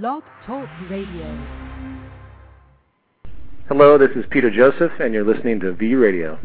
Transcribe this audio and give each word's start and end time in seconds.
Blog 0.00 0.22
Talk 0.46 0.70
Radio. 0.88 1.38
Hello, 3.68 3.98
this 3.98 4.08
is 4.16 4.24
Peter 4.30 4.50
Joseph, 4.50 4.92
and 4.98 5.12
you're 5.12 5.22
listening 5.22 5.60
to 5.60 5.74
V 5.74 5.96
Radio. 5.96 6.38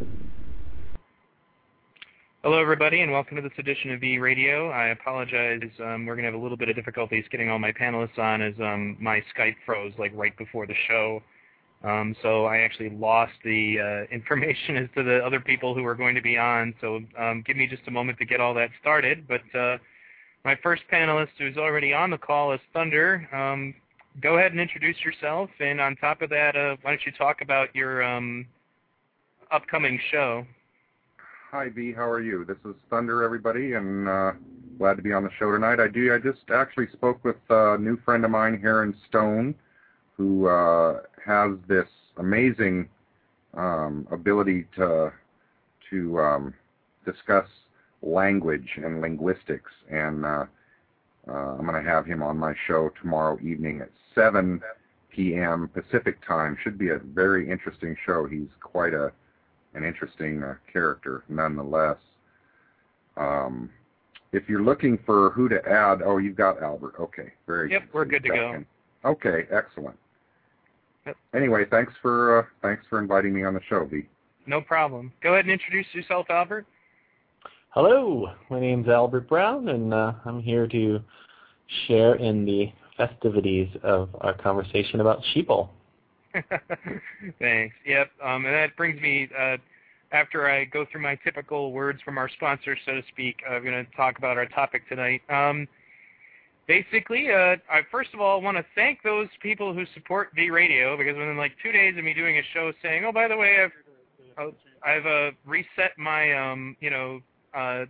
Hello, 2.43 2.59
everybody, 2.59 2.99
and 2.99 3.09
welcome 3.09 3.37
to 3.37 3.41
this 3.41 3.57
edition 3.57 3.91
of 3.93 4.01
V 4.01 4.19
Radio. 4.19 4.69
I 4.71 4.87
apologize. 4.87 5.61
Um, 5.81 6.05
we're 6.05 6.15
going 6.15 6.25
to 6.25 6.31
have 6.31 6.33
a 6.33 6.43
little 6.43 6.57
bit 6.57 6.67
of 6.67 6.75
difficulties 6.75 7.23
getting 7.31 7.49
all 7.49 7.57
my 7.57 7.71
panelists 7.71 8.19
on 8.19 8.41
as 8.41 8.53
um, 8.59 8.97
my 8.99 9.23
Skype 9.33 9.55
froze 9.65 9.93
like 9.97 10.11
right 10.13 10.37
before 10.37 10.67
the 10.67 10.75
show. 10.89 11.23
Um, 11.85 12.17
so 12.21 12.47
I 12.47 12.57
actually 12.57 12.89
lost 12.89 13.31
the 13.45 13.77
uh, 13.79 14.13
information 14.13 14.75
as 14.75 14.89
to 14.95 15.03
the 15.03 15.25
other 15.25 15.39
people 15.39 15.73
who 15.73 15.85
are 15.85 15.95
going 15.95 16.15
to 16.15 16.21
be 16.21 16.37
on. 16.37 16.73
So 16.81 16.99
um, 17.17 17.45
give 17.47 17.55
me 17.55 17.65
just 17.65 17.83
a 17.87 17.91
moment 17.91 18.17
to 18.17 18.25
get 18.25 18.41
all 18.41 18.53
that 18.55 18.71
started. 18.81 19.25
But 19.25 19.57
uh, 19.57 19.77
my 20.47 20.55
first 20.63 20.83
panelist 20.89 21.27
who's 21.37 21.57
already 21.57 21.93
on 21.93 22.09
the 22.09 22.17
call 22.17 22.53
is 22.53 22.61
Thunder. 22.71 23.27
Um, 23.33 23.73
go 24.21 24.37
ahead 24.37 24.53
and 24.53 24.61
introduce 24.61 24.95
yourself. 25.03 25.49
And 25.59 25.81
on 25.81 25.97
top 25.97 26.21
of 26.21 26.29
that, 26.29 26.55
uh, 26.55 26.77
why 26.81 26.91
don't 26.91 27.05
you 27.05 27.11
talk 27.11 27.41
about 27.41 27.75
your 27.75 28.01
um, 28.01 28.45
upcoming 29.51 29.99
show? 30.09 30.45
Hi, 31.51 31.67
V. 31.67 31.91
How 31.91 32.09
are 32.09 32.21
you? 32.21 32.45
This 32.45 32.55
is 32.63 32.75
Thunder, 32.89 33.23
everybody, 33.23 33.73
and 33.73 34.07
uh, 34.07 34.31
glad 34.77 34.95
to 34.95 35.03
be 35.03 35.11
on 35.11 35.25
the 35.25 35.29
show 35.37 35.51
tonight. 35.51 35.81
I 35.81 35.89
do. 35.89 36.13
I 36.13 36.17
just 36.17 36.49
actually 36.55 36.87
spoke 36.93 37.21
with 37.25 37.35
a 37.49 37.77
new 37.77 37.97
friend 38.05 38.23
of 38.23 38.31
mine, 38.31 38.57
here 38.57 38.83
in 38.83 38.95
Stone, 39.09 39.53
who 40.15 40.47
uh, 40.47 41.01
has 41.25 41.57
this 41.67 41.89
amazing 42.15 42.87
um, 43.53 44.07
ability 44.11 44.65
to 44.77 45.11
to 45.89 46.19
um, 46.21 46.53
discuss 47.05 47.47
language 48.01 48.69
and 48.77 49.01
linguistics, 49.01 49.71
and 49.89 50.25
uh, 50.25 50.45
uh, 51.27 51.31
I'm 51.31 51.65
going 51.65 51.83
to 51.83 51.89
have 51.89 52.05
him 52.05 52.21
on 52.23 52.37
my 52.37 52.53
show 52.67 52.91
tomorrow 53.01 53.37
evening 53.41 53.81
at 53.81 53.89
7 54.15 54.61
p.m. 55.11 55.69
Pacific 55.73 56.17
time. 56.25 56.57
Should 56.63 56.77
be 56.77 56.89
a 56.89 56.99
very 56.99 57.49
interesting 57.49 57.95
show. 58.05 58.25
He's 58.25 58.49
quite 58.61 58.93
a 58.93 59.11
an 59.73 59.83
interesting 59.83 60.41
uh, 60.43 60.55
character 60.71 61.23
nonetheless. 61.29 61.97
Um, 63.17 63.69
if 64.31 64.47
you're 64.49 64.63
looking 64.63 64.97
for 65.05 65.31
who 65.31 65.49
to 65.49 65.57
add, 65.67 66.01
oh, 66.03 66.17
you've 66.17 66.35
got 66.35 66.61
Albert. 66.61 66.95
Okay, 66.99 67.31
very 67.45 67.71
Yep, 67.71 67.81
good. 67.81 67.93
we're 67.93 68.05
good 68.05 68.23
to 68.23 68.29
go. 68.29 68.63
Okay, 69.05 69.45
excellent. 69.51 69.97
Yep. 71.05 71.17
Anyway, 71.35 71.65
thanks 71.69 71.93
for 72.01 72.39
uh, 72.39 72.43
thanks 72.61 72.85
for 72.89 72.99
inviting 72.99 73.33
me 73.33 73.43
on 73.43 73.53
the 73.53 73.61
show, 73.69 73.85
V. 73.85 74.03
No 74.45 74.61
problem. 74.61 75.11
Go 75.21 75.33
ahead 75.33 75.45
and 75.45 75.51
introduce 75.51 75.87
yourself, 75.93 76.27
Albert. 76.29 76.65
Hello, 77.79 78.31
my 78.49 78.59
name's 78.59 78.87
Albert 78.87 79.29
Brown, 79.29 79.69
and 79.69 79.93
uh, 79.93 80.13
I'm 80.25 80.41
here 80.41 80.65
to 80.65 80.99
share 81.85 82.15
in 82.15 82.43
the 82.43 82.73
festivities 82.97 83.69
of 83.83 84.09
our 84.21 84.33
conversation 84.33 84.99
about 84.99 85.21
sheeple. 85.31 85.69
Thanks. 87.39 87.75
Yep. 87.85 88.09
Um, 88.25 88.47
and 88.47 88.55
that 88.55 88.75
brings 88.77 88.99
me, 88.99 89.29
uh, 89.39 89.57
after 90.11 90.49
I 90.49 90.65
go 90.65 90.87
through 90.91 91.03
my 91.03 91.19
typical 91.23 91.71
words 91.71 92.01
from 92.03 92.17
our 92.17 92.27
sponsor, 92.29 92.75
so 92.83 92.93
to 92.93 93.03
speak, 93.09 93.43
I'm 93.47 93.63
going 93.63 93.85
to 93.85 93.95
talk 93.95 94.17
about 94.17 94.39
our 94.39 94.47
topic 94.47 94.89
tonight. 94.89 95.21
Um, 95.29 95.67
basically, 96.67 97.27
uh, 97.31 97.57
I 97.71 97.81
first 97.91 98.09
of 98.15 98.21
all 98.21 98.41
want 98.41 98.57
to 98.57 98.65
thank 98.73 99.03
those 99.03 99.27
people 99.39 99.71
who 99.71 99.85
support 99.93 100.29
V 100.35 100.49
Radio 100.49 100.97
because 100.97 101.15
within 101.15 101.37
like 101.37 101.51
two 101.63 101.71
days 101.71 101.95
of 101.95 102.03
me 102.03 102.15
doing 102.15 102.39
a 102.39 102.43
show 102.55 102.73
saying, 102.81 103.05
oh, 103.05 103.11
by 103.11 103.27
the 103.27 103.37
way, 103.37 103.57
I've 103.63 104.47
uh, 104.47 104.51
I've 104.83 105.05
uh, 105.05 105.29
reset 105.45 105.91
my 105.99 106.33
um, 106.33 106.75
you 106.79 106.89
know 106.89 107.21
uh, 107.57 107.85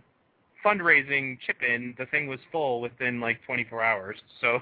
fundraising 0.64 1.38
chip 1.46 1.56
in, 1.62 1.94
the 1.98 2.06
thing 2.06 2.26
was 2.26 2.40
full 2.50 2.80
within 2.80 3.20
like 3.20 3.38
24 3.46 3.82
hours. 3.82 4.16
So 4.40 4.60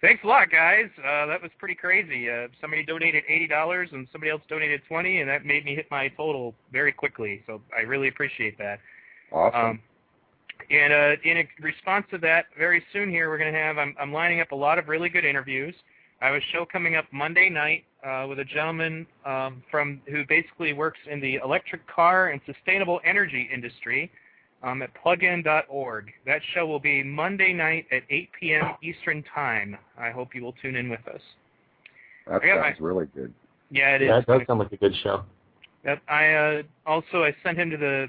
thanks 0.00 0.24
a 0.24 0.26
lot, 0.26 0.50
guys. 0.50 0.86
Uh, 0.98 1.26
that 1.26 1.40
was 1.40 1.50
pretty 1.58 1.76
crazy. 1.76 2.28
Uh, 2.28 2.48
somebody 2.60 2.84
donated 2.84 3.22
$80 3.30 3.92
and 3.92 4.08
somebody 4.10 4.30
else 4.30 4.42
donated 4.48 4.80
20, 4.88 5.20
and 5.20 5.30
that 5.30 5.44
made 5.44 5.64
me 5.64 5.76
hit 5.76 5.86
my 5.90 6.08
total 6.08 6.54
very 6.72 6.92
quickly. 6.92 7.42
So 7.46 7.60
I 7.76 7.82
really 7.82 8.08
appreciate 8.08 8.58
that. 8.58 8.80
Awesome. 9.30 9.60
Um, 9.60 9.80
and 10.70 10.92
uh, 10.92 11.16
in 11.24 11.38
a 11.38 11.48
response 11.60 12.06
to 12.10 12.18
that, 12.18 12.46
very 12.58 12.82
soon 12.92 13.10
here 13.10 13.28
we're 13.28 13.38
going 13.38 13.52
to 13.52 13.58
have. 13.58 13.78
I'm, 13.78 13.94
I'm 14.00 14.12
lining 14.12 14.40
up 14.40 14.52
a 14.52 14.56
lot 14.56 14.78
of 14.78 14.88
really 14.88 15.08
good 15.08 15.24
interviews. 15.24 15.74
I 16.20 16.26
have 16.26 16.34
a 16.34 16.40
show 16.52 16.64
coming 16.64 16.96
up 16.96 17.04
Monday 17.12 17.48
night 17.48 17.84
uh, 18.06 18.26
with 18.28 18.38
a 18.38 18.44
gentleman 18.44 19.06
um, 19.24 19.62
from 19.70 20.00
who 20.08 20.24
basically 20.28 20.72
works 20.72 20.98
in 21.10 21.20
the 21.20 21.36
electric 21.36 21.86
car 21.86 22.28
and 22.28 22.40
sustainable 22.46 23.00
energy 23.04 23.48
industry 23.52 24.10
um, 24.62 24.82
at 24.82 24.90
plugin.org. 24.94 26.12
That 26.26 26.40
show 26.54 26.66
will 26.66 26.80
be 26.80 27.02
Monday 27.02 27.52
night 27.52 27.86
at 27.90 28.02
8 28.08 28.30
p.m. 28.38 28.64
Eastern 28.82 29.24
Time. 29.34 29.76
I 29.98 30.10
hope 30.10 30.34
you 30.34 30.42
will 30.42 30.54
tune 30.62 30.76
in 30.76 30.88
with 30.88 31.06
us. 31.08 31.20
that 32.26 32.42
I 32.42 32.46
got 32.46 32.64
sounds 32.64 32.80
really 32.80 33.06
good. 33.14 33.32
Yeah, 33.70 33.96
it 33.96 34.02
is. 34.02 34.08
Yeah, 34.08 34.18
it 34.18 34.26
does 34.26 34.42
sound 34.46 34.60
like 34.60 34.72
a 34.72 34.76
good 34.76 34.94
show. 35.02 35.24
Yep. 35.84 36.02
I 36.08 36.32
uh, 36.32 36.62
also 36.86 37.24
I 37.24 37.34
sent 37.42 37.58
him 37.58 37.70
to 37.70 37.76
the 37.76 38.08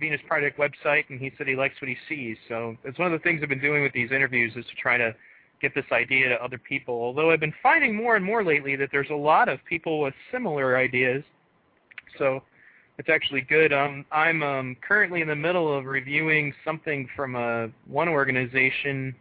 Venus 0.00 0.20
Project 0.26 0.58
website, 0.58 1.04
and 1.10 1.20
he 1.20 1.32
said 1.36 1.46
he 1.46 1.56
likes 1.56 1.74
what 1.80 1.88
he 1.88 1.96
sees. 2.08 2.36
So 2.48 2.76
it's 2.84 2.98
one 2.98 3.12
of 3.12 3.18
the 3.18 3.22
things 3.22 3.40
I've 3.42 3.48
been 3.48 3.60
doing 3.60 3.82
with 3.82 3.92
these 3.92 4.10
interviews 4.10 4.52
is 4.56 4.64
to 4.64 4.74
try 4.80 4.96
to 4.96 5.14
get 5.60 5.74
this 5.74 5.84
idea 5.92 6.28
to 6.28 6.42
other 6.42 6.58
people. 6.58 6.94
Although 6.94 7.30
I've 7.30 7.40
been 7.40 7.54
finding 7.62 7.94
more 7.94 8.16
and 8.16 8.24
more 8.24 8.42
lately 8.44 8.76
that 8.76 8.88
there's 8.90 9.10
a 9.10 9.14
lot 9.14 9.48
of 9.48 9.58
people 9.68 10.00
with 10.00 10.14
similar 10.30 10.76
ideas. 10.76 11.22
So 12.18 12.42
it's 12.98 13.08
actually 13.08 13.40
good. 13.42 13.72
Um, 13.72 14.04
I'm 14.12 14.42
um, 14.42 14.76
currently 14.86 15.22
in 15.22 15.28
the 15.28 15.36
middle 15.36 15.76
of 15.76 15.86
reviewing 15.86 16.52
something 16.64 17.08
from 17.16 17.36
a 17.36 17.70
one 17.86 18.08
organization. 18.08 19.14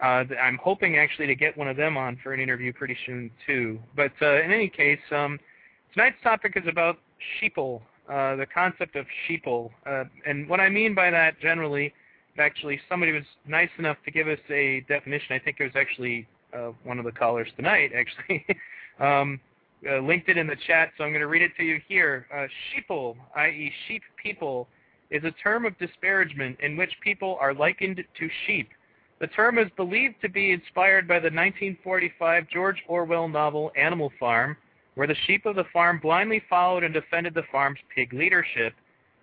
Uh, 0.00 0.24
that 0.24 0.38
I'm 0.38 0.56
hoping 0.56 0.96
actually 0.96 1.26
to 1.26 1.34
get 1.34 1.58
one 1.58 1.68
of 1.68 1.76
them 1.76 1.98
on 1.98 2.18
for 2.22 2.32
an 2.32 2.40
interview 2.40 2.72
pretty 2.72 2.96
soon 3.04 3.30
too. 3.46 3.78
But 3.94 4.12
uh, 4.22 4.40
in 4.42 4.50
any 4.50 4.68
case, 4.68 4.98
um, 5.10 5.38
tonight's 5.92 6.16
topic 6.22 6.54
is 6.56 6.66
about 6.66 6.98
sheeple, 7.38 7.82
uh, 8.08 8.36
the 8.36 8.46
concept 8.46 8.96
of 8.96 9.04
sheeple. 9.28 9.70
Uh, 9.86 10.04
and 10.26 10.48
what 10.48 10.58
I 10.58 10.70
mean 10.70 10.94
by 10.94 11.10
that 11.10 11.38
generally, 11.38 11.92
actually 12.38 12.80
somebody 12.88 13.12
was 13.12 13.24
nice 13.46 13.68
enough 13.78 13.98
to 14.06 14.10
give 14.10 14.26
us 14.26 14.38
a 14.48 14.80
definition. 14.88 15.36
I 15.36 15.38
think 15.38 15.58
it 15.60 15.64
was 15.64 15.76
actually 15.76 16.26
uh, 16.54 16.70
one 16.84 16.98
of 16.98 17.04
the 17.04 17.12
callers 17.12 17.48
tonight, 17.56 17.92
actually. 17.94 18.46
um, 18.98 19.38
uh, 19.88 19.98
linked 19.98 20.28
it 20.28 20.36
in 20.36 20.46
the 20.46 20.56
chat, 20.66 20.90
so 20.96 21.04
I'm 21.04 21.10
going 21.10 21.20
to 21.20 21.26
read 21.26 21.42
it 21.42 21.52
to 21.56 21.64
you 21.64 21.80
here. 21.88 22.26
Uh, 22.32 22.46
sheeple, 22.68 23.16
i.e. 23.36 23.72
sheep 23.86 24.02
people, 24.22 24.68
is 25.10 25.24
a 25.24 25.30
term 25.42 25.64
of 25.64 25.76
disparagement 25.78 26.58
in 26.60 26.76
which 26.76 26.92
people 27.02 27.38
are 27.40 27.54
likened 27.54 27.96
to 27.96 28.28
sheep. 28.46 28.68
The 29.20 29.26
term 29.26 29.58
is 29.58 29.68
believed 29.76 30.14
to 30.22 30.28
be 30.28 30.52
inspired 30.52 31.06
by 31.06 31.16
the 31.18 31.24
1945 31.26 32.48
George 32.48 32.82
Orwell 32.88 33.28
novel 33.28 33.70
Animal 33.76 34.12
Farm, 34.18 34.56
where 34.94 35.06
the 35.06 35.16
sheep 35.26 35.46
of 35.46 35.56
the 35.56 35.64
farm 35.72 35.98
blindly 36.02 36.42
followed 36.48 36.84
and 36.84 36.94
defended 36.94 37.34
the 37.34 37.42
farm's 37.52 37.78
pig 37.94 38.12
leadership. 38.12 38.74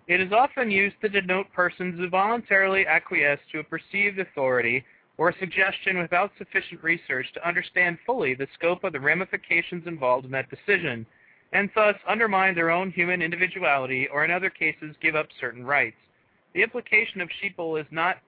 It 0.06 0.20
is 0.20 0.32
often 0.32 0.70
used 0.70 0.96
to 1.02 1.08
denote 1.08 1.52
persons 1.52 1.98
who 1.98 2.08
voluntarily 2.08 2.86
acquiesce 2.86 3.40
to 3.52 3.58
a 3.58 3.64
perceived 3.64 4.18
authority 4.18 4.84
or 5.18 5.28
a 5.28 5.38
suggestion 5.38 5.98
without 5.98 6.30
sufficient 6.38 6.82
research 6.82 7.26
to 7.34 7.46
understand 7.46 7.98
fully 8.06 8.34
the 8.34 8.46
scope 8.54 8.84
of 8.84 8.92
the 8.92 9.00
ramifications 9.00 9.86
involved 9.86 10.24
in 10.24 10.30
that 10.30 10.48
decision, 10.48 11.04
and 11.52 11.68
thus 11.74 11.96
undermine 12.08 12.54
their 12.54 12.70
own 12.70 12.90
human 12.90 13.20
individuality 13.20 14.08
or 14.12 14.24
in 14.24 14.30
other 14.30 14.50
cases 14.50 14.94
give 15.02 15.16
up 15.16 15.26
certain 15.40 15.64
rights. 15.64 15.96
The 16.54 16.62
implication 16.62 17.20
of 17.20 17.28
sheeple 17.42 17.80
is 17.80 17.86
not 17.90 18.18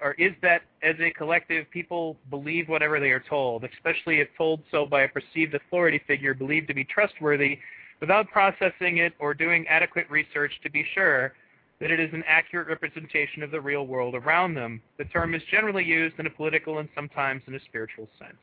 or 0.00 0.14
is 0.18 0.32
that 0.40 0.62
as 0.84 0.94
a 1.00 1.10
collective 1.10 1.68
people 1.70 2.16
believe 2.30 2.68
whatever 2.68 3.00
they 3.00 3.10
are 3.10 3.24
told, 3.28 3.64
especially 3.64 4.20
if 4.20 4.28
told 4.38 4.60
so 4.70 4.86
by 4.86 5.02
a 5.02 5.08
perceived 5.08 5.54
authority 5.54 6.00
figure 6.06 6.32
believed 6.32 6.68
to 6.68 6.74
be 6.74 6.84
trustworthy, 6.84 7.58
without 8.00 8.28
processing 8.30 8.98
it 8.98 9.12
or 9.18 9.34
doing 9.34 9.66
adequate 9.68 10.08
research 10.08 10.52
to 10.62 10.70
be 10.70 10.84
sure 10.94 11.32
that 11.80 11.90
it 11.90 11.98
is 11.98 12.10
an 12.12 12.22
accurate 12.26 12.68
representation 12.68 13.42
of 13.42 13.50
the 13.50 13.60
real 13.60 13.86
world 13.86 14.14
around 14.14 14.54
them. 14.54 14.82
The 14.98 15.06
term 15.06 15.34
is 15.34 15.42
generally 15.50 15.84
used 15.84 16.18
in 16.18 16.26
a 16.26 16.30
political 16.30 16.78
and 16.78 16.88
sometimes 16.94 17.42
in 17.46 17.54
a 17.54 17.60
spiritual 17.60 18.08
sense. 18.18 18.36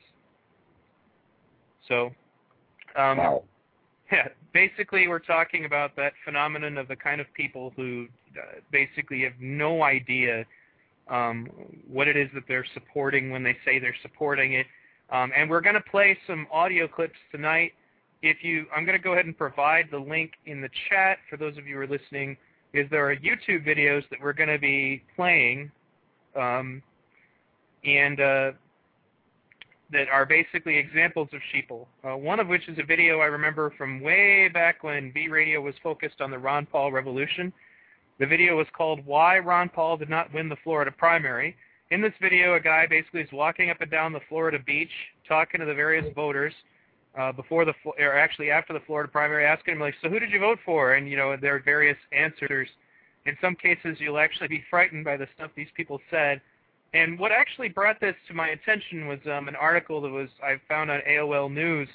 So, 1.87 2.07
um, 2.95 3.17
Wow. 3.17 3.43
yeah, 4.11 4.29
basically 4.53 5.07
we're 5.07 5.19
talking 5.19 5.65
about 5.65 5.95
that 5.97 6.13
phenomenon 6.23 6.77
of 6.77 6.87
the 6.87 6.95
kind 6.95 7.19
of 7.19 7.27
people 7.33 7.73
who 7.75 8.07
uh, 8.37 8.59
basically 8.71 9.21
have 9.23 9.33
no 9.39 9.83
idea 9.83 10.45
um, 11.09 11.47
what 11.87 12.07
it 12.07 12.17
is 12.17 12.29
that 12.33 12.43
they're 12.47 12.65
supporting 12.73 13.31
when 13.31 13.43
they 13.43 13.55
say 13.65 13.79
they're 13.79 13.95
supporting 14.01 14.53
it. 14.53 14.65
Um, 15.09 15.31
and 15.35 15.49
we're 15.49 15.61
going 15.61 15.75
to 15.75 15.81
play 15.81 16.17
some 16.27 16.47
audio 16.51 16.87
clips 16.87 17.17
tonight. 17.31 17.73
If 18.21 18.43
you, 18.43 18.65
I'm 18.75 18.85
going 18.85 18.97
to 18.97 19.03
go 19.03 19.13
ahead 19.13 19.25
and 19.25 19.37
provide 19.37 19.87
the 19.91 19.99
link 19.99 20.33
in 20.45 20.61
the 20.61 20.69
chat 20.89 21.19
for 21.29 21.37
those 21.37 21.57
of 21.57 21.67
you 21.67 21.75
who 21.75 21.81
are 21.81 21.87
listening. 21.87 22.35
Is 22.73 22.89
there 22.91 23.09
are 23.09 23.15
YouTube 23.15 23.65
videos 23.65 24.03
that 24.09 24.19
we're 24.21 24.33
going 24.33 24.49
to 24.49 24.59
be 24.59 25.03
playing, 25.15 25.71
um, 26.35 26.81
and 27.85 28.19
uh, 28.19 28.51
that 29.91 30.09
are 30.11 30.25
basically 30.25 30.77
examples 30.77 31.29
of 31.33 31.39
sheeple. 31.53 31.85
Uh, 32.03 32.17
one 32.17 32.39
of 32.39 32.47
which 32.47 32.67
is 32.67 32.77
a 32.77 32.83
video 32.83 33.19
I 33.19 33.25
remember 33.25 33.73
from 33.77 34.01
way 34.01 34.49
back 34.49 34.83
when 34.83 35.13
V 35.13 35.29
Radio 35.29 35.61
was 35.61 35.75
focused 35.81 36.19
on 36.19 36.29
the 36.29 36.37
Ron 36.37 36.65
Paul 36.65 36.91
revolution. 36.91 37.53
The 38.19 38.25
video 38.25 38.57
was 38.57 38.67
called 38.75 39.05
"Why 39.05 39.39
Ron 39.39 39.69
Paul 39.69 39.97
Did 39.97 40.09
Not 40.09 40.33
Win 40.33 40.49
the 40.49 40.57
Florida 40.63 40.91
Primary," 40.91 41.55
in 41.89 42.01
this 42.01 42.13
video, 42.21 42.55
a 42.55 42.59
guy 42.59 42.85
basically 42.85 43.21
is 43.21 43.31
walking 43.31 43.69
up 43.69 43.79
and 43.79 43.89
down 43.89 44.11
the 44.11 44.19
Florida 44.27 44.59
beach, 44.65 44.91
talking 45.27 45.61
to 45.61 45.65
the 45.65 45.73
various 45.73 46.05
voters 46.13 46.53
uh, 47.17 47.31
before 47.31 47.65
the 47.65 47.73
or 47.99 48.17
actually 48.17 48.51
after 48.51 48.73
the 48.73 48.79
Florida 48.81 49.11
primary, 49.11 49.45
asking 49.45 49.75
them 49.75 49.81
like, 49.81 49.95
"So 50.01 50.09
who 50.09 50.19
did 50.19 50.31
you 50.31 50.39
vote 50.39 50.59
for?" 50.63 50.93
And 50.93 51.09
you 51.09 51.17
know, 51.17 51.35
there 51.35 51.55
are 51.55 51.59
various 51.59 51.97
answers. 52.11 52.69
In 53.25 53.37
some 53.41 53.55
cases, 53.55 53.97
you'll 53.99 54.19
actually 54.19 54.47
be 54.47 54.63
frightened 54.69 55.03
by 55.03 55.17
the 55.17 55.27
stuff 55.35 55.51
these 55.55 55.67
people 55.75 55.99
said. 56.09 56.41
And 56.93 57.19
what 57.19 57.31
actually 57.31 57.69
brought 57.69 57.99
this 57.99 58.15
to 58.27 58.33
my 58.33 58.49
attention 58.49 59.07
was 59.07 59.19
um, 59.25 59.47
an 59.47 59.55
article 59.55 59.99
that 60.01 60.09
was 60.09 60.29
I 60.41 60.59
found 60.69 60.89
on 60.89 61.01
AOL 61.07 61.51
News 61.51 61.89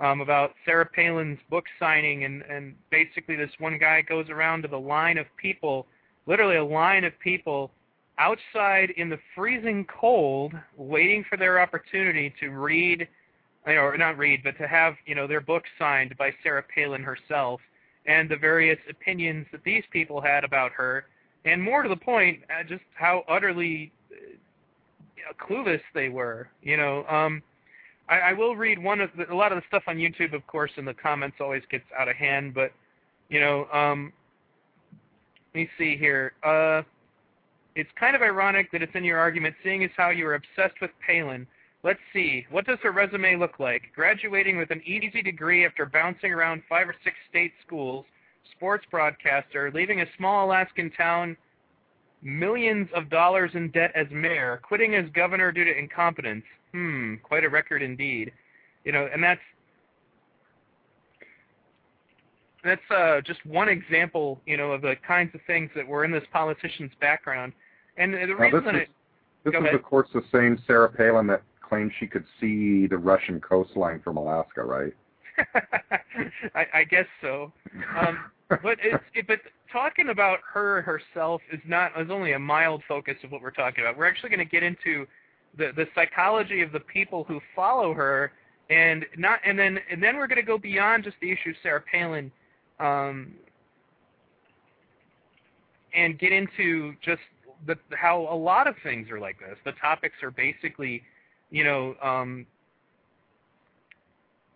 um, 0.00 0.20
about 0.20 0.54
Sarah 0.64 0.86
Palin's 0.86 1.38
book 1.50 1.64
signing, 1.78 2.24
and 2.24 2.42
and 2.42 2.74
basically 2.90 3.36
this 3.36 3.52
one 3.58 3.78
guy 3.78 4.02
goes 4.02 4.28
around 4.30 4.62
to 4.62 4.68
the 4.68 4.80
line 4.80 5.18
of 5.18 5.26
people, 5.36 5.86
literally 6.26 6.56
a 6.56 6.64
line 6.64 7.04
of 7.04 7.12
people 7.20 7.70
outside 8.18 8.90
in 8.96 9.08
the 9.08 9.18
freezing 9.34 9.84
cold, 9.86 10.52
waiting 10.76 11.24
for 11.28 11.36
their 11.36 11.60
opportunity 11.60 12.32
to 12.40 12.50
read, 12.50 13.08
or 13.66 13.96
not 13.96 14.18
read, 14.18 14.42
but 14.42 14.56
to 14.58 14.66
have 14.66 14.94
you 15.06 15.14
know 15.14 15.26
their 15.26 15.40
book 15.40 15.64
signed 15.78 16.16
by 16.18 16.32
Sarah 16.42 16.64
Palin 16.74 17.02
herself, 17.02 17.60
and 18.06 18.28
the 18.28 18.36
various 18.36 18.78
opinions 18.88 19.46
that 19.52 19.64
these 19.64 19.84
people 19.90 20.20
had 20.20 20.44
about 20.44 20.72
her, 20.72 21.06
and 21.44 21.62
more 21.62 21.82
to 21.82 21.88
the 21.88 21.96
point, 21.96 22.40
uh, 22.50 22.62
just 22.62 22.84
how 22.94 23.24
utterly 23.28 23.92
uh, 24.12 25.32
clueless 25.44 25.80
they 25.94 26.08
were. 26.08 26.48
You 26.62 26.76
know. 26.76 27.04
Um, 27.06 27.42
I, 28.06 28.18
I 28.18 28.32
will 28.34 28.54
read 28.54 28.78
one 28.78 29.00
of 29.00 29.10
the, 29.16 29.32
a 29.32 29.34
lot 29.34 29.50
of 29.50 29.56
the 29.56 29.62
stuff 29.66 29.84
on 29.86 29.96
YouTube, 29.96 30.34
of 30.34 30.46
course, 30.46 30.72
in 30.76 30.84
the 30.84 30.92
comments 30.92 31.38
always 31.40 31.62
gets 31.70 31.84
out 31.98 32.08
of 32.08 32.16
hand. 32.16 32.52
But 32.52 32.72
you 33.28 33.40
know, 33.40 33.66
um, 33.72 34.12
let 35.54 35.60
me 35.60 35.68
see 35.78 35.96
here. 35.96 36.32
Uh, 36.42 36.82
it's 37.76 37.90
kind 37.98 38.14
of 38.14 38.22
ironic 38.22 38.70
that 38.72 38.82
it's 38.82 38.94
in 38.94 39.04
your 39.04 39.18
argument, 39.18 39.54
seeing 39.64 39.82
as 39.84 39.90
how 39.96 40.10
you 40.10 40.26
are 40.26 40.34
obsessed 40.34 40.80
with 40.80 40.90
Palin. 41.04 41.46
Let's 41.84 42.00
see. 42.14 42.46
What 42.50 42.66
does 42.66 42.78
her 42.82 42.92
resume 42.92 43.36
look 43.36 43.60
like? 43.60 43.82
Graduating 43.94 44.56
with 44.56 44.70
an 44.70 44.82
easy 44.86 45.20
degree 45.20 45.66
after 45.66 45.84
bouncing 45.84 46.32
around 46.32 46.62
five 46.66 46.88
or 46.88 46.94
six 47.04 47.14
state 47.28 47.52
schools, 47.64 48.06
sports 48.56 48.86
broadcaster, 48.90 49.70
leaving 49.72 50.00
a 50.00 50.06
small 50.16 50.46
Alaskan 50.46 50.90
town 50.96 51.36
millions 52.22 52.88
of 52.94 53.10
dollars 53.10 53.50
in 53.52 53.70
debt 53.70 53.92
as 53.94 54.06
mayor, 54.10 54.62
quitting 54.66 54.94
as 54.94 55.04
governor 55.10 55.52
due 55.52 55.64
to 55.64 55.78
incompetence. 55.78 56.44
Hmm, 56.72 57.16
quite 57.22 57.44
a 57.44 57.50
record 57.50 57.82
indeed. 57.82 58.32
You 58.84 58.92
know, 58.92 59.06
and 59.12 59.22
that's 59.22 59.40
that's 62.64 62.90
uh, 62.90 63.20
just 63.20 63.44
one 63.44 63.68
example, 63.68 64.40
you 64.46 64.56
know, 64.56 64.72
of 64.72 64.80
the 64.80 64.94
kinds 65.06 65.34
of 65.34 65.42
things 65.46 65.70
that 65.76 65.86
were 65.86 66.06
in 66.06 66.10
this 66.10 66.24
politician's 66.32 66.92
background. 66.98 67.52
And 67.98 68.14
the 68.14 68.26
Now, 68.26 68.34
reason 68.36 68.64
this 68.64 68.74
is, 68.74 68.80
it, 68.80 68.88
this 69.44 69.54
is 69.54 69.74
of 69.74 69.82
course 69.82 70.08
the 70.14 70.22
same 70.32 70.58
Sarah 70.66 70.88
Palin 70.88 71.26
that 71.26 71.42
claimed 71.68 71.92
she 71.98 72.06
could 72.06 72.24
see 72.40 72.86
the 72.86 72.98
Russian 72.98 73.40
coastline 73.40 74.00
from 74.02 74.16
Alaska, 74.16 74.62
right? 74.62 74.92
I, 76.54 76.66
I 76.72 76.84
guess 76.84 77.06
so. 77.20 77.52
Um, 77.98 78.18
but 78.48 78.78
it's 78.82 79.02
it, 79.14 79.26
but 79.26 79.40
talking 79.72 80.10
about 80.10 80.38
her 80.52 80.82
herself 80.82 81.40
is 81.52 81.60
not 81.66 81.92
is 82.00 82.10
only 82.10 82.32
a 82.32 82.38
mild 82.38 82.82
focus 82.86 83.16
of 83.24 83.32
what 83.32 83.42
we're 83.42 83.50
talking 83.50 83.84
about. 83.84 83.96
We're 83.96 84.06
actually 84.06 84.30
going 84.30 84.46
to 84.46 84.50
get 84.50 84.62
into 84.62 85.06
the 85.56 85.72
the 85.74 85.86
psychology 85.94 86.62
of 86.62 86.72
the 86.72 86.80
people 86.80 87.24
who 87.24 87.40
follow 87.56 87.94
her, 87.94 88.32
and 88.70 89.04
not 89.16 89.40
and 89.44 89.58
then 89.58 89.78
and 89.90 90.02
then 90.02 90.16
we're 90.16 90.28
going 90.28 90.36
to 90.36 90.42
go 90.42 90.58
beyond 90.58 91.04
just 91.04 91.16
the 91.20 91.30
issue 91.32 91.50
of 91.50 91.56
Sarah 91.62 91.82
Palin, 91.90 92.30
um, 92.78 93.34
and 95.94 96.18
get 96.18 96.32
into 96.32 96.94
just 97.04 97.22
the 97.66 97.76
how 97.90 98.28
a 98.30 98.36
lot 98.36 98.66
of 98.66 98.74
things 98.82 99.10
are 99.10 99.20
like 99.20 99.38
this. 99.38 99.56
The 99.64 99.72
topics 99.72 100.16
are 100.22 100.30
basically, 100.30 101.02
you 101.54 101.64
know. 101.64 101.94
Um, 102.02 102.46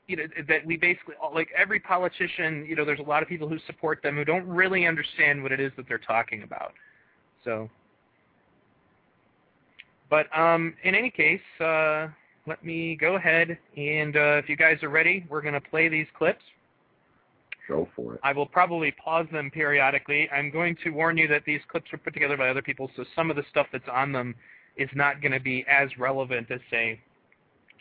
you 0.09 0.17
know 0.17 0.25
that 0.49 0.65
we 0.65 0.79
basically 0.79 1.15
like 1.35 1.49
every 1.55 1.79
politician 1.79 2.65
you 2.67 2.75
know 2.75 2.83
there's 2.83 2.99
a 2.99 3.03
lot 3.03 3.23
of 3.23 3.29
people 3.29 3.47
who 3.47 3.59
support 3.67 4.03
them 4.03 4.17
who 4.17 4.25
don't 4.25 4.47
really 4.49 4.87
understand 4.87 5.43
what 5.43 5.53
it 5.53 5.61
is 5.61 5.71
that 5.77 5.87
they're 5.87 5.99
talking 5.99 6.45
about 6.45 6.73
so 7.45 7.69
but 10.09 10.27
um 10.35 10.73
in 10.83 10.95
any 10.95 11.11
case 11.11 11.43
uh 11.61 12.09
let 12.47 12.65
me 12.65 12.97
go 12.97 13.17
ahead 13.17 13.59
and 13.77 14.17
uh 14.17 14.41
if 14.43 14.49
you 14.49 14.57
guys 14.57 14.83
are 14.83 14.89
ready 14.89 15.27
we're 15.29 15.43
going 15.43 15.53
to 15.53 15.61
play 15.61 15.89
these 15.91 16.07
clips 16.17 16.43
Go 17.69 17.87
for 17.95 18.15
it. 18.15 18.21
I 18.25 18.33
will 18.33 18.47
probably 18.47 18.93
pause 18.93 19.27
them 19.31 19.51
periodically. 19.51 20.27
I'm 20.31 20.51
going 20.51 20.75
to 20.85 20.89
warn 20.89 21.19
you 21.19 21.29
that 21.29 21.43
these 21.45 21.61
clips 21.71 21.93
are 21.93 21.99
put 21.99 22.15
together 22.15 22.35
by 22.35 22.49
other 22.49 22.63
people, 22.63 22.91
so 22.97 23.05
some 23.15 23.29
of 23.29 23.37
the 23.37 23.43
stuff 23.51 23.67
that's 23.71 23.89
on 23.93 24.11
them 24.11 24.35
is 24.79 24.89
not 24.95 25.21
going 25.21 25.33
to 25.33 25.41
be 25.41 25.65
as 25.69 25.89
relevant 25.99 26.51
as, 26.51 26.61
say, 26.71 27.01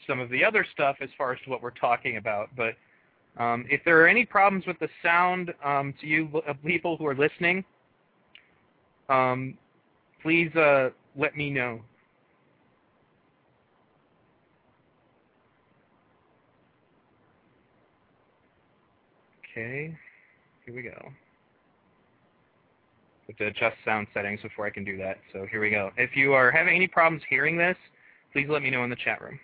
some 0.06 0.20
of 0.20 0.30
the 0.30 0.44
other 0.44 0.66
stuff 0.74 0.98
as 1.02 1.10
far 1.18 1.32
as 1.32 1.40
to 1.44 1.50
what 1.50 1.62
we're 1.62 1.72
talking 1.72 2.18
about. 2.18 2.50
But 2.56 2.76
um, 3.38 3.66
if 3.70 3.82
there 3.86 4.02
are 4.02 4.08
any 4.08 4.26
problems 4.26 4.66
with 4.66 4.80
the 4.80 4.90
sound 5.04 5.54
um, 5.64 5.94
to 6.02 6.08
you 6.08 6.42
uh, 6.48 6.54
people 6.66 6.98
who 6.98 7.06
are 7.06 7.16
listening, 7.16 7.64
um, 9.10 9.58
please 10.22 10.54
uh, 10.56 10.90
let 11.16 11.38
me 11.38 11.50
know. 11.50 11.82
Okay, 19.52 19.96
here 20.66 20.76
we 20.76 20.84
go. 20.84 21.12
I 23.40 23.44
to 23.44 23.50
adjust 23.50 23.78
sound 23.86 24.08
settings 24.14 24.42
before 24.42 24.66
I 24.66 24.70
can 24.70 24.84
do 24.84 24.98
that. 24.98 25.18
So 25.34 25.46
here 25.50 25.62
we 25.62 25.70
go. 25.70 25.92
If 25.98 26.16
you 26.16 26.34
are 26.34 26.52
having 26.52 26.76
any 26.76 26.88
problems 26.88 27.24
hearing 27.30 27.58
this, 27.58 27.78
please 28.34 28.48
let 28.50 28.62
me 28.62 28.70
know 28.70 28.84
in 28.84 28.90
the 28.90 28.96
chat 28.96 29.22
room. 29.22 29.40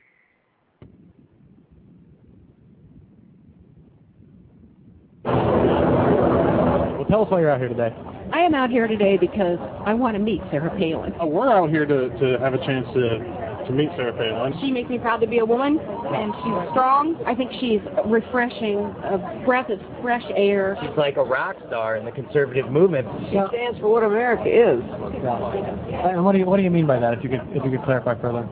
Well, 5.26 7.06
tell 7.10 7.24
us 7.24 7.32
why 7.32 7.40
you're 7.42 7.50
out 7.50 7.60
here 7.60 7.70
today. 7.70 7.94
I 8.32 8.40
am 8.40 8.56
out 8.56 8.70
here 8.70 8.88
today 8.88 9.18
because 9.18 9.60
I 9.86 9.94
want 9.94 10.16
to 10.16 10.20
meet 10.20 10.42
Sarah 10.50 10.76
Palin. 10.78 11.14
Uh, 11.22 11.26
we're 11.26 11.50
out 11.50 11.70
here 11.70 11.86
to, 11.86 12.10
to 12.10 12.40
have 12.40 12.54
a 12.54 12.66
chance 12.66 12.88
to 12.94 13.43
to 13.68 13.72
meet 13.72 13.90
Sarah 13.96 14.14
Palin. 14.14 14.54
She 14.62 14.72
makes 14.72 14.90
me 14.90 14.98
proud 15.00 15.18
to 15.22 15.28
be 15.28 15.40
a 15.40 15.46
woman, 15.46 15.80
and 15.80 16.34
she's 16.44 16.72
strong. 16.72 17.16
I 17.26 17.36
think 17.36 17.52
she's 17.60 17.80
refreshing, 18.06 18.80
a 19.04 19.42
breath 19.46 19.70
of 19.70 19.80
fresh 20.02 20.24
air. 20.36 20.78
She's 20.82 20.98
like 20.98 21.18
a 21.18 21.24
rock 21.24 21.56
star 21.68 21.96
in 21.98 22.06
the 22.06 22.12
conservative 22.12 22.72
movement. 22.72 23.08
She 23.30 23.36
Yeah. 23.36 23.48
stands 23.50 23.80
for 23.80 23.90
what 23.90 24.04
America 24.04 24.48
is. 24.48 24.82
And 24.82 26.24
what 26.26 26.34
do 26.34 26.40
you 26.40 26.46
what 26.46 26.58
do 26.58 26.64
you 26.64 26.72
mean 26.72 26.86
by 26.88 27.00
that? 27.00 27.14
If 27.14 27.24
you 27.24 27.30
could 27.30 27.42
if 27.54 27.64
you 27.64 27.72
could 27.72 27.84
clarify 27.84 28.16
further. 28.16 28.48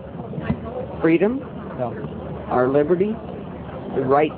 Freedom, 1.01 1.41
Yeah. 1.79 1.91
our 2.49 2.67
liberty, 2.67 3.15
the 3.95 4.01
right 4.05 4.31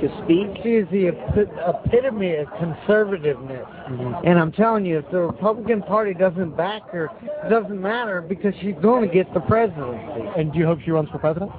to 0.00 0.22
speak. 0.24 0.62
She 0.62 0.76
is 0.76 0.88
the 0.90 1.08
epi- 1.08 1.50
epitome 1.66 2.36
of 2.36 2.46
conservativeness. 2.48 4.24
And 4.26 4.38
I'm 4.38 4.52
telling 4.52 4.86
you, 4.86 4.98
if 4.98 5.10
the 5.10 5.20
Republican 5.20 5.82
Party 5.82 6.14
doesn't 6.14 6.56
back 6.56 6.88
her, 6.90 7.10
it 7.22 7.50
doesn't 7.50 7.80
matter 7.80 8.20
because 8.22 8.54
she's 8.60 8.76
going 8.82 9.06
to 9.06 9.12
get 9.12 9.32
the 9.34 9.40
presidency. 9.40 10.28
And 10.36 10.52
do 10.52 10.58
you 10.58 10.66
hope 10.66 10.80
she 10.84 10.90
runs 10.90 11.08
for 11.10 11.18
president? 11.18 11.50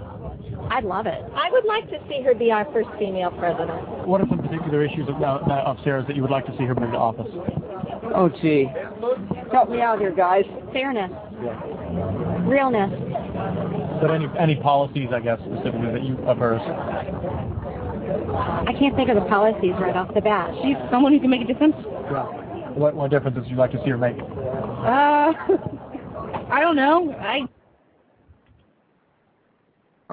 I'd 0.70 0.86
love 0.86 1.06
it. 1.06 1.22
I 1.36 1.52
would 1.52 1.66
like 1.66 1.90
to 1.90 2.00
see 2.08 2.22
her 2.22 2.34
be 2.34 2.52
our 2.52 2.66
first 2.72 2.90
female 2.98 3.32
president. 3.32 4.08
What 4.08 4.22
are 4.22 4.28
some 4.30 4.40
particular 4.40 4.86
issues 4.86 5.10
of, 5.10 5.22
uh, 5.22 5.40
of 5.66 5.78
Sarah's 5.84 6.08
that 6.08 6.16
you 6.16 6.22
would 6.22 6.32
like 6.32 6.46
to 6.46 6.58
see 6.58 6.64
her 6.66 6.74
bring 6.74 6.92
to 6.92 6.98
office? 6.98 7.28
Oh, 8.16 8.30
gee. 8.42 8.70
Help 9.52 9.70
me 9.70 9.82
out 9.82 10.00
here, 10.00 10.12
guys. 10.16 10.46
Fairness. 10.72 11.12
Realness. 12.48 12.92
But 14.02 14.12
any 14.12 14.28
any 14.40 14.56
policies, 14.56 15.10
I 15.14 15.20
guess, 15.20 15.40
specifically 15.40 15.92
that 15.92 16.04
you 16.04 16.18
of 16.26 16.38
hers? 16.38 16.62
I 18.68 18.74
can't 18.78 18.96
think 18.96 19.10
of 19.10 19.16
the 19.16 19.28
policies 19.30 19.74
right 19.80 19.96
off 19.96 20.14
the 20.14 20.22
bat. 20.22 20.54
She's 20.64 20.76
someone 20.92 21.14
who 21.14 21.20
can 21.20 21.30
make 21.30 21.42
a 21.42 21.46
difference. 21.46 21.76
Yeah. 22.12 22.26
What 22.72 22.96
what 22.96 23.12
differences 23.12 23.44
would 23.44 23.50
you 23.52 23.58
like 23.58 23.72
to 23.72 23.84
see 23.84 23.90
her 23.90 23.98
make? 23.98 24.18
Uh, 24.20 25.34
I 26.50 26.60
don't 26.62 26.76
know. 26.76 27.12
I 27.14 27.48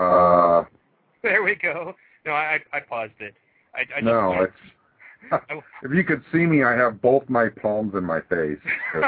Uh, 0.00 0.64
There 1.22 1.42
we 1.42 1.54
go. 1.56 1.94
No, 2.24 2.32
I 2.32 2.60
I 2.72 2.80
paused 2.80 3.12
it. 3.20 3.34
I, 3.74 3.80
I 3.80 4.00
just, 4.00 4.04
no, 4.04 4.32
I- 4.32 4.44
it's. 4.44 4.52
if 5.82 5.92
you 5.92 6.04
could 6.04 6.22
see 6.32 6.46
me, 6.46 6.62
I 6.62 6.74
have 6.76 7.02
both 7.02 7.28
my 7.28 7.48
palms 7.48 7.94
in 7.96 8.04
my 8.04 8.20
face. 8.20 8.58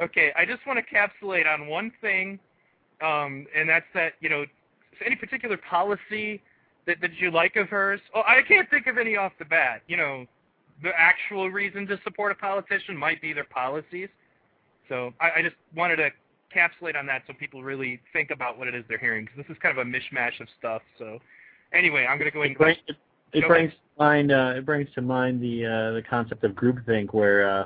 okay, 0.00 0.32
I 0.36 0.44
just 0.44 0.66
want 0.66 0.78
to 0.78 0.82
capsulate 0.82 1.46
on 1.46 1.68
one 1.68 1.92
thing, 2.00 2.40
um, 3.00 3.46
and 3.56 3.68
that's 3.68 3.86
that 3.94 4.14
you 4.20 4.28
know, 4.28 4.44
any 5.04 5.14
particular 5.14 5.56
policy 5.56 6.42
that 6.88 7.00
that 7.00 7.10
you 7.18 7.30
like 7.30 7.54
of 7.54 7.68
hers. 7.68 8.00
Oh, 8.14 8.22
I 8.26 8.40
can't 8.48 8.68
think 8.68 8.88
of 8.88 8.98
any 8.98 9.16
off 9.16 9.32
the 9.38 9.44
bat. 9.44 9.82
You 9.86 9.96
know, 9.96 10.26
the 10.82 10.90
actual 10.98 11.50
reason 11.50 11.86
to 11.86 12.00
support 12.02 12.32
a 12.32 12.34
politician 12.34 12.96
might 12.96 13.22
be 13.22 13.32
their 13.32 13.44
policies. 13.44 14.08
So 14.88 15.12
I, 15.20 15.38
I 15.38 15.42
just 15.42 15.54
wanted 15.76 15.96
to 15.96 16.10
capsulate 16.52 16.96
on 16.96 17.06
that 17.06 17.22
so 17.26 17.34
people 17.34 17.62
really 17.62 18.00
think 18.12 18.30
about 18.30 18.58
what 18.58 18.66
it 18.68 18.74
is 18.74 18.82
they're 18.88 18.98
hearing 18.98 19.26
because 19.26 19.36
this 19.36 19.54
is 19.54 19.62
kind 19.62 19.78
of 19.78 19.86
a 19.86 19.88
mishmash 19.88 20.40
of 20.40 20.48
stuff. 20.58 20.82
So 20.98 21.18
anyway, 21.72 22.06
I'm 22.08 22.18
going 22.18 22.30
to 22.30 22.34
go 22.34 22.42
ahead 22.42 22.52
It, 22.52 22.58
bring, 22.58 22.76
and 22.78 22.88
it, 22.88 23.44
it 23.44 23.46
brings 23.46 23.72
to 23.72 24.02
mind 24.02 24.32
uh, 24.32 24.54
it 24.56 24.66
brings 24.66 24.88
to 24.94 25.02
mind 25.02 25.42
the 25.42 25.66
uh, 25.66 25.92
the 25.92 26.02
concept 26.08 26.42
of 26.42 26.52
groupthink, 26.52 27.12
where 27.12 27.48
uh, 27.48 27.64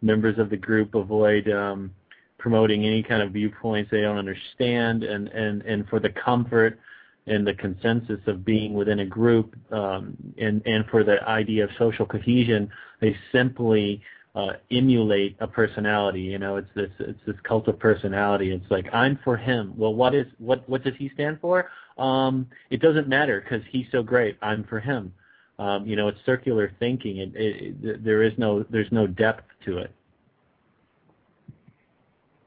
members 0.00 0.38
of 0.38 0.48
the 0.48 0.56
group 0.56 0.94
avoid 0.94 1.50
um, 1.50 1.90
promoting 2.38 2.86
any 2.86 3.02
kind 3.02 3.20
of 3.20 3.32
viewpoints 3.32 3.90
they 3.90 4.02
don't 4.02 4.18
understand, 4.18 5.02
and 5.02 5.26
and 5.28 5.62
and 5.62 5.88
for 5.88 5.98
the 5.98 6.10
comfort 6.10 6.78
and 7.26 7.46
the 7.46 7.54
consensus 7.54 8.20
of 8.26 8.44
being 8.44 8.74
within 8.74 9.00
a 9.00 9.06
group, 9.06 9.56
um, 9.72 10.16
and 10.38 10.62
and 10.66 10.84
for 10.86 11.04
the 11.04 11.22
idea 11.28 11.64
of 11.64 11.70
social 11.78 12.04
cohesion, 12.06 12.70
they 13.00 13.16
simply 13.32 14.02
uh, 14.34 14.54
emulate 14.70 15.36
a 15.40 15.46
personality. 15.46 16.20
You 16.20 16.38
know, 16.38 16.56
it's 16.56 16.68
this 16.74 16.90
it's 16.98 17.20
this 17.26 17.36
cult 17.44 17.68
of 17.68 17.78
personality. 17.78 18.52
It's 18.52 18.70
like 18.70 18.86
I'm 18.92 19.18
for 19.24 19.36
him. 19.36 19.72
Well, 19.76 19.94
what 19.94 20.14
is 20.14 20.26
what 20.38 20.68
what 20.68 20.84
does 20.84 20.94
he 20.98 21.10
stand 21.14 21.38
for? 21.40 21.70
Um, 21.96 22.46
it 22.70 22.80
doesn't 22.80 23.08
matter 23.08 23.40
because 23.40 23.64
he's 23.70 23.86
so 23.92 24.02
great. 24.02 24.36
I'm 24.42 24.64
for 24.64 24.80
him. 24.80 25.12
Um, 25.58 25.86
you 25.86 25.94
know, 25.94 26.08
it's 26.08 26.18
circular 26.26 26.72
thinking. 26.80 27.18
It, 27.18 27.32
it, 27.36 27.74
it, 27.82 28.04
there 28.04 28.22
is 28.22 28.32
no 28.36 28.64
there's 28.70 28.90
no 28.90 29.06
depth 29.06 29.44
to 29.66 29.78
it. 29.78 29.94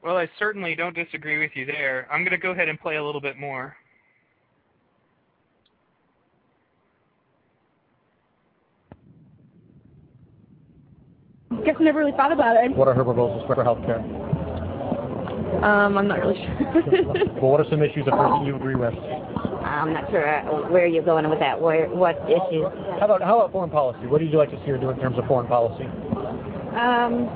Well, 0.02 0.16
I 0.16 0.30
certainly 0.38 0.74
don't 0.74 0.94
disagree 0.94 1.38
with 1.38 1.50
you 1.54 1.66
there. 1.66 2.06
I'm 2.10 2.20
going 2.20 2.30
to 2.30 2.38
go 2.38 2.52
ahead 2.52 2.68
and 2.68 2.78
play 2.78 2.96
a 2.96 3.04
little 3.04 3.20
bit 3.20 3.36
more. 3.38 3.76
Guess 11.64 11.76
I 11.80 11.84
never 11.84 11.98
really 11.98 12.12
thought 12.12 12.32
about 12.32 12.56
it. 12.56 12.74
What 12.76 12.88
are 12.88 12.94
her 12.94 13.04
proposals 13.04 13.44
for 13.46 13.62
health 13.62 13.84
care? 13.84 14.00
Um, 15.64 15.98
I'm 15.98 16.06
not 16.06 16.20
really 16.20 16.36
sure. 16.36 17.34
well, 17.42 17.50
what 17.50 17.60
are 17.60 17.66
some 17.68 17.82
issues 17.82 18.06
of 18.06 18.12
hers 18.12 18.30
that 18.30 18.46
you 18.46 18.54
agree 18.54 18.76
with? 18.76 18.94
I'm 19.64 19.92
not 19.92 20.08
sure 20.10 20.28
uh, 20.28 20.68
where 20.70 20.86
you're 20.86 21.02
going 21.02 21.28
with 21.28 21.40
that. 21.40 21.60
Where, 21.60 21.88
what 21.88 22.16
issues? 22.26 22.64
How 23.00 23.06
about 23.06 23.22
how 23.22 23.40
about 23.40 23.50
foreign 23.52 23.70
policy? 23.70 24.06
What 24.06 24.20
would 24.20 24.30
you 24.30 24.38
like 24.38 24.50
to 24.50 24.56
see 24.58 24.70
her 24.70 24.78
do 24.78 24.90
in 24.90 24.98
terms 25.00 25.18
of 25.18 25.26
foreign 25.26 25.48
policy? 25.48 25.84
um, 26.78 27.28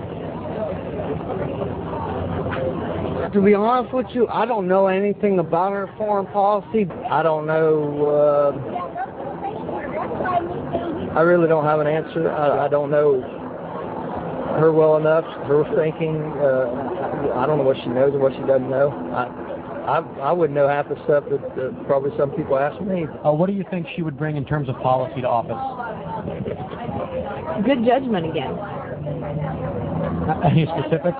To 3.32 3.40
be 3.42 3.54
honest 3.54 3.92
with 3.92 4.06
you, 4.10 4.28
I 4.28 4.46
don't 4.46 4.68
know 4.68 4.86
anything 4.86 5.38
about 5.40 5.72
her 5.72 5.88
foreign 5.96 6.26
policy. 6.26 6.86
I 7.10 7.22
don't 7.22 7.46
know. 7.46 8.06
Uh, 8.06 8.78
I 11.18 11.22
really 11.22 11.48
don't 11.48 11.64
have 11.64 11.80
an 11.80 11.86
answer. 11.88 12.30
I, 12.30 12.66
I 12.66 12.68
don't 12.68 12.90
know 12.90 13.41
her 14.59 14.73
well 14.73 14.97
enough. 14.97 15.25
Her 15.47 15.64
thinking. 15.76 16.16
Uh, 16.16 17.35
I 17.37 17.47
don't 17.47 17.59
know 17.59 17.64
what 17.64 17.76
she 17.76 17.88
knows 17.88 18.12
and 18.12 18.23
what 18.23 18.32
she 18.32 18.40
doesn't 18.40 18.71
know. 18.71 18.90
I, 19.14 19.25
I, 19.82 19.99
I 20.30 20.32
wouldn't 20.32 20.54
know 20.54 20.68
half 20.68 20.88
the 20.88 20.97
stuff 21.04 21.25
that 21.30 21.42
uh, 21.59 21.85
probably 21.85 22.16
some 22.16 22.30
people 22.30 22.59
ask 22.59 22.80
me. 22.82 23.06
Uh, 23.25 23.32
what 23.32 23.47
do 23.47 23.52
you 23.52 23.64
think 23.71 23.87
she 23.97 24.02
would 24.02 24.16
bring 24.16 24.37
in 24.37 24.44
terms 24.44 24.68
of 24.68 24.76
policy 24.76 25.21
to 25.23 25.28
office? 25.28 25.59
good 27.64 27.85
judgment 27.85 28.26
again. 28.26 28.52
Uh, 30.28 30.40
any 30.44 30.66
specifics? 30.66 31.18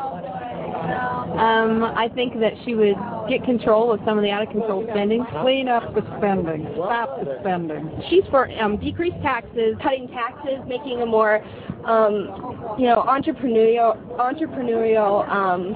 Um, 1.33 1.83
I 1.83 2.11
think 2.15 2.39
that 2.41 2.53
she 2.65 2.75
would 2.75 2.97
get 3.29 3.45
control 3.45 3.93
of 3.93 4.01
some 4.05 4.19
of 4.19 4.23
the 4.23 4.31
out 4.31 4.43
of 4.43 4.51
control 4.51 4.85
spending. 4.91 5.25
Clean 5.43 5.69
up 5.69 5.95
the 5.95 6.03
spending. 6.19 6.69
Stop 6.75 7.25
the 7.25 7.39
spending. 7.41 7.91
She's 8.11 8.25
for 8.31 8.51
um, 8.61 8.77
decreased 8.77 9.21
taxes, 9.23 9.77
cutting 9.83 10.09
taxes, 10.09 10.61
making 10.67 11.01
a 11.01 11.07
more, 11.07 11.43
um, 11.85 12.77
you 12.79 12.87
know, 12.87 13.05
entrepreneurial, 13.07 13.97
entrepreneurial, 14.17 15.29
um, 15.29 15.75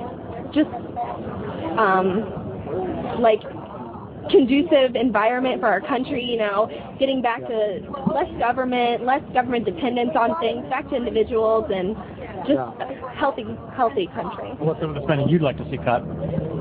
just 0.52 0.70
um, 1.78 3.20
like 3.20 3.40
conducive 4.30 4.96
environment 4.96 5.60
for 5.60 5.66
our 5.66 5.80
country. 5.80 6.24
You 6.24 6.38
know, 6.38 6.70
getting 6.98 7.22
back 7.22 7.40
to 7.40 7.80
less 8.14 8.30
government, 8.38 9.04
less 9.04 9.22
government 9.32 9.64
dependence 9.64 10.12
on 10.18 10.38
things, 10.40 10.68
back 10.68 10.88
to 10.90 10.96
individuals, 10.96 11.70
and 11.72 11.96
just 12.46 12.58
a 12.58 13.10
healthy, 13.16 13.44
healthy 13.74 14.08
country. 14.14 14.50
What's 14.58 14.80
some 14.80 14.90
of 14.90 14.96
the 14.96 15.02
spending 15.02 15.28
you'd 15.28 15.42
like 15.42 15.56
to 15.58 15.68
see 15.70 15.78
cut? 15.78 16.02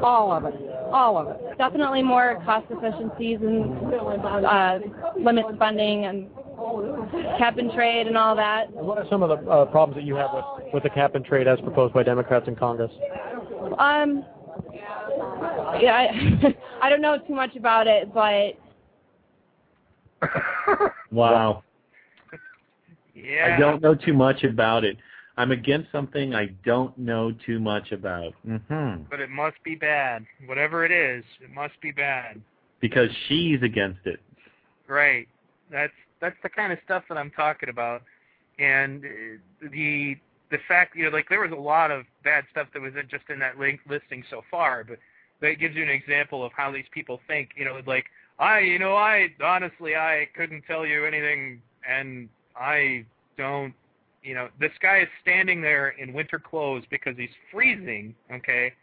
All 0.04 0.32
of 0.32 0.46
it. 0.46 0.54
All 0.92 1.18
of 1.18 1.28
it. 1.30 1.58
Definitely 1.58 2.04
more 2.04 2.42
cost 2.46 2.66
efficiencies 2.70 3.40
and 3.42 3.94
uh, 4.46 4.80
limit 5.20 5.46
spending 5.56 6.06
and 6.06 6.30
cap 7.38 7.58
and 7.58 7.72
trade 7.72 8.08
and 8.08 8.18
all 8.18 8.36
that. 8.36 8.72
What 8.72 8.98
are 8.98 9.06
some 9.10 9.24
of 9.24 9.30
the 9.30 9.50
uh, 9.50 9.66
problems 9.66 9.96
that 9.98 10.06
you 10.06 10.16
have 10.16 10.32
with, 10.34 10.74
with 10.74 10.84
the 10.84 10.90
cap 10.90 11.16
and 11.16 11.24
trade 11.26 11.48
as 11.48 11.60
proposed 11.62 11.94
by 11.94 12.04
Democrats 12.04 12.48
in 12.48 12.56
Congress? 12.56 12.92
Um, 13.78 14.26
yeah, 15.80 15.94
I, 15.94 16.56
I 16.82 16.90
don't 16.90 17.02
know 17.02 17.18
too 17.28 17.34
much 17.34 17.56
about 17.56 17.88
it, 17.88 18.14
but 18.14 18.58
Wow. 21.12 21.64
Yeah. 23.14 23.56
I 23.56 23.60
don't 23.60 23.82
know 23.82 23.96
too 23.96 24.14
much 24.14 24.44
about 24.44 24.84
it. 24.84 24.98
I'm 25.38 25.52
against 25.52 25.92
something 25.92 26.34
I 26.34 26.48
don't 26.64 26.98
know 26.98 27.34
too 27.46 27.60
much 27.60 27.92
about. 27.92 28.34
Mm-hmm. 28.48 29.04
But 29.10 29.20
it 29.20 29.30
must 29.30 29.62
be 29.64 29.76
bad. 29.76 30.26
Whatever 30.46 30.86
it 30.86 30.92
is, 30.92 31.24
it 31.42 31.52
must 31.54 31.80
be 31.82 31.92
bad. 31.92 32.42
Because 32.80 33.10
she's 33.28 33.62
against 33.62 34.06
it. 34.06 34.20
Right. 34.88 35.28
That's 35.72 35.94
that's 36.22 36.38
the 36.44 36.50
kind 36.50 36.72
of 36.72 36.80
stuff 36.84 37.04
that 37.10 37.18
I'm 37.18 37.32
talking 37.32 37.70
about. 37.70 38.02
And 38.60 39.04
uh, 39.04 39.68
the 39.72 40.18
the 40.52 40.58
fact, 40.68 40.96
you 40.96 41.06
know, 41.06 41.10
like 41.10 41.28
there 41.30 41.42
was 41.42 41.52
a 41.52 41.56
lot 41.56 41.92
of 41.92 42.06
bad 42.24 42.46
stuff 42.52 42.68
that 42.74 42.82
was 42.82 42.94
just 43.10 43.24
in 43.30 43.40
that 43.40 43.58
link 43.58 43.80
listing 43.90 44.24
so 44.30 44.42
far, 44.50 44.84
but 44.84 44.98
that 45.42 45.60
gives 45.60 45.76
you 45.76 45.84
an 45.84 45.90
example 45.90 46.46
of 46.46 46.52
how 46.56 46.72
these 46.72 46.86
people 46.92 47.20
think. 47.28 47.50
You 47.58 47.66
know, 47.66 47.82
like 47.86 48.06
I, 48.40 48.60
you 48.60 48.80
know, 48.80 48.96
I 48.96 49.30
honestly 49.44 49.96
I 49.96 50.28
couldn't 50.36 50.64
tell 50.68 50.86
you 50.86 51.06
anything, 51.06 51.62
and 51.88 52.30
I 52.56 53.06
don't. 53.38 53.74
You 54.24 54.34
know, 54.34 54.50
this 54.60 54.72
guy 54.82 55.02
is 55.02 55.08
standing 55.22 55.62
there 55.62 55.90
in 55.90 56.12
winter 56.12 56.40
clothes 56.40 56.84
because 56.90 57.16
he's 57.18 57.30
freezing. 57.52 58.16
Okay, 58.32 58.74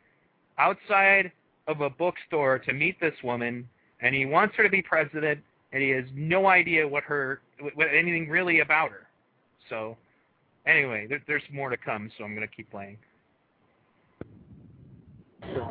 outside 0.58 1.32
of 1.68 1.80
a 1.80 1.90
bookstore 1.90 2.58
to 2.58 2.72
meet 2.72 3.00
this 3.00 3.14
woman, 3.22 3.68
and 4.00 4.14
he 4.14 4.26
wants 4.26 4.54
her 4.56 4.62
to 4.62 4.68
be 4.68 4.82
president, 4.82 5.40
and 5.73 5.83
he 5.83 5.91
has 5.91 6.05
no 6.14 6.47
idea 6.47 6.87
what 6.87 7.02
her, 7.05 7.41
what 7.75 7.88
anything 7.88 8.29
really 8.29 8.61
about 8.61 8.91
her. 8.91 9.07
So, 9.69 9.97
anyway, 10.67 11.07
there, 11.09 11.23
there's 11.26 11.43
more 11.52 11.71
to 11.71 11.76
come, 11.76 12.11
so 12.17 12.25
I'm 12.25 12.35
going 12.35 12.47
to 12.47 12.55
keep 12.55 12.71
playing. 12.71 12.99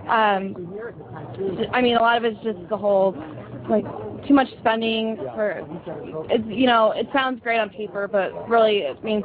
um, 0.10 0.56
I 1.72 1.82
mean, 1.82 1.96
a 1.96 2.02
lot 2.02 2.18
of 2.18 2.26
it's 2.26 2.42
just 2.44 2.58
the 2.70 2.78
whole 2.78 3.16
like 3.70 3.86
too 4.28 4.34
much 4.34 4.48
spending 4.60 5.16
for. 5.18 5.66
It's 6.30 6.44
you 6.48 6.68
know, 6.68 6.92
it 6.92 7.08
sounds 7.14 7.42
great 7.42 7.60
on 7.60 7.70
paper, 7.70 8.08
but 8.08 8.50
really 8.50 8.80
it 8.80 9.04
means 9.04 9.24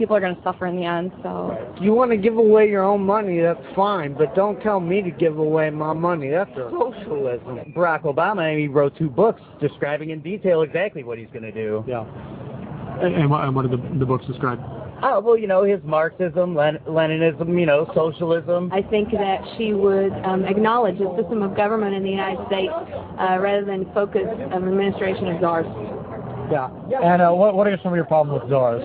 people 0.00 0.16
are 0.16 0.20
going 0.20 0.34
to 0.34 0.42
suffer 0.42 0.66
in 0.66 0.76
the 0.76 0.84
end. 0.84 1.12
So 1.22 1.54
You 1.78 1.92
want 1.92 2.10
to 2.10 2.16
give 2.16 2.38
away 2.38 2.70
your 2.70 2.82
own 2.82 3.02
money, 3.02 3.38
that's 3.38 3.60
fine, 3.76 4.14
but 4.14 4.34
don't 4.34 4.58
tell 4.62 4.80
me 4.80 5.02
to 5.02 5.10
give 5.10 5.38
away 5.38 5.68
my 5.68 5.92
money. 5.92 6.30
That's 6.30 6.50
socialism. 6.54 7.74
Barack 7.76 8.04
Obama, 8.04 8.58
he 8.58 8.66
wrote 8.66 8.96
two 8.96 9.10
books 9.10 9.42
describing 9.60 10.08
in 10.08 10.22
detail 10.22 10.62
exactly 10.62 11.04
what 11.04 11.18
he's 11.18 11.28
going 11.34 11.42
to 11.42 11.52
do. 11.52 11.84
Yeah. 11.86 12.06
And, 13.02 13.14
and, 13.14 13.30
what, 13.30 13.44
and 13.44 13.54
what 13.54 13.70
do 13.70 13.76
the, 13.76 13.98
the 13.98 14.06
books 14.06 14.24
describe? 14.26 14.58
Oh, 15.02 15.20
well, 15.20 15.36
you 15.36 15.46
know, 15.46 15.64
his 15.64 15.80
Marxism, 15.84 16.54
Len- 16.54 16.78
Leninism, 16.88 17.58
you 17.60 17.66
know, 17.66 17.90
socialism. 17.94 18.72
I 18.72 18.80
think 18.80 19.10
that 19.12 19.42
she 19.58 19.74
would 19.74 20.12
um, 20.24 20.46
acknowledge 20.46 20.98
the 20.98 21.14
system 21.20 21.42
of 21.42 21.54
government 21.54 21.94
in 21.94 22.02
the 22.02 22.10
United 22.10 22.46
States 22.46 22.72
uh, 22.72 23.38
rather 23.38 23.66
than 23.66 23.84
focus 23.92 24.28
of 24.52 24.64
administration 24.64 25.28
of 25.28 25.40
czars. 25.40 25.66
Yeah. 26.50 26.68
And 27.02 27.20
uh, 27.22 27.32
what, 27.32 27.54
what 27.54 27.66
are 27.66 27.78
some 27.82 27.92
of 27.92 27.96
your 27.96 28.06
problems 28.06 28.42
with 28.42 28.50
czars? 28.50 28.82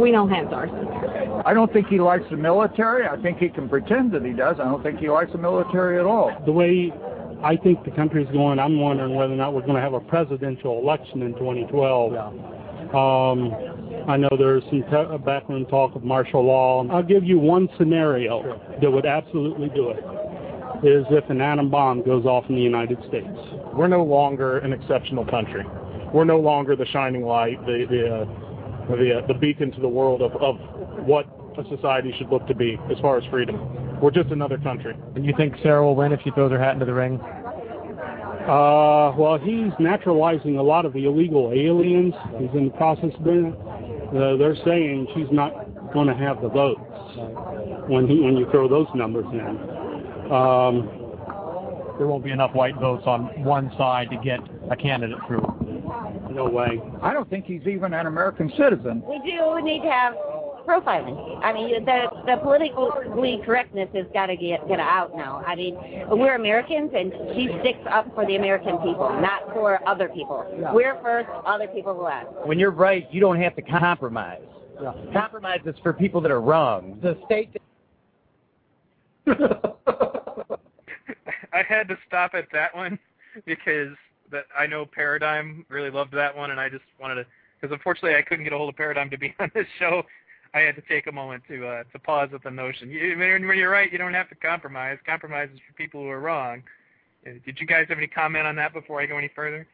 We 0.00 0.10
don't 0.10 0.30
have 0.30 0.50
czars. 0.50 0.70
I 1.46 1.54
don't 1.54 1.72
think 1.72 1.88
he 1.88 2.00
likes 2.00 2.24
the 2.30 2.36
military. 2.36 3.06
I 3.06 3.20
think 3.20 3.38
he 3.38 3.48
can 3.48 3.68
pretend 3.68 4.12
that 4.12 4.24
he 4.24 4.32
does. 4.32 4.56
I 4.58 4.64
don't 4.64 4.82
think 4.82 4.98
he 4.98 5.08
likes 5.08 5.32
the 5.32 5.38
military 5.38 5.98
at 5.98 6.06
all. 6.06 6.32
The 6.46 6.52
way 6.52 6.92
I 7.42 7.56
think 7.56 7.84
the 7.84 7.90
country's 7.90 8.28
going, 8.32 8.58
I'm 8.58 8.80
wondering 8.80 9.14
whether 9.14 9.32
or 9.32 9.36
not 9.36 9.54
we're 9.54 9.60
going 9.60 9.74
to 9.74 9.80
have 9.80 9.94
a 9.94 10.00
presidential 10.00 10.78
election 10.78 11.22
in 11.22 11.34
2012. 11.34 12.12
Yeah. 12.12 12.26
Um, 12.94 13.52
I 14.08 14.16
know 14.16 14.28
there's 14.36 14.62
some 14.70 14.82
te- 14.84 15.24
backroom 15.24 15.66
talk 15.66 15.94
of 15.94 16.04
martial 16.04 16.44
law. 16.44 16.86
I'll 16.88 17.02
give 17.02 17.24
you 17.24 17.38
one 17.38 17.68
scenario 17.78 18.60
that 18.80 18.90
would 18.90 19.06
absolutely 19.06 19.68
do 19.70 19.90
it. 19.90 20.04
Is 20.84 21.06
if 21.10 21.28
an 21.30 21.40
atom 21.40 21.70
bomb 21.70 22.02
goes 22.02 22.26
off 22.26 22.44
in 22.48 22.56
the 22.56 22.60
United 22.60 22.98
States. 23.08 23.28
We're 23.72 23.88
no 23.88 24.04
longer 24.04 24.58
an 24.58 24.72
exceptional 24.72 25.24
country. 25.24 25.64
We're 26.12 26.24
no 26.24 26.38
longer 26.38 26.76
the 26.76 26.84
shining 26.86 27.24
light, 27.24 27.64
the 27.64 27.86
the 27.88 28.22
uh, 28.22 28.43
the, 28.88 29.22
uh, 29.22 29.26
the 29.26 29.34
beacon 29.34 29.70
to 29.72 29.80
the 29.80 29.88
world 29.88 30.22
of, 30.22 30.32
of 30.36 30.56
what 31.06 31.26
a 31.58 31.68
society 31.68 32.14
should 32.18 32.28
look 32.30 32.46
to 32.46 32.54
be 32.54 32.78
as 32.90 32.98
far 33.00 33.16
as 33.16 33.24
freedom. 33.30 34.00
We're 34.00 34.10
just 34.10 34.30
another 34.30 34.58
country. 34.58 34.94
And 35.14 35.24
you 35.24 35.32
think 35.36 35.54
Sarah 35.62 35.84
will 35.84 35.96
win 35.96 36.12
if 36.12 36.20
she 36.22 36.30
throws 36.30 36.50
her 36.50 36.58
hat 36.58 36.74
into 36.74 36.86
the 36.86 36.94
ring? 36.94 37.20
Uh, 37.20 39.14
well, 39.16 39.38
he's 39.42 39.72
naturalizing 39.78 40.58
a 40.58 40.62
lot 40.62 40.84
of 40.84 40.92
the 40.92 41.06
illegal 41.06 41.50
aliens. 41.54 42.12
He's 42.38 42.50
in 42.52 42.66
the 42.66 42.74
process 42.76 43.10
of 43.16 43.24
doing 43.24 43.46
it. 43.46 43.58
Uh, 44.14 44.36
they're 44.36 44.56
saying 44.64 45.06
she's 45.14 45.32
not 45.32 45.52
going 45.94 46.08
to 46.08 46.14
have 46.14 46.42
the 46.42 46.48
votes 46.48 46.80
when 47.88 48.06
he 48.06 48.20
when 48.20 48.36
you 48.36 48.46
throw 48.50 48.68
those 48.68 48.86
numbers 48.94 49.24
in. 49.32 50.30
Um, 50.30 50.88
there 51.96 52.06
won't 52.06 52.24
be 52.24 52.32
enough 52.32 52.54
white 52.54 52.74
votes 52.76 53.04
on 53.06 53.44
one 53.44 53.72
side 53.78 54.10
to 54.10 54.16
get 54.18 54.40
a 54.70 54.76
candidate 54.76 55.18
through. 55.26 55.73
No 56.30 56.48
way. 56.48 56.80
I 57.02 57.12
don't 57.12 57.28
think 57.28 57.44
he's 57.44 57.66
even 57.66 57.92
an 57.94 58.06
American 58.06 58.52
citizen. 58.56 59.02
We 59.06 59.18
do 59.18 59.62
need 59.62 59.82
to 59.82 59.90
have 59.90 60.14
profiling. 60.66 61.44
I 61.44 61.52
mean, 61.52 61.84
the 61.84 62.08
the 62.26 62.36
politically 62.42 63.40
correctness 63.44 63.88
has 63.94 64.06
got 64.12 64.26
to 64.26 64.36
get 64.36 64.66
get 64.68 64.80
out 64.80 65.14
now. 65.16 65.42
I 65.46 65.54
mean, 65.54 65.76
we're 66.08 66.34
Americans, 66.34 66.90
and 66.96 67.12
she 67.34 67.48
sticks 67.60 67.86
up 67.90 68.12
for 68.14 68.26
the 68.26 68.36
American 68.36 68.78
people, 68.78 69.10
not 69.20 69.52
for 69.52 69.86
other 69.88 70.08
people. 70.08 70.46
We're 70.72 71.00
first, 71.02 71.28
other 71.46 71.68
people 71.68 71.94
last. 71.96 72.28
When 72.44 72.58
you're 72.58 72.70
right, 72.70 73.06
you 73.12 73.20
don't 73.20 73.40
have 73.40 73.54
to 73.56 73.62
compromise. 73.62 74.42
Compromise 75.12 75.60
is 75.66 75.76
for 75.82 75.92
people 75.92 76.20
that 76.22 76.30
are 76.30 76.40
wrong. 76.40 76.98
The 77.02 77.18
state. 77.26 77.50
I 81.54 81.62
had 81.68 81.88
to 81.88 81.96
stop 82.06 82.34
at 82.34 82.46
that 82.52 82.74
one 82.74 82.98
because 83.46 83.94
that 84.34 84.46
I 84.58 84.66
know 84.66 84.84
Paradigm 84.84 85.64
really 85.68 85.90
loved 85.90 86.12
that 86.12 86.36
one, 86.36 86.50
and 86.50 86.60
I 86.60 86.68
just 86.68 86.84
wanted 87.00 87.14
to 87.14 87.26
because 87.60 87.72
unfortunately 87.72 88.16
I 88.18 88.22
couldn't 88.22 88.44
get 88.44 88.52
a 88.52 88.58
hold 88.58 88.68
of 88.68 88.76
Paradigm 88.76 89.08
to 89.10 89.16
be 89.16 89.34
on 89.40 89.50
this 89.54 89.66
show. 89.78 90.02
I 90.52 90.60
had 90.60 90.76
to 90.76 90.82
take 90.82 91.06
a 91.06 91.12
moment 91.12 91.42
to 91.48 91.66
uh, 91.66 91.82
to 91.92 91.98
pause 91.98 92.28
at 92.34 92.42
the 92.42 92.50
notion. 92.50 92.90
You, 92.90 93.16
when, 93.18 93.46
when 93.46 93.56
you're 93.56 93.70
right, 93.70 93.90
you 93.90 93.98
don't 93.98 94.14
have 94.14 94.28
to 94.28 94.34
compromise. 94.34 94.98
Compromise 95.06 95.48
is 95.54 95.60
for 95.66 95.74
people 95.74 96.02
who 96.02 96.08
are 96.08 96.20
wrong. 96.20 96.62
Uh, 97.26 97.30
Did 97.44 97.58
you 97.58 97.66
guys 97.66 97.86
have 97.88 97.98
any 97.98 98.06
comment 98.06 98.46
on 98.46 98.56
that 98.56 98.72
before 98.72 99.00
I 99.00 99.06
go 99.06 99.16
any 99.16 99.30
further? 99.34 99.66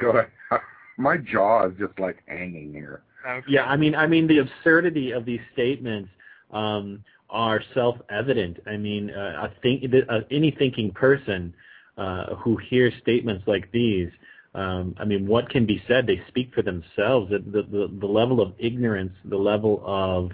Go 0.00 0.10
ahead. 0.10 0.30
My 0.98 1.16
jaw 1.16 1.66
is 1.68 1.72
just 1.78 1.98
like 1.98 2.18
hanging 2.26 2.72
here. 2.72 3.02
Okay. 3.26 3.46
Yeah, 3.48 3.64
I 3.64 3.76
mean, 3.76 3.94
I 3.94 4.06
mean, 4.06 4.26
the 4.26 4.38
absurdity 4.38 5.12
of 5.12 5.24
these 5.24 5.40
statements 5.52 6.08
um, 6.52 7.04
are 7.28 7.62
self-evident. 7.74 8.58
I 8.66 8.76
mean, 8.76 9.10
uh, 9.10 9.46
I 9.48 9.52
think 9.62 9.84
uh, 10.08 10.20
any 10.30 10.50
thinking 10.50 10.90
person 10.90 11.54
uh, 12.00 12.34
who 12.36 12.56
hear 12.56 12.90
statements 13.02 13.44
like 13.46 13.70
these, 13.72 14.08
um, 14.54 14.94
I 14.98 15.04
mean, 15.04 15.26
what 15.26 15.48
can 15.48 15.66
be 15.66 15.82
said? 15.86 16.06
They 16.06 16.22
speak 16.28 16.52
for 16.54 16.62
themselves. 16.62 17.30
The, 17.30 17.38
the, 17.38 17.88
the 18.00 18.06
level 18.06 18.40
of 18.40 18.52
ignorance, 18.58 19.12
the 19.24 19.36
level 19.36 19.82
of 19.84 20.30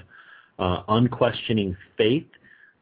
uh, 0.58 0.82
unquestioning 0.88 1.76
faith, 1.98 2.26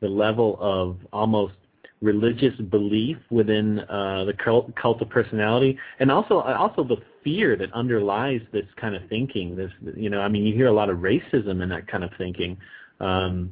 the 0.00 0.08
level 0.08 0.56
of 0.60 0.98
almost 1.12 1.54
religious 2.00 2.54
belief 2.70 3.16
within 3.30 3.80
uh, 3.80 4.24
the 4.26 4.34
cult, 4.34 4.74
cult 4.76 5.00
of 5.02 5.08
personality, 5.08 5.78
and 5.98 6.10
also 6.10 6.40
also 6.40 6.84
the 6.84 6.98
fear 7.24 7.56
that 7.56 7.72
underlies 7.72 8.40
this 8.52 8.66
kind 8.76 8.94
of 8.94 9.02
thinking. 9.08 9.56
This, 9.56 9.72
you 9.96 10.10
know, 10.10 10.20
I 10.20 10.28
mean, 10.28 10.44
you 10.44 10.54
hear 10.54 10.66
a 10.66 10.72
lot 10.72 10.90
of 10.90 10.98
racism 10.98 11.62
in 11.62 11.68
that 11.70 11.88
kind 11.88 12.04
of 12.04 12.10
thinking. 12.18 12.58
Um, 13.00 13.50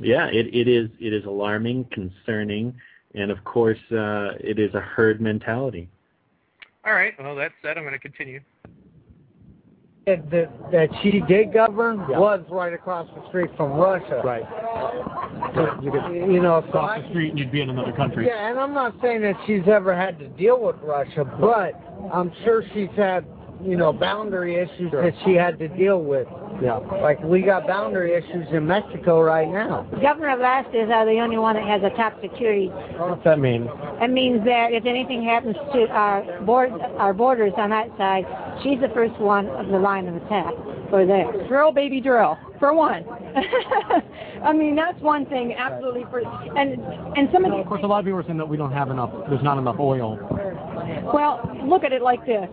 yeah, 0.00 0.26
it, 0.28 0.46
it 0.54 0.68
is 0.68 0.88
it 1.00 1.12
is 1.12 1.24
alarming, 1.26 1.86
concerning, 1.92 2.74
and 3.14 3.30
of 3.30 3.42
course, 3.44 3.78
uh, 3.92 4.32
it 4.40 4.58
is 4.58 4.74
a 4.74 4.80
herd 4.80 5.20
mentality. 5.20 5.88
All 6.84 6.94
right. 6.94 7.12
Well, 7.18 7.36
that's 7.36 7.54
that. 7.62 7.76
I'm 7.76 7.84
going 7.84 7.92
to 7.92 7.98
continue. 7.98 8.40
That, 10.06 10.30
that, 10.30 10.50
that 10.72 10.88
she 11.02 11.20
did 11.28 11.52
govern 11.52 11.98
was 12.08 12.40
right 12.50 12.72
across 12.72 13.06
the 13.14 13.28
street 13.28 13.50
from 13.56 13.72
Russia. 13.72 14.22
Right. 14.24 14.42
You, 15.82 16.32
you 16.32 16.40
know, 16.40 16.62
so 16.66 16.72
Cross 16.72 16.98
I, 16.98 17.02
the 17.02 17.08
street 17.10 17.30
and 17.30 17.38
you'd 17.38 17.52
be 17.52 17.60
in 17.60 17.70
another 17.70 17.92
country. 17.92 18.26
Yeah, 18.26 18.50
and 18.50 18.58
I'm 18.58 18.72
not 18.72 18.94
saying 19.02 19.20
that 19.22 19.36
she's 19.46 19.68
ever 19.68 19.94
had 19.94 20.18
to 20.20 20.28
deal 20.28 20.58
with 20.60 20.76
Russia, 20.82 21.24
but 21.24 21.74
I'm 22.12 22.32
sure 22.44 22.64
she's 22.72 22.88
had, 22.96 23.26
you 23.62 23.76
know, 23.76 23.92
boundary 23.92 24.56
issues 24.56 24.90
that 24.92 25.12
she 25.24 25.34
had 25.34 25.58
to 25.58 25.68
deal 25.68 26.02
with. 26.02 26.26
Yeah. 26.62 26.76
Like 26.76 27.22
we 27.22 27.42
got 27.42 27.66
boundary 27.66 28.14
issues 28.14 28.46
in 28.52 28.66
Mexico 28.66 29.20
right 29.20 29.48
now. 29.48 29.86
Governor 30.02 30.36
Velasquez 30.36 30.88
are 30.90 31.02
uh, 31.02 31.04
the 31.04 31.18
only 31.20 31.38
one 31.38 31.56
that 31.56 31.66
has 31.66 31.82
a 31.82 31.94
top 31.96 32.20
security. 32.20 32.68
What's 32.98 33.24
that 33.24 33.38
mean? 33.38 33.66
That 33.98 34.10
means 34.10 34.44
that 34.44 34.72
if 34.72 34.84
anything 34.84 35.24
happens 35.24 35.56
to 35.72 35.88
our 35.88 36.40
board, 36.42 36.72
our 36.98 37.14
borders 37.14 37.52
on 37.56 37.70
that 37.70 37.88
side, 37.96 38.24
she's 38.62 38.80
the 38.80 38.92
first 38.94 39.18
one 39.18 39.46
of 39.48 39.68
the 39.68 39.78
line 39.78 40.06
of 40.06 40.16
attack 40.16 40.52
for 40.90 41.06
there. 41.06 41.24
Drill, 41.48 41.72
baby, 41.72 42.00
drill. 42.00 42.36
For 42.58 42.74
one. 42.74 43.06
I 44.44 44.52
mean, 44.52 44.76
that's 44.76 45.00
one 45.00 45.24
thing, 45.26 45.54
absolutely. 45.54 46.04
For 46.10 46.20
and 46.20 46.78
and 47.16 47.28
some 47.32 47.46
of 47.46 47.52
Of 47.58 47.66
course, 47.66 47.80
a 47.82 47.86
lot 47.86 48.00
of 48.00 48.04
people 48.04 48.18
are 48.18 48.24
saying 48.24 48.36
that 48.36 48.48
we 48.48 48.58
don't 48.58 48.72
have 48.72 48.90
enough. 48.90 49.10
There's 49.30 49.42
not 49.42 49.56
enough 49.56 49.76
oil. 49.78 50.18
Well, 51.14 51.40
look 51.64 51.84
at 51.84 51.92
it 51.92 52.02
like 52.02 52.24
this. 52.26 52.48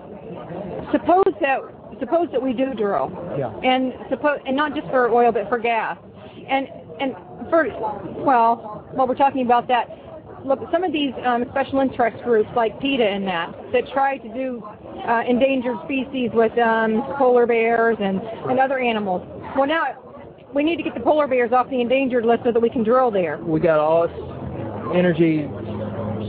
Suppose 0.94 1.26
that 1.42 1.60
suppose 2.00 2.28
that 2.32 2.42
we 2.42 2.54
do 2.54 2.74
drill, 2.74 3.12
Yeah. 3.38 3.52
and 3.64 3.94
suppose 4.10 4.40
and 4.46 4.56
not 4.56 4.74
just 4.76 4.88
for 4.90 5.10
oil 5.10 5.32
but 5.32 5.48
for 5.50 5.58
gas, 5.58 5.98
and 6.48 6.68
and 7.00 7.16
for 7.50 7.68
well, 8.24 8.86
while 8.94 9.08
we're 9.08 9.16
talking 9.16 9.46
about 9.46 9.68
that, 9.68 9.88
look, 10.46 10.60
some 10.72 10.84
of 10.84 10.92
these 10.92 11.14
um, 11.26 11.46
special 11.52 11.80
interest 11.80 12.24
groups 12.24 12.50
like 12.56 12.80
PETA 12.80 13.04
and 13.08 13.28
that 13.28 13.54
that 13.74 13.88
try 13.94 14.18
to 14.18 14.34
do 14.34 14.64
uh, 15.08 15.24
endangered 15.28 15.78
species 15.86 16.32
with 16.34 16.58
um, 16.58 17.04
polar 17.18 17.46
bears 17.46 17.98
and 18.00 18.22
and 18.50 18.60
other 18.60 18.80
animals. 18.80 19.22
Well, 19.56 19.68
now 19.68 19.86
we 20.54 20.64
need 20.64 20.78
to 20.78 20.84
get 20.84 20.94
the 20.94 21.02
polar 21.02 21.28
bears 21.28 21.52
off 21.52 21.70
the 21.70 21.82
endangered 21.82 22.26
list 22.26 22.44
so 22.46 22.52
that 22.52 22.62
we 22.62 22.70
can 22.70 22.84
drill 22.84 23.12
there. 23.12 23.38
We 23.38 23.60
got 23.60 23.80
all 23.80 24.08
this 24.08 24.18
energy, 24.96 25.48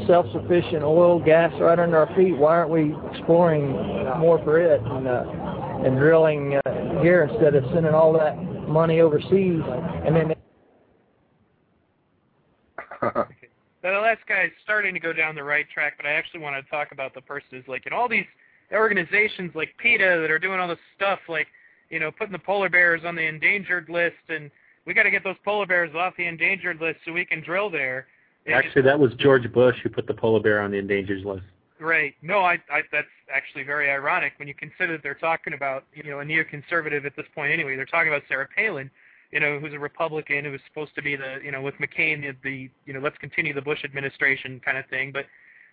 self-sufficient 0.06 0.82
oil, 0.82 1.20
gas 1.20 1.52
right 1.60 1.78
under 1.78 1.98
our 1.98 2.14
feet. 2.16 2.36
Why 2.36 2.56
aren't 2.56 2.70
we 2.70 2.94
exploring 3.12 3.72
more 4.18 4.38
for 4.42 4.58
it 4.58 4.80
and 4.82 5.06
uh, 5.06 5.24
and 5.84 5.98
drilling 5.98 6.60
uh, 6.64 7.02
here 7.02 7.28
instead 7.30 7.54
of 7.54 7.64
sending 7.72 7.94
all 7.94 8.12
that 8.12 8.36
money 8.68 9.00
overseas 9.00 9.62
and 10.04 10.14
then 10.16 10.34
The 13.80 13.90
last 13.90 14.20
guy 14.28 14.44
is 14.44 14.50
starting 14.64 14.92
to 14.94 15.00
go 15.00 15.12
down 15.12 15.36
the 15.36 15.44
right 15.44 15.66
track, 15.72 15.94
but 15.96 16.04
I 16.04 16.10
actually 16.10 16.40
want 16.40 16.62
to 16.62 16.68
talk 16.70 16.90
about 16.90 17.14
the 17.14 17.20
person 17.20 17.46
who's 17.52 17.68
like 17.68 17.86
in 17.86 17.92
all 17.92 18.08
these 18.08 18.26
organizations 18.72 19.52
like 19.54 19.70
PETA 19.78 20.18
that 20.20 20.30
are 20.30 20.38
doing 20.38 20.58
all 20.58 20.68
this 20.68 20.78
stuff, 20.96 21.20
like 21.28 21.46
you 21.90 22.00
know, 22.00 22.10
putting 22.10 22.32
the 22.32 22.38
polar 22.38 22.68
bears 22.68 23.02
on 23.04 23.14
the 23.14 23.22
endangered 23.22 23.88
list, 23.88 24.16
and 24.28 24.50
we 24.84 24.94
got 24.94 25.04
to 25.04 25.10
get 25.10 25.24
those 25.24 25.36
polar 25.44 25.64
bears 25.64 25.94
off 25.94 26.14
the 26.16 26.26
endangered 26.26 26.80
list 26.80 26.98
so 27.04 27.12
we 27.12 27.24
can 27.24 27.42
drill 27.42 27.70
there. 27.70 28.06
Actually, 28.52 28.82
that 28.82 28.98
was 28.98 29.12
George 29.14 29.50
Bush 29.52 29.76
who 29.82 29.90
put 29.90 30.06
the 30.06 30.14
polar 30.14 30.40
bear 30.40 30.60
on 30.60 30.70
the 30.70 30.78
endangered 30.78 31.24
list. 31.24 31.44
Right. 31.80 32.14
No, 32.22 32.40
I, 32.40 32.54
I 32.70 32.82
that's 32.90 33.06
actually 33.32 33.62
very 33.62 33.90
ironic 33.90 34.32
when 34.38 34.48
you 34.48 34.54
consider 34.54 34.92
that 34.92 35.02
they're 35.02 35.14
talking 35.14 35.52
about, 35.52 35.84
you 35.94 36.02
know, 36.02 36.20
a 36.20 36.24
neoconservative 36.24 37.06
at 37.06 37.14
this 37.14 37.26
point 37.34 37.52
anyway. 37.52 37.76
They're 37.76 37.86
talking 37.86 38.08
about 38.08 38.22
Sarah 38.28 38.48
Palin, 38.56 38.90
you 39.30 39.38
know, 39.38 39.60
who's 39.60 39.74
a 39.74 39.78
Republican 39.78 40.44
who 40.44 40.50
was 40.50 40.60
supposed 40.66 40.94
to 40.96 41.02
be 41.02 41.14
the, 41.14 41.38
you 41.44 41.52
know, 41.52 41.62
with 41.62 41.74
McCain 41.76 42.22
the, 42.22 42.34
the 42.42 42.70
you 42.84 42.92
know, 42.92 43.00
let's 43.00 43.18
continue 43.18 43.54
the 43.54 43.62
Bush 43.62 43.84
administration 43.84 44.60
kind 44.64 44.76
of 44.76 44.86
thing. 44.86 45.12
But 45.12 45.26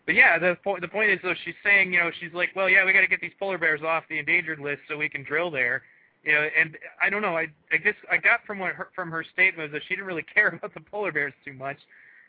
but 0.06 0.13
yeah, 0.13 0.38
the 0.38 0.58
point 0.63 0.82
the 0.82 0.88
point 0.88 1.10
is 1.10 1.20
though 1.24 1.34
she's 1.44 1.56
saying, 1.63 1.91
you 1.91 2.00
know, 2.00 2.12
she's 2.20 2.34
like, 2.34 2.50
well, 2.56 2.70
yeah, 2.70 2.86
we 2.86 2.94
got 2.94 3.02
to 3.02 3.08
get 3.08 3.22
these 3.22 3.34
polar 3.39 3.58
bears 3.58 3.82
off 3.82 4.04
the 4.08 4.20
endangered 4.20 4.60
list 4.60 4.82
so 4.88 4.98
we 4.98 5.10
can 5.10 5.24
drill 5.24 5.50
there. 5.50 5.82
You 6.24 6.34
know, 6.34 6.48
and 6.60 6.78
I 7.02 7.10
don't 7.10 7.22
know. 7.24 7.36
I 7.36 7.48
I 7.72 7.78
guess 7.78 7.96
I 8.12 8.18
got 8.18 8.41
from 8.46 8.60
what 8.60 8.74
her, 8.74 8.89
from 8.94 9.10
her 9.10 9.24
statement 9.34 9.72
was 9.72 9.80
that 9.80 9.88
she 9.88 9.96
didn't 9.96 10.08
really 10.08 10.26
care 10.34 10.50
about 10.50 10.76
the 10.76 10.82
polar 10.82 11.12
bears 11.12 11.34
too 11.44 11.54
much, 11.54 11.78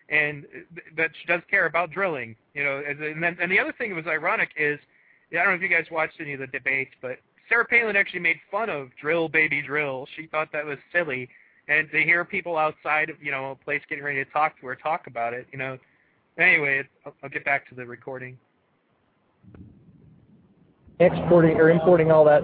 and 0.09 0.47
that 0.97 1.11
she 1.21 1.27
does 1.27 1.42
care 1.51 1.66
about 1.66 1.90
drilling. 1.90 2.37
You 2.55 2.64
know, 2.64 2.83
and 2.88 3.01
and 3.03 3.23
then 3.23 3.37
and 3.40 3.51
the 3.51 3.59
other 3.59 3.73
thing 3.77 3.90
that 3.90 3.97
was 3.97 4.07
ironic 4.07 4.51
is, 4.57 4.79
I 5.33 5.37
don't 5.37 5.49
know 5.49 5.55
if 5.55 5.62
you 5.62 5.69
guys 5.69 5.87
watched 5.90 6.21
any 6.21 6.35
of 6.35 6.40
the 6.40 6.47
debates, 6.47 6.92
but 7.03 7.19
Sarah 7.49 7.64
Palin 7.64 7.97
actually 7.97 8.21
made 8.21 8.37
fun 8.51 8.71
of 8.71 8.88
drill 9.01 9.29
baby 9.29 9.62
drill. 9.62 10.07
She 10.16 10.27
thought 10.27 10.49
that 10.53 10.64
was 10.64 10.79
silly, 10.92 11.29
and 11.69 11.90
to 11.90 12.03
hear 12.03 12.25
people 12.25 12.57
outside 12.57 13.11
of 13.11 13.23
you 13.23 13.31
know 13.31 13.53
a 13.53 13.57
place 13.57 13.83
getting 13.88 14.05
ready 14.05 14.25
to 14.25 14.31
talk 14.31 14.59
to 14.61 14.66
her 14.66 14.77
talk 14.77 15.07
about 15.07 15.35
it, 15.35 15.47
you 15.53 15.59
know. 15.59 15.79
Anyway, 16.38 16.83
I'll, 17.05 17.14
I'll 17.23 17.31
get 17.31 17.45
back 17.45 17.69
to 17.71 17.75
the 17.75 17.87
recording. 17.87 18.37
exporting 21.01 21.57
or 21.59 21.71
importing 21.71 22.11
all 22.11 22.25
that 22.25 22.42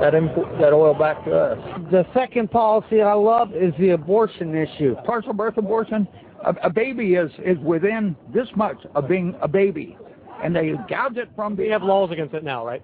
that 0.00 0.14
import, 0.14 0.48
that 0.60 0.72
oil 0.72 0.94
back 0.94 1.24
to 1.24 1.36
us. 1.36 1.58
The 1.90 2.04
second 2.14 2.50
policy 2.50 3.00
I 3.00 3.14
love 3.14 3.54
is 3.54 3.72
the 3.78 3.90
abortion 3.90 4.54
issue. 4.54 4.96
Partial 5.04 5.32
birth 5.32 5.56
abortion, 5.56 6.06
a, 6.44 6.54
a 6.64 6.70
baby 6.70 7.14
is 7.14 7.30
is 7.44 7.58
within 7.58 8.16
this 8.32 8.48
much 8.56 8.78
of 8.94 9.08
being 9.08 9.34
a 9.40 9.48
baby, 9.48 9.96
and 10.42 10.54
they 10.54 10.74
gouge 10.88 11.16
it 11.16 11.28
from. 11.34 11.56
We 11.56 11.68
have 11.68 11.82
laws 11.82 12.10
against 12.10 12.34
it 12.34 12.44
now, 12.44 12.66
right? 12.66 12.82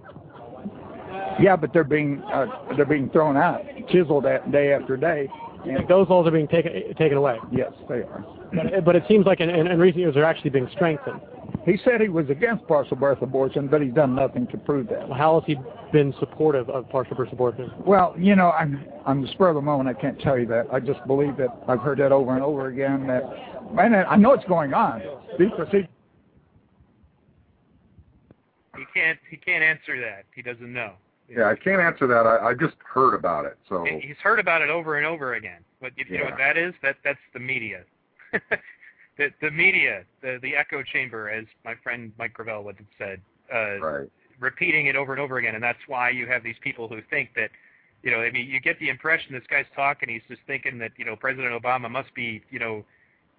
Yeah, 1.40 1.56
but 1.56 1.72
they're 1.72 1.84
being 1.84 2.22
uh, 2.32 2.46
they're 2.76 2.84
being 2.84 3.10
thrown 3.10 3.36
out, 3.36 3.62
chiseled 3.88 4.26
at 4.26 4.50
day 4.50 4.72
after 4.72 4.96
day. 4.96 5.28
Think 5.64 5.88
those 5.88 6.08
laws 6.08 6.26
are 6.26 6.30
being 6.30 6.48
taken 6.48 6.72
taken 6.96 7.18
away? 7.18 7.38
Yes, 7.52 7.72
they 7.88 7.96
are. 7.96 8.24
But, 8.52 8.84
but 8.84 8.96
it 8.96 9.04
seems 9.08 9.26
like 9.26 9.40
in, 9.40 9.50
in, 9.50 9.66
in 9.66 9.78
recent 9.78 9.98
years 10.00 10.14
they're 10.14 10.24
actually 10.24 10.50
being 10.50 10.68
strengthened. 10.72 11.20
He 11.64 11.78
said 11.84 12.00
he 12.00 12.08
was 12.08 12.28
against 12.30 12.66
partial 12.66 12.96
birth 12.96 13.22
abortion, 13.22 13.68
but 13.68 13.82
he's 13.82 13.92
done 13.92 14.14
nothing 14.14 14.46
to 14.48 14.58
prove 14.58 14.88
that. 14.88 15.10
How 15.12 15.40
has 15.40 15.46
he 15.46 15.56
been 15.92 16.14
supportive 16.18 16.68
of 16.70 16.88
partial 16.88 17.16
birth 17.16 17.32
abortion? 17.32 17.70
Well, 17.84 18.14
you 18.18 18.36
know, 18.36 18.50
I'm 18.50 18.84
on 19.06 19.22
the 19.22 19.28
spur 19.28 19.48
of 19.48 19.54
the 19.56 19.60
moment. 19.60 19.88
I 19.88 20.00
can't 20.00 20.20
tell 20.20 20.38
you 20.38 20.46
that. 20.46 20.66
I 20.72 20.80
just 20.80 21.04
believe 21.06 21.36
that 21.36 21.48
I've 21.68 21.80
heard 21.80 21.98
that 21.98 22.12
over 22.12 22.34
and 22.34 22.42
over 22.42 22.68
again. 22.68 23.06
That, 23.06 23.22
and 23.78 23.94
I 23.96 24.16
know 24.16 24.32
it's 24.32 24.44
going 24.46 24.74
on. 24.74 25.02
These 25.38 25.50
procedures 25.56 25.88
He 28.76 28.84
can't 28.94 29.18
he 29.30 29.36
can't 29.36 29.62
answer 29.62 30.00
that. 30.00 30.24
He 30.34 30.42
doesn't 30.42 30.72
know. 30.72 30.92
Yeah, 31.28 31.48
I 31.48 31.54
can't 31.54 31.80
answer 31.80 32.06
that. 32.08 32.26
I, 32.26 32.48
I 32.48 32.54
just 32.54 32.74
heard 32.92 33.14
about 33.14 33.44
it. 33.44 33.56
So 33.68 33.84
He's 33.84 34.16
heard 34.22 34.40
about 34.40 34.62
it 34.62 34.70
over 34.70 34.96
and 34.96 35.06
over 35.06 35.34
again. 35.34 35.60
But 35.80 35.92
you, 35.96 36.04
you 36.08 36.18
know 36.18 36.24
what 36.24 36.38
that 36.38 36.56
is? 36.56 36.74
That 36.82 36.96
that's 37.04 37.18
the 37.32 37.40
media. 37.40 37.82
the 39.18 39.28
the 39.40 39.50
media, 39.50 40.04
the 40.22 40.38
the 40.42 40.56
echo 40.56 40.82
chamber, 40.82 41.28
as 41.28 41.44
my 41.64 41.74
friend 41.82 42.12
Mike 42.18 42.34
Gravel 42.34 42.64
would 42.64 42.76
have 42.76 42.86
said, 42.98 43.20
uh, 43.52 43.78
right. 43.80 44.10
repeating 44.38 44.86
it 44.86 44.96
over 44.96 45.12
and 45.12 45.20
over 45.20 45.38
again, 45.38 45.54
and 45.54 45.62
that's 45.62 45.78
why 45.86 46.10
you 46.10 46.26
have 46.26 46.42
these 46.42 46.56
people 46.62 46.88
who 46.88 47.00
think 47.10 47.30
that 47.36 47.50
you 48.02 48.10
know, 48.10 48.18
I 48.18 48.30
mean, 48.30 48.48
you 48.48 48.60
get 48.60 48.78
the 48.78 48.88
impression 48.88 49.34
this 49.34 49.42
guy's 49.50 49.66
talking. 49.76 50.08
He's 50.08 50.22
just 50.28 50.40
thinking 50.46 50.78
that 50.78 50.92
you 50.96 51.04
know 51.04 51.16
President 51.16 51.60
Obama 51.60 51.90
must 51.90 52.14
be 52.14 52.42
you 52.50 52.58
know 52.58 52.84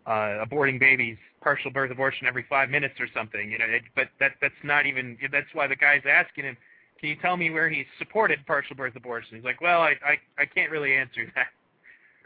uh, 0.05 0.45
aborting 0.45 0.79
babies, 0.79 1.17
partial 1.41 1.71
birth 1.71 1.91
abortion 1.91 2.27
every 2.27 2.45
five 2.47 2.69
minutes 2.69 2.95
or 2.99 3.07
something. 3.13 3.51
You 3.51 3.57
know, 3.57 3.65
it, 3.65 3.83
but 3.95 4.09
that 4.19 4.33
that's 4.41 4.53
not 4.63 4.85
even. 4.85 5.17
That's 5.31 5.47
why 5.53 5.67
the 5.67 5.75
guy's 5.75 6.03
asking 6.07 6.45
him, 6.45 6.57
"Can 6.99 7.09
you 7.09 7.15
tell 7.15 7.37
me 7.37 7.49
where 7.49 7.69
he 7.69 7.85
supported 7.97 8.45
partial 8.45 8.75
birth 8.75 8.95
abortion?" 8.95 9.35
He's 9.35 9.45
like, 9.45 9.61
"Well, 9.61 9.81
I 9.81 9.95
I, 10.05 10.17
I 10.37 10.45
can't 10.45 10.71
really 10.71 10.93
answer 10.93 11.31
that." 11.35 11.47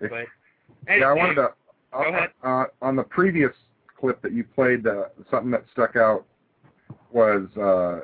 But 0.10 0.26
yeah, 0.90 1.06
I 1.06 1.14
wanted 1.14 1.36
to. 1.36 1.52
Go 1.96 2.10
ahead. 2.10 2.30
Uh, 2.44 2.66
on 2.82 2.96
the 2.96 3.04
previous 3.04 3.52
clip 3.98 4.22
that 4.22 4.34
you 4.34 4.44
played, 4.44 4.86
uh, 4.86 5.06
something 5.32 5.52
that 5.52 5.64
stuck 5.72 5.96
out 5.96 6.26
was 7.12 7.48
uh, 7.58 8.02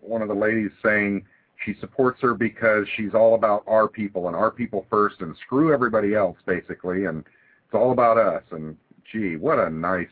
one 0.00 0.22
of 0.22 0.28
the 0.28 0.34
ladies 0.34 0.70
saying 0.82 1.24
she 1.64 1.74
supports 1.80 2.20
her 2.20 2.34
because 2.34 2.86
she's 2.96 3.14
all 3.14 3.34
about 3.34 3.64
our 3.66 3.88
people 3.88 4.28
and 4.28 4.36
our 4.36 4.50
people 4.50 4.86
first 4.88 5.16
and 5.20 5.34
screw 5.44 5.72
everybody 5.72 6.14
else 6.14 6.36
basically 6.46 7.06
and 7.06 7.24
it's 7.64 7.74
all 7.74 7.90
about 7.90 8.16
us. 8.16 8.44
And 8.52 8.76
gee 9.12 9.36
what 9.36 9.58
a 9.58 9.68
nice 9.68 10.06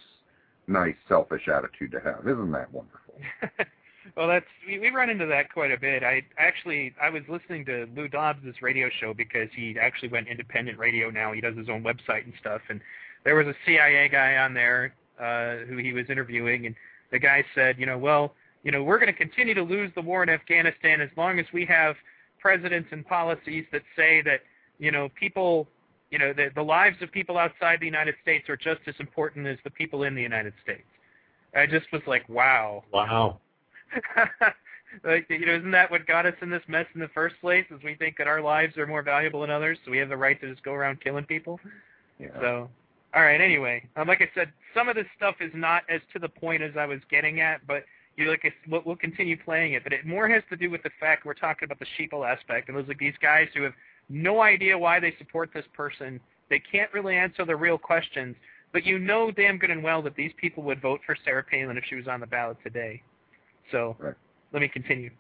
nice 0.66 0.96
selfish 1.08 1.48
attitude 1.48 1.92
to 1.92 2.00
have. 2.00 2.26
Isn't 2.26 2.50
that 2.50 2.72
wonderful 2.72 3.14
well 4.16 4.28
that's 4.28 4.46
we, 4.66 4.78
we 4.78 4.90
run 4.90 5.10
into 5.10 5.26
that 5.26 5.52
quite 5.52 5.72
a 5.72 5.78
bit 5.78 6.02
i 6.02 6.22
actually 6.38 6.94
i 7.00 7.08
was 7.08 7.22
listening 7.28 7.64
to 7.64 7.88
lou 7.96 8.08
dobbs' 8.08 8.62
radio 8.62 8.88
show 9.00 9.14
because 9.14 9.48
he 9.54 9.76
actually 9.80 10.08
went 10.08 10.28
independent 10.28 10.78
radio 10.78 11.10
now 11.10 11.32
he 11.32 11.40
does 11.40 11.56
his 11.56 11.68
own 11.68 11.82
website 11.82 12.24
and 12.24 12.32
stuff 12.40 12.60
and 12.68 12.80
there 13.24 13.34
was 13.34 13.46
a 13.46 13.54
cia 13.64 14.08
guy 14.08 14.36
on 14.36 14.54
there 14.54 14.94
uh 15.20 15.64
who 15.68 15.76
he 15.78 15.92
was 15.92 16.04
interviewing 16.08 16.66
and 16.66 16.74
the 17.10 17.18
guy 17.18 17.44
said 17.54 17.78
you 17.78 17.86
know 17.86 17.98
well 17.98 18.32
you 18.66 18.72
know, 18.72 18.82
we're 18.82 18.98
going 18.98 19.12
to 19.12 19.16
continue 19.16 19.54
to 19.54 19.62
lose 19.62 19.92
the 19.94 20.02
war 20.02 20.24
in 20.24 20.28
Afghanistan 20.28 21.00
as 21.00 21.08
long 21.16 21.38
as 21.38 21.46
we 21.52 21.64
have 21.66 21.94
presidents 22.40 22.88
and 22.90 23.06
policies 23.06 23.64
that 23.70 23.82
say 23.94 24.22
that, 24.22 24.40
you 24.80 24.90
know, 24.90 25.08
people, 25.14 25.68
you 26.10 26.18
know, 26.18 26.32
the, 26.32 26.48
the 26.52 26.62
lives 26.62 26.96
of 27.00 27.12
people 27.12 27.38
outside 27.38 27.78
the 27.78 27.86
United 27.86 28.16
States 28.22 28.48
are 28.48 28.56
just 28.56 28.80
as 28.88 28.96
important 28.98 29.46
as 29.46 29.56
the 29.62 29.70
people 29.70 30.02
in 30.02 30.16
the 30.16 30.20
United 30.20 30.52
States. 30.64 30.82
I 31.54 31.66
just 31.66 31.86
was 31.92 32.02
like, 32.08 32.28
wow. 32.28 32.82
Wow. 32.92 33.38
like, 35.04 35.26
you 35.28 35.46
know, 35.46 35.54
isn't 35.54 35.70
that 35.70 35.90
what 35.90 36.06
got 36.06 36.26
us 36.26 36.34
in 36.42 36.50
this 36.50 36.62
mess 36.68 36.86
in 36.94 37.00
the 37.00 37.08
first 37.08 37.34
place? 37.40 37.64
Is 37.70 37.82
we 37.82 37.94
think 37.94 38.16
that 38.18 38.26
our 38.26 38.40
lives 38.40 38.76
are 38.76 38.86
more 38.86 39.02
valuable 39.02 39.40
than 39.42 39.50
others, 39.50 39.78
so 39.84 39.90
we 39.90 39.98
have 39.98 40.08
the 40.08 40.16
right 40.16 40.40
to 40.40 40.50
just 40.50 40.62
go 40.62 40.72
around 40.72 41.00
killing 41.00 41.24
people? 41.24 41.60
Yeah. 42.18 42.28
So, 42.40 42.70
all 43.14 43.22
right. 43.22 43.40
Anyway, 43.40 43.88
um, 43.96 44.08
like 44.08 44.22
I 44.22 44.30
said, 44.34 44.52
some 44.74 44.88
of 44.88 44.96
this 44.96 45.06
stuff 45.16 45.36
is 45.40 45.52
not 45.54 45.82
as 45.88 46.00
to 46.12 46.18
the 46.18 46.28
point 46.28 46.62
as 46.62 46.72
I 46.78 46.86
was 46.86 47.00
getting 47.10 47.40
at, 47.40 47.66
but 47.66 47.84
you 48.16 48.28
like 48.30 48.50
we'll, 48.68 48.82
we'll 48.84 48.96
continue 48.96 49.36
playing 49.36 49.74
it, 49.74 49.84
but 49.84 49.92
it 49.92 50.06
more 50.06 50.28
has 50.28 50.42
to 50.50 50.56
do 50.56 50.70
with 50.70 50.82
the 50.82 50.90
fact 50.98 51.24
we're 51.24 51.34
talking 51.34 51.66
about 51.66 51.78
the 51.78 51.86
sheeple 51.98 52.26
aspect, 52.26 52.68
and 52.68 52.76
those 52.76 52.88
like 52.88 52.98
these 52.98 53.14
guys 53.20 53.48
who 53.54 53.62
have 53.62 53.74
no 54.08 54.40
idea 54.40 54.76
why 54.76 55.00
they 55.00 55.14
support 55.18 55.50
this 55.52 55.64
person. 55.74 56.20
They 56.48 56.60
can't 56.60 56.92
really 56.92 57.16
answer 57.16 57.44
the 57.44 57.56
real 57.56 57.76
questions, 57.76 58.36
but 58.72 58.84
you 58.84 58.98
know 58.98 59.30
damn 59.30 59.58
good 59.58 59.70
and 59.70 59.82
well 59.82 60.00
that 60.02 60.16
these 60.16 60.32
people 60.36 60.62
would 60.62 60.80
vote 60.80 61.00
for 61.04 61.16
Sarah 61.24 61.42
Palin 61.42 61.76
if 61.76 61.84
she 61.88 61.96
was 61.96 62.08
on 62.08 62.20
the 62.20 62.26
ballot 62.26 62.56
today. 62.62 63.02
So 63.72 63.96
right. 63.98 64.14
let 64.52 64.62
me 64.62 64.68
continue. 64.68 65.10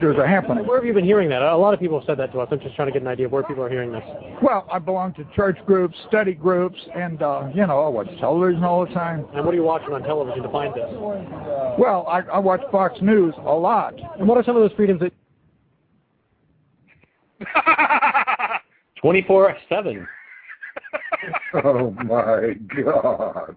There's 0.00 0.18
a 0.18 0.26
happening. 0.26 0.66
Where 0.66 0.76
have 0.76 0.84
you 0.84 0.92
been 0.92 1.04
hearing 1.04 1.28
that? 1.28 1.40
A 1.40 1.56
lot 1.56 1.72
of 1.72 1.78
people 1.78 2.00
have 2.00 2.06
said 2.06 2.18
that 2.18 2.32
to 2.32 2.40
us. 2.40 2.48
I'm 2.50 2.58
just 2.60 2.74
trying 2.74 2.88
to 2.88 2.92
get 2.92 3.02
an 3.02 3.08
idea 3.08 3.26
of 3.26 3.32
where 3.32 3.44
people 3.44 3.62
are 3.62 3.70
hearing 3.70 3.92
this. 3.92 4.02
Well, 4.42 4.66
I 4.70 4.78
belong 4.80 5.14
to 5.14 5.24
church 5.36 5.56
groups, 5.66 5.96
study 6.08 6.34
groups, 6.34 6.78
and, 6.94 7.22
uh, 7.22 7.48
you 7.54 7.66
know, 7.66 7.80
I 7.80 7.88
watch 7.88 8.08
television 8.18 8.64
all 8.64 8.84
the 8.84 8.92
time. 8.92 9.24
And 9.34 9.44
what 9.44 9.54
are 9.54 9.56
you 9.56 9.62
watching 9.62 9.92
on 9.92 10.02
television 10.02 10.42
to 10.42 10.48
find 10.50 10.74
this? 10.74 10.88
Well, 11.78 12.06
I, 12.08 12.20
I 12.32 12.38
watch 12.38 12.60
Fox 12.72 13.00
News 13.00 13.34
a 13.38 13.54
lot. 13.54 13.94
And 14.18 14.26
what 14.26 14.36
are 14.36 14.42
some 14.42 14.56
of 14.56 14.62
those 14.62 14.76
freedoms 14.76 15.00
that... 15.00 15.12
24-7. 19.04 20.06
oh, 21.64 21.90
my 21.90 22.54
God. 22.84 23.56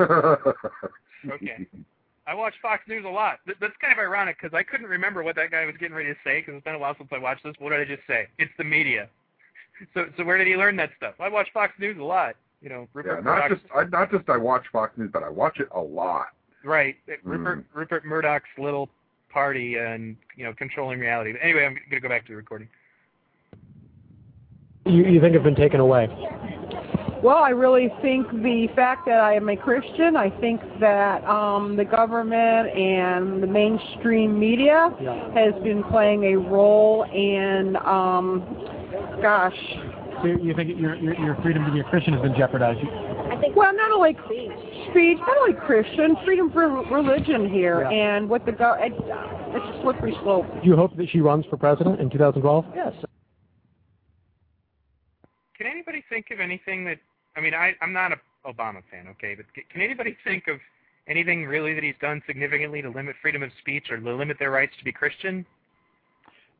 okay. 0.00 1.66
I 2.26 2.34
watch 2.34 2.54
Fox 2.60 2.82
News 2.88 3.04
a 3.04 3.08
lot. 3.08 3.38
That's 3.46 3.76
kind 3.80 3.92
of 3.92 3.98
ironic 3.98 4.36
because 4.40 4.56
I 4.56 4.62
couldn't 4.62 4.88
remember 4.88 5.22
what 5.22 5.36
that 5.36 5.50
guy 5.50 5.64
was 5.64 5.76
getting 5.78 5.94
ready 5.94 6.12
to 6.12 6.18
say 6.24 6.40
because 6.40 6.54
it's 6.56 6.64
been 6.64 6.74
a 6.74 6.78
while 6.78 6.94
since 6.98 7.08
I 7.12 7.18
watched 7.18 7.44
this. 7.44 7.54
What 7.58 7.70
did 7.70 7.80
I 7.80 7.84
just 7.84 8.06
say? 8.06 8.26
It's 8.38 8.52
the 8.58 8.64
media. 8.64 9.08
So, 9.92 10.06
so 10.16 10.24
where 10.24 10.38
did 10.38 10.46
he 10.46 10.56
learn 10.56 10.74
that 10.76 10.88
stuff? 10.96 11.16
I 11.20 11.28
watch 11.28 11.48
Fox 11.52 11.74
News 11.78 11.98
a 11.98 12.02
lot. 12.02 12.34
You 12.62 12.70
know, 12.70 12.88
Rupert 12.94 13.18
yeah, 13.18 13.30
not 13.30 13.42
Murdoch's, 13.42 13.60
just 13.60 13.74
I, 13.76 13.84
not 13.84 14.10
just 14.10 14.26
I 14.30 14.38
watch 14.38 14.64
Fox 14.72 14.96
News, 14.96 15.10
but 15.12 15.22
I 15.22 15.28
watch 15.28 15.60
it 15.60 15.68
a 15.70 15.78
lot. 15.78 16.28
right. 16.64 16.96
Uh, 17.06 17.12
Rupert 17.22 17.58
mm. 17.58 17.64
Rupert 17.74 18.06
Murdoch's 18.06 18.48
little 18.56 18.88
party 19.30 19.76
and 19.76 20.16
you 20.34 20.44
know 20.44 20.54
controlling 20.54 20.98
reality. 20.98 21.32
But 21.32 21.42
anyway, 21.42 21.66
I'm 21.66 21.76
gonna 21.90 22.00
go 22.00 22.08
back 22.08 22.24
to 22.24 22.32
the 22.32 22.36
recording. 22.36 22.68
You, 24.86 25.04
you 25.04 25.20
think 25.20 25.34
have 25.34 25.44
been 25.44 25.54
taken 25.54 25.78
away? 25.78 26.08
Well, 27.26 27.42
I 27.42 27.50
really 27.50 27.92
think 28.02 28.30
the 28.30 28.68
fact 28.76 29.04
that 29.06 29.18
I 29.18 29.34
am 29.34 29.48
a 29.48 29.56
Christian, 29.56 30.14
I 30.16 30.30
think 30.38 30.60
that 30.78 31.24
um, 31.24 31.74
the 31.74 31.84
government 31.84 32.68
and 32.68 33.42
the 33.42 33.48
mainstream 33.48 34.38
media 34.38 34.90
Yeah. 35.00 35.34
has 35.34 35.52
been 35.64 35.82
playing 35.90 36.22
a 36.22 36.36
role 36.36 37.02
in, 37.12 37.74
um, 37.84 38.46
gosh, 39.20 39.58
So 40.22 40.28
you 40.28 40.54
think 40.54 40.78
your, 40.78 40.94
your 40.94 41.14
your 41.20 41.34
freedom 41.42 41.64
to 41.64 41.72
be 41.72 41.80
a 41.80 41.84
Christian 41.90 42.12
has 42.12 42.22
been 42.22 42.36
jeopardized? 42.36 42.78
I 42.78 43.36
think 43.40 43.56
well, 43.56 43.74
not 43.74 43.90
only 43.90 44.12
speech, 44.90 45.18
not 45.18 45.36
only 45.36 45.54
Christian, 45.66 46.16
freedom 46.24 46.52
for 46.52 46.68
religion 46.94 47.50
here, 47.50 47.80
Yeah. 47.82 47.90
and 47.90 48.30
what 48.30 48.46
the 48.46 48.52
go, 48.52 48.76
it's 48.78 48.96
a 48.96 49.82
slippery 49.82 50.14
slope. 50.22 50.46
Do 50.62 50.68
you 50.68 50.76
hope 50.76 50.96
that 50.96 51.08
she 51.10 51.18
runs 51.18 51.44
for 51.46 51.56
president 51.56 52.00
in 52.00 52.08
2012? 52.08 52.66
Yes. 52.72 52.94
Can 55.58 55.66
anybody 55.66 56.04
think 56.08 56.26
of 56.30 56.38
anything 56.38 56.84
that? 56.84 56.98
I 57.36 57.40
mean, 57.40 57.54
I 57.54 57.74
I'm 57.80 57.92
not 57.92 58.12
a 58.12 58.16
Obama 58.46 58.82
fan, 58.90 59.08
okay, 59.10 59.34
but 59.34 59.46
can 59.70 59.82
anybody 59.82 60.16
think 60.24 60.48
of 60.48 60.58
anything 61.08 61.44
really 61.46 61.74
that 61.74 61.82
he's 61.82 61.94
done 62.00 62.22
significantly 62.26 62.82
to 62.82 62.88
limit 62.88 63.16
freedom 63.20 63.42
of 63.42 63.50
speech 63.60 63.90
or 63.90 63.98
to 63.98 64.16
limit 64.16 64.38
their 64.38 64.50
rights 64.50 64.72
to 64.78 64.84
be 64.84 64.92
Christian? 64.92 65.44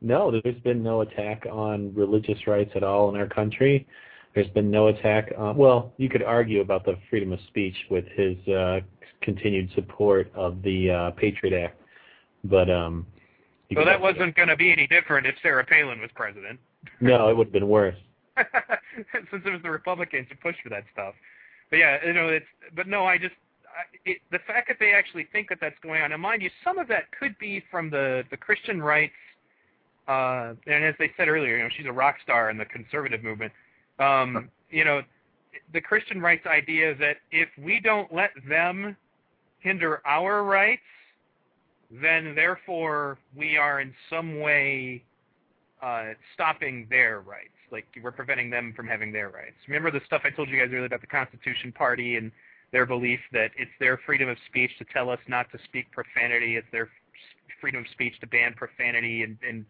No, 0.01 0.31
there's 0.31 0.61
been 0.61 0.83
no 0.83 1.01
attack 1.01 1.45
on 1.51 1.93
religious 1.95 2.45
rights 2.45 2.71
at 2.75 2.83
all 2.83 3.09
in 3.09 3.19
our 3.19 3.27
country. 3.27 3.87
There's 4.35 4.49
been 4.49 4.69
no 4.69 4.87
attack 4.87 5.33
on, 5.35 5.57
well, 5.57 5.93
you 5.97 6.09
could 6.09 6.21
argue 6.21 6.61
about 6.61 6.85
the 6.85 6.97
freedom 7.09 7.33
of 7.33 7.39
speech 7.47 7.75
with 7.89 8.05
his 8.15 8.37
uh, 8.47 8.81
continued 9.21 9.71
support 9.73 10.31
of 10.35 10.61
the 10.61 10.91
uh, 10.91 11.11
Patriot 11.11 11.59
Act, 11.59 11.81
but 12.43 12.69
um, 12.69 13.07
So 13.73 13.83
that 13.83 13.99
wasn't 13.99 14.35
going 14.35 14.49
to 14.49 14.55
be 14.55 14.71
any 14.71 14.85
different 14.85 15.25
if 15.25 15.35
Sarah 15.41 15.65
Palin 15.65 15.99
was 15.99 16.11
president, 16.13 16.59
no, 17.01 17.29
it 17.29 17.35
would 17.35 17.47
have 17.47 17.53
been 17.53 17.67
worse. 17.67 17.95
since 19.11 19.43
it 19.45 19.49
was 19.49 19.61
the 19.63 19.71
Republicans 19.71 20.27
who 20.29 20.35
pushed 20.35 20.61
for 20.61 20.69
that 20.69 20.83
stuff. 20.93 21.13
But 21.69 21.77
yeah, 21.77 21.97
you 22.05 22.13
know, 22.13 22.27
it's 22.27 22.45
but 22.75 22.87
no, 22.87 23.05
I 23.05 23.17
just 23.17 23.35
I, 23.65 23.83
it, 24.05 24.17
the 24.31 24.39
fact 24.47 24.67
that 24.69 24.77
they 24.79 24.91
actually 24.93 25.27
think 25.31 25.49
that 25.49 25.59
that's 25.59 25.77
going 25.81 26.01
on. 26.01 26.11
And 26.11 26.21
mind 26.21 26.41
you, 26.41 26.49
some 26.63 26.77
of 26.77 26.87
that 26.87 27.03
could 27.17 27.37
be 27.39 27.63
from 27.69 27.89
the 27.89 28.23
the 28.31 28.37
Christian 28.37 28.81
rights. 28.81 29.13
Uh, 30.07 30.53
and 30.67 30.85
as 30.85 30.95
they 30.99 31.11
said 31.17 31.27
earlier, 31.27 31.57
you 31.57 31.63
know, 31.63 31.69
she's 31.75 31.85
a 31.85 31.91
rock 31.91 32.15
star 32.23 32.49
in 32.49 32.57
the 32.57 32.65
conservative 32.65 33.23
movement. 33.23 33.51
Um, 33.99 34.49
you 34.69 34.85
know, 34.85 35.01
the 35.73 35.81
Christian 35.81 36.21
rights 36.21 36.45
idea 36.45 36.95
that 36.95 37.17
if 37.31 37.49
we 37.61 37.81
don't 37.81 38.13
let 38.13 38.31
them 38.47 38.95
hinder 39.59 40.01
our 40.05 40.43
rights, 40.43 40.81
then 41.91 42.35
therefore 42.35 43.17
we 43.35 43.57
are 43.57 43.81
in 43.81 43.93
some 44.09 44.39
way 44.39 45.03
uh, 45.81 46.13
stopping 46.33 46.87
their 46.89 47.21
rights. 47.21 47.49
Like 47.71 47.85
we're 48.01 48.11
preventing 48.11 48.49
them 48.49 48.73
from 48.75 48.87
having 48.87 49.11
their 49.11 49.29
rights. 49.29 49.57
Remember 49.67 49.91
the 49.91 50.01
stuff 50.05 50.21
I 50.23 50.29
told 50.29 50.49
you 50.49 50.57
guys 50.57 50.69
earlier 50.71 50.85
about 50.85 51.01
the 51.01 51.07
Constitution 51.07 51.71
Party 51.71 52.15
and 52.15 52.31
their 52.71 52.85
belief 52.85 53.19
that 53.31 53.51
it's 53.57 53.71
their 53.79 53.99
freedom 54.05 54.29
of 54.29 54.37
speech 54.47 54.71
to 54.79 54.85
tell 54.93 55.09
us 55.09 55.19
not 55.27 55.51
to 55.51 55.59
speak 55.65 55.91
profanity. 55.91 56.55
It's 56.55 56.67
their 56.71 56.89
freedom 57.59 57.81
of 57.81 57.87
speech 57.91 58.13
to 58.21 58.27
ban 58.27 58.53
profanity 58.53 59.23
and, 59.23 59.37
and 59.47 59.65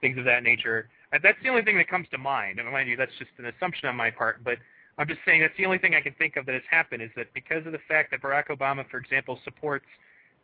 things 0.00 0.18
of 0.18 0.24
that 0.24 0.42
nature. 0.42 0.88
That's 1.12 1.38
the 1.42 1.48
only 1.48 1.62
thing 1.62 1.76
that 1.78 1.88
comes 1.88 2.06
to 2.10 2.18
mind. 2.18 2.58
And 2.58 2.70
mind 2.70 2.88
you, 2.88 2.96
that's 2.96 3.12
just 3.18 3.30
an 3.38 3.46
assumption 3.46 3.88
on 3.88 3.96
my 3.96 4.10
part, 4.10 4.44
but 4.44 4.58
I'm 4.98 5.06
just 5.06 5.20
saying 5.24 5.40
that's 5.40 5.56
the 5.56 5.64
only 5.64 5.78
thing 5.78 5.94
I 5.94 6.00
can 6.00 6.14
think 6.14 6.36
of 6.36 6.44
that 6.46 6.54
has 6.54 6.62
happened 6.68 7.02
is 7.02 7.10
that 7.16 7.32
because 7.32 7.64
of 7.66 7.72
the 7.72 7.78
fact 7.86 8.10
that 8.10 8.20
Barack 8.20 8.48
Obama, 8.48 8.88
for 8.90 8.98
example, 8.98 9.38
supports, 9.44 9.86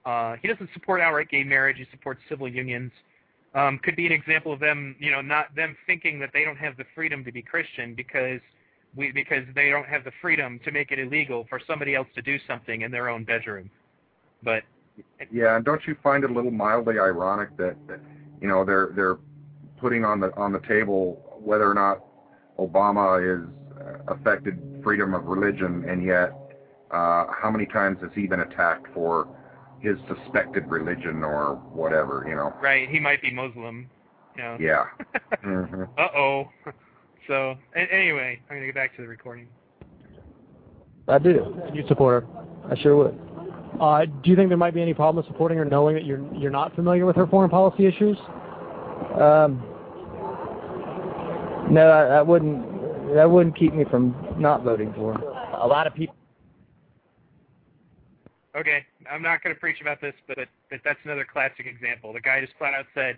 uh, 0.06 0.36
he 0.40 0.48
doesn't 0.48 0.70
support 0.72 1.00
outright 1.00 1.28
gay 1.28 1.42
marriage, 1.42 1.76
he 1.78 1.86
supports 1.90 2.20
civil 2.28 2.48
unions. 2.48 2.92
Um, 3.54 3.78
could 3.78 3.94
be 3.94 4.06
an 4.06 4.12
example 4.12 4.52
of 4.52 4.58
them, 4.58 4.96
you 4.98 5.12
know, 5.12 5.20
not 5.20 5.54
them 5.54 5.76
thinking 5.86 6.18
that 6.18 6.30
they 6.32 6.44
don't 6.44 6.56
have 6.56 6.76
the 6.76 6.84
freedom 6.94 7.24
to 7.24 7.30
be 7.30 7.40
Christian 7.40 7.94
because 7.94 8.40
we 8.96 9.12
because 9.12 9.44
they 9.54 9.70
don't 9.70 9.86
have 9.86 10.04
the 10.04 10.12
freedom 10.20 10.60
to 10.64 10.72
make 10.72 10.90
it 10.90 10.98
illegal 10.98 11.46
for 11.48 11.60
somebody 11.66 11.94
else 11.94 12.08
to 12.14 12.22
do 12.22 12.38
something 12.48 12.82
in 12.82 12.90
their 12.90 13.08
own 13.08 13.24
bedroom. 13.24 13.70
But 14.42 14.64
Yeah, 15.32 15.56
and 15.56 15.64
don't 15.64 15.80
you 15.86 15.96
find 16.02 16.24
it 16.24 16.30
a 16.30 16.32
little 16.32 16.50
mildly 16.50 16.98
ironic 16.98 17.56
that, 17.56 17.76
that 17.88 18.00
you 18.40 18.48
know 18.48 18.64
they're 18.64 18.90
they're 18.94 19.18
putting 19.80 20.04
on 20.04 20.20
the 20.20 20.34
on 20.36 20.52
the 20.52 20.60
table 20.60 21.38
whether 21.40 21.68
or 21.68 21.74
not 21.74 22.04
Obama 22.58 23.18
is 23.20 23.48
uh, 23.80 24.14
affected 24.14 24.80
freedom 24.82 25.14
of 25.14 25.24
religion, 25.26 25.84
and 25.88 26.04
yet 26.04 26.32
uh, 26.90 27.26
how 27.30 27.50
many 27.50 27.66
times 27.66 27.98
has 28.00 28.10
he 28.14 28.26
been 28.26 28.40
attacked 28.40 28.86
for 28.94 29.28
his 29.84 29.98
suspected 30.08 30.66
religion 30.66 31.22
or 31.22 31.56
whatever? 31.72 32.24
You 32.28 32.34
know. 32.36 32.54
right, 32.62 32.88
he 32.88 32.98
might 32.98 33.20
be 33.22 33.30
Muslim. 33.30 33.88
You 34.36 34.42
know? 34.42 34.56
Yeah. 34.58 34.84
hmm 35.42 35.84
Uh 35.98 36.08
oh. 36.16 36.48
So 37.28 37.56
a- 37.76 37.94
anyway, 37.94 38.40
I'm 38.50 38.56
gonna 38.56 38.66
get 38.66 38.74
back 38.74 38.96
to 38.96 39.02
the 39.02 39.08
recording. 39.08 39.46
I 41.06 41.18
do. 41.18 41.54
You 41.72 41.84
support 41.86 42.24
her. 42.24 42.28
I 42.70 42.80
sure 42.80 42.96
would. 42.96 43.20
Uh, 43.80 44.04
do 44.06 44.30
you 44.30 44.36
think 44.36 44.48
there 44.48 44.56
might 44.56 44.72
be 44.74 44.80
any 44.80 44.94
problem 44.94 45.16
with 45.16 45.26
supporting 45.32 45.58
her, 45.58 45.64
knowing 45.64 45.94
that 45.94 46.04
you're 46.04 46.20
you're 46.34 46.50
not 46.50 46.74
familiar 46.74 47.06
with 47.06 47.16
her 47.16 47.26
foreign 47.26 47.50
policy 47.50 47.86
issues? 47.86 48.16
Um, 49.20 49.62
no, 51.70 51.88
I, 51.90 52.18
I 52.18 52.22
wouldn't. 52.22 53.14
That 53.14 53.30
wouldn't 53.30 53.56
keep 53.56 53.74
me 53.74 53.84
from 53.90 54.14
not 54.38 54.62
voting 54.64 54.92
for 54.94 55.14
her. 55.14 55.20
A 55.60 55.66
lot 55.66 55.86
of 55.86 55.94
people. 55.94 56.14
Okay, 58.56 58.84
I'm 59.10 59.22
not 59.22 59.42
going 59.42 59.54
to 59.54 59.58
preach 59.58 59.80
about 59.80 60.00
this, 60.00 60.14
but, 60.28 60.38
but 60.70 60.80
that's 60.84 60.98
another 61.04 61.26
classic 61.30 61.66
example. 61.66 62.12
The 62.12 62.20
guy 62.20 62.40
just 62.40 62.52
flat 62.56 62.72
out 62.72 62.86
said, 62.94 63.16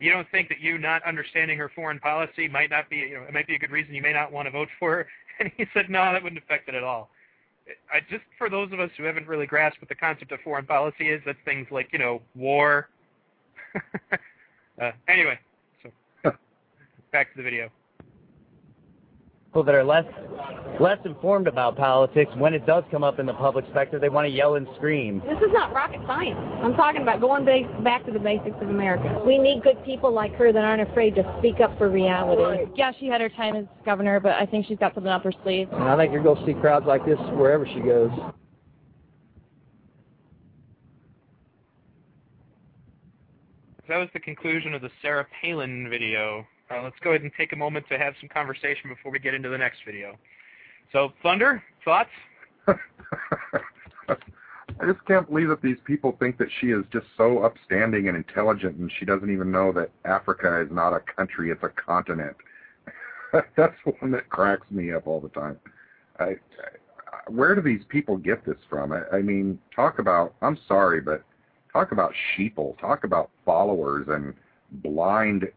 "You 0.00 0.10
don't 0.10 0.28
think 0.30 0.48
that 0.48 0.60
you 0.60 0.78
not 0.78 1.02
understanding 1.02 1.58
her 1.58 1.70
foreign 1.74 1.98
policy 1.98 2.48
might 2.48 2.70
not 2.70 2.88
be, 2.88 2.96
you 2.96 3.14
know, 3.18 3.24
it 3.24 3.34
might 3.34 3.46
be 3.46 3.54
a 3.54 3.58
good 3.58 3.70
reason 3.70 3.94
you 3.94 4.02
may 4.02 4.14
not 4.14 4.32
want 4.32 4.46
to 4.46 4.50
vote 4.50 4.68
for 4.78 4.92
her." 4.92 5.06
And 5.40 5.52
he 5.56 5.66
said, 5.72 5.88
"No, 5.88 6.00
that 6.00 6.20
wouldn't 6.20 6.42
affect 6.42 6.68
it 6.68 6.74
at 6.74 6.82
all." 6.82 7.10
I 7.92 8.00
just 8.00 8.24
for 8.38 8.48
those 8.48 8.72
of 8.72 8.80
us 8.80 8.90
who 8.96 9.04
haven't 9.04 9.28
really 9.28 9.46
grasped 9.46 9.80
what 9.80 9.88
the 9.88 9.94
concept 9.94 10.32
of 10.32 10.40
foreign 10.40 10.66
policy 10.66 11.10
is, 11.10 11.22
that's 11.24 11.38
things 11.44 11.68
like 11.70 11.92
you 11.92 11.98
know 11.98 12.22
war. 12.34 12.88
uh, 14.82 14.90
anyway, 15.06 15.38
so 15.82 16.32
back 17.12 17.30
to 17.32 17.36
the 17.36 17.42
video. 17.42 17.70
People 19.48 19.64
that 19.64 19.74
are 19.74 19.84
less 19.84 20.04
less 20.78 20.98
informed 21.04 21.48
about 21.48 21.76
politics, 21.76 22.30
when 22.36 22.54
it 22.54 22.64
does 22.64 22.84
come 22.90 23.02
up 23.02 23.18
in 23.18 23.26
the 23.26 23.32
public 23.34 23.64
sector, 23.74 23.98
they 23.98 24.08
want 24.08 24.26
to 24.26 24.30
yell 24.30 24.54
and 24.54 24.66
scream. 24.76 25.20
This 25.26 25.38
is 25.38 25.52
not 25.52 25.72
rocket 25.72 26.00
science. 26.06 26.38
I'm 26.62 26.74
talking 26.74 27.02
about 27.02 27.20
going 27.20 27.44
ba- 27.44 27.82
back 27.82 28.06
to 28.06 28.12
the 28.12 28.18
basics 28.20 28.54
of 28.60 28.68
America. 28.68 29.20
We 29.26 29.38
need 29.38 29.62
good 29.64 29.82
people 29.84 30.12
like 30.12 30.34
her 30.34 30.52
that 30.52 30.62
aren't 30.64 30.88
afraid 30.88 31.16
to 31.16 31.36
speak 31.38 31.58
up 31.60 31.76
for 31.78 31.88
reality. 31.88 32.70
Yeah, 32.76 32.92
she 33.00 33.06
had 33.06 33.20
her 33.20 33.28
time 33.30 33.56
as 33.56 33.64
governor, 33.84 34.20
but 34.20 34.32
I 34.32 34.46
think 34.46 34.66
she's 34.66 34.78
got 34.78 34.94
something 34.94 35.10
up 35.10 35.24
her 35.24 35.32
sleeve. 35.42 35.68
And 35.72 35.84
I 35.84 35.96
think 35.96 36.12
you're 36.12 36.22
going 36.22 36.38
to 36.38 36.46
see 36.46 36.54
crowds 36.60 36.86
like 36.86 37.04
this 37.04 37.18
wherever 37.32 37.66
she 37.66 37.80
goes. 37.80 38.10
That 43.88 43.96
was 43.96 44.08
the 44.12 44.20
conclusion 44.20 44.74
of 44.74 44.82
the 44.82 44.90
Sarah 45.02 45.26
Palin 45.40 45.88
video. 45.90 46.46
Uh, 46.70 46.82
let's 46.82 46.96
go 47.02 47.10
ahead 47.10 47.22
and 47.22 47.32
take 47.36 47.52
a 47.52 47.56
moment 47.56 47.86
to 47.88 47.98
have 47.98 48.14
some 48.20 48.28
conversation 48.28 48.90
before 48.90 49.10
we 49.10 49.18
get 49.18 49.34
into 49.34 49.48
the 49.48 49.58
next 49.58 49.78
video. 49.86 50.16
So, 50.92 51.12
Thunder, 51.22 51.62
thoughts? 51.84 52.10
I 54.80 54.86
just 54.86 55.04
can't 55.06 55.28
believe 55.28 55.48
that 55.48 55.62
these 55.62 55.78
people 55.84 56.16
think 56.20 56.38
that 56.38 56.48
she 56.60 56.68
is 56.68 56.84
just 56.92 57.06
so 57.16 57.40
upstanding 57.40 58.08
and 58.08 58.16
intelligent, 58.16 58.76
and 58.76 58.90
she 58.98 59.04
doesn't 59.04 59.30
even 59.30 59.50
know 59.50 59.72
that 59.72 59.90
Africa 60.04 60.60
is 60.60 60.68
not 60.70 60.92
a 60.92 61.00
country; 61.00 61.50
it's 61.50 61.62
a 61.62 61.68
continent. 61.68 62.36
That's 63.56 63.74
one 64.00 64.10
that 64.12 64.28
cracks 64.28 64.70
me 64.70 64.92
up 64.92 65.06
all 65.06 65.20
the 65.20 65.28
time. 65.30 65.58
I, 66.18 66.24
I, 66.24 66.36
where 67.30 67.54
do 67.54 67.60
these 67.60 67.82
people 67.88 68.16
get 68.16 68.44
this 68.44 68.56
from? 68.70 68.92
I, 68.92 69.02
I 69.12 69.22
mean, 69.22 69.58
talk 69.74 69.98
about. 69.98 70.34
I'm 70.42 70.58
sorry, 70.68 71.00
but 71.00 71.24
talk 71.72 71.92
about 71.92 72.12
sheeple. 72.36 72.78
Talk 72.78 73.04
about 73.04 73.30
followers 73.44 74.06
and 74.08 74.34
blind, 74.82 75.48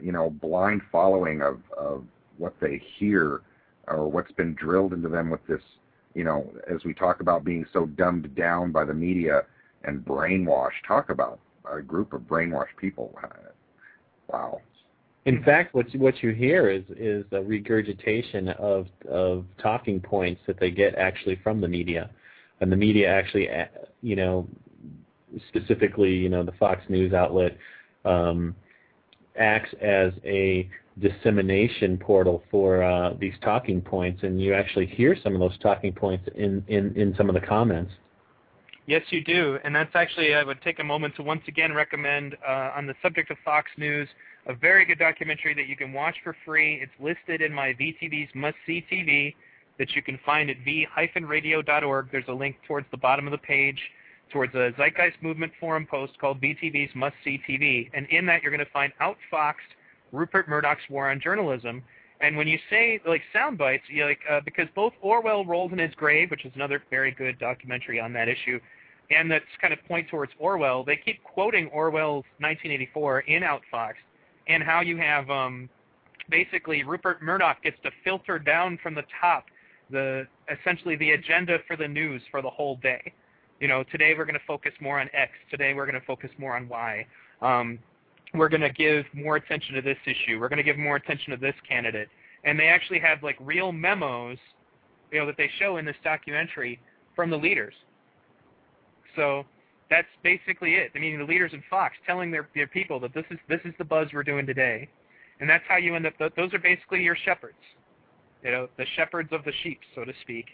you 0.00 0.12
know, 0.12 0.30
blind 0.30 0.82
following 0.90 1.42
of 1.42 1.60
of 1.76 2.04
what 2.38 2.54
they 2.60 2.82
hear 2.98 3.42
or 3.86 4.10
what's 4.10 4.32
been 4.32 4.54
drilled 4.54 4.92
into 4.92 5.08
them 5.08 5.30
with 5.30 5.46
this 5.46 5.60
you 6.14 6.22
know, 6.22 6.48
as 6.72 6.84
we 6.84 6.94
talk 6.94 7.20
about 7.20 7.44
being 7.44 7.66
so 7.72 7.86
dumbed 7.86 8.34
down 8.36 8.70
by 8.70 8.84
the 8.84 8.94
media 8.94 9.42
and 9.82 10.04
brainwashed, 10.04 10.86
talk 10.86 11.10
about 11.10 11.40
a 11.70 11.82
group 11.82 12.12
of 12.12 12.22
brainwashed 12.22 12.76
people. 12.78 13.14
Uh, 13.22 13.28
Wow. 14.28 14.60
In 15.26 15.42
fact, 15.42 15.74
what 15.74 15.92
you, 15.92 16.00
what 16.00 16.22
you 16.22 16.30
hear 16.30 16.68
is 16.68 16.82
is 16.96 17.24
a 17.32 17.42
regurgitation 17.42 18.48
of 18.48 18.86
of 19.08 19.44
talking 19.58 20.00
points 20.00 20.40
that 20.46 20.58
they 20.58 20.70
get 20.70 20.94
actually 20.96 21.36
from 21.42 21.60
the 21.60 21.68
media, 21.68 22.10
and 22.60 22.70
the 22.70 22.76
media 22.76 23.08
actually, 23.08 23.50
uh, 23.50 23.66
you 24.02 24.16
know, 24.16 24.46
specifically, 25.48 26.12
you 26.12 26.28
know, 26.28 26.42
the 26.42 26.52
Fox 26.52 26.82
News 26.88 27.12
outlet 27.12 27.56
um, 28.04 28.54
acts 29.36 29.70
as 29.80 30.12
a 30.24 30.68
dissemination 31.00 31.98
portal 31.98 32.42
for 32.50 32.82
uh, 32.82 33.14
these 33.18 33.34
talking 33.42 33.80
points, 33.80 34.22
and 34.22 34.40
you 34.40 34.54
actually 34.54 34.86
hear 34.86 35.16
some 35.22 35.34
of 35.34 35.40
those 35.40 35.58
talking 35.58 35.92
points 35.92 36.28
in 36.36 36.64
in 36.68 36.94
in 36.94 37.14
some 37.16 37.28
of 37.28 37.34
the 37.34 37.40
comments. 37.40 37.92
Yes, 38.86 39.02
you 39.10 39.24
do. 39.24 39.58
And 39.64 39.74
that's 39.74 39.94
actually, 39.94 40.34
I 40.34 40.44
would 40.44 40.60
take 40.60 40.78
a 40.78 40.84
moment 40.84 41.16
to 41.16 41.22
once 41.22 41.40
again 41.48 41.72
recommend, 41.72 42.36
uh, 42.46 42.72
on 42.76 42.86
the 42.86 42.94
subject 43.02 43.30
of 43.30 43.38
Fox 43.42 43.70
News, 43.78 44.08
a 44.46 44.54
very 44.54 44.84
good 44.84 44.98
documentary 44.98 45.54
that 45.54 45.66
you 45.66 45.76
can 45.76 45.92
watch 45.92 46.16
for 46.22 46.36
free. 46.44 46.82
It's 46.82 46.92
listed 47.00 47.40
in 47.40 47.52
my 47.52 47.68
VTV's 47.72 48.28
Must 48.34 48.56
See 48.66 48.84
TV 48.92 49.34
that 49.78 49.96
you 49.96 50.02
can 50.02 50.18
find 50.24 50.50
at 50.50 50.56
v-radio.org. 50.64 52.08
There's 52.12 52.28
a 52.28 52.32
link 52.32 52.56
towards 52.68 52.86
the 52.90 52.98
bottom 52.98 53.26
of 53.26 53.32
the 53.32 53.38
page 53.38 53.80
towards 54.30 54.54
a 54.54 54.72
Zeitgeist 54.76 55.22
Movement 55.22 55.52
forum 55.60 55.86
post 55.88 56.18
called 56.18 56.40
VTV's 56.40 56.94
Must 56.94 57.14
See 57.24 57.40
TV. 57.48 57.90
And 57.94 58.06
in 58.08 58.26
that, 58.26 58.42
you're 58.42 58.52
going 58.52 58.64
to 58.64 58.72
find 58.72 58.92
outfoxed 59.00 59.54
Rupert 60.12 60.48
Murdoch's 60.48 60.82
war 60.88 61.10
on 61.10 61.20
journalism. 61.20 61.82
And 62.20 62.36
when 62.36 62.48
you 62.48 62.58
say 62.70 63.00
like 63.06 63.22
sound 63.32 63.58
bites, 63.58 63.84
you 63.88 64.04
like 64.04 64.20
uh, 64.30 64.40
because 64.44 64.68
both 64.74 64.92
Orwell 65.02 65.44
rolls 65.44 65.72
in 65.72 65.78
his 65.78 65.94
grave, 65.94 66.30
which 66.30 66.44
is 66.44 66.52
another 66.54 66.82
very 66.90 67.10
good 67.10 67.38
documentary 67.38 68.00
on 68.00 68.12
that 68.14 68.28
issue, 68.28 68.60
and 69.10 69.30
that's 69.30 69.44
kind 69.60 69.74
of 69.74 69.84
point 69.86 70.08
towards 70.08 70.32
Orwell. 70.38 70.84
They 70.84 70.96
keep 70.96 71.22
quoting 71.24 71.68
Orwell's 71.68 72.24
1984 72.38 73.20
in 73.20 73.42
Outfox, 73.42 73.94
and 74.48 74.62
how 74.62 74.80
you 74.80 74.96
have 74.96 75.28
um, 75.28 75.68
basically 76.30 76.84
Rupert 76.84 77.20
Murdoch 77.20 77.62
gets 77.62 77.76
to 77.82 77.90
filter 78.04 78.38
down 78.38 78.78
from 78.82 78.94
the 78.94 79.04
top 79.20 79.46
the 79.90 80.26
essentially 80.50 80.96
the 80.96 81.10
agenda 81.10 81.58
for 81.66 81.76
the 81.76 81.86
news 81.86 82.22
for 82.30 82.40
the 82.40 82.50
whole 82.50 82.76
day. 82.76 83.12
You 83.60 83.68
know, 83.68 83.84
today 83.84 84.14
we're 84.16 84.24
going 84.24 84.34
to 84.34 84.46
focus 84.46 84.72
more 84.80 85.00
on 85.00 85.08
X. 85.12 85.32
Today 85.50 85.74
we're 85.74 85.86
going 85.86 86.00
to 86.00 86.06
focus 86.06 86.30
more 86.38 86.56
on 86.56 86.68
Y. 86.68 87.06
Um, 87.40 87.78
we're 88.34 88.48
going 88.48 88.60
to 88.62 88.70
give 88.70 89.04
more 89.14 89.36
attention 89.36 89.74
to 89.76 89.82
this 89.82 89.98
issue. 90.06 90.40
We're 90.40 90.48
going 90.48 90.58
to 90.58 90.64
give 90.64 90.76
more 90.76 90.96
attention 90.96 91.30
to 91.30 91.36
this 91.36 91.54
candidate. 91.68 92.08
And 92.44 92.58
they 92.58 92.66
actually 92.66 92.98
have 92.98 93.22
like 93.22 93.36
real 93.40 93.70
memos, 93.72 94.38
you 95.12 95.20
know, 95.20 95.26
that 95.26 95.36
they 95.36 95.50
show 95.58 95.76
in 95.76 95.84
this 95.84 95.96
documentary 96.02 96.80
from 97.14 97.30
the 97.30 97.36
leaders. 97.36 97.74
So 99.14 99.44
that's 99.88 100.08
basically 100.22 100.74
it. 100.74 100.90
I 100.94 100.98
mean, 100.98 101.18
the 101.18 101.24
leaders 101.24 101.52
in 101.52 101.62
Fox 101.70 101.94
telling 102.06 102.30
their 102.30 102.48
their 102.54 102.66
people 102.66 102.98
that 103.00 103.14
this 103.14 103.24
is 103.30 103.38
this 103.48 103.60
is 103.64 103.72
the 103.78 103.84
buzz 103.84 104.08
we're 104.12 104.24
doing 104.24 104.46
today, 104.46 104.88
and 105.40 105.48
that's 105.48 105.64
how 105.68 105.76
you 105.76 105.94
end 105.94 106.06
up. 106.06 106.14
Those 106.18 106.52
are 106.52 106.58
basically 106.58 107.02
your 107.02 107.16
shepherds, 107.24 107.58
you 108.42 108.50
know, 108.50 108.68
the 108.76 108.86
shepherds 108.96 109.28
of 109.32 109.44
the 109.44 109.52
sheep, 109.62 109.80
so 109.94 110.04
to 110.04 110.12
speak. 110.22 110.46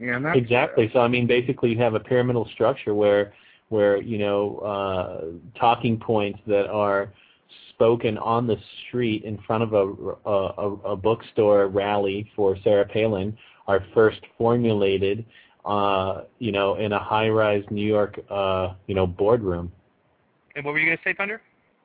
Yeah, 0.00 0.16
and 0.16 0.24
that's, 0.24 0.38
Exactly. 0.38 0.90
So 0.92 1.00
I 1.00 1.08
mean, 1.08 1.26
basically, 1.26 1.70
you 1.70 1.78
have 1.78 1.94
a 1.94 2.00
pyramidal 2.00 2.48
structure 2.54 2.94
where 2.94 3.32
where 3.68 4.00
you 4.00 4.18
know 4.18 4.58
uh, 4.58 5.58
talking 5.58 5.98
points 5.98 6.40
that 6.46 6.68
are 6.68 7.12
spoken 7.70 8.16
on 8.18 8.46
the 8.46 8.56
street 8.88 9.24
in 9.24 9.38
front 9.46 9.62
of 9.62 9.72
a, 9.72 10.28
a, 10.28 10.92
a 10.92 10.96
bookstore 10.96 11.68
rally 11.68 12.30
for 12.36 12.56
Sarah 12.62 12.86
Palin 12.86 13.36
are 13.66 13.84
first 13.94 14.20
formulated, 14.36 15.24
uh, 15.64 16.22
you 16.38 16.52
know, 16.52 16.74
in 16.76 16.92
a 16.92 16.98
high-rise 16.98 17.64
New 17.70 17.86
York, 17.86 18.20
uh, 18.30 18.74
you 18.86 18.94
know, 18.94 19.06
boardroom. 19.06 19.72
And 20.56 20.64
what 20.64 20.72
were 20.72 20.78
you 20.78 20.86
going 20.86 20.98
to 20.98 21.02
say, 21.04 21.14
Thunder? 21.14 21.40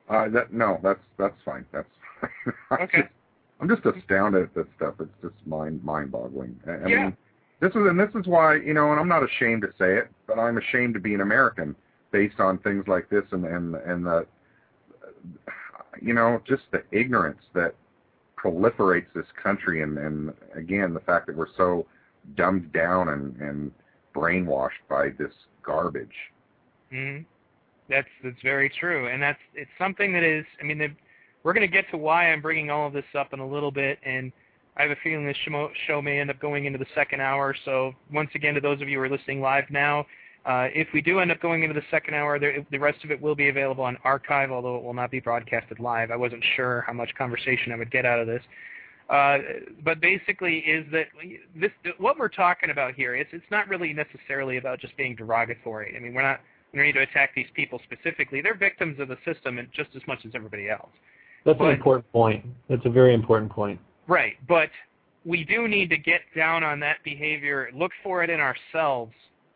Uh, 0.08 0.28
that 0.28 0.52
no, 0.52 0.78
that's 0.82 1.00
that's 1.18 1.36
fine. 1.44 1.64
That's 1.72 1.88
I'm 2.70 2.82
Okay. 2.82 2.98
Just, 3.02 3.12
I'm 3.60 3.68
just 3.68 3.84
astounded 3.86 4.42
at 4.44 4.54
this 4.54 4.66
stuff. 4.76 4.94
It's 5.00 5.10
just 5.22 5.34
mind 5.46 5.82
mind 5.84 6.12
boggling. 6.12 6.58
I, 6.66 6.72
I 6.72 6.88
Yeah. 6.88 7.04
mean, 7.04 7.16
this 7.60 7.70
is 7.70 7.76
and 7.76 7.98
this 7.98 8.10
is 8.14 8.26
why 8.26 8.56
you 8.56 8.74
know, 8.74 8.90
and 8.90 9.00
I'm 9.00 9.08
not 9.08 9.22
ashamed 9.22 9.62
to 9.62 9.72
say 9.78 9.96
it, 9.96 10.08
but 10.26 10.38
I'm 10.38 10.58
ashamed 10.58 10.94
to 10.94 11.00
be 11.00 11.14
an 11.14 11.20
American 11.20 11.74
based 12.12 12.40
on 12.40 12.58
things 12.58 12.86
like 12.86 13.08
this 13.08 13.24
and 13.32 13.44
and 13.44 13.74
and 13.74 14.06
the 14.06 14.26
you 16.00 16.12
know 16.12 16.40
just 16.46 16.62
the 16.72 16.82
ignorance 16.92 17.40
that 17.54 17.74
proliferates 18.38 19.06
this 19.14 19.26
country 19.42 19.82
and 19.82 19.98
and 19.98 20.32
again 20.54 20.94
the 20.94 21.00
fact 21.00 21.26
that 21.26 21.36
we're 21.36 21.54
so 21.56 21.86
dumbed 22.36 22.72
down 22.72 23.08
and 23.08 23.36
and 23.40 23.72
brainwashed 24.14 24.82
by 24.88 25.10
this 25.18 25.32
garbage. 25.62 26.14
hmm 26.90 27.18
That's 27.88 28.08
that's 28.22 28.40
very 28.42 28.68
true, 28.68 29.08
and 29.08 29.22
that's 29.22 29.38
it's 29.54 29.70
something 29.78 30.12
that 30.12 30.22
is. 30.22 30.44
I 30.60 30.64
mean, 30.64 30.78
the, 30.78 30.88
we're 31.42 31.52
going 31.52 31.68
to 31.68 31.72
get 31.72 31.88
to 31.90 31.96
why 31.96 32.32
I'm 32.32 32.42
bringing 32.42 32.70
all 32.70 32.86
of 32.86 32.92
this 32.92 33.04
up 33.14 33.32
in 33.32 33.40
a 33.40 33.46
little 33.46 33.70
bit, 33.70 33.98
and 34.04 34.32
I 34.76 34.82
have 34.82 34.90
a 34.90 34.96
feeling 35.02 35.26
this 35.26 35.36
show, 35.86 36.02
may 36.02 36.20
end 36.20 36.30
up 36.30 36.38
going 36.38 36.66
into 36.66 36.78
the 36.78 36.86
second 36.94 37.20
hour. 37.20 37.54
So 37.64 37.94
once 38.12 38.30
again, 38.34 38.54
to 38.54 38.60
those 38.60 38.82
of 38.82 38.88
you 38.88 38.98
who 38.98 39.04
are 39.04 39.08
listening 39.08 39.40
live 39.40 39.64
now, 39.70 40.06
uh, 40.44 40.68
if 40.74 40.86
we 40.92 41.00
do 41.00 41.18
end 41.18 41.32
up 41.32 41.40
going 41.40 41.62
into 41.62 41.74
the 41.74 41.86
second 41.90 42.14
hour, 42.14 42.38
there, 42.38 42.64
the 42.70 42.78
rest 42.78 43.02
of 43.02 43.10
it 43.10 43.20
will 43.20 43.34
be 43.34 43.48
available 43.48 43.82
on 43.82 43.96
archive, 44.04 44.52
although 44.52 44.76
it 44.76 44.82
will 44.82 44.94
not 44.94 45.10
be 45.10 45.18
broadcasted 45.18 45.80
live. 45.80 46.10
I 46.10 46.16
wasn't 46.16 46.44
sure 46.54 46.84
how 46.86 46.92
much 46.92 47.12
conversation 47.16 47.72
I 47.72 47.76
would 47.76 47.90
get 47.90 48.06
out 48.06 48.20
of 48.20 48.26
this. 48.26 48.42
Uh, 49.08 49.38
but 49.84 50.00
basically, 50.00 50.58
is 50.58 50.84
that 50.92 51.06
this 51.54 51.70
what 51.98 52.18
we're 52.18 52.28
talking 52.28 52.70
about 52.70 52.94
here? 52.94 53.14
It's 53.14 53.30
it's 53.32 53.46
not 53.50 53.68
really 53.68 53.92
necessarily 53.92 54.56
about 54.56 54.80
just 54.80 54.96
being 54.96 55.14
derogatory. 55.14 55.94
I 55.96 56.00
mean, 56.00 56.12
we're 56.12 56.22
not 56.22 56.40
we 56.72 56.78
don't 56.78 56.86
need 56.86 56.92
to 56.92 57.02
attack 57.02 57.30
these 57.34 57.46
people 57.54 57.80
specifically. 57.84 58.40
They're 58.40 58.56
victims 58.56 58.98
of 58.98 59.08
the 59.08 59.16
system 59.24 59.58
and 59.58 59.68
just 59.72 59.90
as 59.94 60.02
much 60.08 60.20
as 60.26 60.32
everybody 60.34 60.68
else. 60.68 60.90
That's 61.44 61.58
but, 61.58 61.66
an 61.66 61.74
important 61.74 62.12
point. 62.12 62.44
That's 62.68 62.84
a 62.84 62.90
very 62.90 63.14
important 63.14 63.50
point. 63.50 63.78
Right, 64.08 64.34
but 64.48 64.70
we 65.24 65.44
do 65.44 65.66
need 65.66 65.90
to 65.90 65.98
get 65.98 66.20
down 66.34 66.62
on 66.62 66.78
that 66.80 66.98
behavior, 67.04 67.68
look 67.74 67.90
for 68.02 68.22
it 68.22 68.30
in 68.30 68.40
ourselves, 68.40 69.12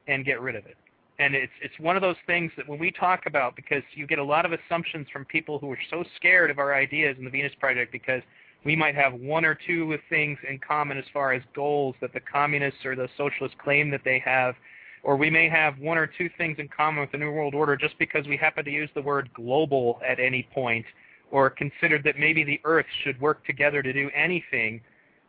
and 0.08 0.24
get 0.24 0.40
rid 0.40 0.56
of 0.56 0.66
it. 0.66 0.76
And 1.20 1.34
it's 1.34 1.52
it's 1.62 1.78
one 1.78 1.96
of 1.96 2.02
those 2.02 2.16
things 2.26 2.50
that 2.56 2.68
when 2.68 2.78
we 2.78 2.90
talk 2.90 3.26
about, 3.26 3.54
because 3.54 3.82
you 3.94 4.06
get 4.06 4.18
a 4.18 4.24
lot 4.24 4.46
of 4.46 4.52
assumptions 4.52 5.06
from 5.12 5.24
people 5.26 5.58
who 5.58 5.70
are 5.70 5.78
so 5.90 6.02
scared 6.16 6.50
of 6.50 6.58
our 6.58 6.74
ideas 6.74 7.16
in 7.18 7.24
the 7.24 7.30
Venus 7.30 7.52
Project 7.60 7.92
because 7.92 8.22
we 8.64 8.74
might 8.74 8.94
have 8.94 9.14
one 9.14 9.44
or 9.44 9.54
two 9.54 9.96
things 10.08 10.38
in 10.48 10.58
common 10.58 10.98
as 10.98 11.04
far 11.12 11.32
as 11.32 11.42
goals 11.54 11.94
that 12.00 12.12
the 12.12 12.20
communists 12.20 12.84
or 12.84 12.96
the 12.96 13.08
socialists 13.16 13.56
claim 13.62 13.90
that 13.90 14.02
they 14.04 14.18
have, 14.18 14.54
or 15.02 15.16
we 15.16 15.30
may 15.30 15.48
have 15.48 15.78
one 15.78 15.96
or 15.96 16.06
two 16.06 16.28
things 16.36 16.56
in 16.58 16.68
common 16.68 17.00
with 17.00 17.12
the 17.12 17.18
New 17.18 17.30
World 17.30 17.54
Order 17.54 17.76
just 17.76 17.98
because 17.98 18.26
we 18.26 18.36
happen 18.36 18.64
to 18.64 18.70
use 18.70 18.90
the 18.94 19.02
word 19.02 19.30
global 19.34 20.00
at 20.06 20.18
any 20.20 20.46
point, 20.54 20.84
or 21.30 21.50
considered 21.50 22.02
that 22.04 22.18
maybe 22.18 22.44
the 22.44 22.60
Earth 22.64 22.86
should 23.04 23.20
work 23.20 23.44
together 23.46 23.82
to 23.82 23.92
do 23.92 24.10
anything. 24.14 24.80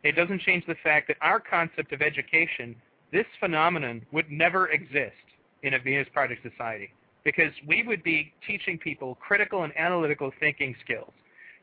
It 0.02 0.12
doesn't 0.12 0.40
change 0.42 0.64
the 0.66 0.74
fact 0.82 1.08
that 1.08 1.16
our 1.20 1.38
concept 1.38 1.92
of 1.92 2.02
education, 2.02 2.74
this 3.12 3.26
phenomenon, 3.38 4.04
would 4.12 4.30
never 4.30 4.68
exist 4.68 5.14
in 5.62 5.74
a 5.74 5.78
Venus 5.78 6.08
Project 6.12 6.42
society 6.42 6.90
because 7.24 7.52
we 7.66 7.84
would 7.84 8.02
be 8.02 8.32
teaching 8.46 8.78
people 8.78 9.16
critical 9.16 9.62
and 9.62 9.72
analytical 9.78 10.32
thinking 10.40 10.74
skills. 10.84 11.12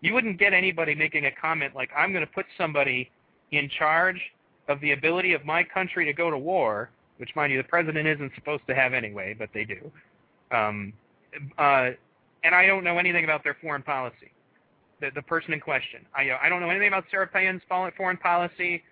You 0.02 0.13
wouldn't 0.13 0.39
get 0.39 0.54
anybody 0.54 0.95
making 0.95 1.25
a 1.25 1.32
comment 1.32 1.75
like, 1.75 1.89
I'm 1.95 2.13
going 2.13 2.25
to 2.25 2.32
put 2.32 2.45
somebody 2.58 3.12
in 3.52 3.69
charge 3.78 4.19
of 4.69 4.80
the 4.80 4.93
ability 4.93 5.34
of 5.34 5.45
my 5.45 5.63
country 5.63 6.06
to 6.06 6.13
go 6.13 6.30
to 6.30 6.38
war, 6.38 6.89
which, 7.17 7.36
mind 7.36 7.52
you, 7.52 7.58
the 7.58 7.67
president 7.67 8.08
isn't 8.08 8.32
supposed 8.36 8.63
to 8.67 8.75
have 8.75 8.93
anyway, 8.93 9.36
but 9.38 9.49
they 9.54 9.65
do. 9.65 9.91
Um, 10.52 10.93
uh, 11.58 11.89
and 12.43 12.56
I 12.56 12.65
don't 12.65 12.84
know 12.84 12.97
anything 12.97 13.23
about 13.23 13.43
their 13.43 13.58
foreign 13.62 13.84
policy, 13.84 14.32
the, 15.02 15.10
the 15.13 15.21
person 15.21 15.54
in 15.54 15.60
question. 15.60 16.06
I, 16.15 16.30
uh, 16.30 16.38
I 16.41 16.49
don't 16.49 16.62
know 16.62 16.69
anything 16.69 16.88
about 16.88 17.06
Sarah 17.12 17.28
Palin's 17.28 17.62
foreign 17.67 18.17
policy, 18.17 18.84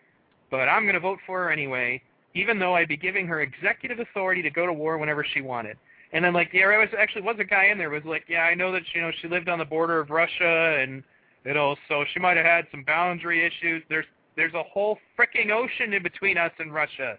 but 0.51 0.67
I'm 0.69 0.83
going 0.83 0.95
to 0.95 0.99
vote 0.99 1.19
for 1.25 1.43
her 1.43 1.51
anyway 1.51 2.01
even 2.37 2.59
though 2.59 2.75
I'd 2.75 2.87
be 2.87 2.97
giving 2.97 3.27
her 3.27 3.41
executive 3.41 3.99
authority 3.99 4.41
to 4.43 4.49
go 4.49 4.65
to 4.65 4.73
war 4.73 4.97
whenever 4.97 5.25
she 5.33 5.41
wanted. 5.41 5.77
And 6.13 6.23
then 6.23 6.33
like 6.33 6.51
there 6.51 6.77
was 6.79 6.89
actually 6.97 7.23
was 7.23 7.35
a 7.39 7.43
guy 7.43 7.65
in 7.65 7.77
there 7.77 7.89
was 7.89 8.03
like, 8.05 8.25
yeah, 8.29 8.43
I 8.43 8.53
know 8.53 8.71
that 8.71 8.83
you 8.93 9.01
know 9.01 9.11
she 9.21 9.27
lived 9.27 9.49
on 9.49 9.59
the 9.59 9.65
border 9.65 9.99
of 9.99 10.09
Russia 10.09 10.77
and 10.79 11.03
you 11.43 11.53
know 11.53 11.75
so 11.89 12.05
she 12.13 12.19
might 12.19 12.37
have 12.37 12.45
had 12.45 12.65
some 12.71 12.83
boundary 12.83 13.45
issues. 13.45 13.83
There's 13.89 14.05
there's 14.35 14.53
a 14.53 14.63
whole 14.63 14.99
freaking 15.19 15.51
ocean 15.51 15.93
in 15.93 16.03
between 16.03 16.37
us 16.37 16.51
and 16.59 16.73
Russia. 16.73 17.17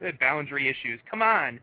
The 0.00 0.12
boundary 0.18 0.68
issues. 0.68 0.98
Come 1.08 1.22
on. 1.22 1.60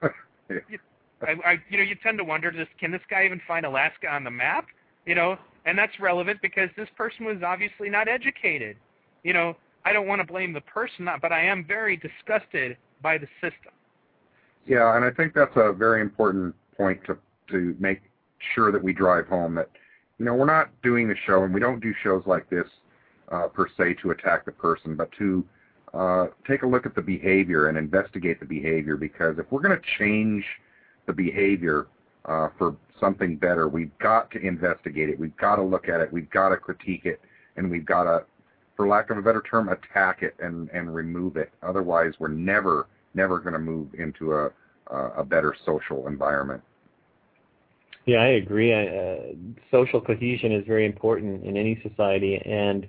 you, 0.48 0.78
I, 1.26 1.50
I 1.50 1.58
you 1.68 1.78
know 1.78 1.84
you 1.84 1.94
tend 2.02 2.18
to 2.18 2.24
wonder 2.24 2.50
just 2.50 2.70
can 2.78 2.90
this 2.90 3.02
guy 3.08 3.24
even 3.24 3.40
find 3.46 3.66
Alaska 3.66 4.08
on 4.08 4.24
the 4.24 4.30
map? 4.30 4.66
You 5.06 5.14
know, 5.14 5.36
and 5.66 5.78
that's 5.78 5.98
relevant 6.00 6.40
because 6.42 6.70
this 6.76 6.88
person 6.96 7.26
was 7.26 7.38
obviously 7.44 7.88
not 7.88 8.08
educated. 8.08 8.76
You 9.22 9.32
know, 9.32 9.56
I 9.84 9.92
don't 9.92 10.06
want 10.06 10.20
to 10.20 10.26
blame 10.26 10.52
the 10.52 10.60
person, 10.62 11.08
but 11.20 11.32
I 11.32 11.44
am 11.44 11.64
very 11.66 11.96
disgusted 11.96 12.76
by 13.02 13.18
the 13.18 13.26
system. 13.40 13.72
Yeah, 14.66 14.96
and 14.96 15.04
I 15.04 15.10
think 15.10 15.34
that's 15.34 15.56
a 15.56 15.72
very 15.72 16.00
important 16.00 16.54
point 16.76 17.00
to 17.06 17.18
to 17.50 17.76
make 17.78 18.00
sure 18.54 18.72
that 18.72 18.82
we 18.82 18.92
drive 18.92 19.26
home 19.26 19.54
that 19.54 19.70
you 20.18 20.24
know 20.24 20.34
we're 20.34 20.46
not 20.46 20.70
doing 20.82 21.08
the 21.08 21.16
show 21.26 21.44
and 21.44 21.52
we 21.52 21.60
don't 21.60 21.80
do 21.80 21.92
shows 22.02 22.22
like 22.26 22.48
this 22.48 22.66
uh, 23.30 23.48
per 23.48 23.66
se 23.76 23.94
to 24.02 24.10
attack 24.10 24.44
the 24.44 24.52
person, 24.52 24.96
but 24.96 25.10
to 25.18 25.44
uh, 25.92 26.26
take 26.46 26.62
a 26.62 26.66
look 26.66 26.86
at 26.86 26.94
the 26.94 27.02
behavior 27.02 27.68
and 27.68 27.78
investigate 27.78 28.40
the 28.40 28.46
behavior 28.46 28.96
because 28.96 29.38
if 29.38 29.50
we're 29.50 29.60
going 29.60 29.78
to 29.78 29.86
change 29.98 30.44
the 31.06 31.12
behavior 31.12 31.86
uh, 32.24 32.48
for 32.58 32.76
something 32.98 33.36
better, 33.36 33.68
we've 33.68 33.96
got 33.98 34.30
to 34.32 34.40
investigate 34.40 35.08
it. 35.08 35.18
We've 35.18 35.36
got 35.36 35.56
to 35.56 35.62
look 35.62 35.88
at 35.88 36.00
it. 36.00 36.12
We've 36.12 36.30
got 36.30 36.50
to 36.50 36.56
critique 36.56 37.04
it, 37.04 37.20
and 37.56 37.70
we've 37.70 37.84
got 37.84 38.04
to 38.04 38.24
for 38.76 38.88
lack 38.88 39.10
of 39.10 39.18
a 39.18 39.22
better 39.22 39.42
term, 39.48 39.68
attack 39.68 40.22
it 40.22 40.34
and, 40.40 40.68
and 40.70 40.94
remove 40.94 41.36
it. 41.36 41.52
Otherwise, 41.62 42.14
we're 42.18 42.28
never, 42.28 42.88
never 43.14 43.38
going 43.38 43.52
to 43.52 43.58
move 43.58 43.94
into 43.94 44.34
a, 44.34 44.50
a 44.90 45.24
better 45.24 45.54
social 45.64 46.08
environment. 46.08 46.62
Yeah, 48.06 48.18
I 48.18 48.26
agree. 48.26 48.72
Uh, 48.72 49.34
social 49.70 50.00
cohesion 50.00 50.52
is 50.52 50.66
very 50.66 50.84
important 50.84 51.44
in 51.44 51.56
any 51.56 51.80
society, 51.88 52.36
and 52.44 52.84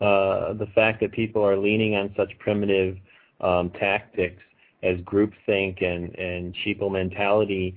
uh, 0.00 0.52
the 0.52 0.68
fact 0.74 1.00
that 1.00 1.12
people 1.12 1.42
are 1.42 1.56
leaning 1.56 1.96
on 1.96 2.12
such 2.16 2.30
primitive 2.38 2.96
um, 3.40 3.70
tactics 3.70 4.42
as 4.82 4.96
groupthink 4.98 5.84
and, 5.84 6.14
and 6.18 6.54
sheeple 6.64 6.90
mentality 6.90 7.74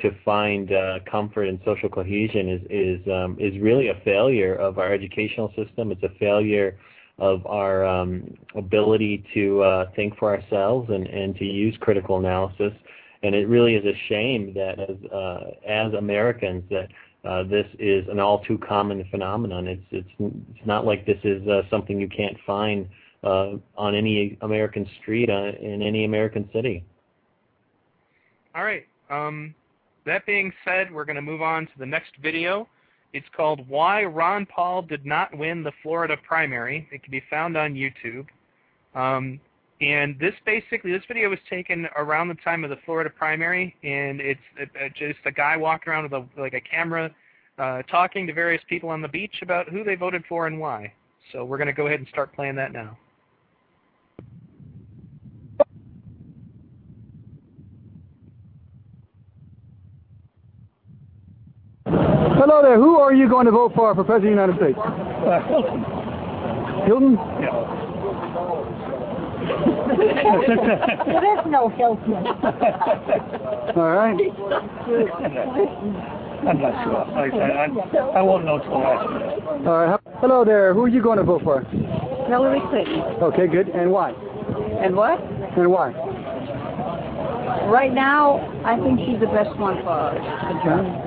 to 0.00 0.10
find 0.24 0.72
uh, 0.72 0.98
comfort 1.10 1.48
and 1.48 1.60
social 1.64 1.88
cohesion 1.88 2.48
is 2.48 2.62
is 2.68 3.08
um, 3.08 3.36
is 3.38 3.60
really 3.60 3.88
a 3.88 4.00
failure 4.04 4.54
of 4.54 4.78
our 4.78 4.92
educational 4.92 5.52
system. 5.56 5.92
It's 5.92 6.02
a 6.02 6.12
failure 6.18 6.76
of 7.18 7.46
our 7.46 7.84
um, 7.84 8.34
ability 8.56 9.24
to 9.34 9.62
uh, 9.62 9.90
think 9.94 10.16
for 10.18 10.34
ourselves 10.34 10.90
and, 10.90 11.06
and 11.06 11.36
to 11.36 11.44
use 11.44 11.76
critical 11.80 12.18
analysis. 12.18 12.72
And 13.22 13.34
it 13.34 13.48
really 13.48 13.76
is 13.76 13.84
a 13.84 13.96
shame 14.08 14.52
that 14.54 14.80
as, 14.80 15.12
uh, 15.12 15.50
as 15.66 15.94
Americans 15.94 16.64
that 16.70 16.88
uh, 17.24 17.44
this 17.44 17.66
is 17.78 18.06
an 18.08 18.18
all 18.18 18.40
too 18.44 18.58
common 18.58 19.06
phenomenon. 19.10 19.68
It's, 19.68 19.86
it's, 19.92 20.08
it's 20.18 20.66
not 20.66 20.84
like 20.84 21.06
this 21.06 21.20
is 21.24 21.46
uh, 21.48 21.62
something 21.70 22.00
you 22.00 22.08
can't 22.08 22.36
find 22.44 22.88
on 23.24 23.94
any 23.94 24.38
American 24.42 24.88
street 25.00 25.30
uh, 25.30 25.52
in 25.60 25.82
any 25.82 26.04
American 26.04 26.48
city. 26.52 26.84
All 28.54 28.64
right. 28.64 28.86
Um, 29.10 29.54
that 30.06 30.26
being 30.26 30.52
said, 30.64 30.92
we're 30.92 31.04
going 31.04 31.16
to 31.16 31.22
move 31.22 31.42
on 31.42 31.66
to 31.66 31.72
the 31.78 31.86
next 31.86 32.12
video. 32.22 32.68
It's 33.12 33.26
called 33.36 33.66
Why 33.68 34.04
Ron 34.04 34.46
Paul 34.46 34.82
Did 34.82 35.06
Not 35.06 35.36
Win 35.36 35.62
the 35.62 35.72
Florida 35.82 36.16
Primary. 36.26 36.88
It 36.92 37.02
can 37.02 37.10
be 37.10 37.22
found 37.30 37.56
on 37.56 37.74
YouTube. 37.74 38.26
Um, 38.94 39.40
and 39.80 40.18
this 40.18 40.34
basically, 40.46 40.92
this 40.92 41.02
video 41.08 41.30
was 41.30 41.38
taken 41.50 41.88
around 41.96 42.28
the 42.28 42.36
time 42.36 42.64
of 42.64 42.70
the 42.70 42.78
Florida 42.84 43.10
primary, 43.10 43.74
and 43.82 44.20
it's 44.20 44.40
just 44.96 45.18
a 45.24 45.32
guy 45.32 45.56
walking 45.56 45.92
around 45.92 46.04
with 46.04 46.12
a, 46.12 46.40
like 46.40 46.54
a 46.54 46.60
camera 46.60 47.10
uh, 47.58 47.82
talking 47.82 48.26
to 48.26 48.32
various 48.32 48.62
people 48.68 48.88
on 48.88 49.02
the 49.02 49.08
beach 49.08 49.36
about 49.42 49.68
who 49.68 49.84
they 49.84 49.94
voted 49.94 50.24
for 50.28 50.46
and 50.46 50.58
why. 50.58 50.92
So 51.32 51.44
we're 51.44 51.58
going 51.58 51.66
to 51.66 51.72
go 51.72 51.86
ahead 51.86 51.98
and 51.98 52.08
start 52.08 52.32
playing 52.34 52.54
that 52.56 52.72
now. 52.72 52.96
Hello 62.44 62.60
there. 62.60 62.76
Who 62.76 62.96
are 63.00 63.14
you 63.14 63.26
going 63.26 63.46
to 63.46 63.52
vote 63.52 63.72
for 63.74 63.94
for 63.94 64.04
President 64.04 64.38
of 64.38 64.52
the 64.52 64.52
United 64.52 64.76
States? 64.76 64.78
Uh, 64.78 65.40
Hilton. 65.48 65.80
Hilton? 66.84 67.16
Yeah. 67.40 67.56
there 71.08 71.40
is 71.40 71.46
no 71.48 71.70
Hilton. 71.70 72.12
All 73.80 73.96
right. 73.96 74.20
I'm 76.44 76.60
not 76.60 76.84
sure. 76.84 77.00
I, 77.16 77.32
I, 77.32 78.18
I, 78.18 78.20
won't 78.20 78.44
know 78.44 78.58
till 78.58 78.76
after. 78.76 79.66
All 79.66 79.86
right. 79.86 80.00
Hello 80.20 80.44
there. 80.44 80.74
Who 80.74 80.82
are 80.82 80.88
you 80.88 81.00
going 81.02 81.16
to 81.16 81.24
vote 81.24 81.40
for? 81.44 81.62
Hillary 82.28 82.60
Clinton. 82.68 83.00
Okay, 83.22 83.46
good. 83.46 83.70
And 83.70 83.90
why? 83.90 84.10
And 84.84 84.94
what? 84.94 85.18
And 85.18 85.70
why? 85.70 86.13
Right 87.66 87.92
now, 87.92 88.38
I 88.64 88.76
think 88.78 89.00
she's 89.00 89.20
the 89.20 89.26
best 89.26 89.56
one 89.58 89.82
for 89.82 89.90
us. 89.90 90.18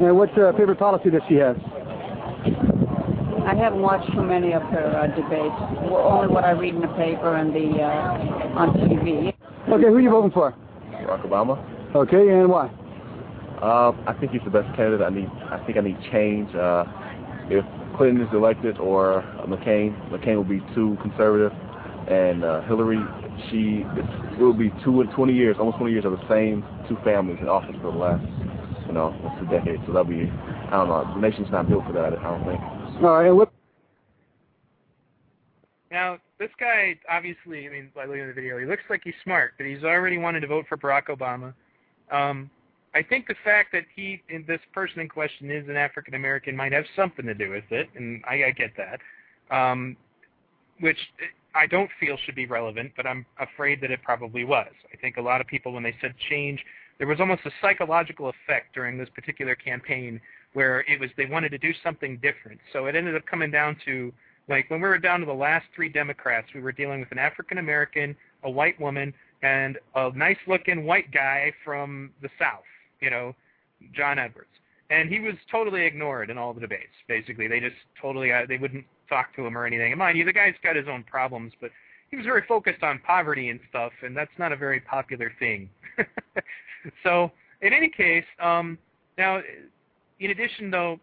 And 0.02 0.18
what's 0.18 0.36
uh, 0.38 0.52
favorite 0.58 0.80
policy 0.80 1.10
that 1.12 1.22
she 1.30 1.36
has? 1.36 1.56
I 3.48 3.56
haven't 3.56 3.82
watched 3.82 4.12
too 4.12 4.24
many 4.24 4.54
of 4.54 4.62
her 4.64 4.98
uh, 4.98 5.08
debates. 5.08 5.56
Only 5.90 6.28
what 6.28 6.44
I 6.44 6.52
read 6.52 6.76
in 6.76 6.82
the 6.82 6.88
paper 6.90 7.38
and 7.38 7.54
the 7.56 7.82
uh, 7.82 8.60
on 8.60 8.74
TV. 8.74 9.34
Okay, 9.70 9.88
who 9.88 9.96
are 9.96 10.02
you 10.02 10.10
voting 10.10 10.32
for? 10.32 10.54
Barack 10.92 11.26
Obama. 11.26 11.96
Okay, 11.96 12.28
and 12.30 12.50
why? 12.50 12.68
Uh, 13.62 13.92
I 14.06 14.14
think 14.20 14.34
he's 14.34 14.44
the 14.44 14.50
best 14.50 14.68
candidate. 14.76 15.02
I 15.02 15.10
need. 15.10 15.30
I 15.50 15.64
think 15.66 15.78
I 15.78 15.82
need 15.82 15.98
change. 16.12 16.54
Uh, 16.54 16.84
if 17.50 17.64
Clinton 17.96 18.26
is 18.26 18.34
elected 18.34 18.78
or 18.80 19.22
McCain, 19.48 19.96
McCain 20.12 20.36
will 20.36 20.44
be 20.44 20.60
too 20.76 20.98
conservative, 21.02 21.54
and 22.10 22.44
uh, 22.44 22.62
Hillary, 22.64 23.00
she 23.50 23.86
it 24.38 24.40
will 24.40 24.54
be 24.54 24.72
two 24.84 25.02
and 25.02 25.12
20 25.12 25.34
years, 25.34 25.58
almost 25.60 25.78
20 25.78 25.92
years 25.92 26.06
of 26.06 26.12
the 26.12 26.30
same 26.30 26.66
two 26.88 26.98
families 27.04 27.38
in 27.42 27.48
office 27.48 27.76
for 27.82 27.92
the 27.92 27.98
last, 27.98 28.26
you 28.88 28.94
know, 28.94 29.16
two 29.40 29.46
decades. 29.48 29.82
So 29.86 29.94
that'll 29.94 30.06
be, 30.06 30.30
I 30.30 30.72
don't 30.72 30.88
know, 30.88 31.12
the 31.16 31.22
nation's 31.22 31.52
not 31.52 31.68
built 31.68 31.86
for 31.86 31.94
that. 31.94 32.18
I 32.18 32.24
don't 32.24 32.46
think. 32.46 33.04
All 33.04 33.22
right. 33.22 33.32
What? 33.32 33.52
Now, 35.92 36.18
this 36.40 36.50
guy 36.60 37.00
obviously, 37.10 37.68
I 37.68 37.72
mean, 37.72 37.92
by 37.96 38.06
looking 38.06 38.22
at 38.22 38.28
the 38.28 38.34
video, 38.34 38.58
he 38.58 38.66
looks 38.66 38.84
like 38.90 39.02
he's 39.04 39.14
smart, 39.24 39.54
but 39.58 39.66
he's 39.66 39.84
already 39.84 40.18
wanted 40.18 40.42
to 40.42 40.48
vote 40.48 40.66
for 40.68 40.78
Barack 40.78 41.08
Obama. 41.08 41.54
Um, 42.12 42.50
I 42.94 43.04
think 43.04 43.28
the 43.28 43.36
fact 43.44 43.72
that 43.74 43.84
he, 43.96 44.22
this 44.48 44.60
person 44.74 45.00
in 45.00 45.10
question, 45.10 45.52
is 45.52 45.68
an 45.70 45.78
African 45.78 46.16
American 46.16 46.56
might 46.56 46.72
have 46.72 46.86
something 46.96 47.26
to 47.26 47.34
do 47.34 47.50
with 47.50 47.66
it, 47.70 47.90
and 47.96 48.24
I, 48.28 48.46
I 48.46 48.52
get 48.52 48.72
that. 48.78 49.00
Um, 49.56 49.96
which 50.80 50.98
I 51.58 51.66
don't 51.66 51.90
feel 52.00 52.18
should 52.26 52.36
be 52.36 52.46
relevant, 52.46 52.92
but 52.96 53.08
I'm 53.08 53.26
afraid 53.40 53.82
that 53.82 53.92
it 53.92 54.02
probably 54.04 54.46
was. 54.46 54.72
I 54.94 54.98
think 54.98 55.18
a 55.18 55.22
lot 55.22 55.42
of 55.42 55.48
people, 55.48 55.72
when 55.74 55.84
they 55.84 55.96
said 56.00 56.14
change, 56.30 56.64
there 57.00 57.08
was 57.08 57.20
almost 57.20 57.42
a 57.46 57.52
psychological 57.62 58.30
effect 58.30 58.74
during 58.74 58.98
this 58.98 59.10
particular 59.10 59.56
campaign 59.56 60.22
where 60.54 60.82
it 60.82 61.00
was 61.00 61.10
they 61.18 61.26
wanted 61.26 61.50
to 61.50 61.58
do 61.58 61.74
something 61.84 62.18
different. 62.18 62.60
So 62.74 62.86
it 62.86 62.96
ended 62.96 63.16
up 63.16 63.26
coming 63.26 63.52
down 63.52 63.76
to 63.86 64.14
like 64.48 64.70
when 64.70 64.82
we 64.82 64.88
were 64.88 64.98
down 64.98 65.20
to 65.20 65.26
the 65.26 65.34
last 65.34 65.66
three 65.76 65.90
Democrats, 65.90 66.48
we 66.54 66.62
were 66.62 66.72
dealing 66.72 67.00
with 67.00 67.12
an 67.12 67.20
African 67.20 67.58
American, 67.58 68.16
a 68.44 68.50
white 68.50 68.80
woman, 68.80 69.14
and 69.44 69.78
a 69.96 70.12
nice 70.16 70.38
looking 70.48 70.86
white 70.86 71.12
guy 71.12 71.52
from 71.66 72.12
the 72.22 72.30
South, 72.40 72.64
you 73.02 73.10
know, 73.10 73.36
John 73.94 74.18
Edwards. 74.20 74.50
And 74.90 75.10
he 75.10 75.20
was 75.20 75.36
totally 75.52 75.86
ignored 75.86 76.30
in 76.30 76.38
all 76.38 76.54
the 76.54 76.62
debates. 76.62 76.96
Basically, 77.08 77.48
they 77.48 77.60
just 77.60 77.76
totally 78.02 78.32
uh, 78.32 78.46
they 78.48 78.58
wouldn't 78.58 78.86
talk 79.10 79.36
to 79.36 79.46
him 79.46 79.58
or 79.58 79.66
anything. 79.66 79.92
And 79.92 80.00
mind 80.00 80.18
you, 80.18 80.26
the 80.26 80.34
guy's 80.34 80.56
got 80.64 80.76
his 80.76 80.88
own 80.88 81.04
problems, 81.04 81.54
but 81.60 81.72
he 82.10 82.18
was 82.18 82.26
very 82.26 82.44
focused 82.48 82.84
on 82.84 83.00
poverty 83.00 83.50
and 83.50 83.60
stuff, 83.70 83.92
and 84.04 84.16
that's 84.16 84.32
not 84.38 84.52
a 84.52 84.56
very 84.56 84.80
popular 84.80 85.32
thing. 85.40 85.70
so, 87.04 87.32
in 87.62 87.74
any 87.74 87.90
case, 87.90 88.26
um, 88.42 88.78
now, 89.18 89.42
in 90.20 90.32
addition, 90.32 90.72
though, 90.72 91.00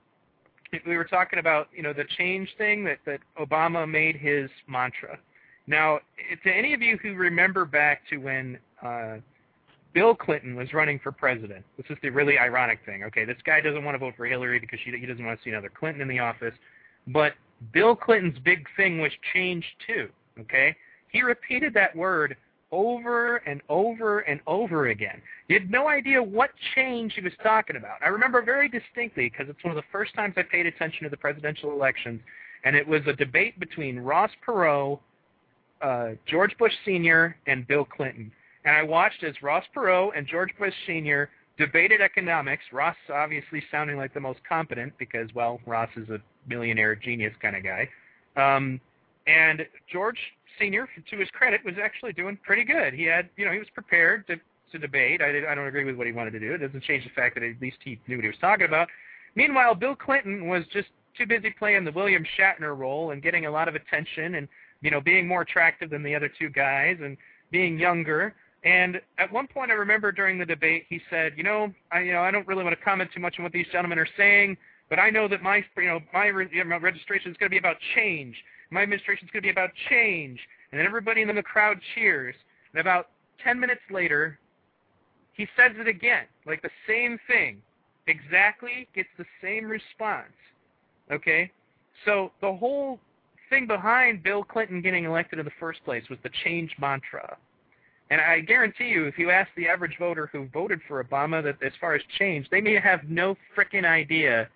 we 0.86 0.96
were 0.96 1.04
talking 1.04 1.38
about 1.38 1.68
you 1.74 1.82
know 1.82 1.92
the 1.92 2.04
change 2.16 2.48
thing 2.58 2.84
that 2.84 2.98
that 3.06 3.20
Obama 3.38 3.88
made 3.88 4.16
his 4.16 4.50
mantra. 4.66 5.18
Now, 5.66 6.00
to 6.42 6.50
any 6.50 6.74
of 6.74 6.82
you 6.82 6.98
who 6.98 7.14
remember 7.14 7.64
back 7.64 8.02
to 8.10 8.18
when 8.18 8.58
uh, 8.82 9.16
Bill 9.94 10.14
Clinton 10.14 10.56
was 10.56 10.72
running 10.72 10.98
for 10.98 11.12
president, 11.12 11.64
this 11.76 11.86
is 11.90 11.96
the 12.02 12.10
really 12.10 12.38
ironic 12.38 12.80
thing. 12.84 13.04
Okay, 13.04 13.24
this 13.24 13.36
guy 13.44 13.60
doesn't 13.60 13.84
want 13.84 13.94
to 13.94 13.98
vote 13.98 14.14
for 14.16 14.26
Hillary 14.26 14.58
because 14.58 14.78
she, 14.84 14.90
he 14.98 15.06
doesn't 15.06 15.24
want 15.24 15.38
to 15.38 15.44
see 15.44 15.50
another 15.50 15.70
Clinton 15.70 16.02
in 16.02 16.08
the 16.08 16.18
office, 16.18 16.54
but 17.08 17.34
Bill 17.72 17.96
Clinton's 17.96 18.38
big 18.40 18.66
thing 18.76 19.00
was 19.00 19.12
change 19.32 19.64
too. 19.86 20.08
Okay, 20.40 20.74
he 21.08 21.22
repeated 21.22 21.74
that 21.74 21.94
word 21.94 22.36
over 22.72 23.36
and 23.36 23.62
over 23.68 24.20
and 24.20 24.40
over 24.48 24.88
again. 24.88 25.22
You 25.48 25.58
had 25.58 25.70
no 25.70 25.88
idea 25.88 26.20
what 26.20 26.50
change 26.74 27.12
he 27.14 27.20
was 27.20 27.32
talking 27.42 27.76
about. 27.76 28.02
I 28.02 28.08
remember 28.08 28.42
very 28.42 28.68
distinctly 28.68 29.30
because 29.30 29.48
it's 29.48 29.62
one 29.62 29.70
of 29.70 29.76
the 29.76 29.88
first 29.92 30.12
times 30.14 30.34
I 30.36 30.42
paid 30.42 30.66
attention 30.66 31.04
to 31.04 31.08
the 31.08 31.16
presidential 31.16 31.70
elections, 31.70 32.20
and 32.64 32.74
it 32.74 32.86
was 32.86 33.02
a 33.06 33.12
debate 33.12 33.60
between 33.60 34.00
Ross 34.00 34.30
Perot, 34.44 34.98
uh, 35.82 36.10
George 36.26 36.56
Bush 36.58 36.72
Sr., 36.84 37.36
and 37.46 37.66
Bill 37.68 37.84
Clinton. 37.84 38.32
And 38.64 38.76
I 38.76 38.82
watched 38.82 39.22
as 39.22 39.40
Ross 39.40 39.64
Perot 39.74 40.10
and 40.16 40.26
George 40.26 40.50
Bush 40.58 40.74
Sr. 40.86 41.30
debated 41.58 42.00
economics. 42.00 42.64
Ross 42.72 42.96
obviously 43.12 43.62
sounding 43.70 43.96
like 43.96 44.12
the 44.14 44.20
most 44.20 44.40
competent 44.48 44.92
because, 44.98 45.28
well, 45.34 45.60
Ross 45.66 45.90
is 45.96 46.08
a 46.10 46.18
millionaire 46.48 46.94
genius 46.94 47.32
kind 47.40 47.56
of 47.56 47.62
guy. 47.62 47.88
Um, 48.36 48.80
and 49.26 49.66
George 49.90 50.18
Senior, 50.58 50.88
to 51.10 51.16
his 51.16 51.28
credit, 51.30 51.64
was 51.64 51.74
actually 51.82 52.12
doing 52.12 52.38
pretty 52.44 52.64
good. 52.64 52.94
He 52.94 53.04
had, 53.04 53.28
you 53.36 53.44
know, 53.44 53.52
he 53.52 53.58
was 53.58 53.68
prepared 53.74 54.26
to 54.26 54.36
to 54.72 54.78
debate. 54.78 55.22
I, 55.22 55.50
I 55.50 55.54
don't 55.54 55.66
agree 55.66 55.84
with 55.84 55.96
what 55.96 56.06
he 56.06 56.12
wanted 56.12 56.32
to 56.32 56.40
do. 56.40 56.52
It 56.54 56.58
doesn't 56.58 56.82
change 56.82 57.04
the 57.04 57.10
fact 57.10 57.36
that 57.36 57.44
at 57.44 57.60
least 57.60 57.76
he 57.84 58.00
knew 58.08 58.16
what 58.16 58.24
he 58.24 58.28
was 58.28 58.38
talking 58.40 58.66
about. 58.66 58.88
Meanwhile, 59.36 59.76
Bill 59.76 59.94
Clinton 59.94 60.48
was 60.48 60.64
just 60.72 60.88
too 61.16 61.26
busy 61.26 61.54
playing 61.56 61.84
the 61.84 61.92
William 61.92 62.24
Shatner 62.36 62.76
role 62.76 63.12
and 63.12 63.22
getting 63.22 63.46
a 63.46 63.50
lot 63.50 63.68
of 63.68 63.76
attention 63.76 64.34
and, 64.34 64.48
you 64.82 64.90
know, 64.90 65.00
being 65.00 65.28
more 65.28 65.42
attractive 65.42 65.90
than 65.90 66.02
the 66.02 66.14
other 66.14 66.30
two 66.38 66.50
guys 66.50 66.96
and 67.00 67.16
being 67.52 67.78
younger. 67.78 68.34
And 68.64 69.00
at 69.18 69.30
one 69.30 69.46
point, 69.46 69.70
I 69.70 69.74
remember 69.74 70.10
during 70.10 70.38
the 70.38 70.46
debate, 70.46 70.86
he 70.88 71.00
said, 71.10 71.34
"You 71.36 71.42
know, 71.42 71.72
I, 71.92 72.00
you 72.00 72.12
know, 72.12 72.22
I 72.22 72.30
don't 72.30 72.46
really 72.46 72.64
want 72.64 72.76
to 72.78 72.84
comment 72.84 73.10
too 73.12 73.20
much 73.20 73.38
on 73.38 73.44
what 73.44 73.52
these 73.52 73.66
gentlemen 73.70 73.98
are 73.98 74.08
saying, 74.16 74.56
but 74.88 74.98
I 74.98 75.10
know 75.10 75.28
that 75.28 75.42
my, 75.42 75.62
you 75.76 75.86
know, 75.86 76.00
my, 76.12 76.26
re- 76.26 76.48
know, 76.52 76.78
registration 76.78 77.30
is 77.30 77.36
going 77.36 77.48
to 77.48 77.54
be 77.54 77.58
about 77.58 77.76
change." 77.94 78.36
My 78.70 78.82
administration 78.82 79.26
is 79.26 79.30
going 79.30 79.42
to 79.42 79.46
be 79.46 79.50
about 79.50 79.70
change. 79.88 80.40
And 80.72 80.78
then 80.80 80.86
everybody 80.86 81.22
in 81.22 81.32
the 81.32 81.42
crowd 81.42 81.78
cheers. 81.94 82.34
And 82.72 82.80
about 82.80 83.10
10 83.44 83.60
minutes 83.60 83.82
later, 83.90 84.38
he 85.32 85.46
says 85.56 85.72
it 85.78 85.86
again, 85.86 86.24
like 86.46 86.62
the 86.62 86.70
same 86.88 87.18
thing. 87.28 87.62
Exactly, 88.06 88.88
gets 88.94 89.08
the 89.16 89.24
same 89.40 89.66
response. 89.66 90.32
Okay? 91.10 91.50
So 92.04 92.32
the 92.40 92.52
whole 92.52 92.98
thing 93.48 93.66
behind 93.66 94.22
Bill 94.22 94.42
Clinton 94.42 94.82
getting 94.82 95.04
elected 95.04 95.38
in 95.38 95.44
the 95.44 95.52
first 95.60 95.84
place 95.84 96.02
was 96.10 96.18
the 96.22 96.30
change 96.42 96.74
mantra. 96.80 97.36
And 98.10 98.20
I 98.20 98.40
guarantee 98.40 98.88
you, 98.88 99.06
if 99.06 99.18
you 99.18 99.30
ask 99.30 99.48
the 99.56 99.66
average 99.66 99.96
voter 99.98 100.28
who 100.30 100.46
voted 100.52 100.80
for 100.86 101.02
Obama 101.02 101.42
that 101.42 101.56
as 101.64 101.72
far 101.80 101.94
as 101.94 102.02
change, 102.18 102.48
they 102.50 102.60
may 102.60 102.78
have 102.78 103.04
no 103.08 103.34
frickin' 103.56 103.84
idea 103.84 104.48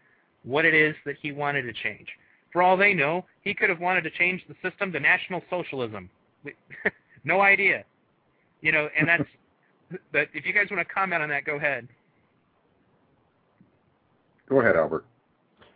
what 0.44 0.64
it 0.64 0.74
is 0.74 0.94
that 1.06 1.16
he 1.20 1.32
wanted 1.32 1.62
to 1.62 1.72
change. 1.72 2.08
For 2.52 2.62
all 2.62 2.76
they 2.76 2.94
know, 2.94 3.24
he 3.42 3.54
could 3.54 3.68
have 3.70 3.80
wanted 3.80 4.02
to 4.02 4.10
change 4.10 4.42
the 4.48 4.54
system 4.68 4.92
to 4.92 5.00
National 5.00 5.42
Socialism. 5.50 6.08
no 7.24 7.40
idea. 7.40 7.84
You 8.60 8.72
know, 8.72 8.88
and 8.98 9.08
that's. 9.08 9.24
but 10.12 10.28
if 10.34 10.44
you 10.44 10.52
guys 10.52 10.66
want 10.70 10.86
to 10.86 10.94
comment 10.94 11.22
on 11.22 11.28
that, 11.30 11.44
go 11.44 11.56
ahead. 11.56 11.88
Go 14.48 14.60
ahead, 14.60 14.76
Albert. 14.76 15.04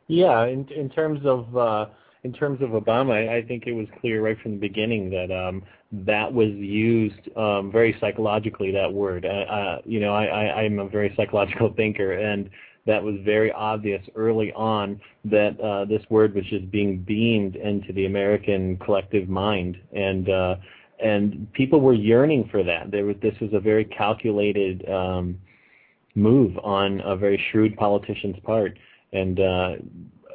Yeah, 0.09 0.47
in 0.47 0.67
in 0.69 0.89
terms 0.89 1.21
of 1.25 1.57
uh, 1.57 1.87
in 2.25 2.33
terms 2.33 2.63
of 2.63 2.71
Obama, 2.71 3.29
I, 3.29 3.43
think 3.43 3.67
it 3.67 3.73
was 3.73 3.87
clear 4.01 4.23
right 4.23 4.39
from 4.41 4.53
the 4.53 4.59
beginning 4.59 5.11
that 5.11 5.33
um, 5.33 5.63
that 5.91 6.33
was 6.33 6.51
used 6.51 7.19
um, 7.37 7.73
very 7.73 7.97
psychologically. 8.01 8.71
That 8.71 8.93
word, 8.93 9.25
uh, 9.25 9.29
uh, 9.29 9.79
you 9.85 9.99
know, 9.99 10.15
I, 10.15 10.27
I 10.27 10.61
I'm 10.63 10.79
a 10.79 10.89
very 10.89 11.13
psychological 11.17 11.73
thinker, 11.77 12.13
and 12.13 12.49
that 12.87 13.03
was 13.03 13.17
very 13.25 13.51
obvious 13.51 14.03
early 14.15 14.53
on 14.53 15.01
that 15.25 15.61
uh, 15.61 15.85
this 15.85 16.03
word 16.11 16.35
was 16.35 16.45
just 16.47 16.71
being 16.71 16.99
beamed 16.99 17.57
into 17.57 17.93
the 17.93 18.07
American 18.07 18.77
collective 18.79 19.29
mind, 19.29 19.77
and 19.93 20.29
uh, 20.29 20.57
and 21.03 21.53
people 21.55 21.81
were 21.81 21.93
yearning 21.93 22.49
for 22.53 22.63
that. 22.63 22.93
There 22.93 23.05
was 23.05 23.17
this 23.21 23.35
was 23.41 23.51
a 23.53 23.61
very 23.61 23.85
calculated 23.85 24.89
um, 24.89 25.39
move 26.15 26.57
on 26.63 27.01
a 27.05 27.17
very 27.17 27.43
shrewd 27.51 27.77
politician's 27.77 28.39
part, 28.45 28.79
and 29.13 29.41
uh, 29.41 29.71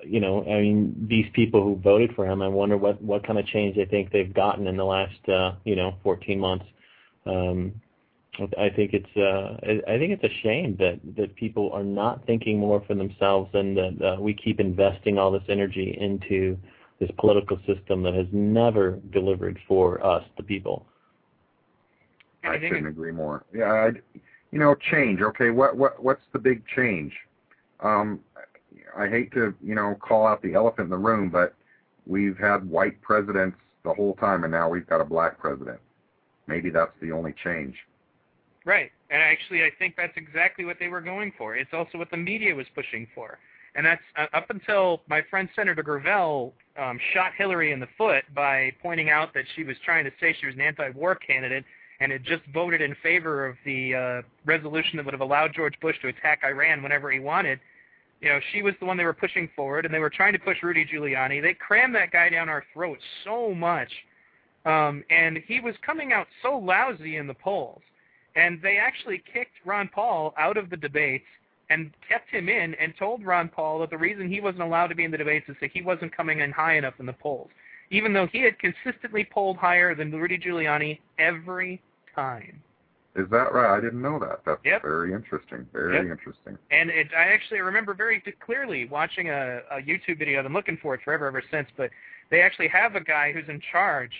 you 0.09 0.19
know, 0.19 0.43
I 0.43 0.61
mean, 0.61 1.07
these 1.09 1.27
people 1.33 1.63
who 1.63 1.75
voted 1.75 2.13
for 2.15 2.25
him, 2.25 2.41
I 2.41 2.47
wonder 2.47 2.77
what 2.77 3.01
what 3.01 3.25
kind 3.25 3.39
of 3.39 3.45
change 3.45 3.75
they 3.75 3.85
think 3.85 4.11
they've 4.11 4.33
gotten 4.33 4.67
in 4.67 4.77
the 4.77 4.85
last 4.85 5.29
uh, 5.29 5.53
you 5.63 5.75
know 5.75 5.95
14 6.03 6.39
months. 6.39 6.65
Um, 7.25 7.73
I 8.57 8.69
think 8.69 8.93
it's 8.93 9.17
uh, 9.17 9.57
I 9.89 9.97
think 9.97 10.11
it's 10.11 10.23
a 10.23 10.41
shame 10.43 10.75
that 10.79 10.99
that 11.15 11.35
people 11.35 11.71
are 11.73 11.83
not 11.83 12.25
thinking 12.25 12.59
more 12.59 12.83
for 12.85 12.93
themselves, 12.93 13.49
and 13.53 13.75
that 13.77 14.01
uh, 14.01 14.21
we 14.21 14.33
keep 14.33 14.59
investing 14.59 15.17
all 15.17 15.31
this 15.31 15.43
energy 15.49 15.97
into 15.99 16.57
this 16.99 17.09
political 17.19 17.57
system 17.65 18.03
that 18.03 18.13
has 18.13 18.27
never 18.31 18.99
delivered 19.11 19.59
for 19.67 20.03
us, 20.05 20.23
the 20.37 20.43
people. 20.43 20.85
I 22.43 22.57
couldn't 22.57 22.87
agree 22.87 23.11
more. 23.11 23.43
Yeah, 23.53 23.65
I, 23.65 24.19
you 24.51 24.59
know, 24.59 24.75
change. 24.91 25.21
Okay, 25.21 25.49
what 25.49 25.75
what 25.75 26.01
what's 26.01 26.23
the 26.33 26.39
big 26.39 26.63
change? 26.75 27.13
Um, 27.79 28.19
I 28.95 29.07
hate 29.07 29.31
to 29.33 29.53
you 29.61 29.75
know 29.75 29.95
call 29.99 30.27
out 30.27 30.41
the 30.41 30.53
elephant 30.53 30.85
in 30.85 30.89
the 30.89 30.97
room, 30.97 31.29
but 31.29 31.55
we've 32.05 32.37
had 32.37 32.69
white 32.69 33.01
presidents 33.01 33.57
the 33.83 33.93
whole 33.93 34.15
time, 34.15 34.43
and 34.43 34.51
now 34.51 34.69
we've 34.69 34.87
got 34.87 35.01
a 35.01 35.05
black 35.05 35.39
president. 35.39 35.79
Maybe 36.47 36.69
that's 36.69 36.93
the 37.01 37.11
only 37.11 37.33
change. 37.43 37.75
Right. 38.65 38.91
And 39.09 39.21
actually, 39.21 39.63
I 39.63 39.71
think 39.79 39.95
that's 39.95 40.17
exactly 40.17 40.65
what 40.65 40.77
they 40.79 40.89
were 40.89 41.01
going 41.01 41.31
for. 41.37 41.55
It's 41.55 41.69
also 41.73 41.97
what 41.97 42.11
the 42.11 42.17
media 42.17 42.53
was 42.53 42.65
pushing 42.75 43.07
for. 43.15 43.39
And 43.75 43.85
that's 43.85 44.01
uh, 44.17 44.25
up 44.33 44.49
until 44.49 45.01
my 45.07 45.21
friend 45.29 45.47
Senator 45.55 45.83
Gravel 45.83 46.53
um, 46.77 46.99
shot 47.13 47.31
Hillary 47.37 47.71
in 47.71 47.79
the 47.79 47.87
foot 47.97 48.23
by 48.35 48.73
pointing 48.81 49.09
out 49.09 49.33
that 49.35 49.45
she 49.55 49.63
was 49.63 49.77
trying 49.85 50.03
to 50.03 50.11
say 50.19 50.35
she 50.39 50.47
was 50.47 50.55
an 50.55 50.61
anti-war 50.61 51.15
candidate 51.15 51.63
and 51.99 52.11
had 52.11 52.23
just 52.23 52.41
voted 52.53 52.81
in 52.81 52.95
favor 53.01 53.47
of 53.47 53.55
the 53.65 53.95
uh, 53.95 54.21
resolution 54.45 54.97
that 54.97 55.05
would 55.05 55.13
have 55.13 55.21
allowed 55.21 55.53
George 55.53 55.79
Bush 55.79 55.95
to 56.01 56.09
attack 56.09 56.41
Iran 56.43 56.83
whenever 56.83 57.11
he 57.11 57.19
wanted. 57.19 57.59
You 58.21 58.29
know, 58.29 58.39
she 58.51 58.63
was 58.63 58.73
the 58.79 58.85
one 58.85 58.97
they 58.97 59.05
were 59.05 59.13
pushing 59.13 59.49
forward, 59.55 59.85
and 59.85 59.93
they 59.93 59.99
were 59.99 60.09
trying 60.09 60.33
to 60.33 60.39
push 60.39 60.57
Rudy 60.63 60.85
Giuliani. 60.85 61.41
They 61.41 61.53
crammed 61.53 61.93
that 61.95 62.11
guy 62.11 62.29
down 62.29 62.49
our 62.49 62.63
throats 62.73 63.03
so 63.23 63.53
much, 63.53 63.91
um, 64.65 65.03
and 65.09 65.37
he 65.45 65.59
was 65.59 65.75
coming 65.85 66.13
out 66.13 66.27
so 66.41 66.57
lousy 66.57 67.17
in 67.17 67.27
the 67.27 67.33
polls 67.33 67.81
and 68.37 68.61
they 68.61 68.77
actually 68.77 69.21
kicked 69.33 69.55
Ron 69.65 69.89
Paul 69.93 70.33
out 70.37 70.57
of 70.57 70.69
the 70.69 70.77
debates 70.77 71.25
and 71.69 71.91
kept 72.07 72.29
him 72.29 72.47
in 72.47 72.75
and 72.75 72.93
told 72.97 73.25
Ron 73.25 73.49
Paul 73.49 73.79
that 73.79 73.89
the 73.89 73.97
reason 73.97 74.29
he 74.29 74.39
wasn't 74.39 74.61
allowed 74.61 74.87
to 74.87 74.95
be 74.95 75.03
in 75.03 75.11
the 75.11 75.17
debates 75.17 75.49
is 75.49 75.55
that 75.59 75.71
he 75.73 75.81
wasn't 75.81 76.15
coming 76.15 76.39
in 76.39 76.51
high 76.51 76.77
enough 76.77 76.93
in 76.99 77.07
the 77.07 77.13
polls, 77.13 77.49
even 77.89 78.13
though 78.13 78.27
he 78.27 78.41
had 78.41 78.57
consistently 78.59 79.27
polled 79.29 79.57
higher 79.57 79.95
than 79.95 80.11
Rudy 80.11 80.37
Giuliani 80.37 80.99
every 81.17 81.81
time. 82.15 82.61
Is 83.17 83.29
that 83.31 83.51
right? 83.51 83.77
I 83.77 83.81
didn't 83.81 84.01
know 84.01 84.19
that. 84.19 84.41
That's 84.45 84.61
yep. 84.63 84.83
very 84.83 85.11
interesting. 85.11 85.65
Very 85.73 85.95
yep. 85.95 86.17
interesting. 86.17 86.57
And 86.69 86.89
it, 86.89 87.07
I 87.17 87.33
actually 87.33 87.61
remember 87.61 87.93
very 87.93 88.23
clearly 88.45 88.87
watching 88.87 89.29
a, 89.29 89.61
a 89.71 89.81
YouTube 89.81 90.19
video. 90.19 90.37
I've 90.39 90.45
been 90.45 90.53
looking 90.53 90.77
for 90.81 90.93
it 90.93 91.01
forever, 91.03 91.25
ever 91.25 91.43
since. 91.51 91.67
But 91.75 91.89
they 92.29 92.41
actually 92.41 92.67
have 92.67 92.95
a 92.95 93.01
guy 93.01 93.31
who's 93.33 93.49
in 93.49 93.59
charge 93.71 94.11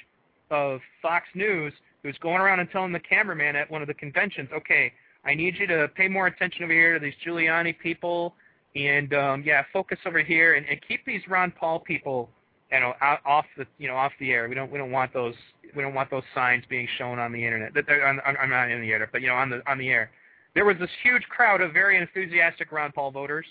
of 0.49 0.79
Fox 1.01 1.27
News 1.35 1.73
who's 2.03 2.17
going 2.19 2.41
around 2.41 2.59
and 2.59 2.69
telling 2.71 2.91
the 2.91 2.99
cameraman 2.99 3.55
at 3.55 3.69
one 3.69 3.81
of 3.81 3.87
the 3.87 3.93
conventions, 3.93 4.49
okay, 4.53 4.93
I 5.25 5.33
need 5.33 5.55
you 5.57 5.67
to 5.67 5.89
pay 5.89 6.07
more 6.07 6.27
attention 6.27 6.63
over 6.63 6.73
here 6.73 6.97
to 6.97 7.03
these 7.03 7.13
Giuliani 7.25 7.77
people, 7.77 8.33
and 8.75 9.13
um, 9.13 9.43
yeah, 9.45 9.63
focus 9.73 9.99
over 10.05 10.23
here, 10.23 10.55
and, 10.55 10.65
and 10.67 10.79
keep 10.87 11.05
these 11.05 11.21
Ron 11.27 11.51
Paul 11.51 11.79
people, 11.79 12.29
you 12.71 12.79
know, 12.79 12.93
out, 13.01 13.19
off 13.25 13.45
the, 13.57 13.65
you 13.77 13.87
know, 13.87 13.95
off 13.95 14.11
the 14.19 14.31
air. 14.31 14.49
We 14.49 14.55
don't, 14.55 14.71
we 14.71 14.77
don't 14.77 14.91
want 14.91 15.13
those, 15.13 15.35
we 15.75 15.81
don't 15.81 15.93
want 15.93 16.09
those 16.09 16.23
signs 16.35 16.63
being 16.69 16.87
shown 16.97 17.19
on 17.19 17.31
the 17.31 17.43
internet. 17.43 17.73
That 17.73 17.85
they're 17.87 18.07
on, 18.07 18.19
I'm 18.25 18.49
not 18.49 18.69
in 18.69 18.81
the 18.81 18.91
air, 18.91 19.07
but 19.11 19.21
you 19.21 19.27
know, 19.27 19.35
on 19.35 19.49
the 19.49 19.61
on 19.69 19.77
the 19.77 19.89
air. 19.89 20.11
There 20.53 20.65
was 20.65 20.77
this 20.79 20.89
huge 21.03 21.23
crowd 21.23 21.61
of 21.61 21.71
very 21.71 21.97
enthusiastic 21.97 22.71
Ron 22.71 22.91
Paul 22.91 23.11
voters, 23.11 23.45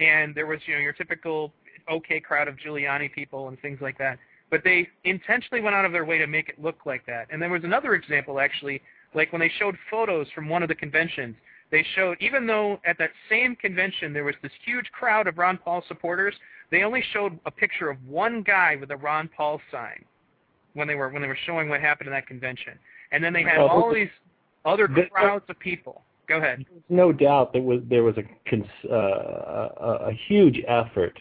and 0.00 0.34
there 0.34 0.46
was 0.46 0.58
you 0.66 0.74
know 0.74 0.80
your 0.80 0.92
typical 0.92 1.52
okay 1.90 2.20
crowd 2.20 2.48
of 2.48 2.56
Giuliani 2.56 3.12
people 3.12 3.48
and 3.48 3.60
things 3.60 3.78
like 3.80 3.98
that. 3.98 4.18
But 4.50 4.62
they 4.64 4.88
intentionally 5.04 5.62
went 5.62 5.76
out 5.76 5.84
of 5.84 5.92
their 5.92 6.04
way 6.04 6.18
to 6.18 6.26
make 6.26 6.48
it 6.48 6.60
look 6.60 6.84
like 6.84 7.06
that. 7.06 7.28
And 7.30 7.40
there 7.40 7.50
was 7.50 7.62
another 7.62 7.94
example 7.94 8.40
actually, 8.40 8.82
like 9.14 9.32
when 9.32 9.40
they 9.40 9.52
showed 9.58 9.76
photos 9.90 10.26
from 10.34 10.48
one 10.48 10.62
of 10.62 10.68
the 10.68 10.74
conventions. 10.74 11.36
They 11.70 11.84
showed 11.94 12.16
even 12.20 12.46
though 12.46 12.80
at 12.84 12.98
that 12.98 13.10
same 13.28 13.54
convention 13.56 14.12
there 14.12 14.24
was 14.24 14.34
this 14.42 14.52
huge 14.64 14.86
crowd 14.92 15.26
of 15.26 15.38
Ron 15.38 15.56
Paul 15.56 15.84
supporters, 15.86 16.34
they 16.70 16.82
only 16.82 17.02
showed 17.12 17.38
a 17.46 17.50
picture 17.50 17.90
of 17.90 17.96
one 18.06 18.42
guy 18.42 18.76
with 18.76 18.90
a 18.90 18.96
Ron 18.96 19.28
Paul 19.36 19.60
sign 19.70 20.04
when 20.74 20.88
they 20.88 20.94
were 20.94 21.08
when 21.10 21.22
they 21.22 21.28
were 21.28 21.38
showing 21.46 21.68
what 21.68 21.80
happened 21.80 22.08
in 22.08 22.12
that 22.12 22.26
convention. 22.26 22.78
And 23.12 23.22
then 23.22 23.32
they 23.32 23.42
had 23.42 23.58
all 23.58 23.92
these 23.92 24.08
other 24.64 24.88
crowds 25.10 25.44
of 25.48 25.58
people. 25.58 26.02
Go 26.28 26.38
ahead. 26.38 26.64
There's 26.70 26.82
no 26.88 27.12
doubt 27.12 27.52
there 27.52 27.62
was 27.62 27.80
there 27.88 28.02
was 28.02 28.16
a 28.16 28.92
uh, 28.92 28.96
a, 28.96 30.08
a 30.08 30.12
huge 30.28 30.60
effort 30.68 31.18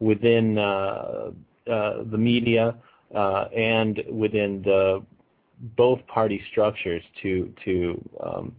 within 0.00 0.58
uh, 0.58 1.30
uh, 1.70 2.04
the 2.10 2.18
media 2.18 2.74
uh, 3.14 3.44
and 3.56 4.02
within 4.10 4.62
the 4.62 5.02
both 5.76 6.06
party 6.06 6.42
structures 6.50 7.02
to 7.22 7.52
to 7.64 8.08
um, 8.22 8.52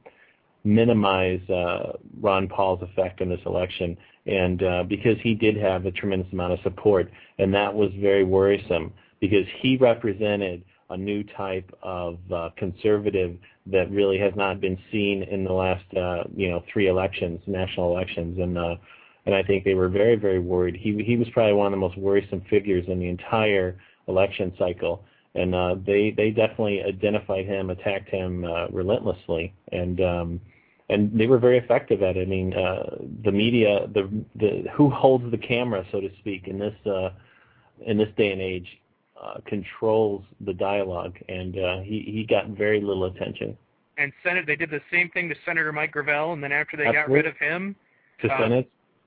minimize 0.64 1.41
uh, 1.49 1.93
Ron 2.20 2.47
Paul's 2.47 2.82
effect 2.82 3.22
in 3.22 3.30
this 3.30 3.39
election, 3.45 3.97
and 4.26 4.64
uh, 4.64 4.84
because 4.88 5.18
he 5.22 5.34
did 5.34 5.57
have 5.57 5.86
a 5.86 5.91
tremendous 5.91 6.32
amount 6.32 6.53
of 6.53 6.59
support, 6.62 7.12
and 7.39 7.53
that 7.53 7.74
was 7.74 7.91
very 7.99 8.24
worrisome 8.24 8.93
because 9.20 9.45
he 9.62 9.78
represented 9.78 10.64
a 10.91 10.97
new 10.97 11.24
type 11.24 11.74
of 11.82 12.20
uh, 12.34 12.49
conservative 12.57 13.38
that 13.66 13.89
really 13.91 14.18
has 14.18 14.34
not 14.36 14.59
been 14.59 14.78
seen 14.91 15.24
in 15.24 15.43
the 15.43 15.53
last 15.53 15.86
uh, 15.95 16.24
you 16.36 16.49
know 16.49 16.64
three 16.72 16.88
elections, 16.88 17.39
national 17.47 17.95
elections, 17.95 18.38
and 18.39 18.57
uh, 18.57 18.76
and 19.26 19.34
I 19.34 19.43
think 19.43 19.64
they 19.64 19.74
were 19.74 19.89
very 19.89 20.16
very 20.16 20.39
worried. 20.39 20.76
He 20.76 21.01
he 21.03 21.16
was 21.16 21.28
probably 21.34 21.53
one 21.53 21.68
of 21.68 21.72
the 21.72 21.78
most 21.78 21.97
worrisome 21.97 22.41
figures 22.49 22.86
in 22.88 22.99
the 22.99 23.07
entire 23.07 23.80
election 24.07 24.53
cycle, 24.59 25.05
and 25.36 25.56
uh, 25.56 25.76
they 25.86 26.12
they 26.12 26.32
definitely 26.32 26.84
identified 26.84 27.46
him, 27.46 27.70
attacked 27.70 28.10
him 28.10 28.44
uh, 28.44 28.68
relentlessly, 28.68 29.54
and 29.72 30.02
um, 30.02 30.42
and 30.90 31.18
they 31.18 31.28
were 31.28 31.40
very 31.40 31.58
effective 31.58 32.02
at 32.04 32.18
it. 32.18 32.28
I 32.28 32.30
mean, 32.30 32.54
uh, 32.54 32.98
the 33.24 33.32
media, 33.32 33.88
the 33.94 34.10
the 34.36 34.66
who 34.74 34.90
holds 34.90 35.30
the 35.32 35.38
camera, 35.38 35.86
so 35.92 36.02
to 36.02 36.10
speak, 36.20 36.48
in 36.48 36.60
this 36.60 36.76
uh, 36.86 37.12
in 37.86 37.98
this 37.98 38.10
day 38.18 38.32
and 38.32 38.42
age, 38.42 38.68
uh, 39.22 39.38
controls 39.46 40.24
the 40.42 40.54
dialogue, 40.54 41.18
and 41.30 41.58
uh, 41.58 41.80
he 41.80 42.04
he 42.06 42.26
got 42.30 42.48
very 42.50 42.82
little 42.82 43.06
attention. 43.06 43.58
And 43.98 44.12
Senate, 44.24 44.46
they 44.48 44.56
did 44.56 44.72
the 44.72 44.82
same 44.92 45.10
thing 45.10 45.30
to 45.30 45.36
Senator 45.46 45.72
Mike 45.72 45.92
Gravel, 45.92 46.34
and 46.34 46.44
then 46.44 46.52
after 46.52 46.76
they 46.76 46.86
got 46.86 47.10
rid 47.10 47.26
of 47.26 47.38
him, 47.38 47.76
To 48.22 48.32
Uh, 48.32 48.64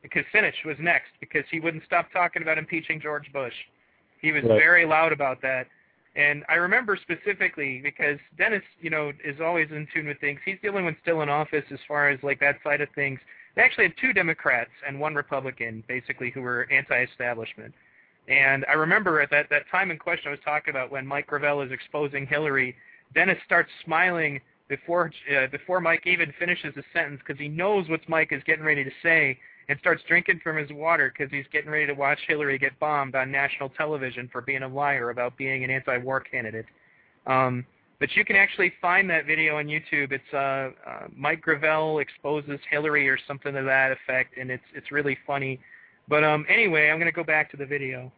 Kucinich 0.09 0.65
was 0.65 0.77
next 0.79 1.11
because 1.21 1.45
he 1.51 1.61
wouldn't 1.61 1.85
stop 1.85 2.13
talking 2.13 2.43
about 2.43 2.59
impeaching 2.59 3.01
George 3.01 3.33
Bush. 3.33 3.55
He 4.21 4.33
was 4.33 4.45
Right. 4.45 4.59
very 4.59 4.85
loud 4.85 5.13
about 5.13 5.41
that. 5.43 5.67
And 6.17 6.45
I 6.49 6.55
remember 6.55 6.97
specifically 7.01 7.81
because 7.83 8.19
Dennis, 8.39 8.63
you 8.81 8.91
know, 8.91 9.13
is 9.25 9.41
always 9.41 9.71
in 9.71 9.89
tune 9.93 10.07
with 10.07 10.21
things. 10.21 10.39
He's 10.45 10.59
the 10.63 10.69
only 10.69 10.85
one 10.85 10.97
still 11.03 11.23
in 11.23 11.29
office 11.29 11.65
as 11.73 11.81
far 11.89 12.09
as 12.09 12.23
like 12.23 12.39
that 12.41 12.57
side 12.63 12.81
of 12.81 12.89
things. 12.95 13.19
They 13.57 13.63
actually 13.63 13.85
had 13.85 13.95
two 14.01 14.13
Democrats 14.13 14.71
and 14.87 15.01
one 15.01 15.15
Republican, 15.15 15.83
basically, 15.89 16.31
who 16.31 16.43
were 16.43 16.69
anti-establishment. 16.71 17.75
And 18.29 18.65
I 18.69 18.75
remember 18.75 19.21
at 19.21 19.31
that 19.31 19.51
that 19.51 19.69
time 19.71 19.91
in 19.91 19.99
question 19.99 20.29
I 20.29 20.31
was 20.31 20.41
talking 20.45 20.71
about 20.71 20.91
when 20.91 21.07
Mike 21.07 21.27
Gravel 21.27 21.63
is 21.63 21.73
exposing 21.73 22.27
Hillary, 22.27 22.75
Dennis 23.15 23.39
starts 23.45 23.71
smiling 23.85 24.41
before 24.69 25.13
uh, 25.37 25.47
before 25.49 25.81
Mike 25.81 26.07
even 26.07 26.33
finishes 26.39 26.75
a 26.77 26.83
sentence 26.93 27.21
because 27.27 27.41
he 27.41 27.49
knows 27.49 27.89
what 27.89 28.01
Mike 28.09 28.33
is 28.33 28.43
getting 28.45 28.65
ready 28.65 28.83
to 28.85 28.91
say 29.03 29.39
and 29.69 29.79
starts 29.79 30.03
drinking 30.07 30.41
from 30.43 30.57
his 30.57 30.71
water 30.73 31.13
because 31.17 31.33
he's 31.33 31.47
getting 31.53 31.71
ready 31.71 31.87
to 31.87 31.95
watch 31.95 32.19
Hillary 32.27 32.59
get 32.59 32.79
bombed 32.79 33.15
on 33.15 33.31
national 33.31 33.71
television 33.71 34.29
for 34.31 34.41
being 34.41 34.63
a 34.63 34.69
liar 34.69 35.11
about 35.11 35.37
being 35.37 35.65
an 35.65 35.71
anti-war 35.71 36.21
candidate. 36.21 36.67
Um, 37.27 37.65
but 38.01 38.15
you 38.17 38.25
can 38.25 38.37
actually 38.37 38.73
find 38.83 39.09
that 39.11 39.25
video 39.25 39.57
on 39.57 39.67
YouTube. 39.67 40.13
It's 40.13 40.25
uh, 40.33 40.37
uh, 40.89 41.07
Mike 41.17 41.41
Gravel 41.41 42.01
exposes 42.01 42.61
Hillary 42.71 43.09
or 43.09 43.19
something 43.27 43.55
to 43.55 43.63
that 43.63 43.93
effect, 43.93 44.37
and 44.37 44.51
it's 44.51 44.65
it's 44.75 44.93
really 44.93 45.17
funny. 45.27 45.61
But 46.09 46.23
um, 46.25 46.45
anyway, 46.49 46.91
I'm 46.91 46.99
going 46.99 47.11
to 47.11 47.17
go 47.17 47.25
back 47.25 47.51
to 47.53 47.57
the 47.57 47.65
video. 47.65 48.13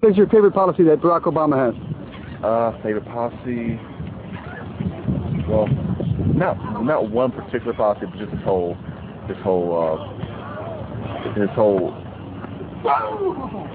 What 0.00 0.12
is 0.12 0.16
your 0.16 0.28
favorite 0.28 0.52
policy 0.52 0.84
that 0.84 1.00
Barack 1.00 1.22
Obama 1.22 1.56
has? 1.56 2.44
Uh, 2.44 2.72
favorite 2.82 3.06
policy? 3.06 3.78
Well, 5.48 5.68
not 6.34 6.82
not 6.84 7.10
one 7.10 7.30
particular 7.32 7.74
policy, 7.74 8.06
but 8.06 8.18
just 8.18 8.30
this 8.32 8.42
whole, 8.42 8.76
this 9.28 9.36
whole, 9.42 9.72
uh, 9.76 11.34
this 11.38 11.50
whole, 11.54 11.92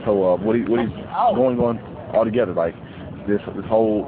so 0.06 0.34
uh, 0.34 0.38
what 0.38 0.56
he 0.56 0.64
what 0.64 0.82
he's 0.82 0.90
going 1.36 1.60
on 1.60 1.80
altogether 2.14 2.54
like 2.54 2.76
this 3.28 3.42
this 3.56 3.66
whole 3.66 4.04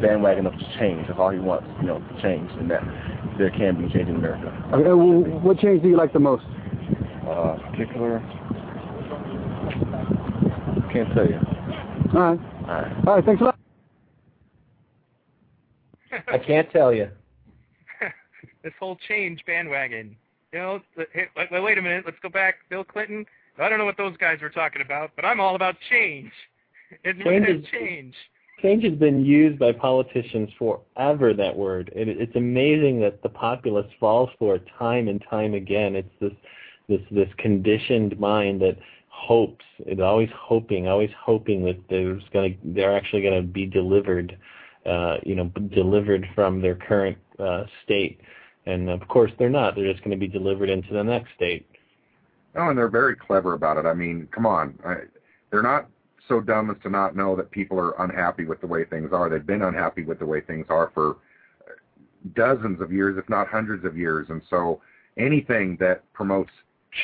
bandwagon 0.00 0.46
of 0.46 0.54
change. 0.78 1.06
That's 1.06 1.18
all 1.18 1.30
he 1.30 1.38
wants, 1.38 1.66
you 1.80 1.86
know, 1.86 1.98
to 1.98 2.22
change, 2.22 2.50
and 2.58 2.70
that 2.70 2.82
there 3.38 3.50
can 3.50 3.76
be 3.80 3.92
change 3.92 4.08
in 4.08 4.16
America. 4.16 4.52
Okay, 4.72 4.88
well, 4.88 5.40
what 5.40 5.58
change 5.58 5.82
do 5.82 5.88
you 5.88 5.96
like 5.96 6.12
the 6.12 6.20
most? 6.20 6.44
Uh, 7.28 7.56
particular, 7.70 8.20
can't 10.92 11.12
tell 11.14 11.26
you. 11.26 11.40
All 12.14 12.20
right. 12.20 12.40
All 12.68 12.74
right. 12.74 13.06
All 13.06 13.14
right, 13.16 13.24
thanks 13.24 13.40
a 13.40 13.44
lot. 13.44 13.58
I 16.28 16.38
can't 16.38 16.70
tell 16.70 16.92
you. 16.92 17.10
This 18.64 18.72
whole 18.80 18.96
change 19.08 19.44
bandwagon. 19.46 20.16
You 20.52 20.58
know, 20.58 20.80
hey, 21.12 21.26
wait, 21.36 21.62
wait, 21.62 21.78
a 21.78 21.82
minute. 21.82 22.04
Let's 22.04 22.18
go 22.22 22.28
back. 22.28 22.56
Bill 22.70 22.82
Clinton. 22.84 23.24
I 23.58 23.68
don't 23.68 23.78
know 23.78 23.84
what 23.84 23.96
those 23.96 24.16
guys 24.16 24.40
were 24.40 24.50
talking 24.50 24.82
about, 24.82 25.12
but 25.14 25.24
I'm 25.24 25.38
all 25.38 25.54
about 25.54 25.76
change. 25.90 26.32
It's 27.02 27.18
Change 27.24 27.46
change. 27.46 27.64
is- 27.64 27.70
change. 27.72 28.14
change 28.62 28.84
has 28.84 28.92
been 28.92 29.24
used 29.24 29.58
by 29.58 29.72
politicians 29.72 30.48
forever. 30.58 31.34
That 31.34 31.56
word. 31.56 31.90
It, 31.94 32.08
it's 32.08 32.36
amazing 32.36 33.00
that 33.00 33.20
the 33.22 33.28
populace 33.30 33.90
falls 33.98 34.30
for 34.38 34.56
it 34.56 34.64
time 34.78 35.08
and 35.08 35.20
time 35.28 35.54
again. 35.54 35.96
It's 35.96 36.08
this 36.20 36.32
this 36.88 37.00
this 37.10 37.28
conditioned 37.38 38.18
mind 38.20 38.60
that 38.62 38.76
hopes. 39.08 39.64
It's 39.80 40.00
always 40.00 40.28
hoping, 40.36 40.86
always 40.86 41.10
hoping 41.18 41.64
that 41.64 41.78
there's 41.90 42.22
going 42.32 42.52
to 42.52 42.58
they're 42.74 42.96
actually 42.96 43.22
going 43.22 43.40
to 43.42 43.48
be 43.48 43.66
delivered. 43.66 44.38
Uh, 44.86 45.16
you 45.24 45.34
know, 45.34 45.46
delivered 45.74 46.28
from 46.34 46.60
their 46.60 46.74
current 46.76 47.16
uh, 47.40 47.64
state, 47.82 48.20
and 48.66 48.88
of 48.88 49.06
course 49.08 49.32
they're 49.38 49.50
not. 49.50 49.74
They're 49.74 49.90
just 49.90 50.04
going 50.04 50.18
to 50.18 50.26
be 50.26 50.28
delivered 50.28 50.70
into 50.70 50.92
the 50.92 51.02
next 51.02 51.30
state. 51.34 51.66
Oh, 52.56 52.68
and 52.68 52.78
they're 52.78 52.88
very 52.88 53.16
clever 53.16 53.54
about 53.54 53.78
it. 53.78 53.86
I 53.86 53.94
mean, 53.94 54.28
come 54.32 54.46
on. 54.46 54.78
I, 54.84 54.94
they're 55.50 55.62
not 55.62 55.88
so 56.28 56.40
dumb 56.40 56.70
as 56.70 56.76
to 56.82 56.88
not 56.88 57.16
know 57.16 57.36
that 57.36 57.50
people 57.50 57.78
are 57.78 58.00
unhappy 58.02 58.44
with 58.44 58.60
the 58.60 58.66
way 58.66 58.84
things 58.84 59.10
are. 59.12 59.28
They've 59.28 59.44
been 59.44 59.62
unhappy 59.62 60.04
with 60.04 60.18
the 60.18 60.26
way 60.26 60.40
things 60.40 60.66
are 60.70 60.90
for 60.94 61.16
dozens 62.34 62.80
of 62.80 62.92
years, 62.92 63.18
if 63.18 63.28
not 63.28 63.48
hundreds 63.48 63.84
of 63.84 63.96
years. 63.96 64.28
And 64.30 64.40
so 64.48 64.80
anything 65.18 65.76
that 65.80 66.10
promotes 66.12 66.50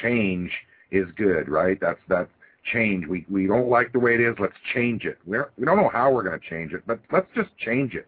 change 0.03 0.51
is 0.91 1.07
good, 1.17 1.49
right? 1.49 1.79
That's 1.81 2.01
that 2.09 2.29
change. 2.73 3.07
We 3.07 3.27
we 3.31 3.47
don't 3.47 3.69
like 3.69 3.93
the 3.93 3.99
way 3.99 4.15
it 4.15 4.21
is. 4.21 4.37
Let's 4.39 4.57
change 4.75 5.05
it. 5.05 5.19
We 5.27 5.39
we 5.59 5.65
don't 5.65 5.77
know 5.77 5.91
how 5.93 6.11
we're 6.13 6.23
going 6.23 6.39
to 6.39 6.49
change 6.49 6.73
it, 6.73 6.83
but 6.87 7.01
let's 7.13 7.29
just 7.35 7.51
change 7.59 7.95
it. 7.95 8.07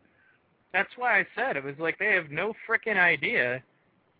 That's 0.73 0.91
why 0.97 1.21
I 1.21 1.27
said 1.37 1.57
it 1.57 1.65
was 1.65 1.75
like 1.79 1.99
they 1.99 2.13
have 2.13 2.31
no 2.31 2.55
freaking 2.69 2.99
idea 2.99 3.63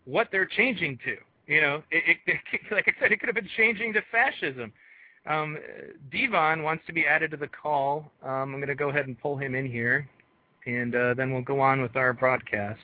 what 0.05 0.27
they're 0.31 0.45
changing 0.45 0.99
to. 1.05 1.15
You 1.47 1.61
know, 1.61 1.83
it, 1.91 2.17
it, 2.27 2.61
like 2.71 2.87
I 2.87 3.01
said, 3.01 3.11
it 3.11 3.19
could 3.19 3.27
have 3.27 3.35
been 3.35 3.49
changing 3.57 3.93
to 3.93 4.01
fascism. 4.11 4.71
Um, 5.25 5.57
Devon 6.11 6.63
wants 6.63 6.83
to 6.87 6.93
be 6.93 7.05
added 7.05 7.31
to 7.31 7.37
the 7.37 7.47
call. 7.47 8.11
Um, 8.23 8.53
I'm 8.53 8.55
going 8.55 8.67
to 8.67 8.75
go 8.75 8.89
ahead 8.89 9.07
and 9.07 9.19
pull 9.19 9.37
him 9.37 9.55
in 9.55 9.69
here, 9.69 10.07
and 10.65 10.93
uh, 10.95 11.13
then 11.13 11.31
we'll 11.31 11.41
go 11.41 11.61
on 11.61 11.81
with 11.81 11.95
our 11.95 12.13
broadcast. 12.13 12.81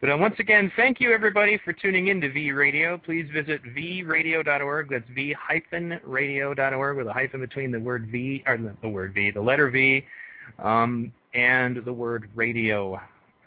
But 0.00 0.10
uh, 0.10 0.16
once 0.16 0.34
again, 0.40 0.70
thank 0.76 1.00
you 1.00 1.12
everybody 1.12 1.58
for 1.64 1.72
tuning 1.72 2.08
in 2.08 2.20
to 2.22 2.32
V 2.32 2.52
Radio. 2.52 2.98
Please 2.98 3.28
visit 3.32 3.62
vradio.org. 3.64 4.90
That's 4.90 5.04
v-radio.org 5.14 6.96
with 6.96 7.06
a 7.06 7.12
hyphen 7.12 7.40
between 7.40 7.70
the 7.70 7.78
word 7.78 8.08
V, 8.10 8.42
or 8.46 8.56
the, 8.56 8.74
the 8.82 8.88
word 8.88 9.14
V, 9.14 9.30
the 9.30 9.40
letter 9.40 9.70
V, 9.70 10.04
um, 10.58 11.12
and 11.34 11.84
the 11.84 11.92
word 11.92 12.28
radio. 12.34 12.94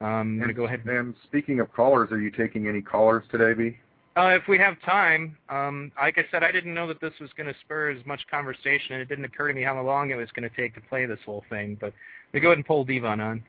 Um, 0.01 0.07
I'm 0.07 0.37
going 0.37 0.49
to 0.49 0.53
go 0.53 0.65
ahead 0.65 0.81
and 0.85 0.89
And 0.89 1.15
speaking 1.23 1.59
of 1.59 1.71
callers, 1.73 2.11
are 2.11 2.19
you 2.19 2.31
taking 2.31 2.67
any 2.67 2.81
callers 2.81 3.23
today, 3.31 3.53
B? 3.53 3.77
uh, 4.17 4.29
if 4.29 4.47
we 4.47 4.57
have 4.57 4.81
time, 4.81 5.37
um, 5.49 5.91
like 6.01 6.17
I 6.17 6.25
said, 6.31 6.43
I 6.43 6.51
didn't 6.51 6.73
know 6.73 6.87
that 6.87 7.01
this 7.01 7.13
was 7.19 7.29
going 7.35 7.47
to 7.51 7.59
spur 7.61 7.89
as 7.89 8.05
much 8.05 8.21
conversation, 8.31 8.93
and 8.93 9.01
it 9.01 9.09
didn't 9.09 9.25
occur 9.25 9.49
to 9.49 9.53
me 9.53 9.61
how 9.61 9.81
long 9.81 10.09
it 10.09 10.15
was 10.15 10.29
going 10.33 10.49
to 10.49 10.55
take 10.55 10.73
to 10.75 10.81
play 10.81 11.05
this 11.05 11.19
whole 11.25 11.43
thing. 11.49 11.77
But 11.79 11.93
we 12.33 12.39
go 12.39 12.47
ahead 12.49 12.57
and 12.57 12.65
pull 12.65 12.85
Devon 12.85 13.19
on. 13.19 13.43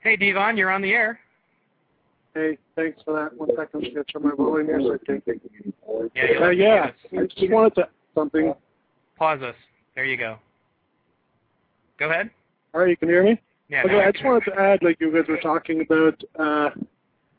Hey, 0.00 0.16
Devon, 0.16 0.56
you're 0.56 0.70
on 0.70 0.82
the 0.82 0.92
air. 0.92 1.18
Hey, 2.34 2.58
thanks 2.76 3.00
for 3.02 3.14
that. 3.14 3.36
One 3.36 3.48
second, 3.56 3.68
let 3.72 3.82
me 3.82 3.90
get 3.94 4.08
to 4.08 4.20
my 4.20 4.30
volume 4.36 4.66
here. 4.66 4.80
So 4.80 4.94
I 4.94 4.98
can... 4.98 5.22
Yeah, 6.14 6.46
Uh, 6.46 6.50
yeah, 6.50 6.90
I 7.12 7.24
just 7.24 7.50
wanted 7.50 7.74
to 7.76 7.88
something. 8.14 8.54
Pause 9.16 9.42
us. 9.42 9.54
There 9.96 10.04
you 10.04 10.16
go. 10.18 10.38
Go 11.98 12.10
ahead. 12.10 12.30
All 12.74 12.82
right, 12.82 12.90
you 12.90 12.96
can 12.96 13.08
hear 13.08 13.24
me. 13.24 13.40
Yeah, 13.68 13.82
Okay, 13.84 13.92
no, 13.94 14.00
I 14.00 14.12
just 14.12 14.24
wanted 14.24 14.44
to 14.50 14.60
add, 14.60 14.82
like 14.82 15.00
you 15.00 15.10
guys 15.10 15.24
were 15.28 15.38
talking 15.38 15.80
about 15.80 16.22
uh, 16.38 16.70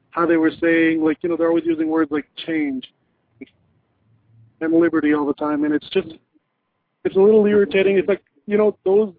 how 0.10 0.26
they 0.26 0.36
were 0.36 0.52
saying, 0.60 1.02
like 1.02 1.20
you 1.22 1.30
know, 1.30 1.38
they're 1.38 1.48
always 1.48 1.66
using 1.66 1.88
words 1.88 2.12
like 2.12 2.26
change 2.46 2.92
and 4.60 4.74
liberty 4.74 5.14
all 5.14 5.26
the 5.26 5.34
time, 5.36 5.64
and 5.64 5.74
it's 5.74 5.88
just 5.92 6.10
it's 7.06 7.16
a 7.16 7.20
little 7.20 7.46
irritating. 7.46 7.98
It's 7.98 8.08
like 8.08 8.24
you 8.48 8.58
know, 8.58 8.76
those 8.84 9.14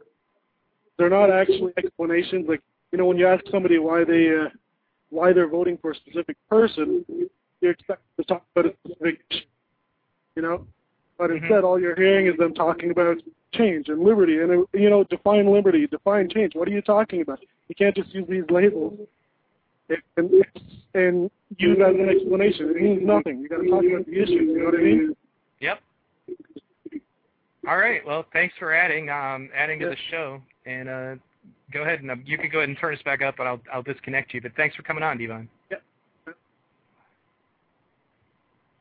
they're 0.99 1.09
not 1.09 1.31
actually 1.31 1.73
explanations. 1.79 2.47
Like 2.49 2.61
you 2.91 2.99
know, 2.99 3.07
when 3.07 3.17
you 3.17 3.27
ask 3.27 3.45
somebody 3.51 3.79
why 3.79 4.05
they 4.05 4.29
uh, 4.37 4.49
why 5.11 5.33
they're 5.33 5.49
voting 5.49 5.79
for 5.81 5.93
a 5.93 5.95
specific 5.95 6.37
person, 6.51 7.05
you 7.09 7.71
expect 7.71 8.03
to 8.19 8.25
talk 8.25 8.45
about 8.55 8.73
a 8.73 8.75
specific, 8.85 9.21
you 10.35 10.43
know. 10.43 10.67
But 11.19 11.33
instead, 11.33 11.65
all 11.65 11.81
you're 11.81 11.97
hearing 11.97 12.29
is 12.29 12.37
them 12.39 12.55
talking 12.55 12.91
about 12.91 13.17
change 13.53 13.89
and 13.89 14.03
liberty, 14.03 14.39
and 14.39 14.51
uh, 14.53 14.65
you 14.73 14.89
know, 14.89 15.03
define 15.05 15.53
liberty, 15.53 15.87
define 15.87 16.29
change. 16.31 16.55
What 16.55 16.69
are 16.69 16.71
you 16.71 16.83
talking 16.83 17.23
about? 17.23 17.41
You 17.69 17.75
can't 17.75 17.95
just 17.95 18.15
use 18.15 18.27
these 18.29 18.45
labels 18.51 18.99
and 20.17 20.31
and 20.95 21.31
use 21.57 21.79
that 21.79 21.91
as 21.91 21.97
an 21.97 22.09
explanation. 22.09 22.71
It 22.71 22.81
means 22.81 23.01
nothing. 23.03 23.41
You 23.41 23.49
got 23.49 23.59
to 23.59 23.69
talk 23.69 23.85
about 23.85 24.07
the 24.07 24.23
issue. 24.23 24.33
You 24.33 24.59
know 24.59 24.65
what 24.67 24.75
I 24.75 24.79
mean? 24.79 25.17
Yep. 25.61 25.81
All 27.67 27.79
right. 27.79 28.07
Well, 28.07 28.25
thanks 28.33 28.55
for 28.59 28.73
adding 28.73 29.11
um, 29.11 29.51
adding 29.55 29.81
to 29.81 29.87
the 29.87 29.97
show, 30.11 30.41
and 30.67 30.89
uh, 30.89 31.15
go 31.73 31.83
ahead 31.83 32.01
and 32.01 32.11
uh, 32.11 32.17
you 32.25 32.39
can 32.39 32.51
go 32.51 32.59
ahead 32.59 32.69
and 32.69 32.79
turn 32.79 32.95
us 32.95 33.03
back 33.05 33.23
up, 33.23 33.39
and 33.41 33.49
I'll 33.49 33.61
I'll 33.73 33.83
disconnect 33.83 34.35
you. 34.35 34.41
But 34.41 34.53
thanks 34.57 34.77
for 34.77 34.83
coming 34.83 35.03
on, 35.03 35.19
Devon. 35.19 35.49
Yep. 35.71 35.83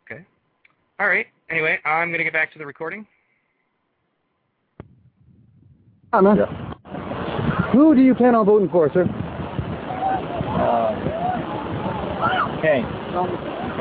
Okay. 0.06 0.26
All 1.00 1.08
right. 1.08 1.28
Anyway, 1.50 1.78
I'm 1.86 2.12
gonna 2.12 2.24
get 2.24 2.34
back 2.34 2.52
to 2.54 2.60
the 2.60 2.66
recording. 2.66 3.06
Hi, 6.14 6.22
man. 6.22 6.38
Who 7.72 7.96
do 7.96 8.02
you 8.02 8.16
plan 8.16 8.36
on 8.36 8.46
voting 8.46 8.70
for, 8.70 8.90
sir? 8.94 9.04
Okay. 12.58 12.82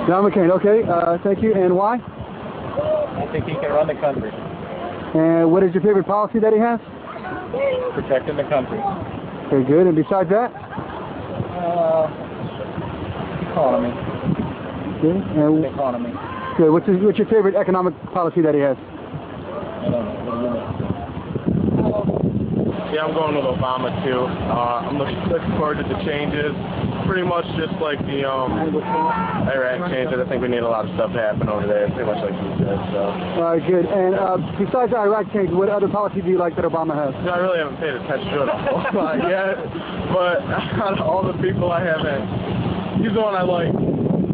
John 0.06 0.22
McCain. 0.30 0.50
Okay. 0.50 0.86
Uh, 0.88 1.18
thank 1.24 1.42
you. 1.42 1.54
And 1.54 1.74
why? 1.74 1.96
I 1.96 3.28
think 3.32 3.46
he 3.46 3.54
can 3.54 3.70
run 3.70 3.86
the 3.88 3.94
country, 3.94 4.30
And 4.30 5.50
what 5.50 5.62
is 5.62 5.72
your 5.72 5.82
favorite 5.82 6.06
policy 6.06 6.38
that 6.40 6.52
he 6.52 6.58
has? 6.58 6.78
protecting 7.94 8.36
the 8.36 8.44
country. 8.44 8.78
Very 9.48 9.64
good. 9.64 9.86
And 9.86 9.96
besides 9.96 10.28
that? 10.28 10.52
Uh, 11.56 12.06
economy. 13.50 13.88
Okay. 14.98 15.16
And 15.40 15.64
Economy. 15.64 16.12
Good. 16.56 16.70
What's, 16.70 16.86
his, 16.86 16.96
what's 17.00 17.18
your 17.18 17.28
favorite 17.28 17.54
economic 17.54 17.94
policy 18.12 18.40
that 18.42 18.54
he 18.54 18.60
has? 18.60 18.76
I 18.76 19.90
don't 19.90 20.04
know. 20.04 20.24
What 20.24 20.34
do 20.40 20.46
you 20.46 20.50
mean? 20.50 20.86
Yeah, 22.96 23.04
I'm 23.04 23.12
going 23.12 23.36
with 23.36 23.44
Obama 23.44 23.92
too. 24.08 24.24
Uh, 24.24 24.88
I'm 24.88 24.96
looking, 24.96 25.20
looking 25.28 25.52
forward 25.60 25.76
to 25.76 25.84
the 25.84 26.00
changes. 26.06 26.54
Pretty 27.04 27.28
much 27.28 27.44
just 27.60 27.76
like 27.76 28.00
the 28.08 28.24
um, 28.24 28.56
Iraq 28.56 29.90
changes. 29.92 30.16
I 30.16 30.24
think 30.24 30.40
we 30.40 30.48
need 30.48 30.64
a 30.64 30.68
lot 30.68 30.88
of 30.88 30.94
stuff 30.96 31.12
to 31.12 31.20
happen 31.20 31.44
over 31.48 31.66
there. 31.66 31.92
Pretty 31.92 32.08
much 32.08 32.24
like 32.24 32.32
you 32.32 32.50
said. 32.62 32.78
So 32.96 33.00
All 33.36 33.52
right, 33.52 33.60
good. 33.60 33.84
And 33.84 34.16
uh, 34.16 34.40
besides 34.56 34.96
the 34.96 34.98
Iraq 35.02 35.28
change, 35.34 35.52
what 35.52 35.68
other 35.68 35.92
policy 35.92 36.24
do 36.24 36.30
you 36.30 36.38
like 36.38 36.56
that 36.56 36.64
Obama 36.64 36.96
has? 36.96 37.12
Yeah, 37.20 37.36
I 37.36 37.38
really 37.44 37.58
haven't 37.60 37.76
paid 37.76 37.94
attention 38.00 38.32
to 38.32 38.38
it 38.42 38.48
a 38.48 38.56
whole 38.64 38.80
lot 38.96 39.20
yet. 39.28 39.60
But 40.16 40.40
out 40.80 40.96
of 40.96 41.04
all 41.04 41.20
the 41.20 41.36
people 41.42 41.68
I 41.68 41.84
haven't, 41.84 43.04
he's 43.04 43.12
the 43.12 43.20
one 43.20 43.36
I 43.36 43.44
like. 43.44 43.76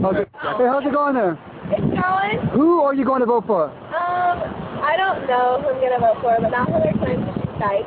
Okay. 0.07 0.29
Hey, 0.39 0.67
how's 0.71 0.87
it 0.87 0.95
going 0.95 1.19
there? 1.19 1.35
It's 1.73 1.81
going. 1.81 2.39
Who 2.53 2.81
are 2.81 2.95
you 2.95 3.05
going 3.05 3.21
to 3.21 3.27
vote 3.27 3.45
for? 3.47 3.65
Um, 3.71 4.37
I 4.85 4.95
don't 4.97 5.27
know 5.27 5.61
who 5.63 5.69
I'm 5.73 5.81
gonna 5.81 5.99
vote 6.01 6.21
for, 6.21 6.37
but 6.41 6.51
not 6.51 6.69
Hillary 6.69 6.93
Clinton. 6.99 7.33
She's 7.39 7.61
nice. 7.61 7.87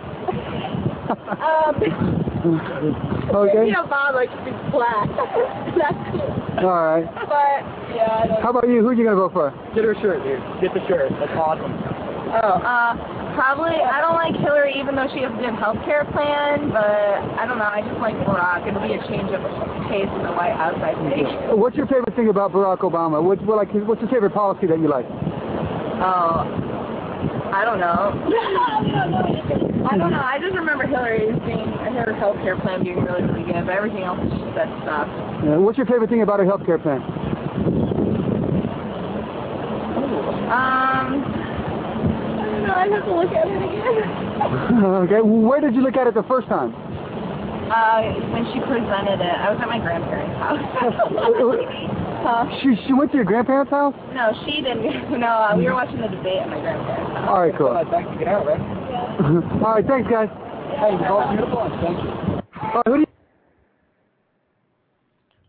um, 1.44 1.76
Okay. 2.46 3.66
you 3.66 3.72
know, 3.74 3.84
Obama, 3.86 4.22
she's 4.30 4.72
black. 4.72 5.10
That's 5.78 5.98
cool. 6.12 6.66
All 6.66 6.86
right. 6.86 7.06
But 7.26 7.62
yeah, 7.96 8.22
I 8.22 8.28
don't. 8.28 8.42
How 8.42 8.50
about 8.52 8.68
you? 8.70 8.82
Who 8.82 8.90
are 8.90 8.94
you 8.94 9.04
going 9.04 9.16
to 9.18 9.22
vote 9.22 9.34
for? 9.34 9.50
Get 9.74 9.84
her 9.84 9.96
shirt, 10.02 10.22
dude. 10.24 10.40
Get 10.62 10.74
the 10.74 10.86
shirt. 10.88 11.12
That's 11.20 11.34
awesome. 11.34 11.74
Oh, 11.74 12.62
uh, 12.62 12.94
probably, 13.36 13.76
I 13.76 14.00
don't 14.02 14.16
like 14.16 14.34
Hillary 14.40 14.74
even 14.80 14.96
though 14.96 15.08
she 15.14 15.22
has 15.22 15.32
a 15.32 15.38
good 15.38 15.54
health 15.60 15.78
care 15.86 16.08
plan, 16.10 16.72
but 16.72 16.88
I 17.38 17.46
don't 17.46 17.60
know, 17.60 17.68
I 17.68 17.84
just 17.84 18.00
like 18.00 18.16
Barack. 18.24 18.66
It'll 18.66 18.82
be 18.82 18.96
a 18.96 19.04
change 19.12 19.30
of 19.36 19.44
pace 19.92 20.10
in 20.10 20.24
the 20.24 20.34
White 20.34 20.56
House, 20.56 20.80
I 20.80 20.96
think. 21.04 21.28
What's 21.60 21.76
your 21.76 21.86
favorite 21.86 22.16
thing 22.16 22.32
about 22.32 22.56
Barack 22.56 22.80
Obama? 22.80 23.22
What, 23.22 23.44
what, 23.44 23.60
like, 23.60 23.70
what's 23.86 24.02
your 24.02 24.10
favorite 24.10 24.34
policy 24.34 24.66
that 24.68 24.80
you 24.80 24.88
like? 24.88 25.06
Oh, 26.02 26.48
I 27.54 27.62
don't 27.64 27.80
know. 27.80 28.16
I 29.86 29.98
don't 29.98 30.10
know, 30.10 30.24
I 30.24 30.40
just 30.42 30.56
remember 30.56 30.88
Hillary 30.88 31.30
being, 31.46 31.70
her 31.96 32.14
health 32.16 32.36
care 32.44 32.60
plan 32.60 32.84
being 32.84 33.04
really, 33.04 33.22
really 33.22 33.46
good, 33.46 33.66
but 33.66 33.76
everything 33.76 34.04
else 34.04 34.20
is 34.26 34.32
just 34.32 34.56
that 34.56 34.68
stuff. 34.84 35.08
Yeah, 35.46 35.58
what's 35.58 35.78
your 35.78 35.86
favorite 35.86 36.10
thing 36.10 36.24
about 36.24 36.40
her 36.40 36.46
health 36.46 36.66
care 36.66 36.80
plan? 36.80 37.02
Um, 40.52 41.35
I 42.76 42.88
don't 42.88 42.92
know, 42.92 43.00
I'd 43.00 43.00
have 43.00 43.06
to 43.06 43.16
look 43.16 43.32
at 43.32 43.48
it 43.48 43.56
again. 43.56 44.84
okay. 45.08 45.22
Where 45.24 45.62
did 45.62 45.76
you 45.76 45.82
look 45.82 45.96
at 45.96 46.08
it 46.08 46.14
the 46.14 46.24
first 46.24 46.48
time? 46.48 46.76
Uh, 47.72 48.02
when 48.30 48.46
she 48.54 48.60
presented 48.60 49.18
it, 49.24 49.36
I 49.42 49.50
was 49.50 49.60
at 49.62 49.68
my 49.68 49.80
grandparents' 49.80 50.38
house. 50.38 50.60
huh? 52.22 52.46
She 52.62 52.76
she 52.88 52.94
went 52.94 53.12
to 53.12 53.18
your 53.18 53.26
grandparents' 53.26 53.72
house? 53.72 53.94
No, 54.14 54.34
she 54.46 54.62
didn't. 54.62 54.86
No, 55.20 55.28
uh, 55.28 55.56
we 55.58 55.66
were 55.66 55.74
watching 55.74 56.02
the 56.02 56.08
debate 56.08 56.42
at 56.42 56.50
my 56.50 56.60
grandparents' 56.60 57.14
house. 57.16 57.30
All 57.30 57.42
right, 57.42 57.56
cool. 57.58 57.74
Thanks 57.90 58.12
to 58.12 58.18
get 58.20 58.28
out, 58.28 58.46
right? 58.46 58.60
All 59.64 59.74
right, 59.74 59.86
thanks, 59.86 60.10
guys. 60.10 60.30
Hey, 60.78 60.92
you're 61.00 61.10
all 61.10 61.32
beautiful, 61.32 61.62
and 61.62 61.74
thank 61.82 61.98
you. 62.04 62.10
All 62.12 62.82
right, 62.86 62.88
who 62.88 62.94
do 62.94 63.00
you 63.00 63.08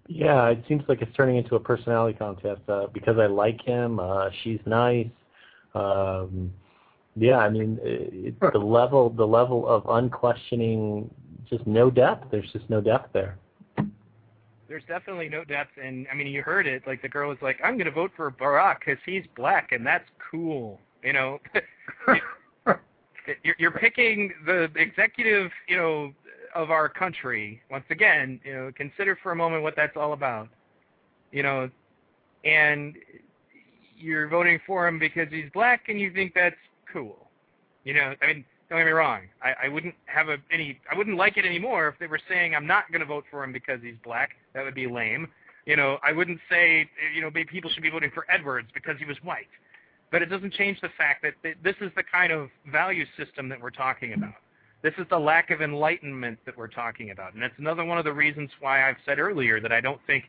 Yeah, 0.09 0.49
it 0.49 0.65
seems 0.69 0.85
like 0.89 1.03
it's 1.03 1.15
turning 1.17 1.37
into 1.37 1.57
a 1.57 1.61
personality 1.61 2.17
contest 2.17 2.63
uh, 2.69 2.87
because 2.95 3.19
I 3.19 3.27
like 3.27 3.61
him. 3.63 3.99
Uh, 3.99 4.31
she's 4.43 4.61
nice. 4.65 5.09
Um, 5.75 6.53
yeah, 7.17 7.39
I 7.39 7.49
mean, 7.49 7.79
it, 7.83 8.37
it, 8.41 8.53
the 8.53 8.59
level 8.59 9.09
the 9.11 9.27
level 9.27 9.67
of 9.67 9.85
unquestioning, 9.89 11.11
just 11.49 11.67
no 11.67 11.91
depth. 11.91 12.31
There's 12.31 12.51
just 12.53 12.69
no 12.69 12.81
depth 12.81 13.13
there. 13.13 13.39
There's 14.69 14.85
definitely 14.87 15.29
no 15.29 15.45
depth, 15.45 15.73
and 15.83 16.07
I 16.13 16.15
mean, 16.15 16.27
you 16.27 16.43
heard 16.43 16.67
it. 16.67 16.83
Like 16.87 17.01
the 17.01 17.09
girl 17.09 17.31
was 17.31 17.39
like, 17.41 17.59
"I'm 17.65 17.75
going 17.75 17.87
to 17.87 17.91
vote 17.91 18.11
for 18.17 18.31
Barack 18.31 18.81
because 18.81 18.99
he's 19.07 19.25
black, 19.35 19.73
and 19.73 19.87
that's 19.87 20.09
cool." 20.31 20.79
You 21.03 21.15
know, 21.15 21.41
you're, 23.43 23.55
you're 23.59 23.71
picking 23.71 24.33
the 24.45 24.69
executive, 24.77 25.51
you 25.69 25.77
know, 25.77 26.13
of 26.55 26.71
our 26.71 26.89
country. 26.89 27.63
Once 27.71 27.85
again, 27.91 28.41
you 28.45 28.53
know, 28.55 28.73
consider 28.77 29.19
for 29.23 29.33
a 29.33 29.37
moment 29.37 29.63
what 29.63 29.75
that's 29.77 29.97
all 29.97 30.13
about. 30.13 30.49
You 31.33 31.43
know, 31.43 31.71
and 32.45 32.97
you're 33.97 34.29
voting 34.29 34.59
for 34.67 34.87
him 34.87 34.99
because 34.99 35.29
he's 35.31 35.51
black, 35.55 35.89
and 35.89 35.99
you 35.99 36.13
think 36.13 36.35
that's 36.35 36.57
cool. 36.93 37.29
You 37.85 37.95
know, 37.95 38.15
I 38.21 38.27
mean, 38.27 38.45
don't 38.69 38.81
get 38.81 38.87
me 38.87 38.93
wrong. 38.93 39.23
I, 39.43 39.67
I 39.67 39.69
wouldn't 39.69 39.95
have 40.07 40.29
a, 40.29 40.39
any. 40.51 40.81
I 40.91 40.97
wouldn't 40.97 41.17
like 41.17 41.37
it 41.37 41.45
anymore 41.45 41.89
if 41.89 41.99
they 41.99 42.07
were 42.07 42.21
saying 42.29 42.55
I'm 42.55 42.67
not 42.67 42.91
going 42.91 43.01
to 43.01 43.07
vote 43.07 43.25
for 43.31 43.45
him 43.45 43.53
because 43.53 43.81
he's 43.83 43.95
black. 44.03 44.31
That 44.55 44.65
would 44.65 44.75
be 44.75 44.87
lame. 44.87 45.29
You 45.67 45.77
know, 45.77 45.99
I 46.03 46.13
wouldn't 46.13 46.41
say 46.51 46.89
you 47.15 47.21
know 47.21 47.31
maybe 47.33 47.49
people 47.51 47.71
should 47.71 47.83
be 47.83 47.91
voting 47.91 48.11
for 48.13 48.27
Edwards 48.29 48.69
because 48.75 48.97
he 48.99 49.05
was 49.05 49.17
white. 49.23 49.49
But 50.11 50.23
it 50.23 50.27
doesn't 50.27 50.53
change 50.53 50.81
the 50.81 50.89
fact 50.97 51.23
that 51.23 51.35
th- 51.43 51.57
this 51.63 51.75
is 51.81 51.91
the 51.97 52.03
kind 52.03 52.33
of 52.33 52.49
value 52.71 53.05
system 53.17 53.49
that 53.49 53.61
we're 53.61 53.71
talking 53.71 54.13
about. 54.15 54.35
This 54.83 54.95
is 54.99 55.07
the 55.11 55.19
lack 55.19 55.51
of 55.51 55.63
enlightenment 55.63 56.39
that 56.47 56.57
we're 56.57 56.69
talking 56.69 57.11
about, 57.11 57.35
and 57.35 57.43
that's 57.43 57.59
another 57.59 57.85
one 57.85 57.99
of 57.99 58.05
the 58.05 58.13
reasons 58.13 58.51
why 58.61 58.89
I've 58.89 58.99
said 59.05 59.19
earlier 59.19 59.61
that 59.61 59.73
I 59.73 59.81
don't 59.81 60.01
think 60.07 60.25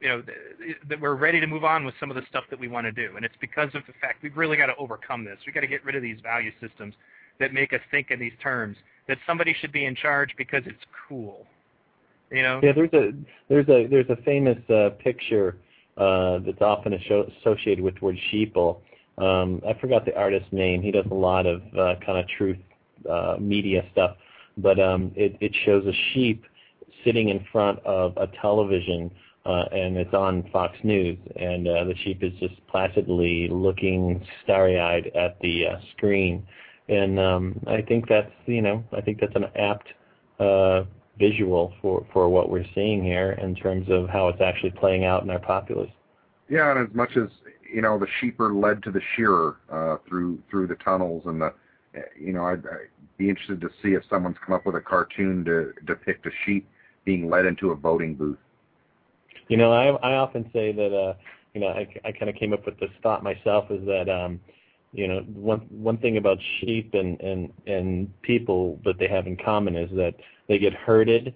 you 0.00 0.08
know 0.08 0.22
th- 0.22 0.76
that 0.88 1.00
we're 1.00 1.14
ready 1.14 1.40
to 1.40 1.46
move 1.46 1.64
on 1.64 1.84
with 1.84 1.94
some 1.98 2.10
of 2.10 2.16
the 2.16 2.22
stuff 2.28 2.44
that 2.50 2.58
we 2.58 2.68
want 2.68 2.86
to 2.86 2.92
do, 2.92 3.16
and 3.16 3.24
it's 3.24 3.34
because 3.40 3.68
of 3.74 3.82
the 3.86 3.92
fact 4.00 4.22
we've 4.22 4.36
really 4.36 4.56
got 4.56 4.66
to 4.66 4.76
overcome 4.76 5.24
this. 5.24 5.38
We've 5.46 5.54
got 5.54 5.60
to 5.60 5.66
get 5.66 5.84
rid 5.84 5.96
of 5.96 6.02
these 6.02 6.18
value 6.22 6.52
systems 6.60 6.94
that 7.40 7.52
make 7.52 7.72
us 7.72 7.80
think 7.90 8.10
in 8.10 8.20
these 8.20 8.32
terms 8.42 8.76
that 9.08 9.18
somebody 9.26 9.54
should 9.60 9.72
be 9.72 9.84
in 9.84 9.94
charge 9.94 10.30
because 10.36 10.62
it's 10.66 10.84
cool. 11.08 11.46
You 12.30 12.42
know? 12.42 12.60
Yeah, 12.62 12.72
there's 12.72 12.92
a 12.92 13.12
there's 13.48 13.68
a 13.68 13.86
there's 13.86 14.08
a 14.08 14.16
famous 14.22 14.58
uh, 14.70 14.90
picture 15.02 15.56
uh, 15.96 16.38
that's 16.46 16.62
often 16.62 16.94
associated 16.94 17.82
with 17.82 17.94
the 17.98 18.04
word 18.04 18.18
sheeple. 18.32 18.78
Um, 19.18 19.60
I 19.68 19.78
forgot 19.78 20.06
the 20.06 20.16
artist's 20.16 20.50
name. 20.52 20.80
He 20.80 20.90
does 20.90 21.04
a 21.10 21.14
lot 21.14 21.46
of 21.46 21.60
uh, 21.78 21.96
kind 22.04 22.18
of 22.18 22.26
truth 22.38 22.56
uh, 23.08 23.36
media 23.38 23.84
stuff, 23.92 24.16
but 24.56 24.80
um, 24.80 25.12
it, 25.14 25.36
it 25.40 25.54
shows 25.66 25.84
a 25.86 25.92
sheep 26.12 26.44
sitting 27.04 27.28
in 27.28 27.44
front 27.52 27.78
of 27.80 28.16
a 28.16 28.28
television, 28.40 29.10
and 29.44 29.96
it's 29.96 30.14
on 30.14 30.48
Fox 30.52 30.76
News, 30.82 31.18
and 31.36 31.66
uh, 31.66 31.84
the 31.84 31.94
sheep 32.04 32.22
is 32.22 32.32
just 32.40 32.54
placidly 32.68 33.48
looking 33.50 34.24
starry-eyed 34.44 35.10
at 35.14 35.38
the 35.40 35.66
uh, 35.66 35.80
screen, 35.96 36.46
and 36.88 37.18
um, 37.18 37.60
I 37.66 37.82
think 37.82 38.08
that's 38.08 38.32
you 38.46 38.62
know 38.62 38.84
I 38.92 39.00
think 39.00 39.20
that's 39.20 39.36
an 39.36 39.46
apt 39.56 39.88
uh, 40.38 40.84
visual 41.18 41.72
for 41.82 42.06
for 42.12 42.28
what 42.28 42.50
we're 42.50 42.66
seeing 42.74 43.02
here 43.02 43.32
in 43.32 43.54
terms 43.54 43.88
of 43.90 44.08
how 44.08 44.28
it's 44.28 44.40
actually 44.40 44.72
playing 44.72 45.04
out 45.04 45.22
in 45.22 45.30
our 45.30 45.40
populace. 45.40 45.90
Yeah, 46.48 46.70
and 46.70 46.88
as 46.88 46.94
much 46.94 47.16
as 47.16 47.28
you 47.72 47.80
know, 47.80 47.98
the 47.98 48.06
sheep 48.20 48.38
are 48.40 48.52
led 48.52 48.82
to 48.82 48.90
the 48.90 49.00
shearer 49.16 49.56
uh, 49.70 49.96
through 50.08 50.38
through 50.50 50.66
the 50.66 50.76
tunnels 50.76 51.22
and 51.26 51.40
the, 51.40 51.54
you 52.18 52.32
know, 52.32 52.44
I'd, 52.44 52.64
I'd 52.66 52.88
be 53.16 53.28
interested 53.28 53.60
to 53.62 53.70
see 53.82 53.94
if 53.94 54.02
someone's 54.10 54.36
come 54.44 54.54
up 54.54 54.66
with 54.66 54.76
a 54.76 54.80
cartoon 54.80 55.44
to 55.46 55.72
depict 55.86 56.26
a 56.26 56.30
sheep 56.44 56.68
being 57.04 57.28
led 57.30 57.46
into 57.46 57.70
a 57.70 57.74
voting 57.74 58.14
booth. 58.14 58.38
You 59.52 59.58
know, 59.58 59.70
I 59.70 59.88
I 60.12 60.16
often 60.16 60.48
say 60.50 60.72
that 60.72 60.96
uh, 60.96 61.12
you 61.52 61.60
know, 61.60 61.66
I 61.66 61.86
I 62.06 62.12
kind 62.12 62.30
of 62.30 62.36
came 62.36 62.54
up 62.54 62.64
with 62.64 62.80
this 62.80 62.88
thought 63.02 63.22
myself 63.22 63.70
is 63.70 63.84
that 63.84 64.08
um, 64.08 64.40
you 64.94 65.06
know, 65.06 65.20
one 65.34 65.58
one 65.68 65.98
thing 65.98 66.16
about 66.16 66.38
sheep 66.58 66.94
and 66.94 67.20
and 67.20 67.52
and 67.66 68.22
people 68.22 68.80
that 68.86 68.98
they 68.98 69.08
have 69.08 69.26
in 69.26 69.36
common 69.36 69.76
is 69.76 69.90
that 69.90 70.14
they 70.48 70.58
get 70.58 70.72
herded, 70.72 71.34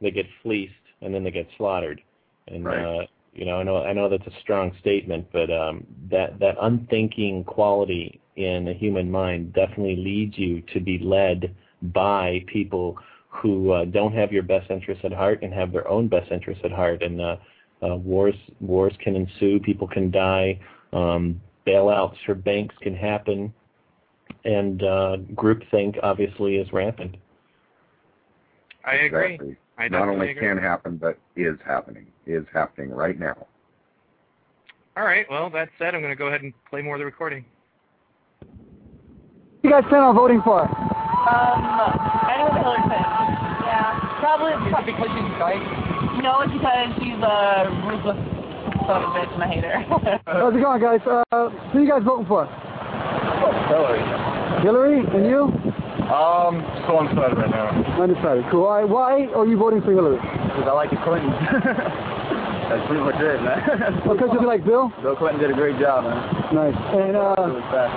they 0.00 0.12
get 0.12 0.26
fleeced, 0.40 0.72
and 1.02 1.12
then 1.12 1.24
they 1.24 1.32
get 1.32 1.48
slaughtered. 1.56 2.00
And 2.46 2.64
Right. 2.64 3.00
uh, 3.00 3.06
you 3.34 3.44
know, 3.44 3.58
I 3.58 3.64
know 3.64 3.82
I 3.82 3.92
know 3.92 4.08
that's 4.08 4.28
a 4.28 4.40
strong 4.40 4.72
statement, 4.78 5.26
but 5.32 5.50
um, 5.50 5.84
that 6.12 6.38
that 6.38 6.54
unthinking 6.62 7.42
quality 7.42 8.20
in 8.36 8.68
a 8.68 8.72
human 8.72 9.10
mind 9.10 9.52
definitely 9.52 9.96
leads 9.96 10.38
you 10.38 10.60
to 10.74 10.78
be 10.78 11.00
led 11.00 11.56
by 11.82 12.44
people 12.46 12.96
who 13.40 13.72
uh, 13.72 13.84
don't 13.86 14.12
have 14.12 14.32
your 14.32 14.42
best 14.42 14.70
interests 14.70 15.04
at 15.04 15.12
heart 15.12 15.42
and 15.42 15.52
have 15.52 15.72
their 15.72 15.86
own 15.88 16.08
best 16.08 16.30
interests 16.30 16.62
at 16.64 16.72
heart. 16.72 17.02
And 17.02 17.20
uh, 17.20 17.36
uh, 17.82 17.96
wars 17.96 18.34
wars 18.60 18.92
can 19.02 19.14
ensue, 19.14 19.60
people 19.60 19.86
can 19.86 20.10
die, 20.10 20.58
um, 20.92 21.40
bailouts 21.66 22.16
for 22.26 22.34
banks 22.34 22.74
can 22.82 22.94
happen, 22.94 23.52
and 24.44 24.82
uh, 24.82 25.16
groupthink 25.34 25.98
obviously 26.02 26.56
is 26.56 26.72
rampant. 26.72 27.16
I 28.84 28.94
agree. 28.94 29.34
Exactly. 29.34 29.56
I 29.78 29.88
Not 29.88 30.08
only 30.08 30.30
agree. 30.30 30.42
can 30.42 30.58
happen, 30.58 30.96
but 30.96 31.18
is 31.36 31.56
happening. 31.64 32.06
Is 32.26 32.44
happening 32.52 32.90
right 32.90 33.18
now. 33.18 33.46
All 34.96 35.04
right. 35.04 35.24
Well, 35.30 35.48
that 35.50 35.68
said, 35.78 35.94
I'm 35.94 36.00
going 36.00 36.12
to 36.12 36.16
go 36.16 36.26
ahead 36.26 36.42
and 36.42 36.52
play 36.68 36.82
more 36.82 36.96
of 36.96 36.98
the 36.98 37.04
recording. 37.04 37.44
You 39.62 39.70
guys 39.70 39.84
plan 39.88 40.02
on 40.02 40.16
voting 40.16 40.42
for? 40.42 40.68
Um, 41.28 41.60
I 41.60 42.40
know 42.40 42.48
Hillary 42.56 42.80
Clinton. 42.88 43.12
Yeah, 43.68 44.00
probably 44.24 44.56
because 44.88 45.12
she's 45.12 45.32
white. 45.36 45.60
No, 46.24 46.40
it's 46.40 46.52
because 46.56 46.88
she's 47.04 47.20
a 47.20 47.68
ruthless 47.84 48.16
son 48.88 49.04
of 49.04 49.12
a 49.12 49.20
bitch 49.20 49.32
and 49.36 49.42
I 49.44 49.48
hate 49.52 49.64
her. 49.64 49.76
How's 50.26 50.56
it 50.56 50.60
going, 50.64 50.80
guys? 50.80 51.04
Uh, 51.04 51.52
who 51.72 51.84
you 51.84 51.88
guys 51.88 52.00
voting 52.02 52.24
for? 52.24 52.48
Hillary. 53.68 54.00
Hillary, 54.64 55.00
and 55.04 55.28
you? 55.28 55.52
Um, 56.08 56.64
so 56.88 56.96
undecided 56.96 57.36
right 57.36 57.50
now. 57.52 57.68
Undecided. 58.00 58.44
Cool. 58.50 58.64
All 58.64 58.80
right, 58.80 58.88
why 58.88 59.26
are 59.36 59.44
you 59.46 59.58
voting 59.58 59.82
for 59.82 59.92
Hillary? 59.92 60.16
Because 60.16 60.64
I 60.64 60.72
like 60.72 60.88
the 60.88 60.96
Clintons. 61.04 61.36
That's 62.68 62.84
pretty 62.86 63.00
much 63.02 63.16
it, 63.16 63.40
man. 63.42 63.60
Because 64.18 64.28
you 64.32 64.44
like 64.46 64.64
Bill? 64.64 64.92
Bill 65.00 65.16
Clinton 65.16 65.40
did 65.40 65.50
a 65.50 65.54
great 65.56 65.78
job, 65.80 66.04
man. 66.04 66.20
Nice. 66.52 66.76
And 66.92 67.16
uh, 67.16 67.34
Really 67.48 67.64
fast, 67.72 67.96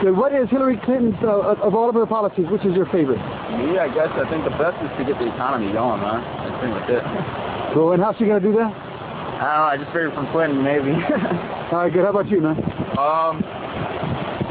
good. 0.00 0.16
what 0.20 0.32
is 0.32 0.48
Hillary 0.48 0.80
Clinton's 0.84 1.16
uh, 1.22 1.60
of 1.60 1.74
all 1.74 1.88
of 1.88 1.94
her 1.94 2.06
policies? 2.06 2.46
Which 2.50 2.64
is 2.64 2.72
your 2.74 2.86
favorite? 2.88 3.20
Me, 3.60 3.76
I 3.78 3.88
guess 3.92 4.08
I 4.16 4.24
think 4.32 4.44
the 4.44 4.56
best 4.56 4.76
is 4.80 4.90
to 4.96 5.04
get 5.04 5.18
the 5.20 5.28
economy 5.32 5.72
going, 5.72 6.00
man. 6.00 6.20
That's 6.44 6.56
pretty 6.60 6.74
much 6.74 6.88
it. 6.90 7.04
Cool. 7.74 7.92
And 7.92 8.00
how's 8.00 8.16
she 8.16 8.24
gonna 8.24 8.40
do 8.40 8.52
that? 8.56 8.72
I 8.72 9.52
don't 9.52 9.60
know, 9.60 9.68
I 9.68 9.76
just 9.76 9.92
figured 9.92 10.14
from 10.14 10.24
Clinton, 10.32 10.64
maybe. 10.64 10.96
All 10.96 11.84
right, 11.84 11.92
good. 11.92 12.04
How 12.08 12.14
about 12.14 12.24
you, 12.30 12.40
man? 12.40 12.56
Um, 12.96 13.44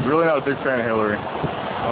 really 0.06 0.30
not 0.30 0.38
a 0.38 0.44
big 0.46 0.54
fan 0.62 0.78
of 0.78 0.86
Hillary. 0.86 1.18
Uh, 1.18 1.90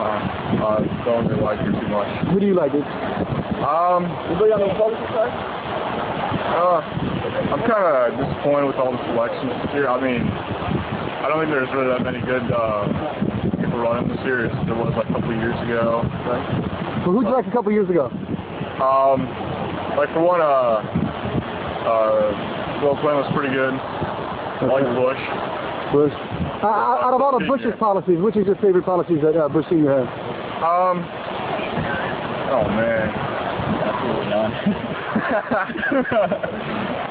uh, 0.63 0.79
don't 1.03 1.27
really 1.27 1.43
like 1.43 1.59
her 1.59 1.73
too 1.75 1.89
much. 1.91 2.07
Who 2.31 2.39
do 2.39 2.47
you 2.47 2.55
like, 2.55 2.71
dude? 2.71 2.87
Um, 2.87 4.07
anybody 4.31 4.55
on 4.55 4.63
the 4.63 4.71
Republican 4.71 5.03
side? 5.11 5.35
Uh, 6.55 6.79
I'm 7.55 7.63
kind 7.71 7.87
of 7.87 8.19
disappointed 8.19 8.67
with 8.67 8.83
all 8.83 8.91
the 8.91 8.99
selections 9.15 9.47
this 9.63 9.79
year. 9.79 9.87
I 9.87 10.03
mean, 10.03 10.27
I 10.27 11.31
don't 11.31 11.39
think 11.39 11.55
there's 11.55 11.71
really 11.71 11.87
that 11.87 12.03
many 12.03 12.19
good 12.19 12.43
uh, 12.51 12.91
people 13.63 13.79
running 13.79 14.11
this 14.11 14.19
year 14.27 14.51
as 14.51 14.55
there 14.67 14.75
was 14.75 14.91
like 14.99 15.07
a 15.07 15.15
couple 15.15 15.31
of 15.31 15.39
years 15.39 15.55
ago. 15.63 16.03
Right? 16.27 17.07
Well, 17.07 17.15
who'd 17.15 17.31
you 17.31 17.31
like 17.31 17.47
a 17.47 17.55
couple 17.55 17.71
years 17.71 17.87
ago? 17.87 18.11
Um, 18.83 19.31
like 19.95 20.11
for 20.11 20.27
one, 20.27 20.43
uh, 20.43 20.83
uh, 21.87 22.83
Bill 22.83 22.99
Clinton 22.99 23.23
was 23.23 23.31
pretty 23.31 23.55
good. 23.55 23.71
I 23.71 24.67
like 24.67 24.91
Bush. 24.99 25.23
Bush. 25.95 26.15
Uh, 26.59 27.07
out 27.07 27.15
of 27.15 27.23
all 27.23 27.39
of 27.39 27.47
Bush's 27.47 27.79
policies, 27.79 28.19
which 28.19 28.35
is 28.35 28.51
your 28.51 28.59
favorite 28.59 28.83
policies 28.83 29.23
that 29.23 29.39
uh, 29.39 29.47
Bush 29.47 29.71
Senior 29.71 30.03
had? 30.03 30.11
Um, 30.59 31.07
oh 32.51 32.67
man. 32.75 33.34
Absolutely 33.85 34.31
none. 34.31 34.53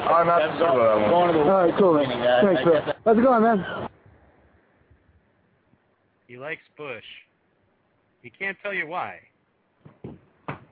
I'm 0.04 0.26
not 0.26 0.38
too 0.38 0.58
sure 0.58 0.68
about 0.68 0.98
that 0.98 1.00
one. 1.00 1.10
Going 1.10 1.32
to 1.32 1.38
the 1.38 1.44
All 1.44 1.64
right, 1.64 1.74
cool. 1.78 1.94
Man. 1.94 2.08
Winning. 2.08 2.24
Thanks, 2.42 2.60
I 2.60 2.64
bro. 2.64 2.92
How's 3.04 3.18
it 3.18 3.22
going, 3.22 3.42
man? 3.42 3.88
He 6.26 6.36
likes 6.36 6.62
Bush. 6.76 7.04
He 8.22 8.30
can't 8.30 8.56
tell 8.62 8.74
you 8.74 8.86
why. 8.88 9.20
Yeah, 10.04 10.10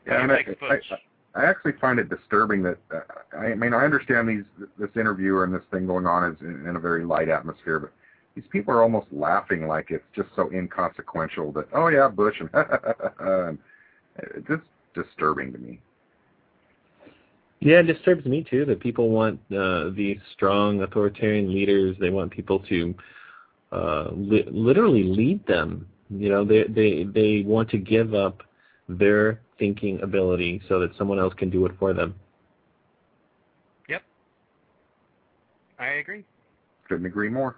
he 0.06 0.10
and 0.10 0.32
I, 0.32 0.36
likes 0.36 0.50
Bush. 0.58 0.84
I, 0.90 1.40
I 1.40 1.44
actually 1.44 1.72
find 1.80 1.98
it 1.98 2.08
disturbing 2.08 2.62
that 2.64 2.78
uh, 2.92 3.00
I 3.36 3.54
mean 3.54 3.72
I 3.72 3.84
understand 3.84 4.28
these 4.28 4.44
this 4.78 4.90
interview 4.96 5.40
and 5.40 5.54
this 5.54 5.62
thing 5.70 5.86
going 5.86 6.06
on 6.06 6.30
is 6.32 6.40
in, 6.40 6.66
in 6.66 6.76
a 6.76 6.80
very 6.80 7.04
light 7.04 7.28
atmosphere, 7.28 7.78
but 7.78 7.92
these 8.34 8.44
people 8.50 8.74
are 8.74 8.82
almost 8.82 9.06
laughing 9.12 9.66
like 9.66 9.90
it's 9.90 10.04
just 10.14 10.28
so 10.34 10.50
inconsequential 10.52 11.52
that 11.52 11.68
oh 11.74 11.88
yeah 11.88 12.08
Bush 12.08 12.40
and, 12.40 12.50
and 13.20 13.58
it's 14.16 14.48
just 14.48 14.62
disturbing 14.94 15.52
to 15.52 15.58
me. 15.58 15.80
Yeah, 17.64 17.78
it 17.78 17.84
disturbs 17.84 18.26
me 18.26 18.42
too 18.42 18.64
that 18.64 18.80
people 18.80 19.10
want 19.10 19.38
uh, 19.56 19.90
these 19.90 20.18
strong 20.32 20.82
authoritarian 20.82 21.54
leaders. 21.54 21.96
They 22.00 22.10
want 22.10 22.32
people 22.32 22.58
to 22.58 22.92
uh, 23.70 24.08
li- 24.12 24.48
literally 24.50 25.04
lead 25.04 25.46
them. 25.46 25.86
You 26.10 26.28
know, 26.28 26.44
they 26.44 26.64
they 26.64 27.04
they 27.04 27.42
want 27.46 27.70
to 27.70 27.78
give 27.78 28.14
up 28.14 28.42
their 28.88 29.42
thinking 29.60 30.00
ability 30.02 30.60
so 30.68 30.80
that 30.80 30.90
someone 30.98 31.20
else 31.20 31.34
can 31.34 31.50
do 31.50 31.64
it 31.64 31.72
for 31.78 31.94
them. 31.94 32.16
Yep. 33.88 34.02
I 35.78 35.86
agree. 35.86 36.24
Couldn't 36.88 37.06
agree 37.06 37.28
more. 37.28 37.54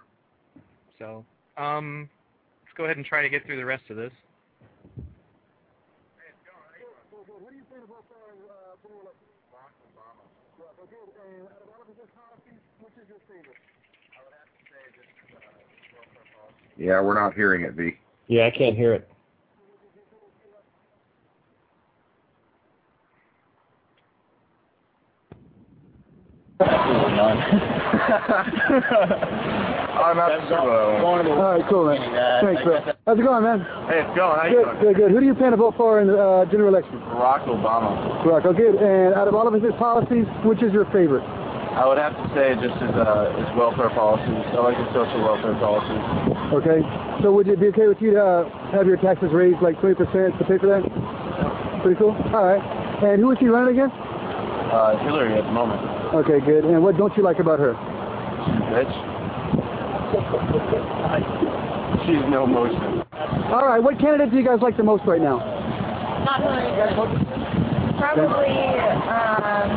So, 0.98 1.24
um, 1.56 2.10
let's 2.62 2.76
go 2.76 2.84
ahead 2.84 2.98
and 2.98 3.06
try 3.06 3.22
to 3.22 3.30
get 3.30 3.46
through 3.46 3.56
the 3.56 3.64
rest 3.64 3.84
of 3.88 3.96
this. 3.96 4.12
Yeah, 16.76 17.00
we're 17.00 17.14
not 17.14 17.34
hearing 17.34 17.62
it, 17.62 17.74
V. 17.74 17.92
Yeah, 18.26 18.46
I 18.46 18.50
can't 18.50 18.76
hear 18.76 18.94
it. 18.94 19.08
I'm 26.60 26.70
not 30.14 30.30
too 30.38 30.46
sure 30.46 30.62
about 30.62 30.94
that 30.94 31.02
one. 31.02 31.26
All 31.26 31.58
right, 31.58 31.66
cool, 31.66 31.90
man. 31.90 31.98
Thanks, 32.46 32.62
bro. 32.62 32.78
How's 33.10 33.18
it 33.18 33.26
going, 33.26 33.42
man? 33.42 33.58
Hey, 33.90 34.06
it's 34.06 34.14
going. 34.14 34.38
How 34.38 34.46
you 34.46 34.62
Good, 34.62 34.62
doing? 34.62 34.78
good, 34.78 34.94
good. 35.02 35.10
Who 35.10 35.18
do 35.18 35.26
you 35.26 35.34
plan 35.34 35.50
to 35.50 35.58
vote 35.58 35.74
for 35.76 35.98
in 35.98 36.06
the 36.06 36.14
uh, 36.14 36.46
general 36.54 36.70
election? 36.70 37.02
Barack 37.10 37.50
Obama. 37.50 38.22
Barack, 38.22 38.46
okay. 38.54 38.70
And 38.70 39.18
out 39.18 39.26
of 39.26 39.34
all 39.34 39.50
of 39.50 39.54
his 39.58 39.74
policies, 39.82 40.30
which 40.46 40.62
is 40.62 40.70
your 40.72 40.86
favorite? 40.94 41.26
I 41.74 41.90
would 41.90 41.98
have 41.98 42.14
to 42.14 42.26
say 42.38 42.54
just 42.62 42.78
his, 42.78 42.94
uh, 42.94 43.34
his 43.34 43.50
welfare 43.58 43.90
policies. 43.90 44.46
I 44.54 44.62
like 44.62 44.78
his 44.78 44.86
social 44.94 45.26
welfare 45.26 45.58
policies. 45.58 46.02
Okay. 46.54 46.86
So 47.18 47.34
would 47.34 47.50
it 47.50 47.58
be 47.58 47.66
okay 47.74 47.90
with 47.90 47.98
you 47.98 48.14
to 48.14 48.22
uh, 48.46 48.70
have 48.78 48.86
your 48.86 49.02
taxes 49.02 49.34
raised 49.34 49.58
like 49.58 49.74
20% 49.82 49.98
to 50.38 50.44
pay 50.46 50.54
for 50.62 50.70
that? 50.70 50.86
Pretty 51.82 51.98
cool. 51.98 52.14
All 52.30 52.46
right. 52.46 52.62
And 53.02 53.18
who 53.18 53.34
is 53.34 53.38
he 53.42 53.50
running 53.50 53.74
against? 53.74 53.98
Uh, 53.98 55.02
Hillary 55.02 55.34
at 55.34 55.42
the 55.42 55.50
moment. 55.50 55.82
Okay, 56.14 56.38
good. 56.46 56.64
And 56.64 56.80
what 56.80 56.96
don't 56.96 57.14
you 57.16 57.24
like 57.24 57.40
about 57.40 57.58
her? 57.58 57.74
Bitch. 58.70 58.94
She's 62.06 62.22
no 62.30 62.46
motion. 62.46 63.02
All 63.50 63.66
right. 63.66 63.82
What 63.82 63.98
candidate 63.98 64.30
do 64.30 64.36
you 64.36 64.44
guys 64.44 64.60
like 64.62 64.76
the 64.76 64.84
most 64.84 65.02
right 65.06 65.20
now? 65.20 65.38
Not 66.24 66.40
Hillary. 66.40 66.70
Probably, 67.98 68.54
um, 69.10 69.70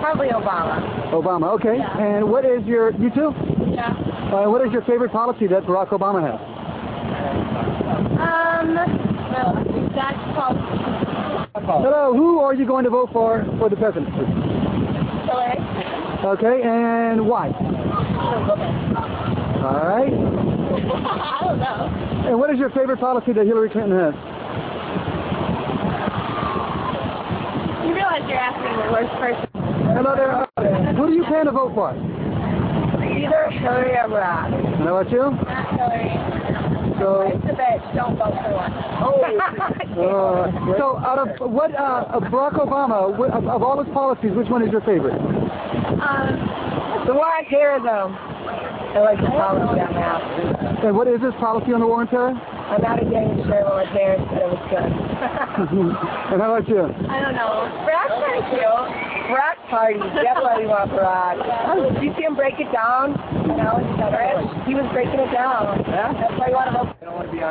probably 0.00 0.28
Obama. 0.28 1.10
Obama. 1.10 1.54
Okay. 1.54 1.78
And 1.80 2.30
what 2.30 2.44
is 2.44 2.62
your 2.66 2.92
you 3.00 3.08
too? 3.08 3.32
Yeah. 3.72 3.96
Uh, 4.34 4.50
what 4.50 4.60
is 4.66 4.70
your 4.72 4.82
favorite 4.82 5.10
policy 5.10 5.46
that 5.46 5.62
Barack 5.62 5.88
Obama 5.88 6.20
has? 6.20 6.38
Um, 8.20 8.74
well, 9.32 9.54
that's 9.94 10.20
called 10.36 10.56
Hello. 11.64 12.12
Who 12.14 12.40
are 12.40 12.52
you 12.52 12.66
going 12.66 12.84
to 12.84 12.90
vote 12.90 13.08
for 13.12 13.46
for 13.58 13.70
the 13.70 13.76
presidency? 13.76 14.59
Hillary. 15.58 16.36
Okay. 16.38 16.62
And 16.62 17.26
why? 17.26 17.48
All 19.60 19.86
right. 19.88 20.12
I 20.12 21.38
don't 21.44 21.58
know. 21.58 22.28
And 22.28 22.38
what 22.38 22.50
is 22.50 22.58
your 22.58 22.70
favorite 22.70 22.98
policy 22.98 23.32
that 23.32 23.46
Hillary 23.46 23.70
Clinton 23.70 23.98
has? 23.98 24.14
You 27.86 27.94
realize 27.94 28.22
you're 28.28 28.38
asking 28.38 28.76
the 28.76 28.92
worst 28.92 29.12
person. 29.18 29.48
Hello 29.96 30.14
there. 30.14 30.46
Who 30.94 31.06
do 31.08 31.14
you 31.14 31.24
plan 31.24 31.46
to 31.46 31.52
vote 31.52 31.74
for? 31.74 31.90
Either 31.90 33.50
Hillary 33.50 33.96
or 33.96 34.08
Barack. 34.08 34.52
And 34.54 34.84
how 34.84 34.96
about 34.96 35.10
you? 35.10 35.30
Not 35.30 35.74
Hillary. 35.76 36.10
So, 37.00 37.24
I 37.24 37.32
bet 37.56 37.80
don't 37.96 38.16
vote 38.20 38.36
for 38.36 38.54
us. 38.60 38.72
uh, 39.96 40.76
so 40.76 40.98
out 41.00 41.16
of 41.18 41.28
what 41.50 41.74
uh, 41.74 42.04
of 42.12 42.24
Barack 42.28 42.60
Obama, 42.60 43.08
wh- 43.16 43.32
of, 43.32 43.46
of 43.48 43.62
all 43.62 43.82
his 43.82 43.90
policies, 43.94 44.32
which 44.36 44.48
one 44.48 44.62
is 44.62 44.70
your 44.70 44.82
favorite? 44.82 45.16
Um, 45.16 47.06
the 47.08 47.14
war 47.16 47.24
on 47.26 47.44
terror, 47.48 47.80
though. 47.80 48.12
I 48.12 49.00
like 49.00 49.20
the 49.22 49.30
policy 49.32 49.80
on 49.80 49.94
that. 49.96 50.84
And 50.84 50.96
what 50.96 51.08
is 51.08 51.22
his 51.22 51.32
policy 51.40 51.72
on 51.72 51.80
the 51.80 51.86
war 51.86 52.00
on 52.04 52.08
terror? 52.08 52.34
I'm 52.36 52.82
not 52.82 53.00
against 53.00 53.48
sure 53.48 53.64
what 53.64 53.86
my 53.86 53.86
parents 53.96 54.26
said 54.30 54.42
it 54.44 54.50
was 54.52 54.64
good. 54.68 54.90
and 56.36 56.38
how 56.42 56.52
about 56.54 56.68
you? 56.68 56.84
I 56.84 57.16
don't 57.24 57.34
know. 57.34 57.64
Barack's 57.88 58.18
pretty 58.20 58.44
cute. 58.52 58.86
Barack 59.32 59.56
party. 59.72 59.98
Definitely 60.20 60.66
want 60.68 60.90
Barack. 60.92 61.40
Did 61.96 62.02
you 62.02 62.12
see 62.18 62.22
him 62.28 62.34
break 62.36 62.58
it 62.60 62.70
down? 62.72 63.14
You 63.50 63.56
know, 63.56 63.76
he 64.66 64.74
was 64.74 64.86
breaking 64.92 65.18
it 65.18 65.32
down. 65.32 65.82
Yeah? 65.88 66.12
That's 66.14 66.38
why 66.38 66.48
you 66.48 66.54
want 66.54 66.70
to 66.70 66.78
vote. 66.78 66.96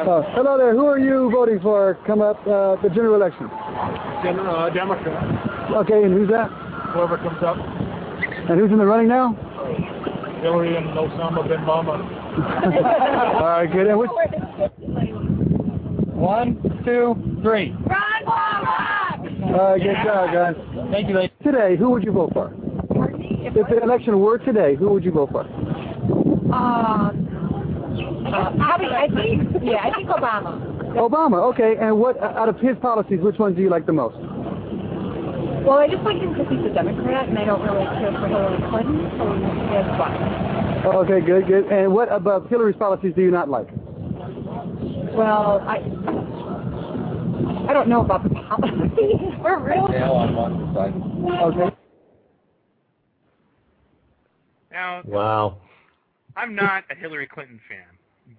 Oh, 0.07 0.23
hello 0.33 0.57
there. 0.57 0.73
Who 0.73 0.85
are 0.85 0.97
you 0.99 1.29
voting 1.31 1.59
for 1.59 1.97
come 2.07 2.21
up 2.21 2.39
uh, 2.47 2.75
the 2.81 2.89
general 2.89 3.15
election? 3.15 3.49
General, 4.23 4.55
uh, 4.55 4.69
Democrat. 4.69 5.71
Okay, 5.75 6.03
and 6.03 6.13
who's 6.13 6.29
that? 6.29 6.49
Whoever 6.93 7.17
comes 7.17 7.43
up. 7.43 7.57
And 7.57 8.59
who's 8.59 8.71
in 8.71 8.77
the 8.77 8.85
running 8.85 9.07
now? 9.07 9.33
Hillary 10.41 10.75
and 10.77 10.87
Osama 10.87 11.43
bin 11.47 11.67
Laden. 11.67 12.01
All 13.35 13.43
right, 13.43 13.71
good. 13.71 13.87
And 13.87 13.99
which, 13.99 14.09
One, 16.15 16.55
two, 16.85 17.15
three. 17.41 17.71
Run, 17.71 18.25
Barack! 18.25 19.19
uh, 19.53 19.77
good 19.77 19.95
job, 20.05 20.31
guys. 20.31 20.55
Thank 20.91 21.09
you, 21.09 21.15
ladies. 21.15 21.35
Today, 21.43 21.75
who 21.77 21.89
would 21.91 22.03
you 22.03 22.11
vote 22.11 22.31
for? 22.33 22.53
If 23.41 23.67
the 23.69 23.81
election 23.81 24.19
were 24.19 24.37
today, 24.37 24.75
who 24.75 24.89
would 24.89 25.03
you 25.03 25.11
vote 25.11 25.31
for? 25.31 25.43
Um, 26.53 27.27
uh, 28.33 28.51
probably, 28.57 28.87
I 28.87 29.07
think, 29.13 29.63
yeah, 29.63 29.85
I 29.85 29.91
think 29.95 30.09
Obama. 30.09 30.57
Obama. 30.97 31.53
Okay, 31.53 31.75
and 31.79 31.99
what 31.99 32.17
out 32.21 32.49
of 32.49 32.57
his 32.59 32.77
policies, 32.81 33.19
which 33.21 33.37
ones 33.37 33.55
do 33.55 33.61
you 33.61 33.69
like 33.69 33.85
the 33.85 33.93
most? 33.93 34.15
Well, 35.65 35.77
I 35.77 35.87
just 35.87 36.03
like 36.03 36.17
him 36.17 36.33
because 36.33 36.47
he's 36.49 36.65
a 36.65 36.73
Democrat, 36.73 37.29
and 37.29 37.37
I 37.37 37.45
don't 37.45 37.61
really 37.61 37.85
care 37.85 38.11
for 38.13 38.27
Hillary 38.27 38.57
Clinton, 38.69 39.11
so 39.17 39.25
that's 39.69 39.97
fine. 39.99 40.39
Okay, 41.05 41.21
good, 41.25 41.45
good. 41.47 41.65
And 41.71 41.93
what 41.93 42.11
about 42.11 42.49
Hillary's 42.49 42.77
policies 42.77 43.13
do 43.15 43.21
you 43.21 43.31
not 43.31 43.49
like? 43.49 43.67
Well, 45.13 45.59
I 45.67 45.77
I 47.69 47.73
don't 47.73 47.89
know 47.89 48.01
about 48.01 48.23
the 48.23 48.29
policies. 48.29 49.19
We're 49.43 49.59
really 49.59 49.97
on 49.97 50.35
one 50.35 50.73
side. 50.73 50.93
Okay. 51.53 51.75
Now, 54.71 55.01
Wow. 55.05 55.57
I'm 56.39 56.55
not 56.55 56.85
a 56.89 56.95
Hillary 56.95 57.27
Clinton 57.27 57.59
fan, 57.67 57.85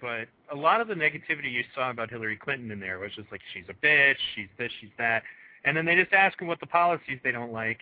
but 0.01 0.29
a 0.51 0.59
lot 0.59 0.81
of 0.81 0.89
the 0.89 0.95
negativity 0.95 1.53
you 1.53 1.63
saw 1.75 1.91
about 1.91 2.11
Hillary 2.11 2.37
Clinton 2.37 2.71
in 2.71 2.81
there 2.81 2.99
was 2.99 3.11
just 3.15 3.31
like 3.31 3.43
she's 3.53 3.65
a 3.69 3.75
bitch, 3.87 4.17
she's 4.35 4.49
this, 4.59 4.71
she's 4.81 4.91
that, 4.97 5.23
and 5.65 5.77
then 5.77 5.85
they 5.85 5.95
just 5.95 6.13
ask 6.15 6.39
her 6.41 6.47
what 6.47 6.61
the 6.61 6.67
policies 6.67 7.19
they 7.23 7.31
don't 7.31 7.53
like. 7.53 7.81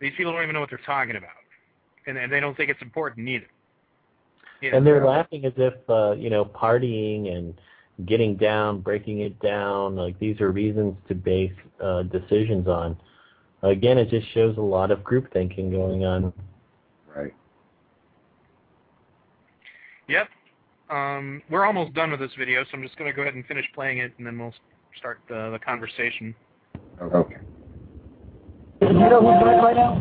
These 0.00 0.12
people 0.16 0.32
don't 0.32 0.42
even 0.42 0.54
know 0.54 0.60
what 0.60 0.70
they're 0.70 0.80
talking 0.84 1.16
about, 1.16 1.30
and, 2.06 2.18
and 2.18 2.32
they 2.32 2.40
don't 2.40 2.56
think 2.56 2.70
it's 2.70 2.82
important 2.82 3.28
either. 3.28 3.46
You 4.60 4.72
know, 4.72 4.78
And 4.78 4.86
they're 4.86 5.06
laughing 5.06 5.44
as 5.44 5.52
if 5.56 5.74
uh, 5.88 6.12
you 6.12 6.30
know 6.30 6.44
partying 6.44 7.32
and 7.32 7.54
getting 8.06 8.36
down, 8.36 8.80
breaking 8.80 9.20
it 9.20 9.38
down, 9.40 9.94
like 9.94 10.18
these 10.18 10.40
are 10.40 10.50
reasons 10.50 10.96
to 11.08 11.14
base 11.14 11.52
uh, 11.80 12.02
decisions 12.04 12.66
on. 12.66 12.96
Again, 13.62 13.98
it 13.98 14.10
just 14.10 14.26
shows 14.32 14.56
a 14.56 14.62
lot 14.62 14.90
of 14.90 15.04
group 15.04 15.32
thinking 15.32 15.70
going 15.70 16.04
on. 16.04 16.32
Right. 17.14 17.34
Yep. 20.10 20.28
Um, 20.90 21.40
we're 21.48 21.64
almost 21.64 21.94
done 21.94 22.10
with 22.10 22.18
this 22.18 22.32
video, 22.36 22.64
so 22.64 22.70
I'm 22.74 22.82
just 22.82 22.98
going 22.98 23.08
to 23.08 23.14
go 23.14 23.22
ahead 23.22 23.34
and 23.34 23.46
finish 23.46 23.64
playing 23.74 23.98
it, 23.98 24.12
and 24.18 24.26
then 24.26 24.36
we'll 24.36 24.52
start 24.98 25.20
the, 25.28 25.50
the 25.52 25.58
conversation. 25.64 26.34
Okay. 27.00 27.36
Do 28.80 28.86
you 28.88 28.92
know 28.94 29.20
who's 29.20 29.40
running 29.44 29.62
right 29.62 29.76
now? 29.76 29.94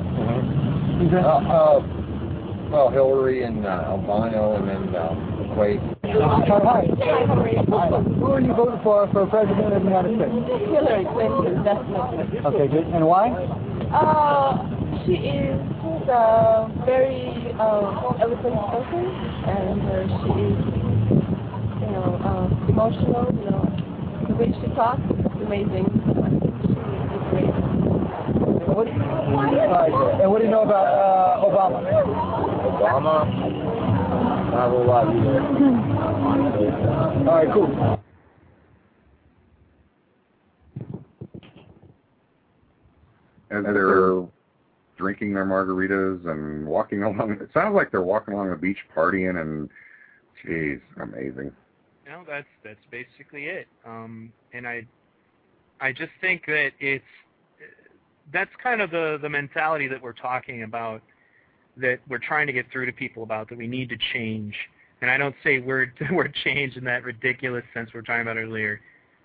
Who's 0.97 1.12
that? 1.12 1.24
Uh, 1.24 1.38
uh, 1.45 2.70
well, 2.72 2.89
Hillary 2.89 3.43
and 3.43 3.68
uh, 3.68 3.86
Albino 3.86 4.55
and 4.55 4.68
then 4.68 4.95
uh, 4.95 5.53
Quake. 5.53 5.80
Hi. 6.05 6.86
Who 8.18 8.26
are 8.32 8.41
you 8.41 8.53
voting 8.53 8.80
for 8.84 9.07
for 9.14 9.28
president 9.28 9.74
of 9.74 9.84
the 9.84 9.89
United 9.89 10.18
States? 10.18 10.32
Hillary 10.74 11.05
Clinton, 11.14 11.64
definitely. 11.64 12.39
Okay, 12.45 12.68
good. 12.68 12.88
And 12.93 13.05
why? 13.05 13.30
Uh, 13.93 14.79
she 15.06 15.14
is 15.14 15.60
a 16.10 16.70
very 16.86 17.54
uh, 17.60 18.18
eloquent 18.22 18.56
spoken, 18.56 19.06
and 19.46 19.82
uh, 19.86 20.06
she 20.22 20.32
is, 20.50 20.58
you 21.82 21.90
know, 21.94 22.18
uh, 22.26 22.48
emotional. 22.70 23.26
You 23.34 23.46
know, 23.50 23.64
the 24.28 24.36
way 24.36 24.50
she 24.62 24.68
talks 24.76 25.02
is 25.02 25.42
amazing. 25.46 25.86
She's 26.66 27.26
great. 27.30 27.54
What, 28.76 28.88
and 28.88 30.32
what 30.32 30.40
do 30.40 30.46
you 30.46 30.52
know 30.52 30.64
about 30.64 30.88
uh, 30.88 31.46
Obama? 31.46 31.80
Obama. 32.70 33.16
Not 34.52 34.66
a 34.66 34.70
whole 34.70 34.86
lot 34.86 35.06
either. 35.16 35.40
All 37.30 37.36
right, 37.36 37.52
cool. 37.54 38.00
And 43.52 43.66
they're 43.66 44.28
drinking 45.00 45.34
their 45.34 45.45
margaritas 45.45 46.30
and 46.30 46.68
walking 46.68 47.02
along. 47.10 47.38
It 47.41 47.50
sounds 47.54 47.74
like 47.74 47.89
they're 47.89 48.04
walking 48.04 48.36
along 48.36 48.52
the 48.52 48.58
beach 48.58 48.78
partying 48.95 49.41
and, 49.41 49.70
geez, 50.45 50.80
amazing. 51.02 51.52
Know, 52.08 52.24
that's 52.28 52.47
that's 52.64 52.80
basically 52.89 53.45
it. 53.45 53.68
Um, 53.86 54.34
and 54.52 54.68
I, 54.68 54.88
I 55.80 55.91
just 55.91 56.12
think 56.22 56.47
that 56.47 56.72
it's 56.80 57.04
that's 58.34 58.50
kind 58.62 58.82
of 58.82 58.89
the 58.89 59.20
the 59.22 59.30
mentality 59.30 59.88
that 59.88 60.02
we're 60.02 60.14
talking 60.14 60.64
about, 60.64 61.04
that 61.78 62.00
we're 62.10 62.18
trying 62.18 62.47
to 62.47 62.54
get 62.54 62.66
through 62.72 62.88
to 62.88 62.91
people 62.91 63.22
about 63.22 63.47
that 63.50 63.58
we 63.60 63.68
need 63.68 63.89
to 63.89 63.97
change. 64.12 64.56
And 65.02 65.12
I 65.12 65.18
don't 65.18 65.36
say 65.43 65.60
we're 65.60 65.93
we're 66.12 66.30
change 66.43 66.78
in 66.78 66.84
that 66.86 67.04
ridiculous 67.04 67.64
sense 67.76 67.93
we 67.93 68.00
were 68.00 68.04
talking 68.04 68.24
about 68.24 68.38
earlier, 68.38 68.82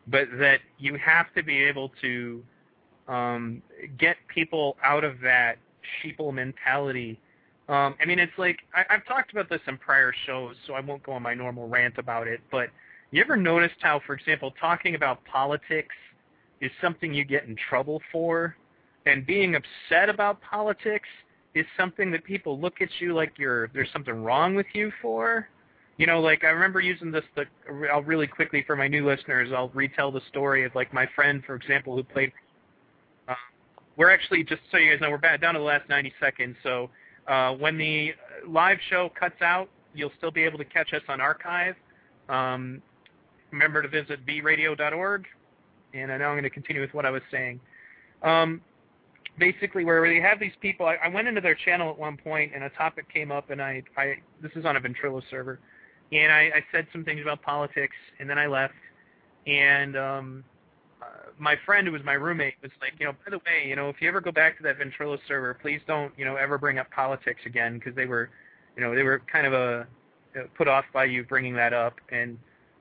but 0.06 0.28
that 0.38 0.60
you 0.78 0.98
have 0.98 1.32
to 1.36 1.42
be 1.42 1.64
able 1.64 1.90
to 2.02 2.42
um, 3.08 3.62
get 3.98 4.16
people 4.32 4.76
out 4.82 5.04
of 5.04 5.20
that 5.20 5.56
sheeple 6.02 6.32
mentality. 6.32 7.18
Um, 7.68 7.94
I 8.00 8.04
mean, 8.06 8.18
it's 8.18 8.32
like 8.38 8.58
I, 8.74 8.84
I've 8.94 9.06
talked 9.06 9.32
about 9.32 9.48
this 9.48 9.60
in 9.66 9.78
prior 9.78 10.12
shows, 10.26 10.54
so 10.66 10.74
I 10.74 10.80
won't 10.80 11.02
go 11.02 11.12
on 11.12 11.22
my 11.22 11.34
normal 11.34 11.68
rant 11.68 11.98
about 11.98 12.28
it. 12.28 12.40
But 12.50 12.68
you 13.10 13.22
ever 13.22 13.36
noticed 13.36 13.76
how, 13.80 14.00
for 14.06 14.14
example, 14.14 14.52
talking 14.60 14.94
about 14.94 15.24
politics 15.24 15.94
is 16.60 16.70
something 16.80 17.12
you 17.12 17.24
get 17.24 17.44
in 17.44 17.56
trouble 17.68 18.00
for, 18.12 18.56
and 19.06 19.26
being 19.26 19.54
upset 19.56 20.08
about 20.08 20.40
politics 20.42 21.08
is 21.54 21.66
something 21.76 22.10
that 22.10 22.24
people 22.24 22.58
look 22.58 22.80
at 22.80 22.88
you 22.98 23.14
like 23.14 23.32
you're 23.38 23.68
there's 23.68 23.90
something 23.92 24.22
wrong 24.22 24.54
with 24.54 24.66
you 24.72 24.92
for. 25.00 25.48
You 25.96 26.06
know, 26.06 26.20
like 26.20 26.42
I 26.42 26.48
remember 26.48 26.80
using 26.80 27.12
this. 27.12 27.24
The, 27.36 27.44
I'll 27.92 28.02
really 28.02 28.26
quickly 28.26 28.64
for 28.66 28.74
my 28.74 28.88
new 28.88 29.06
listeners. 29.08 29.50
I'll 29.54 29.68
retell 29.68 30.10
the 30.10 30.22
story 30.28 30.64
of 30.64 30.74
like 30.74 30.92
my 30.92 31.08
friend, 31.14 31.42
for 31.46 31.54
example, 31.54 31.94
who 31.94 32.02
played 32.02 32.32
we're 33.96 34.10
actually 34.10 34.44
just 34.44 34.62
so 34.70 34.76
you 34.76 34.90
guys 34.90 35.00
know 35.00 35.10
we're 35.10 35.36
down 35.38 35.54
to 35.54 35.60
the 35.60 35.64
last 35.64 35.88
90 35.88 36.12
seconds. 36.20 36.56
So 36.62 36.90
uh, 37.28 37.52
when 37.52 37.78
the 37.78 38.12
live 38.46 38.78
show 38.90 39.10
cuts 39.18 39.40
out, 39.40 39.68
you'll 39.94 40.12
still 40.18 40.30
be 40.30 40.42
able 40.42 40.58
to 40.58 40.64
catch 40.64 40.92
us 40.92 41.02
on 41.08 41.20
archive. 41.20 41.76
Um, 42.28 42.82
remember 43.50 43.82
to 43.82 43.88
visit 43.88 44.24
vradio.org. 44.26 45.26
And 45.94 46.10
I 46.10 46.18
know 46.18 46.26
I'm 46.26 46.34
going 46.34 46.42
to 46.42 46.50
continue 46.50 46.82
with 46.82 46.92
what 46.92 47.06
I 47.06 47.10
was 47.10 47.22
saying. 47.30 47.60
Um, 48.22 48.60
basically, 49.38 49.84
where 49.84 50.06
they 50.06 50.20
have 50.20 50.40
these 50.40 50.52
people, 50.60 50.86
I, 50.86 50.96
I 50.96 51.08
went 51.08 51.28
into 51.28 51.40
their 51.40 51.54
channel 51.54 51.90
at 51.90 51.98
one 51.98 52.16
point, 52.16 52.52
and 52.54 52.64
a 52.64 52.70
topic 52.70 53.12
came 53.12 53.30
up, 53.30 53.50
and 53.50 53.62
I, 53.62 53.82
I 53.96 54.16
this 54.42 54.50
is 54.56 54.64
on 54.64 54.76
a 54.76 54.80
Ventrilo 54.80 55.22
server, 55.30 55.60
and 56.10 56.32
I, 56.32 56.50
I 56.56 56.64
said 56.72 56.86
some 56.92 57.04
things 57.04 57.20
about 57.22 57.42
politics, 57.42 57.94
and 58.18 58.28
then 58.28 58.38
I 58.38 58.46
left, 58.46 58.74
and 59.46 59.96
um, 59.96 60.44
my 61.38 61.56
friend 61.64 61.86
who 61.86 61.92
was 61.92 62.02
my 62.04 62.14
roommate 62.14 62.54
was 62.62 62.70
like, 62.80 62.92
you 62.98 63.06
know, 63.06 63.12
by 63.12 63.30
the 63.30 63.38
way, 63.38 63.68
you 63.68 63.76
know, 63.76 63.88
if 63.88 63.96
you 64.00 64.08
ever 64.08 64.20
go 64.20 64.32
back 64.32 64.56
to 64.58 64.62
that 64.62 64.78
Ventrilo 64.78 65.18
server, 65.26 65.54
please 65.54 65.80
don't, 65.86 66.12
you 66.16 66.24
know, 66.24 66.36
ever 66.36 66.58
bring 66.58 66.78
up 66.78 66.90
politics 66.90 67.40
again 67.46 67.78
because 67.78 67.94
they 67.94 68.06
were, 68.06 68.30
you 68.76 68.82
know, 68.82 68.94
they 68.94 69.02
were 69.02 69.20
kind 69.30 69.46
of 69.46 69.52
a 69.52 69.86
put 70.56 70.68
off 70.68 70.84
by 70.92 71.04
you 71.04 71.24
bringing 71.24 71.54
that 71.54 71.72
up 71.72 71.94
and, 72.10 72.38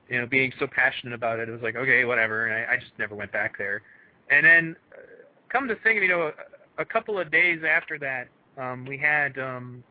you 0.08 0.20
know, 0.20 0.26
being 0.26 0.52
so 0.58 0.66
passionate 0.66 1.14
about 1.14 1.38
it. 1.38 1.48
It 1.48 1.52
was 1.52 1.62
like, 1.62 1.76
okay, 1.76 2.04
whatever, 2.04 2.46
and 2.46 2.54
I, 2.54 2.74
I 2.74 2.76
just 2.76 2.92
never 2.98 3.14
went 3.14 3.32
back 3.32 3.56
there. 3.56 3.82
And 4.30 4.44
then, 4.44 4.76
uh, 4.92 5.00
come 5.48 5.68
to 5.68 5.76
think 5.76 5.98
of, 5.98 6.02
you 6.02 6.08
know, 6.08 6.32
a, 6.78 6.82
a 6.82 6.84
couple 6.84 7.18
of 7.18 7.30
days 7.30 7.60
after 7.68 7.98
that, 7.98 8.28
um, 8.58 8.84
we 8.84 8.98
had, 8.98 9.38
um, 9.38 9.84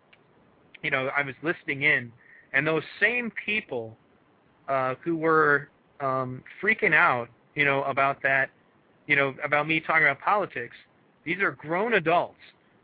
you 0.82 0.92
know, 0.92 1.10
I 1.16 1.22
was 1.22 1.36
listening 1.42 1.84
in, 1.84 2.12
and 2.52 2.68
those 2.68 2.84
same 3.00 3.32
people 3.46 3.98
uh, 4.68 4.96
who 5.04 5.16
were 5.16 5.70
um, 6.00 6.44
freaking 6.62 6.94
out 6.94 7.30
you 7.56 7.66
know, 7.66 7.84
about 7.84 8.22
that, 8.24 8.50
you 9.08 9.16
know, 9.16 9.36
about 9.44 9.68
me 9.68 9.80
talking 9.80 10.04
about 10.04 10.20
politics. 10.22 10.76
These 11.26 11.40
are 11.40 11.52
grown 11.52 11.94
adults 11.94 12.40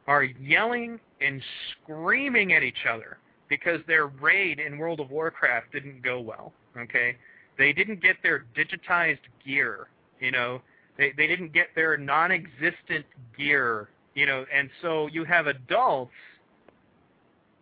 are 0.07 0.23
yelling 0.23 0.99
and 1.21 1.41
screaming 1.83 2.53
at 2.53 2.63
each 2.63 2.85
other 2.91 3.17
because 3.47 3.79
their 3.87 4.07
raid 4.07 4.59
in 4.59 4.79
World 4.79 4.99
of 4.99 5.11
Warcraft 5.11 5.71
didn't 5.71 6.01
go 6.01 6.19
well. 6.19 6.51
Okay, 6.77 7.15
They 7.57 7.73
didn't 7.73 8.01
get 8.01 8.15
their 8.23 8.45
digitized 8.55 9.19
gear. 9.45 9.87
You 10.19 10.31
know, 10.31 10.61
they 10.97 11.13
they 11.15 11.27
didn't 11.27 11.53
get 11.53 11.67
their 11.75 11.95
non-existent 11.97 13.05
gear. 13.37 13.89
You 14.15 14.25
know, 14.25 14.45
and 14.53 14.69
so 14.81 15.07
you 15.07 15.23
have 15.25 15.47
adults 15.47 16.11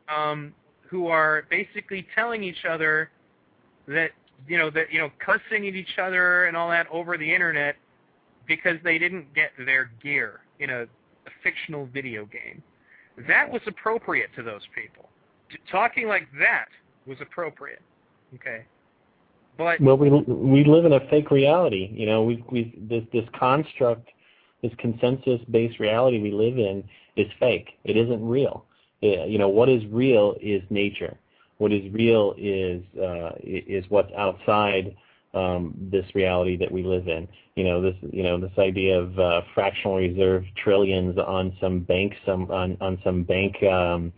um, 0.08 0.54
who 0.90 1.08
are 1.08 1.44
basically 1.50 2.08
telling 2.16 2.44
each 2.44 2.64
other 2.70 3.10
that 3.88 4.12
you 4.48 4.58
know 4.58 4.70
that 4.70 4.92
you 4.92 5.00
know 5.00 5.10
cussing 5.24 5.68
at 5.68 5.76
each 5.76 5.98
other 6.02 6.46
and 6.46 6.56
all 6.56 6.70
that 6.70 6.88
over 6.92 7.18
the 7.18 7.34
internet 7.34 7.76
because 8.48 8.78
they 8.84 8.98
didn't 8.98 9.34
get 9.34 9.52
their 9.66 9.92
gear 10.02 10.42
in 10.60 10.70
a, 10.70 10.84
a 10.84 11.32
fictional 11.44 11.88
video 11.88 12.26
game. 12.26 12.64
That 13.28 13.52
was 13.52 13.62
appropriate 13.68 14.30
to 14.36 14.44
those 14.44 14.62
people. 14.74 15.10
T- 15.52 15.58
talking 15.72 16.08
like 16.08 16.28
that 16.40 16.68
was 17.06 17.18
appropriate. 17.22 17.82
Okay. 18.36 18.66
But 19.58 19.82
well, 19.82 19.98
we 19.98 20.10
we 20.10 20.64
live 20.64 20.86
in 20.86 20.94
a 20.94 21.00
fake 21.10 21.32
reality. 21.32 21.90
You 21.92 22.06
know, 22.06 22.24
we 22.24 22.44
we 22.52 22.78
this 22.90 23.04
this 23.12 23.28
construct, 23.38 24.08
this 24.62 24.72
consensus-based 24.78 25.80
reality 25.80 26.22
we 26.22 26.32
live 26.32 26.58
in 26.58 26.84
is 27.16 27.28
fake. 27.40 27.70
It 27.84 27.98
isn't 27.98 28.24
real. 28.28 28.66
It, 29.02 29.30
you 29.30 29.40
know, 29.40 29.50
what 29.50 29.70
is 29.70 29.84
real 29.90 30.36
is 30.42 30.62
nature. 30.70 31.18
What 31.58 31.72
is 31.72 31.92
real 31.92 32.36
is 32.38 32.84
uh, 32.98 33.32
is 33.44 33.86
what's 33.90 34.12
outside 34.18 34.96
um, 35.34 35.74
this 35.92 36.06
reality 36.16 36.58
that 36.58 36.72
we 36.72 36.84
live 36.84 37.08
in. 37.08 37.28
You 37.56 37.64
know, 37.64 37.82
this 37.82 37.96
you 38.12 38.24
know 38.24 38.40
this 38.40 38.52
idea 38.58 39.00
of 39.00 39.20
uh, 39.20 39.42
fractional 39.54 39.98
reserve 39.98 40.44
trillions 40.64 41.18
on 41.18 41.56
some 41.60 41.80
bank 41.80 42.14
some 42.26 42.50
on 42.52 42.78
on 42.82 43.00
some 43.04 43.24
bank. 43.24 43.62
Um, 43.64 44.14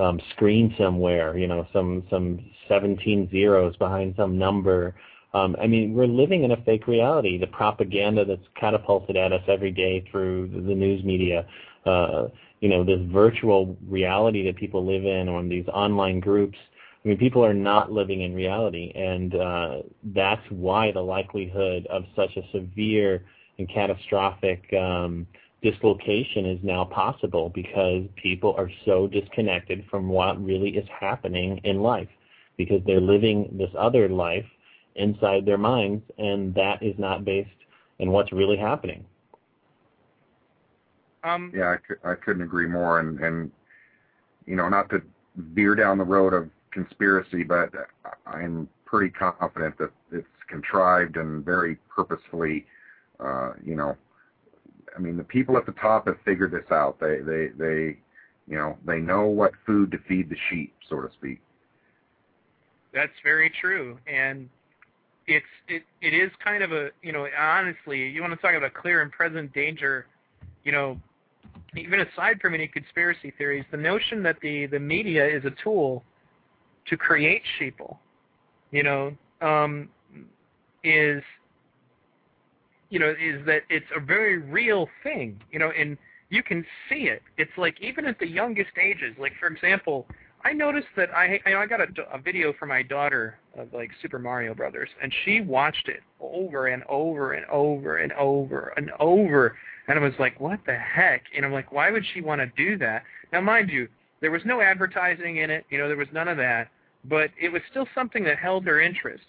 um, 0.00 0.20
screen 0.30 0.74
somewhere, 0.78 1.36
you 1.36 1.46
know, 1.46 1.66
some 1.72 2.02
some 2.10 2.40
17 2.68 3.28
zeros 3.30 3.76
behind 3.76 4.14
some 4.16 4.38
number. 4.38 4.94
Um, 5.34 5.54
I 5.60 5.66
mean, 5.66 5.94
we're 5.94 6.06
living 6.06 6.42
in 6.42 6.52
a 6.52 6.56
fake 6.64 6.86
reality. 6.86 7.38
The 7.38 7.46
propaganda 7.46 8.24
that's 8.24 8.46
catapulted 8.58 9.16
at 9.16 9.32
us 9.32 9.42
every 9.46 9.70
day 9.70 10.04
through 10.10 10.48
the 10.48 10.74
news 10.74 11.04
media, 11.04 11.46
uh, 11.86 12.28
you 12.60 12.68
know, 12.68 12.84
this 12.84 13.00
virtual 13.10 13.76
reality 13.88 14.44
that 14.46 14.56
people 14.56 14.84
live 14.84 15.04
in 15.04 15.28
on 15.28 15.48
these 15.48 15.66
online 15.68 16.20
groups. 16.20 16.58
I 17.04 17.08
mean, 17.08 17.16
people 17.16 17.44
are 17.44 17.54
not 17.54 17.90
living 17.90 18.20
in 18.20 18.34
reality, 18.34 18.92
and 18.94 19.34
uh, 19.34 19.76
that's 20.14 20.42
why 20.50 20.92
the 20.92 21.00
likelihood 21.00 21.86
of 21.86 22.04
such 22.14 22.36
a 22.36 22.42
severe 22.52 23.24
and 23.58 23.68
catastrophic 23.68 24.70
um, 24.74 25.26
dislocation 25.62 26.46
is 26.46 26.58
now 26.62 26.84
possible 26.84 27.50
because 27.54 28.04
people 28.16 28.54
are 28.56 28.70
so 28.84 29.06
disconnected 29.06 29.84
from 29.90 30.08
what 30.08 30.42
really 30.42 30.70
is 30.70 30.88
happening 30.98 31.60
in 31.64 31.80
life 31.80 32.08
because 32.56 32.80
they're 32.86 33.00
living 33.00 33.48
this 33.58 33.70
other 33.78 34.08
life 34.08 34.44
inside 34.96 35.46
their 35.46 35.58
minds 35.58 36.02
and 36.18 36.54
that 36.54 36.82
is 36.82 36.94
not 36.98 37.24
based 37.24 37.48
in 37.98 38.10
what's 38.10 38.32
really 38.32 38.56
happening. 38.56 39.04
Um, 41.24 41.52
yeah, 41.54 41.76
I, 42.04 42.12
I 42.12 42.14
couldn't 42.14 42.42
agree 42.42 42.66
more. 42.66 43.00
And, 43.00 43.20
and, 43.20 43.50
you 44.46 44.56
know, 44.56 44.68
not 44.68 44.88
to 44.90 45.02
veer 45.36 45.74
down 45.74 45.98
the 45.98 46.04
road 46.04 46.32
of 46.32 46.48
conspiracy, 46.72 47.42
but 47.42 47.70
I'm 48.26 48.68
pretty 48.84 49.10
confident 49.10 49.78
that 49.78 49.90
it's 50.10 50.26
contrived 50.48 51.16
and 51.16 51.44
very 51.44 51.76
purposefully, 51.94 52.66
uh, 53.20 53.52
you 53.64 53.76
know, 53.76 53.96
I 54.96 54.98
mean, 54.98 55.16
the 55.16 55.24
people 55.24 55.56
at 55.56 55.66
the 55.66 55.72
top 55.72 56.08
have 56.08 56.16
figured 56.24 56.52
this 56.52 56.70
out. 56.72 56.98
They, 57.00 57.18
they, 57.20 57.48
they, 57.56 57.98
you 58.48 58.56
know, 58.58 58.76
they 58.84 58.98
know 58.98 59.26
what 59.26 59.52
food 59.64 59.92
to 59.92 59.98
feed 60.08 60.28
the 60.28 60.36
sheep, 60.48 60.74
so 60.88 61.00
to 61.00 61.08
speak. 61.12 61.40
That's 62.92 63.12
very 63.22 63.50
true, 63.50 63.98
and 64.08 64.48
it's 65.28 65.46
it 65.68 65.84
it 66.00 66.12
is 66.12 66.30
kind 66.44 66.64
of 66.64 66.72
a 66.72 66.90
you 67.02 67.12
know 67.12 67.28
honestly 67.38 68.08
you 68.08 68.20
want 68.20 68.32
to 68.32 68.40
talk 68.44 68.56
about 68.56 68.74
clear 68.74 69.00
and 69.00 69.12
present 69.12 69.52
danger, 69.52 70.06
you 70.64 70.72
know, 70.72 71.00
even 71.76 72.00
aside 72.00 72.40
from 72.40 72.54
any 72.54 72.66
conspiracy 72.66 73.32
theories, 73.36 73.64
the 73.70 73.76
notion 73.76 74.22
that 74.22 74.36
the 74.40 74.66
the 74.66 74.78
media 74.78 75.26
is 75.26 75.44
a 75.44 75.52
tool 75.62 76.02
to 76.86 76.96
create 76.96 77.42
sheeple, 77.58 77.96
you 78.70 78.82
know, 78.82 79.16
um, 79.40 79.88
is 80.82 81.22
you 82.88 82.98
know, 82.98 83.10
is 83.10 83.44
that 83.46 83.62
it's 83.70 83.86
a 83.96 84.00
very 84.00 84.38
real 84.38 84.88
thing, 85.04 85.40
you 85.52 85.60
know, 85.60 85.70
and 85.78 85.96
you 86.28 86.42
can 86.42 86.64
see 86.88 87.04
it. 87.04 87.22
It's 87.38 87.52
like 87.56 87.80
even 87.80 88.04
at 88.06 88.18
the 88.18 88.26
youngest 88.26 88.70
ages, 88.82 89.14
like 89.18 89.32
for 89.38 89.46
example, 89.46 90.06
I 90.44 90.52
noticed 90.52 90.88
that 90.96 91.10
I 91.10 91.40
I, 91.46 91.54
I 91.54 91.66
got 91.66 91.80
a, 91.80 91.86
a 92.12 92.18
video 92.18 92.52
for 92.58 92.66
my 92.66 92.82
daughter 92.82 93.38
of 93.56 93.72
like 93.72 93.90
Super 94.02 94.18
Mario 94.18 94.54
Brothers, 94.54 94.88
and 95.02 95.12
she 95.24 95.40
watched 95.40 95.88
it 95.88 96.00
over 96.20 96.68
and 96.68 96.82
over 96.88 97.34
and 97.34 97.46
over 97.46 97.98
and 97.98 98.12
over 98.14 98.72
and 98.76 98.90
over, 98.98 99.56
and 99.90 99.98
I 99.98 100.02
was 100.02 100.14
like, 100.18 100.38
what 100.40 100.60
the 100.66 100.76
heck? 100.76 101.24
And 101.36 101.44
I'm 101.44 101.52
like, 101.52 101.72
why 101.72 101.90
would 101.90 102.04
she 102.14 102.20
want 102.20 102.40
to 102.40 102.46
do 102.56 102.78
that? 102.78 103.02
Now, 103.32 103.40
mind 103.40 103.70
you, 103.70 103.88
there 104.20 104.30
was 104.30 104.42
no 104.44 104.60
advertising 104.60 105.38
in 105.38 105.50
it, 105.50 105.64
you 105.70 105.78
know, 105.78 105.88
there 105.88 105.96
was 105.96 106.08
none 106.12 106.28
of 106.28 106.36
that, 106.36 106.68
but 107.04 107.30
it 107.40 107.48
was 107.48 107.62
still 107.70 107.86
something 107.94 108.22
that 108.24 108.38
held 108.38 108.64
her 108.66 108.80
interest, 108.80 109.24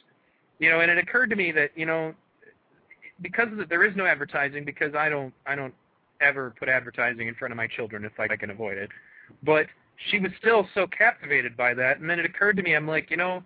you 0.60 0.70
know, 0.70 0.82
and 0.82 0.92
it 0.92 0.98
occurred 0.98 1.30
to 1.32 1.36
me 1.36 1.52
that 1.52 1.72
you 1.76 1.86
know 1.86 2.14
because 3.22 3.48
there 3.70 3.86
is 3.86 3.96
no 3.96 4.06
advertising 4.06 4.66
because 4.66 4.94
I 4.94 5.10
don't 5.10 5.34
I 5.46 5.56
don't 5.56 5.74
ever 6.22 6.54
put 6.60 6.70
advertising 6.70 7.28
in 7.28 7.36
front 7.36 7.52
of 7.52 7.58
my 7.58 7.68
children 7.68 8.06
if 8.06 8.20
I 8.20 8.36
can 8.36 8.52
avoid 8.52 8.78
it. 8.78 8.90
But 9.44 9.68
she 10.10 10.20
was 10.20 10.32
still 10.40 10.68
so 10.74 10.86
captivated 10.88 11.56
by 11.56 11.74
that, 11.76 12.00
and 12.00 12.10
then 12.10 12.20
it 12.20 12.26
occurred 12.26 12.58
to 12.58 12.64
me, 12.64 12.76
I'm 12.76 12.88
like, 12.88 13.10
you 13.10 13.18
know, 13.18 13.44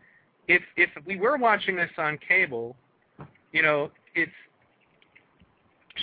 if 0.48 0.64
if 0.76 0.90
we 1.06 1.18
were 1.18 1.38
watching 1.38 1.76
this 1.76 1.92
on 1.98 2.18
cable, 2.28 2.76
you 3.52 3.62
know, 3.62 3.92
it's 4.16 4.32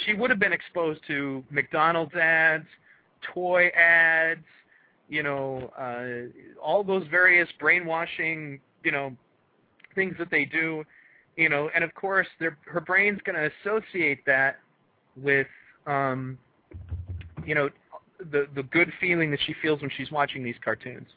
she 0.05 0.15
would 0.15 0.31
have 0.31 0.39
been 0.39 0.53
exposed 0.53 1.01
to 1.07 1.45
McDonald's 1.51 2.15
ads, 2.15 2.67
toy 3.35 3.69
ads, 3.69 4.45
you 5.09 5.23
know, 5.23 5.71
uh, 5.79 6.61
all 6.61 6.83
those 6.83 7.07
various 7.11 7.49
brainwashing, 7.61 8.61
you 8.83 8.93
know, 8.93 9.15
things 9.95 10.15
that 10.19 10.31
they 10.31 10.45
do 10.45 10.85
you 11.37 11.49
know, 11.49 11.71
and 11.75 11.83
of 11.83 11.95
course, 11.95 12.27
her 12.39 12.81
brain's 12.81 13.21
going 13.25 13.37
to 13.37 13.51
associate 13.61 14.25
that 14.27 14.59
with, 15.17 15.47
um, 15.87 16.39
you 17.47 17.55
know, 17.55 17.71
the 18.31 18.47
the 18.55 18.63
good 18.65 18.93
feeling 19.01 19.31
that 19.31 19.41
she 19.47 19.55
feels 19.63 19.81
when 19.81 19.91
she's 19.97 20.11
watching 20.11 20.45
these 20.45 20.55
cartoons, 20.63 21.09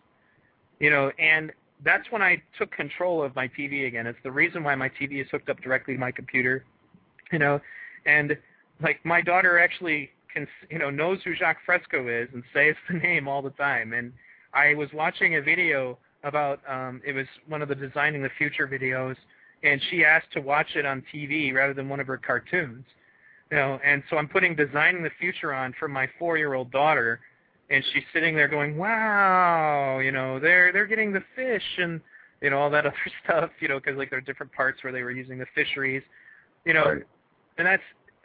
you 0.80 0.90
know, 0.90 1.12
and 1.20 1.52
that's 1.84 2.10
when 2.12 2.22
I 2.22 2.42
took 2.58 2.72
control 2.72 3.22
of 3.22 3.36
my 3.36 3.48
TV 3.50 3.88
again. 3.88 4.08
It's 4.08 4.18
the 4.24 4.32
reason 4.32 4.64
why 4.64 4.74
my 4.76 4.90
TV 4.90 5.22
is 5.22 5.28
hooked 5.30 5.50
up 5.50 5.62
directly 5.62 5.94
to 5.96 6.00
my 6.00 6.12
computer, 6.12 6.64
you 7.32 7.40
know, 7.40 7.60
and 8.06 8.38
like 8.82 9.04
my 9.06 9.22
daughter 9.22 9.60
actually 9.60 10.10
can, 10.34 10.48
you 10.70 10.80
know, 10.80 10.90
knows 10.90 11.20
who 11.24 11.36
Jacque 11.36 11.60
Fresco 11.66 12.08
is 12.08 12.30
and 12.34 12.44
says 12.54 12.76
the 12.90 12.98
name 13.04 13.28
all 13.28 13.42
the 13.42 13.52
time. 13.52 13.94
And 13.94 14.12
I 14.54 14.74
was 14.74 14.90
watching 14.94 15.36
a 15.36 15.42
video 15.42 15.98
about, 16.24 16.60
um, 16.68 17.02
it 17.06 17.14
was 17.14 17.28
one 17.48 17.62
of 17.62 17.70
the 17.70 17.76
Designing 17.76 18.22
the 18.22 18.30
Future 18.38 18.68
videos 18.68 19.16
and 19.66 19.82
she 19.90 20.06
asked 20.06 20.32
to 20.34 20.42
watch 20.42 20.76
it 20.76 20.86
on 20.86 21.04
TV 21.14 21.54
rather 21.54 21.74
than 21.74 21.90
one 21.90 22.00
of 22.00 22.08
her 22.08 22.18
cartoons. 22.18 22.86
You 23.52 23.58
know, 23.58 23.80
and 23.84 24.04
so 24.10 24.18
I'm 24.18 24.28
putting 24.28 24.56
Designing 24.56 25.04
the 25.04 25.12
Future 25.20 25.54
on 25.54 25.74
for 25.80 25.88
my 25.88 26.08
four-year-old 26.18 26.72
daughter, 26.72 27.20
and 27.70 27.84
she's 27.94 28.04
sitting 28.12 28.36
there 28.36 28.48
going, 28.48 28.78
"Wow, 28.78 30.00
you 30.00 30.12
know, 30.12 30.40
they're 30.40 30.72
they're 30.72 30.88
getting 30.88 31.14
the 31.14 31.24
fish 31.36 31.64
and 31.78 32.02
you 32.42 32.50
know 32.50 32.58
all 32.58 32.70
that 32.72 32.86
other 32.88 32.96
stuff, 33.24 33.52
you 33.60 33.68
know, 33.68 33.80
because 33.80 33.98
like 33.98 34.10
there 34.10 34.18
are 34.20 34.22
different 34.22 34.52
parts 34.52 34.84
where 34.84 34.92
they 34.92 35.04
were 35.04 35.12
using 35.12 35.38
the 35.38 35.46
fisheries, 35.54 36.02
you 36.66 36.74
know, 36.74 36.86
right. 36.86 37.04
and 37.58 37.68
that's 37.68 37.84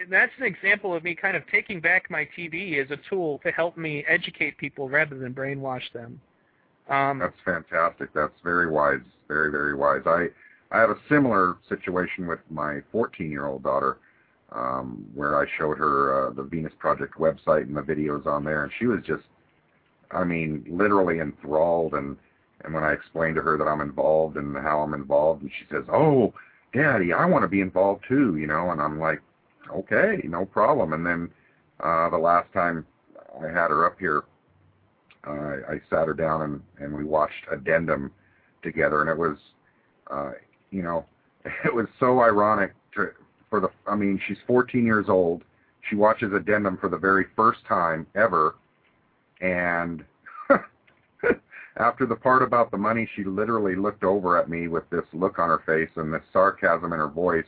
that's 0.09 0.33
an 0.39 0.45
example 0.45 0.95
of 0.95 1.05
me 1.05 1.15
kind 1.15 1.37
of 1.37 1.43
taking 1.49 1.81
back 1.81 2.11
my 2.11 2.29
TV 2.37 2.83
as 2.83 2.91
a 2.91 2.99
tool 3.09 3.41
to 3.45 3.51
help 3.51 3.77
me 3.77 4.05
educate 4.09 4.57
people 4.57 4.89
rather 4.89 5.19
than 5.19 5.35
brainwash 5.35 5.93
them. 5.93 6.21
Um, 6.89 7.21
That's 7.21 7.37
fantastic. 7.45 8.13
That's 8.13 8.35
very 8.43 8.69
wise. 8.69 9.01
Very 9.29 9.51
very 9.51 9.75
wise. 9.75 10.03
I 10.07 10.27
I 10.73 10.81
have 10.81 10.91
a 10.91 10.99
similar 11.09 11.57
situation 11.69 12.27
with 12.27 12.41
my 12.49 12.81
14-year-old 12.95 13.63
daughter, 13.63 13.99
um, 14.53 15.05
where 15.15 15.37
I 15.37 15.47
showed 15.59 15.79
her 15.79 16.29
uh, 16.29 16.31
the 16.31 16.43
Venus 16.43 16.73
Project 16.79 17.15
website 17.15 17.63
and 17.63 17.77
the 17.77 17.83
videos 17.83 18.27
on 18.27 18.45
there, 18.45 18.63
and 18.63 18.73
she 18.79 18.87
was 18.87 19.01
just, 19.05 19.25
I 20.13 20.23
mean, 20.23 20.65
literally 20.69 21.21
enthralled. 21.21 21.95
And 21.95 22.17
and 22.65 22.75
when 22.75 22.85
I 22.85 22.93
explained 22.93 23.37
to 23.37 23.43
her 23.43 23.57
that 23.57 23.65
I'm 23.65 23.81
involved 23.81 24.37
and 24.37 24.57
how 24.57 24.81
I'm 24.81 24.95
involved, 24.95 25.43
and 25.43 25.51
she 25.59 25.65
says, 25.71 25.85
"Oh, 25.89 26.35
Daddy, 26.73 27.13
I 27.13 27.25
want 27.25 27.43
to 27.43 27.49
be 27.49 27.61
involved 27.61 28.05
too," 28.09 28.37
you 28.37 28.49
know, 28.49 28.71
and 28.71 28.81
I'm 28.83 28.99
like, 28.99 29.21
"Okay, 29.71 30.21
no 30.25 30.45
problem." 30.45 30.93
And 30.93 31.07
then 31.07 31.31
uh, 31.81 32.11
the 32.11 32.19
last 32.19 32.53
time 32.53 32.87
I 33.41 33.47
had 33.47 33.71
her 33.71 33.87
up 33.87 33.99
here, 33.99 34.25
uh, 35.27 35.57
I 35.69 35.81
sat 35.91 36.07
her 36.07 36.15
down 36.15 36.43
and 36.43 36.63
and 36.79 36.97
we 36.97 37.05
watched 37.05 37.47
Addendum 37.51 38.11
together, 38.63 39.01
and 39.01 39.11
it 39.11 39.17
was 39.17 39.39
uh, 40.11 40.33
you 40.71 40.83
know, 40.83 41.05
it 41.65 41.75
was 41.75 41.87
so 41.99 42.21
ironic 42.21 42.73
to, 42.95 43.11
for 43.49 43.61
the, 43.61 43.71
I 43.87 43.97
mean, 43.97 44.21
she's 44.27 44.39
14 44.47 44.85
years 44.85 45.07
old. 45.09 45.43
She 45.89 45.97
watches 45.97 46.33
Addendum 46.33 46.77
for 46.79 46.89
the 46.89 46.99
very 46.99 47.27
first 47.35 47.61
time 47.67 48.07
ever. 48.15 48.57
And 49.41 50.05
after 51.77 52.07
the 52.07 52.17
part 52.17 52.43
about 52.43 52.71
the 52.71 52.77
money, 52.77 53.09
she 53.17 53.25
literally 53.25 53.75
looked 53.75 54.05
over 54.05 54.39
at 54.39 54.49
me 54.51 54.69
with 54.69 54.89
this 54.91 55.05
look 55.13 55.39
on 55.39 55.49
her 55.49 55.63
face 55.65 55.91
and 55.97 56.13
this 56.13 56.23
sarcasm 56.33 56.93
in 56.93 56.99
her 56.99 57.09
voice 57.09 57.45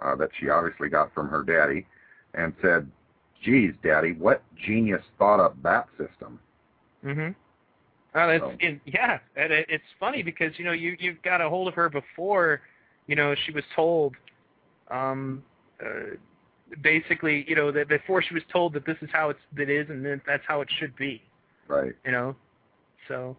uh, 0.00 0.14
that 0.16 0.30
she 0.38 0.48
obviously 0.48 0.88
got 0.88 1.12
from 1.14 1.28
her 1.28 1.42
daddy, 1.42 1.86
and 2.34 2.52
said, 2.62 2.90
"Geez, 3.42 3.74
Daddy, 3.82 4.12
what 4.12 4.42
genius 4.66 5.02
thought 5.18 5.40
up 5.40 5.60
that 5.62 5.88
system?" 5.98 6.38
Mm-hmm. 7.04 7.30
Well, 8.14 8.30
it's 8.30 8.42
So- 8.44 8.56
it, 8.60 8.80
yeah, 8.86 9.18
and 9.36 9.52
it, 9.52 9.66
it's 9.68 9.84
funny 10.00 10.22
because 10.22 10.58
you 10.58 10.64
know 10.64 10.72
you 10.72 10.96
you've 10.98 11.20
got 11.22 11.40
a 11.40 11.48
hold 11.48 11.68
of 11.68 11.74
her 11.74 11.88
before, 11.88 12.60
you 13.06 13.14
know 13.16 13.34
she 13.46 13.52
was 13.52 13.64
told, 13.74 14.14
um, 14.90 15.42
uh, 15.84 16.16
basically 16.82 17.44
you 17.48 17.54
know 17.54 17.70
that 17.70 17.88
before 17.88 18.22
she 18.22 18.34
was 18.34 18.42
told 18.52 18.72
that 18.72 18.84
this 18.86 18.96
is 19.02 19.08
how 19.12 19.30
it's 19.30 19.40
that 19.56 19.68
is 19.70 19.88
and 19.90 20.04
that 20.04 20.20
that's 20.26 20.44
how 20.48 20.60
it 20.62 20.68
should 20.78 20.96
be, 20.96 21.22
Right. 21.68 21.94
you 22.04 22.12
know, 22.12 22.34
so 23.08 23.36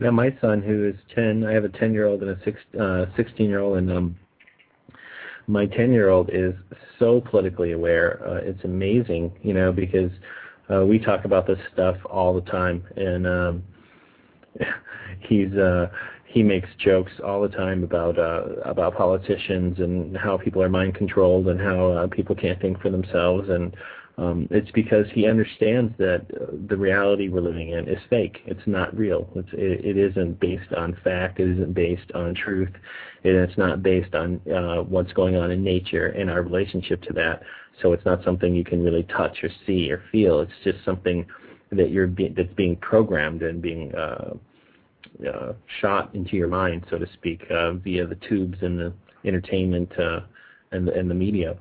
Now, 0.00 0.10
my 0.10 0.36
son, 0.40 0.60
who 0.60 0.88
is 0.88 0.96
10, 1.14 1.44
I 1.44 1.52
have 1.52 1.64
a 1.64 1.68
10-year-old 1.68 2.22
and 2.22 2.30
a 2.30 2.44
six, 2.44 2.58
uh, 2.74 3.06
16-year-old, 3.16 3.78
and 3.78 3.92
um, 3.92 4.16
my 5.46 5.66
10-year-old 5.66 6.30
is 6.32 6.54
so 6.98 7.20
politically 7.20 7.72
aware. 7.72 8.20
Uh, 8.26 8.40
it's 8.42 8.64
amazing, 8.64 9.32
you 9.42 9.54
know, 9.54 9.72
because 9.72 10.10
uh, 10.72 10.84
we 10.84 10.98
talk 10.98 11.24
about 11.24 11.46
this 11.46 11.58
stuff 11.72 11.96
all 12.10 12.34
the 12.34 12.50
time, 12.50 12.82
and 12.96 13.26
um, 13.26 13.62
he's 15.28 15.52
uh, 15.52 15.86
he 16.26 16.42
makes 16.42 16.68
jokes 16.78 17.12
all 17.24 17.40
the 17.42 17.48
time 17.48 17.84
about 17.84 18.18
uh, 18.18 18.46
about 18.64 18.96
politicians 18.96 19.78
and 19.78 20.16
how 20.16 20.36
people 20.36 20.60
are 20.60 20.68
mind 20.68 20.94
controlled 20.94 21.46
and 21.46 21.60
how 21.60 21.92
uh, 21.92 22.06
people 22.08 22.34
can't 22.34 22.60
think 22.60 22.80
for 22.80 22.90
themselves 22.90 23.48
and 23.48 23.76
um, 24.16 24.46
it's 24.50 24.70
because 24.70 25.06
he 25.12 25.26
understands 25.26 25.92
that 25.98 26.26
uh, 26.40 26.46
the 26.68 26.76
reality 26.76 27.28
we're 27.28 27.40
living 27.40 27.70
in 27.70 27.88
is 27.88 27.98
fake. 28.08 28.38
It's 28.46 28.66
not 28.66 28.96
real. 28.96 29.28
It's, 29.34 29.48
it, 29.52 29.84
it 29.84 29.96
isn't 29.96 30.38
based 30.38 30.72
on 30.72 30.96
fact. 31.02 31.40
It 31.40 31.50
isn't 31.50 31.74
based 31.74 32.12
on 32.14 32.34
truth. 32.34 32.70
And 33.24 33.36
it's 33.36 33.58
not 33.58 33.82
based 33.82 34.14
on 34.14 34.40
uh, 34.48 34.82
what's 34.82 35.12
going 35.14 35.36
on 35.36 35.50
in 35.50 35.64
nature 35.64 36.08
and 36.08 36.30
our 36.30 36.42
relationship 36.42 37.02
to 37.02 37.12
that. 37.14 37.42
So 37.82 37.92
it's 37.92 38.04
not 38.04 38.22
something 38.22 38.54
you 38.54 38.64
can 38.64 38.84
really 38.84 39.02
touch 39.04 39.42
or 39.42 39.48
see 39.66 39.90
or 39.90 40.02
feel. 40.12 40.40
It's 40.40 40.52
just 40.62 40.84
something 40.84 41.26
that 41.72 41.90
you're 41.90 42.06
be- 42.06 42.28
that's 42.28 42.54
being 42.54 42.76
programmed 42.76 43.42
and 43.42 43.60
being 43.60 43.92
uh, 43.96 44.34
uh, 45.28 45.54
shot 45.80 46.14
into 46.14 46.36
your 46.36 46.48
mind, 46.48 46.84
so 46.88 46.98
to 46.98 47.06
speak, 47.14 47.42
uh, 47.50 47.72
via 47.72 48.06
the 48.06 48.18
tubes 48.28 48.58
and 48.62 48.78
the 48.78 48.92
entertainment 49.24 49.90
uh, 49.98 50.20
and, 50.70 50.88
and 50.88 51.10
the 51.10 51.14
media. 51.14 51.56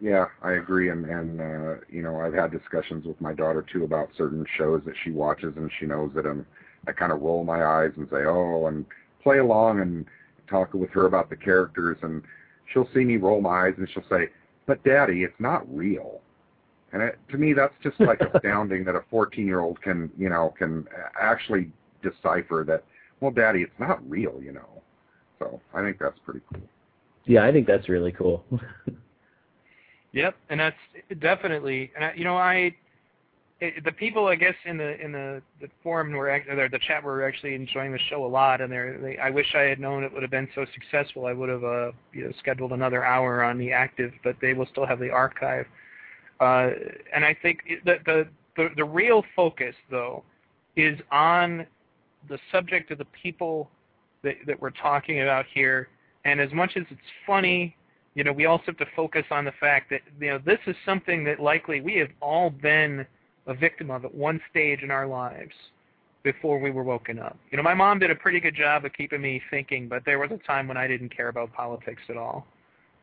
Yeah, 0.00 0.26
I 0.42 0.52
agree, 0.52 0.90
and 0.90 1.04
and 1.06 1.40
uh, 1.40 1.74
you 1.88 2.02
know 2.02 2.20
I've 2.20 2.34
had 2.34 2.52
discussions 2.52 3.04
with 3.04 3.20
my 3.20 3.34
daughter 3.34 3.64
too 3.72 3.84
about 3.84 4.10
certain 4.16 4.46
shows 4.56 4.82
that 4.86 4.94
she 5.02 5.10
watches, 5.10 5.54
and 5.56 5.70
she 5.78 5.86
knows 5.86 6.12
that 6.14 6.24
I'm 6.24 6.46
I 6.86 6.92
kind 6.92 7.10
of 7.12 7.20
roll 7.20 7.44
my 7.44 7.64
eyes 7.64 7.90
and 7.96 8.06
say 8.10 8.24
oh, 8.24 8.66
and 8.66 8.86
play 9.22 9.38
along 9.38 9.80
and 9.80 10.06
talk 10.48 10.72
with 10.74 10.90
her 10.90 11.06
about 11.06 11.30
the 11.30 11.36
characters, 11.36 11.98
and 12.02 12.22
she'll 12.72 12.88
see 12.94 13.04
me 13.04 13.16
roll 13.16 13.40
my 13.40 13.66
eyes 13.66 13.74
and 13.78 13.88
she'll 13.92 14.08
say, 14.08 14.28
but 14.66 14.82
Daddy, 14.84 15.22
it's 15.22 15.38
not 15.38 15.64
real. 15.74 16.20
And 16.92 17.02
it, 17.02 17.18
to 17.30 17.38
me, 17.38 17.52
that's 17.52 17.74
just 17.82 17.98
like 18.00 18.20
astounding 18.20 18.84
that 18.84 18.94
a 18.94 19.00
14-year-old 19.12 19.80
can, 19.82 20.10
you 20.16 20.28
know, 20.28 20.54
can 20.58 20.86
actually 21.20 21.70
decipher 22.02 22.64
that. 22.66 22.84
Well, 23.20 23.30
Daddy, 23.30 23.62
it's 23.62 23.78
not 23.78 24.08
real, 24.08 24.40
you 24.42 24.52
know. 24.52 24.82
So 25.38 25.60
I 25.74 25.82
think 25.82 25.98
that's 25.98 26.18
pretty 26.24 26.40
cool. 26.52 26.62
Yeah, 27.26 27.44
I 27.44 27.52
think 27.52 27.66
that's 27.66 27.88
really 27.88 28.12
cool. 28.12 28.44
Yep, 30.18 30.34
and 30.50 30.58
that's 30.58 30.76
definitely, 31.20 31.92
and 31.94 32.06
I, 32.06 32.12
you 32.14 32.24
know, 32.24 32.36
I, 32.36 32.74
it, 33.60 33.84
the 33.84 33.92
people 33.92 34.26
I 34.26 34.34
guess 34.34 34.56
in 34.64 34.76
the 34.76 35.00
in 35.00 35.12
the 35.12 35.40
the 35.60 35.68
forum 35.80 36.10
were 36.10 36.28
or 36.28 36.68
the 36.68 36.80
chat 36.88 37.04
were 37.04 37.24
actually 37.24 37.54
enjoying 37.54 37.92
the 37.92 38.00
show 38.10 38.26
a 38.26 38.26
lot, 38.26 38.60
and 38.60 38.72
they're, 38.72 38.98
they, 38.98 39.16
I 39.18 39.30
wish 39.30 39.46
I 39.54 39.60
had 39.62 39.78
known 39.78 40.02
it 40.02 40.12
would 40.12 40.22
have 40.22 40.30
been 40.32 40.48
so 40.56 40.66
successful. 40.74 41.26
I 41.26 41.32
would 41.32 41.48
have, 41.48 41.62
uh, 41.62 41.92
you 42.12 42.24
know, 42.24 42.32
scheduled 42.40 42.72
another 42.72 43.04
hour 43.04 43.44
on 43.44 43.58
the 43.58 43.70
active, 43.70 44.10
but 44.24 44.34
they 44.40 44.54
will 44.54 44.66
still 44.66 44.86
have 44.86 44.98
the 44.98 45.10
archive. 45.10 45.66
Uh, 46.40 46.70
and 47.14 47.24
I 47.24 47.36
think 47.40 47.60
the, 47.84 47.98
the 48.04 48.28
the 48.56 48.70
the 48.76 48.84
real 48.84 49.22
focus 49.36 49.76
though 49.88 50.24
is 50.74 50.98
on 51.12 51.64
the 52.28 52.40
subject 52.50 52.90
of 52.90 52.98
the 52.98 53.06
people 53.22 53.70
that 54.24 54.34
that 54.48 54.60
we're 54.60 54.70
talking 54.70 55.22
about 55.22 55.46
here. 55.54 55.90
And 56.24 56.40
as 56.40 56.52
much 56.52 56.72
as 56.76 56.82
it's 56.90 57.00
funny 57.24 57.76
you 58.18 58.24
know, 58.24 58.32
we 58.32 58.46
also 58.46 58.64
have 58.66 58.76
to 58.78 58.86
focus 58.96 59.24
on 59.30 59.44
the 59.44 59.52
fact 59.60 59.90
that 59.90 60.00
you 60.20 60.30
know 60.30 60.40
this 60.44 60.58
is 60.66 60.74
something 60.84 61.22
that 61.22 61.38
likely 61.38 61.80
we 61.80 61.94
have 61.98 62.08
all 62.20 62.50
been 62.50 63.06
a 63.46 63.54
victim 63.54 63.92
of 63.92 64.04
at 64.04 64.12
one 64.12 64.40
stage 64.50 64.82
in 64.82 64.90
our 64.90 65.06
lives 65.06 65.54
before 66.24 66.58
we 66.58 66.72
were 66.72 66.82
woken 66.82 67.20
up. 67.20 67.38
You 67.52 67.58
know, 67.58 67.62
my 67.62 67.74
mom 67.74 68.00
did 68.00 68.10
a 68.10 68.16
pretty 68.16 68.40
good 68.40 68.56
job 68.56 68.84
of 68.84 68.92
keeping 68.92 69.20
me 69.20 69.40
thinking, 69.52 69.86
but 69.86 70.04
there 70.04 70.18
was 70.18 70.32
a 70.32 70.38
time 70.38 70.66
when 70.66 70.76
I 70.76 70.88
didn't 70.88 71.16
care 71.16 71.28
about 71.28 71.52
politics 71.52 72.02
at 72.08 72.16
all. 72.16 72.44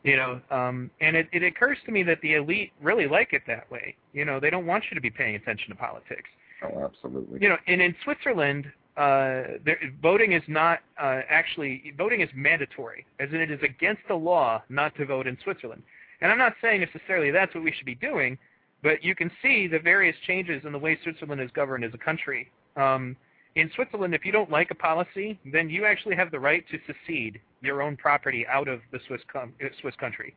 You 0.03 0.17
know, 0.17 0.41
um, 0.51 0.91
and 0.99 1.15
it, 1.15 1.29
it 1.31 1.43
occurs 1.43 1.77
to 1.85 1.93
me 1.93 2.03
that 2.03 2.19
the 2.19 2.33
elite 2.33 2.73
really 2.81 3.07
like 3.07 3.31
it 3.31 3.43
that 3.47 3.71
way. 3.71 3.95
You 4.11 4.25
know, 4.25 4.41
they 4.41 4.49
don't 4.49 4.65
want 4.65 4.83
you 4.91 4.95
to 4.95 5.01
be 5.01 5.09
paying 5.09 5.35
attention 5.35 5.69
to 5.69 5.75
politics. 5.75 6.29
Oh, 6.61 6.83
absolutely. 6.83 7.39
You 7.41 7.47
know, 7.47 7.57
and 7.67 7.81
in 7.81 7.95
Switzerland, 8.03 8.65
there, 8.97 9.77
voting 10.01 10.31
is 10.33 10.43
not 10.47 10.79
uh, 11.01 11.21
actually 11.29 11.93
voting 11.97 12.21
is 12.21 12.29
mandatory, 12.33 13.05
as 13.19 13.29
in 13.29 13.41
it 13.41 13.51
is 13.51 13.59
against 13.63 14.01
the 14.07 14.15
law 14.15 14.61
not 14.69 14.95
to 14.95 15.05
vote 15.05 15.27
in 15.27 15.37
Switzerland. 15.43 15.83
And 16.21 16.31
I'm 16.31 16.37
not 16.37 16.53
saying 16.61 16.81
necessarily 16.81 17.31
that's 17.31 17.53
what 17.53 17.63
we 17.63 17.71
should 17.71 17.85
be 17.85 17.95
doing, 17.95 18.37
but 18.81 19.03
you 19.03 19.15
can 19.15 19.29
see 19.41 19.67
the 19.67 19.79
various 19.79 20.15
changes 20.25 20.63
in 20.65 20.71
the 20.71 20.79
way 20.79 20.97
Switzerland 21.03 21.41
is 21.41 21.51
governed 21.51 21.83
as 21.83 21.93
a 21.93 21.97
country. 21.97 22.49
Um, 22.77 23.15
in 23.55 23.71
Switzerland, 23.73 24.13
if 24.13 24.25
you 24.25 24.31
don't 24.31 24.49
like 24.51 24.71
a 24.71 24.75
policy, 24.75 25.39
then 25.51 25.69
you 25.69 25.85
actually 25.85 26.15
have 26.15 26.29
the 26.29 26.39
right 26.39 26.63
to 26.71 26.77
secede 26.85 27.39
your 27.61 27.81
own 27.81 27.95
property 27.95 28.45
out 28.47 28.67
of 28.67 28.81
the 28.91 28.99
Swiss 29.07 29.21
com- 29.31 29.53
uh, 29.63 29.67
Swiss 29.81 29.95
country, 29.95 30.35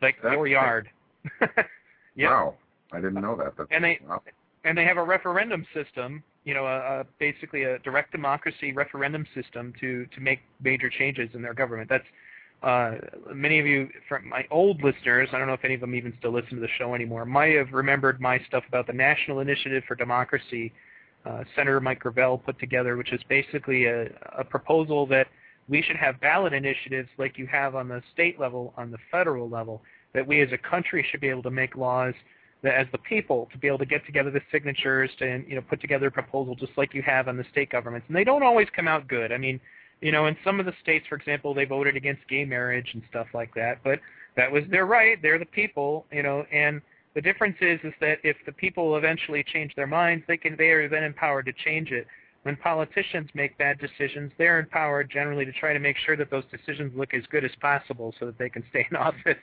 like 0.00 0.16
That's 0.22 0.34
your 0.34 0.46
yard. 0.46 0.88
yeah. 2.14 2.30
Wow, 2.30 2.54
I 2.92 3.00
didn't 3.00 3.20
know 3.20 3.36
that. 3.36 3.54
That's, 3.56 3.68
And 3.72 3.84
they 3.84 3.98
wow. 4.08 4.22
and 4.64 4.78
they 4.78 4.84
have 4.84 4.98
a 4.98 5.02
referendum 5.02 5.66
system, 5.74 6.22
you 6.44 6.54
know, 6.54 6.66
a, 6.66 7.00
a 7.00 7.06
basically 7.18 7.64
a 7.64 7.78
direct 7.80 8.12
democracy 8.12 8.72
referendum 8.72 9.26
system 9.34 9.72
to 9.80 10.06
to 10.06 10.20
make 10.20 10.40
major 10.62 10.90
changes 10.90 11.28
in 11.34 11.42
their 11.42 11.54
government. 11.54 11.88
That's 11.88 12.04
uh, 12.62 12.96
many 13.34 13.58
of 13.58 13.66
you 13.66 13.88
from 14.08 14.28
my 14.28 14.46
old 14.50 14.82
listeners, 14.82 15.28
I 15.32 15.38
don't 15.38 15.46
know 15.46 15.54
if 15.54 15.64
any 15.64 15.74
of 15.74 15.80
them 15.80 15.94
even 15.94 16.12
still 16.18 16.32
listen 16.32 16.56
to 16.56 16.60
the 16.60 16.68
show 16.78 16.94
anymore, 16.94 17.24
might 17.24 17.54
have 17.54 17.72
remembered 17.72 18.20
my 18.20 18.38
stuff 18.48 18.64
about 18.68 18.86
the 18.86 18.92
National 18.92 19.40
Initiative 19.40 19.82
for 19.88 19.94
Democracy 19.94 20.72
uh, 21.24 21.44
Senator 21.54 21.80
Mike 21.80 22.00
Gravel 22.00 22.38
put 22.38 22.58
together, 22.58 22.96
which 22.96 23.12
is 23.12 23.20
basically 23.28 23.86
a, 23.86 24.06
a 24.38 24.44
proposal 24.44 25.06
that 25.06 25.26
we 25.68 25.82
should 25.82 25.96
have 25.96 26.20
ballot 26.20 26.52
initiatives 26.52 27.08
like 27.18 27.38
you 27.38 27.46
have 27.46 27.74
on 27.74 27.88
the 27.88 28.02
state 28.12 28.40
level, 28.40 28.74
on 28.76 28.90
the 28.90 28.98
federal 29.10 29.48
level, 29.48 29.82
that 30.14 30.26
we 30.26 30.40
as 30.40 30.48
a 30.52 30.58
country 30.58 31.06
should 31.10 31.20
be 31.20 31.28
able 31.28 31.42
to 31.42 31.50
make 31.50 31.76
laws 31.76 32.14
as 32.68 32.86
the 32.92 32.98
people 32.98 33.48
to 33.52 33.58
be 33.58 33.66
able 33.66 33.78
to 33.78 33.86
get 33.86 34.04
together 34.04 34.30
the 34.30 34.40
signatures 34.52 35.10
to 35.18 35.42
you 35.46 35.54
know 35.54 35.62
put 35.62 35.80
together 35.80 36.08
a 36.08 36.10
proposal 36.10 36.54
just 36.54 36.72
like 36.76 36.94
you 36.94 37.02
have 37.02 37.28
on 37.28 37.36
the 37.36 37.44
state 37.50 37.70
governments. 37.70 38.06
And 38.08 38.16
they 38.16 38.24
don't 38.24 38.42
always 38.42 38.68
come 38.74 38.88
out 38.88 39.08
good. 39.08 39.32
I 39.32 39.38
mean 39.38 39.60
you 40.00 40.12
know 40.12 40.26
in 40.26 40.36
some 40.44 40.60
of 40.60 40.66
the 40.66 40.74
states 40.82 41.06
for 41.08 41.14
example 41.14 41.54
they 41.54 41.64
voted 41.64 41.96
against 41.96 42.26
gay 42.28 42.44
marriage 42.44 42.90
and 42.94 43.02
stuff 43.08 43.28
like 43.34 43.54
that 43.54 43.78
but 43.82 43.98
that 44.36 44.50
was 44.50 44.64
their 44.70 44.86
right. 44.86 45.20
They're 45.22 45.38
the 45.38 45.46
people 45.46 46.06
you 46.12 46.22
know 46.22 46.44
and 46.52 46.82
the 47.14 47.20
difference 47.20 47.56
is 47.60 47.80
is 47.82 47.94
that 48.00 48.18
if 48.24 48.36
the 48.44 48.52
people 48.52 48.96
eventually 48.96 49.42
change 49.42 49.74
their 49.74 49.86
minds 49.86 50.24
they 50.28 50.36
can 50.36 50.56
they 50.56 50.68
are 50.70 50.88
then 50.88 51.04
empowered 51.04 51.46
to 51.46 51.52
change 51.64 51.92
it. 51.92 52.06
When 52.42 52.56
politicians 52.56 53.28
make 53.34 53.56
bad 53.56 53.78
decisions 53.78 54.32
they're 54.36 54.60
empowered 54.60 55.10
generally 55.10 55.46
to 55.46 55.52
try 55.52 55.72
to 55.72 55.78
make 55.78 55.96
sure 55.96 56.16
that 56.16 56.30
those 56.30 56.44
decisions 56.50 56.92
look 56.94 57.14
as 57.14 57.22
good 57.30 57.44
as 57.44 57.52
possible 57.60 58.14
so 58.20 58.26
that 58.26 58.38
they 58.38 58.50
can 58.50 58.64
stay 58.68 58.86
in 58.90 58.96
office. 59.08 59.38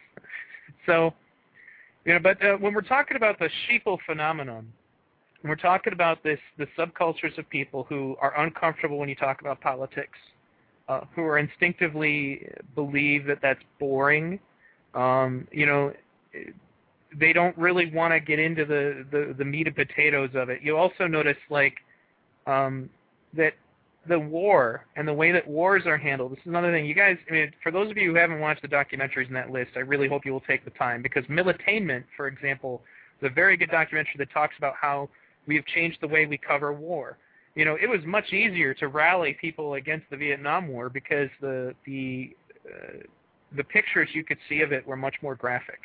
So 0.85 1.13
you 2.07 2.13
know, 2.13 2.19
but 2.19 2.43
uh, 2.43 2.55
when 2.55 2.73
we're 2.73 2.81
talking 2.81 3.17
about 3.17 3.37
the 3.37 3.49
sheeple 3.67 3.97
phenomenon, 4.05 4.71
when 5.41 5.49
we're 5.49 5.57
talking 5.57 5.91
about 5.91 6.23
this, 6.23 6.39
the 6.57 6.65
subcultures 6.77 7.37
of 7.37 7.47
people 7.49 7.85
who 7.89 8.15
are 8.21 8.39
uncomfortable 8.41 8.97
when 8.97 9.09
you 9.09 9.15
talk 9.15 9.41
about 9.41 9.59
politics, 9.59 10.17
uh, 10.87 11.01
who 11.13 11.23
are 11.23 11.37
instinctively 11.37 12.47
believe 12.75 13.25
that 13.25 13.39
that's 13.41 13.59
boring, 13.77 14.39
um, 14.93 15.49
you 15.51 15.65
know, 15.65 15.91
they 17.19 17.33
don't 17.33 17.57
really 17.57 17.91
want 17.91 18.13
to 18.13 18.21
get 18.21 18.39
into 18.39 18.63
the, 18.63 19.05
the, 19.11 19.35
the 19.37 19.43
meat 19.43 19.67
and 19.67 19.75
potatoes 19.75 20.29
of 20.33 20.49
it. 20.49 20.61
You 20.61 20.77
also 20.77 21.07
notice 21.07 21.37
like 21.49 21.75
um, 22.45 22.89
that 23.33 23.51
the 24.07 24.19
war 24.19 24.85
and 24.95 25.07
the 25.07 25.13
way 25.13 25.31
that 25.31 25.47
wars 25.47 25.85
are 25.85 25.97
handled. 25.97 26.31
This 26.31 26.39
is 26.39 26.47
another 26.47 26.71
thing. 26.71 26.85
You 26.85 26.93
guys, 26.93 27.17
I 27.29 27.33
mean, 27.33 27.51
for 27.61 27.71
those 27.71 27.91
of 27.91 27.97
you 27.97 28.11
who 28.11 28.17
haven't 28.17 28.39
watched 28.39 28.61
the 28.61 28.67
documentaries 28.67 29.27
in 29.27 29.33
that 29.33 29.51
list, 29.51 29.71
I 29.75 29.79
really 29.79 30.07
hope 30.07 30.25
you 30.25 30.33
will 30.33 30.41
take 30.41 30.63
the 30.63 30.71
time 30.71 31.01
because 31.01 31.25
Militainment, 31.25 32.03
for 32.15 32.27
example, 32.27 32.81
is 33.21 33.29
a 33.29 33.33
very 33.33 33.57
good 33.57 33.69
documentary 33.69 34.15
that 34.17 34.31
talks 34.31 34.55
about 34.57 34.73
how 34.79 35.09
we 35.47 35.55
have 35.55 35.65
changed 35.65 35.97
the 36.01 36.07
way 36.07 36.25
we 36.25 36.37
cover 36.37 36.73
war. 36.73 37.17
You 37.55 37.65
know, 37.65 37.75
it 37.81 37.89
was 37.89 38.01
much 38.05 38.31
easier 38.33 38.73
to 38.75 38.87
rally 38.87 39.35
people 39.39 39.75
against 39.75 40.09
the 40.11 40.17
Vietnam 40.17 40.67
War 40.67 40.89
because 40.89 41.29
the 41.41 41.73
the 41.85 42.35
uh, 42.65 42.99
the 43.55 43.63
pictures 43.63 44.09
you 44.13 44.23
could 44.23 44.37
see 44.47 44.61
of 44.61 44.71
it 44.71 44.85
were 44.85 44.97
much 44.97 45.15
more 45.21 45.35
graphic. 45.35 45.79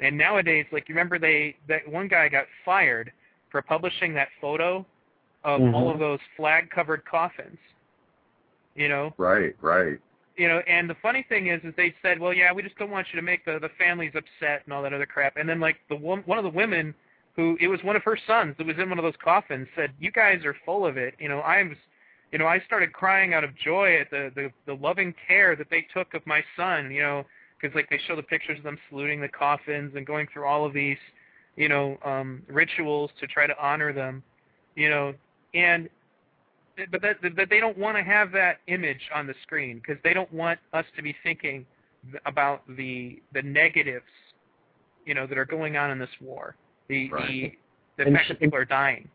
And 0.00 0.18
nowadays, 0.18 0.66
like 0.72 0.88
you 0.88 0.94
remember, 0.94 1.18
they 1.18 1.56
that 1.68 1.88
one 1.88 2.08
guy 2.08 2.28
got 2.28 2.44
fired 2.64 3.12
for 3.50 3.62
publishing 3.62 4.12
that 4.14 4.28
photo 4.40 4.84
of 5.44 5.60
Mhm. 5.60 5.74
all 5.74 5.90
of 5.90 5.98
those 5.98 6.20
flag-covered 6.36 7.04
coffins. 7.04 7.58
You 8.74 8.88
know, 8.88 9.14
Right, 9.16 9.54
right. 9.60 9.98
you 10.36 10.48
know, 10.48 10.60
and 10.60 10.88
the 10.88 10.94
funny 10.96 11.22
thing 11.28 11.48
is, 11.48 11.62
is 11.64 11.74
they 11.76 11.94
said, 12.02 12.18
well, 12.18 12.32
yeah, 12.32 12.52
we 12.52 12.62
just 12.62 12.76
don't 12.78 12.90
want 12.90 13.06
you 13.12 13.16
to 13.16 13.22
make 13.22 13.44
the 13.44 13.58
the 13.58 13.68
families 13.70 14.12
upset 14.14 14.62
and 14.64 14.72
all 14.72 14.82
that 14.82 14.94
other 14.94 15.06
crap. 15.06 15.36
And 15.36 15.48
then 15.48 15.60
like 15.60 15.76
the 15.88 15.96
one 15.96 16.20
one 16.20 16.38
of 16.38 16.44
the 16.44 16.50
women 16.50 16.94
who 17.36 17.56
it 17.60 17.68
was 17.68 17.82
one 17.82 17.96
of 17.96 18.02
her 18.04 18.16
sons 18.26 18.56
that 18.58 18.66
was 18.66 18.78
in 18.78 18.88
one 18.88 18.98
of 18.98 19.02
those 19.02 19.16
coffins 19.22 19.68
said, 19.76 19.92
you 19.98 20.10
guys 20.10 20.44
are 20.44 20.54
full 20.64 20.86
of 20.86 20.96
it. 20.96 21.14
You 21.18 21.28
know, 21.28 21.40
I 21.40 21.62
was, 21.62 21.76
you 22.32 22.38
know, 22.38 22.46
I 22.46 22.60
started 22.60 22.92
crying 22.92 23.34
out 23.34 23.44
of 23.44 23.56
joy 23.56 23.98
at 24.00 24.10
the 24.10 24.30
the, 24.34 24.50
the 24.66 24.74
loving 24.74 25.14
care 25.26 25.56
that 25.56 25.68
they 25.68 25.86
took 25.92 26.14
of 26.14 26.26
my 26.26 26.42
son. 26.56 26.90
You 26.90 27.02
know, 27.02 27.26
because 27.60 27.74
like 27.74 27.90
they 27.90 27.98
show 28.06 28.16
the 28.16 28.22
pictures 28.22 28.58
of 28.58 28.64
them 28.64 28.78
saluting 28.88 29.20
the 29.20 29.28
coffins 29.28 29.94
and 29.96 30.06
going 30.06 30.26
through 30.32 30.44
all 30.44 30.64
of 30.64 30.72
these, 30.72 30.98
you 31.56 31.68
know, 31.68 31.98
um, 32.04 32.42
rituals 32.48 33.10
to 33.20 33.26
try 33.26 33.46
to 33.46 33.54
honor 33.62 33.92
them. 33.92 34.22
You 34.76 34.88
know, 34.88 35.14
and 35.54 35.88
but 36.90 37.02
that, 37.02 37.16
that 37.36 37.50
they 37.50 37.60
don't 37.60 37.76
want 37.76 37.96
to 37.96 38.02
have 38.02 38.32
that 38.32 38.58
image 38.66 39.10
on 39.14 39.26
the 39.26 39.34
screen 39.42 39.78
because 39.78 40.00
they 40.02 40.14
don't 40.14 40.32
want 40.32 40.58
us 40.72 40.84
to 40.96 41.02
be 41.02 41.14
thinking 41.22 41.66
about 42.26 42.62
the 42.76 43.20
the 43.34 43.42
negatives, 43.42 44.04
you 45.04 45.14
know, 45.14 45.26
that 45.26 45.36
are 45.36 45.44
going 45.44 45.76
on 45.76 45.90
in 45.90 45.98
this 45.98 46.10
war. 46.20 46.56
The 46.88 47.10
Right. 47.10 47.58
the, 47.98 48.04
the 48.04 48.10
fact 48.12 48.24
sh- 48.26 48.28
that 48.28 48.40
people 48.40 48.58
are 48.58 48.64
dying. 48.64 49.08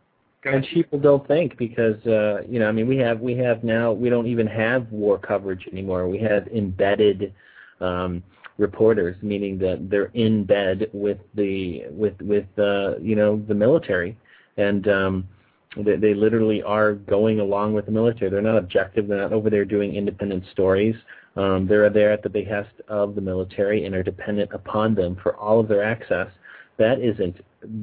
Go 0.44 0.52
and 0.52 0.64
ahead. 0.64 0.74
people 0.76 1.00
don't 1.00 1.28
think 1.28 1.58
because 1.58 1.96
uh, 2.06 2.42
you 2.48 2.60
know 2.60 2.68
I 2.70 2.72
mean 2.72 2.88
we 2.88 2.98
have 2.98 3.20
we 3.20 3.36
have 3.38 3.64
now 3.64 3.92
we 3.92 4.10
don't 4.10 4.28
even 4.28 4.46
have 4.48 4.92
war 4.92 5.18
coverage 5.18 5.68
anymore. 5.72 6.08
We 6.08 6.20
have 6.20 6.48
embedded 6.50 7.34
um, 7.82 8.24
reporters, 8.58 9.16
meaning 9.22 9.58
that 9.60 9.90
they're 9.90 10.12
in 10.14 10.44
bed 10.44 10.88
with 10.94 11.18
the 11.34 11.86
with 11.90 12.14
with 12.22 12.46
uh, 12.60 12.98
you 13.00 13.16
know 13.16 13.42
the 13.48 13.56
military, 13.56 14.16
and 14.58 14.88
um, 14.88 15.28
they, 15.78 15.96
they 15.96 16.14
literally 16.14 16.64
are 16.64 16.94
going 16.94 17.40
along 17.40 17.74
with 17.74 17.86
the 17.86 17.92
military. 17.92 18.30
They're 18.30 18.42
not 18.42 18.58
objective. 18.58 19.08
They're 19.08 19.18
not 19.18 19.34
over 19.34 19.50
there 19.50 19.66
doing 19.66 19.96
independent 19.96 20.44
stories. 20.52 20.96
Um, 21.36 21.68
they're 21.68 21.90
there 21.90 22.12
at 22.12 22.24
the 22.24 22.30
behest 22.30 22.72
of 22.88 23.16
the 23.16 23.22
military 23.22 23.86
and 23.86 23.94
are 23.94 24.04
dependent 24.04 24.52
upon 24.54 24.96
them 24.96 25.18
for 25.22 25.36
all 25.36 25.60
of 25.60 25.68
their 25.68 25.84
access. 25.84 26.28
That 26.78 27.00
isn't 27.00 27.38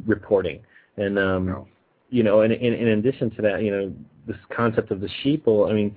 reporting. 0.06 0.60
And 0.96 1.18
um, 1.18 1.66
you 2.12 2.22
know, 2.22 2.42
and 2.42 2.52
in, 2.52 2.74
in 2.74 2.88
addition 2.88 3.30
to 3.30 3.42
that, 3.42 3.62
you 3.62 3.70
know, 3.70 3.92
this 4.26 4.36
concept 4.54 4.90
of 4.90 5.00
the 5.00 5.08
sheeple. 5.24 5.68
I 5.68 5.72
mean, 5.72 5.96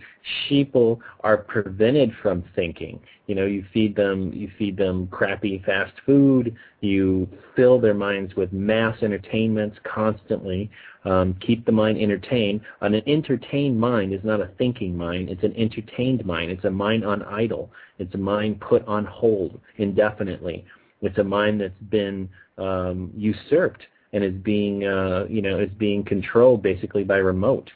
sheeple 0.49 0.99
are 1.19 1.37
prevented 1.37 2.11
from 2.23 2.43
thinking. 2.55 2.99
You 3.27 3.35
know, 3.35 3.45
you 3.45 3.65
feed 3.73 3.95
them, 3.95 4.31
you 4.33 4.49
feed 4.57 4.77
them 4.77 5.07
crappy 5.09 5.61
fast 5.65 5.91
food. 6.05 6.55
You 6.79 7.27
fill 7.55 7.79
their 7.81 7.93
minds 7.93 8.33
with 8.35 8.53
mass 8.53 8.97
entertainments 9.03 9.77
constantly. 9.83 10.71
Um, 11.03 11.35
keep 11.45 11.65
the 11.65 11.73
mind 11.73 11.99
entertained. 11.99 12.61
An 12.81 12.95
entertained 13.05 13.79
mind 13.79 14.13
is 14.13 14.21
not 14.23 14.39
a 14.39 14.49
thinking 14.57 14.97
mind. 14.97 15.29
It's 15.29 15.43
an 15.43 15.55
entertained 15.57 16.25
mind. 16.25 16.49
It's 16.49 16.65
a 16.65 16.71
mind 16.71 17.03
on 17.03 17.23
idle. 17.23 17.69
It's 17.99 18.15
a 18.15 18.19
mind 18.19 18.61
put 18.61 18.87
on 18.87 19.03
hold 19.05 19.59
indefinitely. 19.77 20.65
It's 21.01 21.17
a 21.17 21.23
mind 21.23 21.59
that's 21.59 21.73
been 21.89 22.29
um, 22.57 23.11
usurped 23.15 23.83
and 24.15 24.23
is 24.23 24.33
being 24.41 24.85
uh, 24.85 25.25
you 25.29 25.41
know 25.41 25.59
is 25.59 25.69
being 25.77 26.03
controlled 26.03 26.63
basically 26.63 27.03
by 27.03 27.17
remote. 27.17 27.69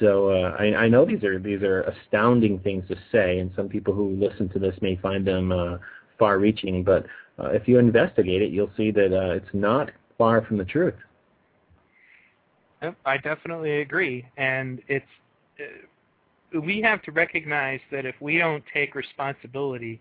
So 0.00 0.30
uh, 0.30 0.56
I, 0.58 0.74
I 0.74 0.88
know 0.88 1.06
these 1.06 1.22
are 1.22 1.38
these 1.38 1.62
are 1.62 1.82
astounding 1.82 2.58
things 2.58 2.86
to 2.88 2.96
say, 3.12 3.38
and 3.38 3.52
some 3.54 3.68
people 3.68 3.94
who 3.94 4.10
listen 4.16 4.48
to 4.50 4.58
this 4.58 4.74
may 4.82 4.96
find 4.96 5.24
them 5.24 5.52
uh, 5.52 5.78
far-reaching. 6.18 6.82
But 6.82 7.06
uh, 7.38 7.50
if 7.50 7.68
you 7.68 7.78
investigate 7.78 8.42
it, 8.42 8.50
you'll 8.50 8.72
see 8.76 8.90
that 8.90 9.16
uh, 9.16 9.34
it's 9.34 9.54
not 9.54 9.92
far 10.18 10.44
from 10.44 10.58
the 10.58 10.64
truth. 10.64 10.94
I 13.04 13.16
definitely 13.16 13.80
agree, 13.80 14.26
and 14.36 14.82
it's 14.88 15.06
uh, 15.60 16.60
we 16.60 16.80
have 16.82 17.00
to 17.02 17.12
recognize 17.12 17.80
that 17.92 18.04
if 18.04 18.16
we 18.20 18.38
don't 18.38 18.64
take 18.74 18.96
responsibility, 18.96 20.00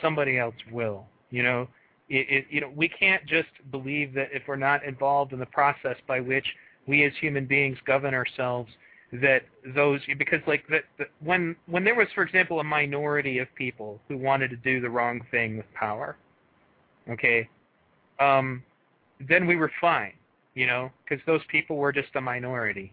somebody 0.00 0.38
else 0.38 0.54
will. 0.70 1.06
You 1.30 1.42
know, 1.42 1.68
it, 2.08 2.26
it, 2.28 2.46
you 2.50 2.60
know, 2.60 2.70
we 2.74 2.88
can't 2.88 3.24
just 3.26 3.48
believe 3.70 4.14
that 4.14 4.28
if 4.32 4.42
we're 4.46 4.56
not 4.56 4.84
involved 4.84 5.32
in 5.32 5.38
the 5.38 5.46
process 5.46 5.96
by 6.06 6.20
which 6.20 6.46
we 6.86 7.04
as 7.04 7.12
human 7.20 7.46
beings 7.46 7.78
govern 7.86 8.14
ourselves, 8.14 8.70
that 9.12 9.42
those 9.74 10.00
because 10.18 10.40
like 10.46 10.64
that 10.68 10.82
when 11.20 11.54
when 11.66 11.84
there 11.84 11.94
was, 11.94 12.08
for 12.14 12.22
example, 12.22 12.60
a 12.60 12.64
minority 12.64 13.38
of 13.38 13.48
people 13.54 14.00
who 14.08 14.18
wanted 14.18 14.48
to 14.50 14.56
do 14.56 14.80
the 14.80 14.90
wrong 14.90 15.20
thing 15.30 15.56
with 15.56 15.66
power, 15.72 16.16
okay, 17.08 17.48
um, 18.18 18.62
then 19.20 19.46
we 19.46 19.56
were 19.56 19.70
fine 19.80 20.14
you 20.54 20.66
know, 20.66 20.90
because 21.04 21.24
those 21.26 21.40
people 21.48 21.76
were 21.76 21.92
just 21.92 22.14
a 22.14 22.20
minority. 22.20 22.92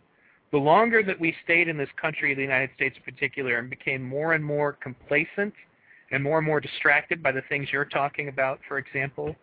The 0.51 0.57
longer 0.57 1.01
that 1.03 1.19
we 1.19 1.35
stayed 1.43 1.67
in 1.67 1.77
this 1.77 1.89
country, 1.99 2.33
the 2.33 2.41
United 2.41 2.71
States 2.75 2.97
in 2.97 3.13
particular, 3.13 3.57
and 3.57 3.69
became 3.69 4.03
more 4.03 4.33
and 4.33 4.43
more 4.43 4.73
complacent 4.73 5.53
and 6.11 6.23
more 6.23 6.37
and 6.37 6.45
more 6.47 6.59
distracted 6.59 7.23
by 7.23 7.31
the 7.31 7.41
things 7.49 7.69
you're 7.71 7.85
talking 7.85 8.27
about, 8.27 8.59
for 8.67 8.77
example, 8.77 9.35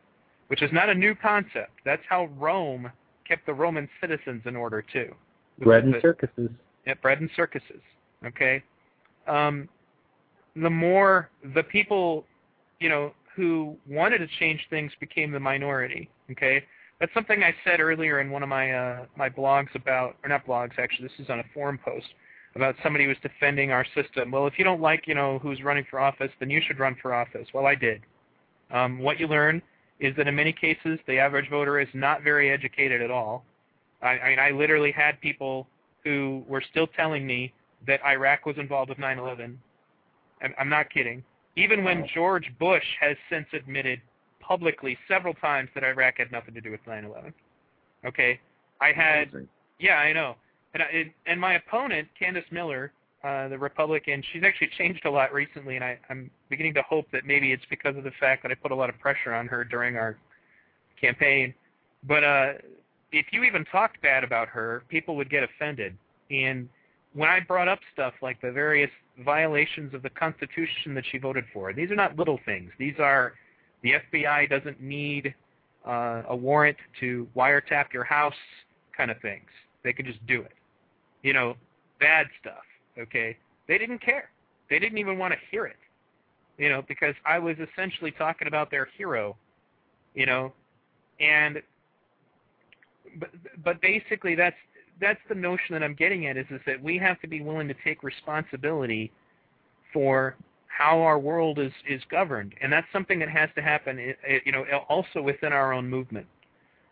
which 0.49 0.63
is 0.63 0.71
not 0.73 0.89
a 0.89 0.95
new 0.95 1.15
concept. 1.15 1.73
That's 1.85 2.03
how 2.09 2.27
Rome 2.39 2.91
kept 3.27 3.47
the 3.47 3.55
Roman 3.55 3.89
citizens 4.01 4.43
in 4.47 4.57
order 4.57 4.83
too. 4.93 5.15
Bread 5.59 5.85
and 5.85 5.95
The- 5.95 6.01
circuses. 6.01 6.51
yeah, 6.87 6.95
bread 6.95 7.21
and 7.21 7.31
circuses. 7.35 7.81
Okay, 8.25 8.63
um, 9.27 9.69
the 10.57 10.71
more 10.71 11.31
the 11.55 11.63
people, 11.63 12.25
you 12.81 12.89
know, 12.89 13.13
who 13.35 13.77
wanted 13.89 14.19
to 14.19 14.27
change 14.39 14.67
things 14.71 14.93
became 14.99 15.31
the 15.31 15.39
minority. 15.41 16.11
Okay, 16.33 16.65
that's 16.99 17.13
something 17.15 17.45
I 17.45 17.55
said 17.65 17.81
earlier 17.81 18.21
in 18.21 18.31
one 18.31 18.43
of 18.43 18.49
my 18.49 18.73
uh, 18.73 19.07
my 19.17 19.29
blogs 19.29 19.73
about, 19.75 20.17
or 20.23 20.29
not 20.29 20.45
blogs 20.47 20.79
actually. 20.79 21.09
This 21.09 21.21
is 21.21 21.31
on 21.31 21.39
a 21.41 21.45
forum 21.55 21.79
post 21.85 22.07
about 22.59 22.77
somebody 22.83 23.05
who 23.05 23.09
was 23.09 23.19
defending 23.23 23.71
our 23.71 23.87
system. 23.95 24.31
Well, 24.31 24.47
if 24.47 24.59
you 24.59 24.65
don't 24.65 24.81
like, 24.81 25.07
you 25.07 25.15
know, 25.15 25.39
who's 25.39 25.63
running 25.63 25.87
for 25.91 26.01
office, 26.01 26.31
then 26.41 26.51
you 26.51 26.61
should 26.67 26.79
run 26.79 26.97
for 27.01 27.15
office. 27.15 27.47
Well, 27.55 27.67
I 27.67 27.75
did. 27.75 28.03
Um, 28.71 28.99
what 28.99 29.19
you 29.19 29.27
learn 29.27 29.63
is 30.01 30.15
that 30.17 30.29
in 30.29 30.35
many 30.35 30.53
cases, 30.53 30.99
the 31.07 31.19
average 31.19 31.49
voter 31.51 31.81
is 31.81 31.89
not 31.95 32.23
very 32.23 32.51
educated 32.51 33.03
at 33.03 33.11
all. 33.11 33.45
I, 34.03 34.09
I 34.09 34.29
mean, 34.31 34.39
I 34.39 34.51
literally 34.51 34.93
had 34.93 35.21
people 35.21 35.67
who 36.05 36.45
were 36.47 36.63
still 36.71 36.87
telling 36.87 37.27
me 37.27 37.53
that 37.87 38.01
Iraq 38.05 38.47
was 38.47 38.57
involved 38.59 38.91
with 38.91 38.99
9/11. 38.99 39.57
I'm, 40.43 40.55
I'm 40.59 40.69
not 40.69 40.91
kidding. 40.91 41.23
Even 41.57 41.83
when 41.83 42.07
George 42.15 42.53
Bush 42.59 42.85
has 43.01 43.17
since 43.31 43.47
admitted 43.53 44.01
publicly 44.41 44.97
several 45.09 45.35
times 45.35 45.69
that 45.75 45.83
Iraq 45.83 46.19
had 46.19 46.31
nothing 46.31 46.55
to 46.55 46.61
do 46.61 46.71
with 46.71 46.85
9/11. 46.87 47.33
Okay, 48.07 48.39
I 48.81 48.93
had, 48.93 49.31
yeah, 49.81 49.97
I 49.97 50.13
know, 50.13 50.37
and 50.75 50.83
I, 50.83 51.15
and 51.27 51.41
my 51.41 51.55
opponent, 51.55 52.09
Candice 52.21 52.51
Miller, 52.51 52.93
uh, 53.25 53.49
the 53.49 53.59
Republican, 53.59 54.23
she's 54.33 54.43
actually 54.45 54.71
changed 54.79 55.05
a 55.05 55.11
lot 55.11 55.33
recently, 55.33 55.77
and 55.77 55.85
I, 55.85 55.99
I'm 56.09 56.31
beginning 56.51 56.75
to 56.75 56.83
hope 56.83 57.07
that 57.13 57.25
maybe 57.27 57.53
it's 57.53 57.65
because 57.69 57.97
of 57.97 58.05
the 58.05 58.13
fact 58.21 58.43
that 58.43 58.53
I 58.53 58.55
put 58.55 58.71
a 58.71 58.75
lot 58.75 58.89
of 58.89 58.99
pressure 58.99 59.35
on 59.35 59.47
her 59.49 59.65
during 59.65 59.97
our 59.97 60.17
campaign. 61.01 61.55
But 62.07 62.25
uh, 62.25 62.53
if 63.13 63.27
you 63.33 63.45
even 63.45 63.65
talked 63.65 64.01
bad 64.03 64.23
about 64.23 64.49
her, 64.49 64.83
people 64.89 65.17
would 65.17 65.31
get 65.31 65.43
offended. 65.43 65.97
And 66.31 66.69
when 67.15 67.29
I 67.29 67.41
brought 67.41 67.69
up 67.69 67.81
stuff 67.93 68.15
like 68.23 68.41
the 68.41 68.53
various 68.53 68.91
violations 69.25 69.95
of 69.95 70.03
the 70.03 70.11
Constitution 70.11 70.95
that 70.95 71.05
she 71.11 71.19
voted 71.19 71.45
for, 71.53 71.73
these 71.73 71.91
are 71.91 71.97
not 71.97 72.17
little 72.17 72.39
things. 72.45 72.71
These 72.79 72.95
are 72.99 73.33
the 73.83 73.95
FBI 74.13 74.49
doesn't 74.49 74.81
need 74.81 75.35
uh, 75.87 76.23
a 76.29 76.37
warrant 76.37 76.77
to 77.01 77.27
wiretap 77.37 77.93
your 77.93 78.05
house 78.05 78.35
kind 78.97 79.11
of 79.11 79.21
things. 79.21 79.49
They 79.83 79.93
could 79.93 80.07
just 80.07 80.25
do 80.27 80.43
it. 80.43 80.53
You 81.23 81.33
know, 81.33 81.57
bad 82.01 82.27
stuff. 82.41 82.63
Okay, 82.99 83.37
they 83.67 83.79
didn't 83.79 84.01
care. 84.01 84.31
They 84.71 84.79
didn't 84.79 84.99
even 84.99 85.19
want 85.19 85.33
to 85.33 85.39
hear 85.51 85.67
it. 85.67 85.77
You 86.59 86.69
know, 86.69 86.83
because 86.89 87.15
I 87.25 87.39
was 87.39 87.57
essentially 87.59 88.11
talking 88.11 88.49
about 88.49 88.71
their 88.71 88.89
hero. 88.97 89.37
You 90.15 90.27
know, 90.27 90.53
and 91.21 91.63
but 93.19 93.31
but 93.65 93.81
basically 93.81 94.35
that's 94.35 94.57
that's 95.01 95.21
the 95.29 95.35
notion 95.35 95.73
that 95.75 95.83
I'm 95.83 95.95
getting 95.95 96.27
at 96.27 96.37
is 96.37 96.47
is 96.51 96.61
that 96.67 96.83
we 96.83 96.99
have 96.99 97.21
to 97.21 97.29
be 97.29 97.41
willing 97.41 97.69
to 97.69 97.75
take 97.85 98.03
responsibility 98.03 99.13
for 99.93 100.37
how 100.67 101.01
our 101.01 101.19
world 101.19 101.59
is 101.59 101.73
is 101.89 102.03
governed, 102.11 102.55
and 102.61 102.73
that's 102.73 102.87
something 102.93 103.19
that 103.21 103.29
has 103.29 103.51
to 103.57 103.63
happen. 103.63 103.99
i- 103.99 104.17
i- 104.35 104.43
You 104.45 104.53
know, 104.53 104.65
also 104.89 105.23
within 105.23 105.53
our 105.53 105.73
own 105.73 105.89
movement. 105.89 106.27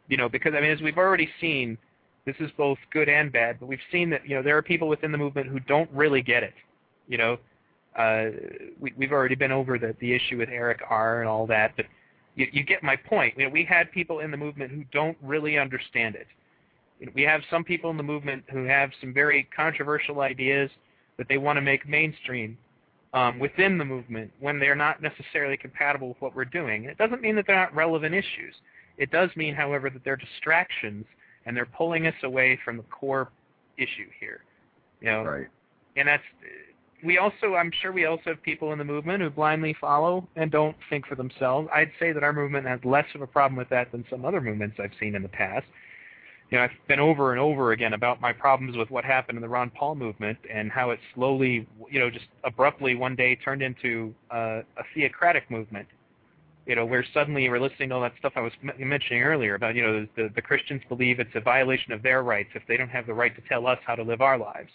You 0.08 0.16
know, 0.16 0.28
because 0.28 0.54
I 0.54 0.60
mean, 0.60 0.70
as 0.70 0.80
we've 0.82 0.98
already 0.98 1.30
seen, 1.40 1.78
this 2.26 2.36
is 2.40 2.50
both 2.58 2.78
good 2.92 3.08
and 3.08 3.32
bad. 3.32 3.58
But 3.58 3.66
we've 3.66 3.78
seen 3.90 4.10
that 4.10 4.28
you 4.28 4.34
know 4.36 4.42
there 4.42 4.56
are 4.56 4.62
people 4.62 4.88
within 4.88 5.12
the 5.12 5.18
movement 5.18 5.48
who 5.48 5.60
don't 5.60 5.88
really 5.92 6.20
get 6.20 6.42
it. 6.42 6.54
You 7.08 7.18
know, 7.18 7.38
uh, 7.96 8.26
we, 8.78 8.92
we've 8.96 9.12
already 9.12 9.36
been 9.36 9.52
over 9.52 9.78
the 9.78 9.96
the 10.00 10.14
issue 10.14 10.36
with 10.36 10.50
Eric 10.50 10.80
R. 10.90 11.20
and 11.20 11.28
all 11.28 11.46
that, 11.46 11.74
but 11.76 11.86
you, 12.34 12.46
you 12.52 12.62
get 12.64 12.82
my 12.82 12.96
point. 12.96 13.34
You 13.38 13.44
know, 13.44 13.50
we 13.50 13.64
had 13.64 13.90
people 13.92 14.20
in 14.20 14.30
the 14.30 14.36
movement 14.36 14.70
who 14.72 14.84
don't 14.92 15.16
really 15.22 15.56
understand 15.56 16.16
it. 16.16 16.26
You 17.00 17.06
know, 17.06 17.12
we 17.14 17.22
have 17.22 17.42
some 17.50 17.64
people 17.64 17.90
in 17.90 17.96
the 17.96 18.02
movement 18.02 18.44
who 18.50 18.64
have 18.64 18.90
some 19.00 19.14
very 19.14 19.48
controversial 19.54 20.20
ideas 20.20 20.70
that 21.16 21.28
they 21.28 21.38
want 21.38 21.56
to 21.56 21.60
make 21.62 21.88
mainstream 21.88 22.58
um, 23.14 23.38
within 23.38 23.78
the 23.78 23.84
movement 23.84 24.30
when 24.40 24.58
they're 24.58 24.74
not 24.74 25.00
necessarily 25.00 25.56
compatible 25.56 26.08
with 26.08 26.20
what 26.20 26.34
we're 26.34 26.44
doing. 26.44 26.84
It 26.84 26.98
doesn't 26.98 27.22
mean 27.22 27.36
that 27.36 27.46
they're 27.46 27.56
not 27.56 27.74
relevant 27.74 28.14
issues. 28.14 28.54
It 28.98 29.10
does 29.10 29.30
mean, 29.36 29.54
however, 29.54 29.90
that 29.90 30.04
they're 30.04 30.16
distractions 30.16 31.04
and 31.46 31.56
they're 31.56 31.66
pulling 31.66 32.06
us 32.06 32.14
away 32.24 32.58
from 32.64 32.76
the 32.76 32.82
core 32.84 33.30
issue 33.78 34.08
here. 34.20 34.42
You 35.00 35.12
know, 35.12 35.24
right. 35.24 35.46
and 35.96 36.08
that's 36.08 36.22
we 37.04 37.18
also 37.18 37.54
I'm 37.54 37.70
sure 37.82 37.92
we 37.92 38.06
also 38.06 38.22
have 38.26 38.42
people 38.42 38.72
in 38.72 38.78
the 38.78 38.84
movement 38.84 39.22
who 39.22 39.30
blindly 39.30 39.74
follow 39.80 40.28
and 40.36 40.50
don't 40.50 40.76
think 40.90 41.06
for 41.06 41.14
themselves. 41.14 41.68
I'd 41.74 41.92
say 41.98 42.12
that 42.12 42.22
our 42.22 42.32
movement 42.32 42.66
has 42.66 42.80
less 42.84 43.06
of 43.14 43.22
a 43.22 43.26
problem 43.26 43.56
with 43.56 43.68
that 43.70 43.92
than 43.92 44.04
some 44.10 44.24
other 44.24 44.40
movements 44.40 44.76
I've 44.82 44.92
seen 44.98 45.14
in 45.14 45.22
the 45.22 45.28
past. 45.28 45.66
You 46.50 46.58
know, 46.58 46.64
I've 46.64 46.70
been 46.86 47.00
over 47.00 47.32
and 47.32 47.40
over 47.40 47.72
again 47.72 47.92
about 47.92 48.20
my 48.20 48.32
problems 48.32 48.76
with 48.76 48.88
what 48.90 49.04
happened 49.04 49.36
in 49.36 49.42
the 49.42 49.48
Ron 49.48 49.68
Paul 49.70 49.96
movement 49.96 50.38
and 50.52 50.70
how 50.70 50.90
it 50.90 51.00
slowly, 51.14 51.66
you 51.90 51.98
know, 51.98 52.08
just 52.08 52.26
abruptly 52.44 52.94
one 52.94 53.16
day 53.16 53.34
turned 53.34 53.62
into 53.62 54.14
uh, 54.30 54.62
a 54.76 54.84
theocratic 54.94 55.50
movement. 55.50 55.88
You 56.66 56.74
know, 56.74 56.84
where 56.84 57.04
suddenly 57.14 57.48
we're 57.48 57.60
listening 57.60 57.90
to 57.90 57.94
all 57.94 58.00
that 58.02 58.14
stuff 58.18 58.32
I 58.34 58.40
was 58.40 58.52
mentioning 58.78 59.22
earlier 59.22 59.54
about, 59.54 59.76
you 59.76 59.82
know, 59.82 60.06
the, 60.16 60.30
the 60.34 60.42
Christians 60.42 60.82
believe 60.88 61.20
it's 61.20 61.30
a 61.34 61.40
violation 61.40 61.92
of 61.92 62.02
their 62.02 62.24
rights 62.24 62.50
if 62.54 62.62
they 62.66 62.76
don't 62.76 62.88
have 62.88 63.06
the 63.06 63.14
right 63.14 63.34
to 63.36 63.42
tell 63.48 63.68
us 63.68 63.78
how 63.86 63.94
to 63.94 64.02
live 64.02 64.20
our 64.20 64.36
lives 64.36 64.70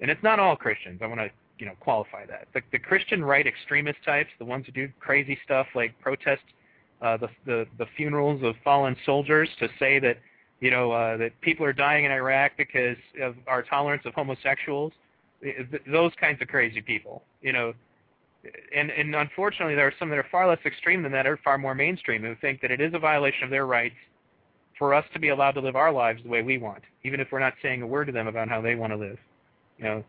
and 0.00 0.10
it's 0.10 0.22
not 0.22 0.38
all 0.38 0.56
Christians. 0.56 1.00
I 1.02 1.06
want 1.06 1.20
to 1.20 1.30
you 1.58 1.66
know 1.66 1.74
qualify 1.80 2.26
that. 2.26 2.48
The, 2.52 2.60
the 2.72 2.78
Christian 2.78 3.24
right 3.24 3.46
extremist 3.46 3.98
types, 4.04 4.30
the 4.38 4.44
ones 4.44 4.66
who 4.66 4.72
do 4.72 4.88
crazy 5.00 5.38
stuff 5.44 5.66
like 5.74 5.98
protest 6.00 6.42
uh, 7.02 7.16
the, 7.16 7.28
the 7.46 7.66
the 7.78 7.86
funerals 7.96 8.42
of 8.42 8.54
fallen 8.62 8.96
soldiers 9.06 9.48
to 9.60 9.68
say 9.78 9.98
that 10.00 10.18
you 10.60 10.70
know 10.70 10.92
uh, 10.92 11.16
that 11.16 11.38
people 11.40 11.64
are 11.64 11.72
dying 11.72 12.04
in 12.04 12.10
Iraq 12.12 12.52
because 12.56 12.96
of 13.22 13.34
our 13.46 13.62
tolerance 13.62 14.02
of 14.04 14.14
homosexuals. 14.14 14.92
Those 15.90 16.12
kinds 16.18 16.40
of 16.40 16.48
crazy 16.48 16.80
people, 16.80 17.22
you 17.42 17.52
know. 17.52 17.74
And, 18.74 18.90
and 18.90 19.14
unfortunately, 19.14 19.74
there 19.74 19.86
are 19.86 19.94
some 19.98 20.08
that 20.10 20.18
are 20.18 20.26
far 20.30 20.48
less 20.48 20.58
extreme 20.66 21.02
than 21.02 21.12
that, 21.12 21.26
are 21.26 21.38
far 21.42 21.58
more 21.58 21.74
mainstream, 21.74 22.22
who 22.22 22.34
think 22.40 22.60
that 22.60 22.70
it 22.70 22.80
is 22.80 22.92
a 22.94 22.98
violation 22.98 23.44
of 23.44 23.50
their 23.50 23.66
rights 23.66 23.94
for 24.78 24.94
us 24.94 25.04
to 25.12 25.18
be 25.18 25.28
allowed 25.28 25.52
to 25.52 25.60
live 25.60 25.76
our 25.76 25.92
lives 25.92 26.22
the 26.22 26.28
way 26.28 26.42
we 26.42 26.58
want, 26.58 26.82
even 27.04 27.20
if 27.20 27.28
we're 27.30 27.38
not 27.38 27.54
saying 27.62 27.82
a 27.82 27.86
word 27.86 28.06
to 28.06 28.12
them 28.12 28.26
about 28.26 28.48
how 28.48 28.60
they 28.60 28.74
want 28.74 28.92
to 28.92 28.96
live. 28.96 29.18
You 29.78 29.84
know, 29.84 30.04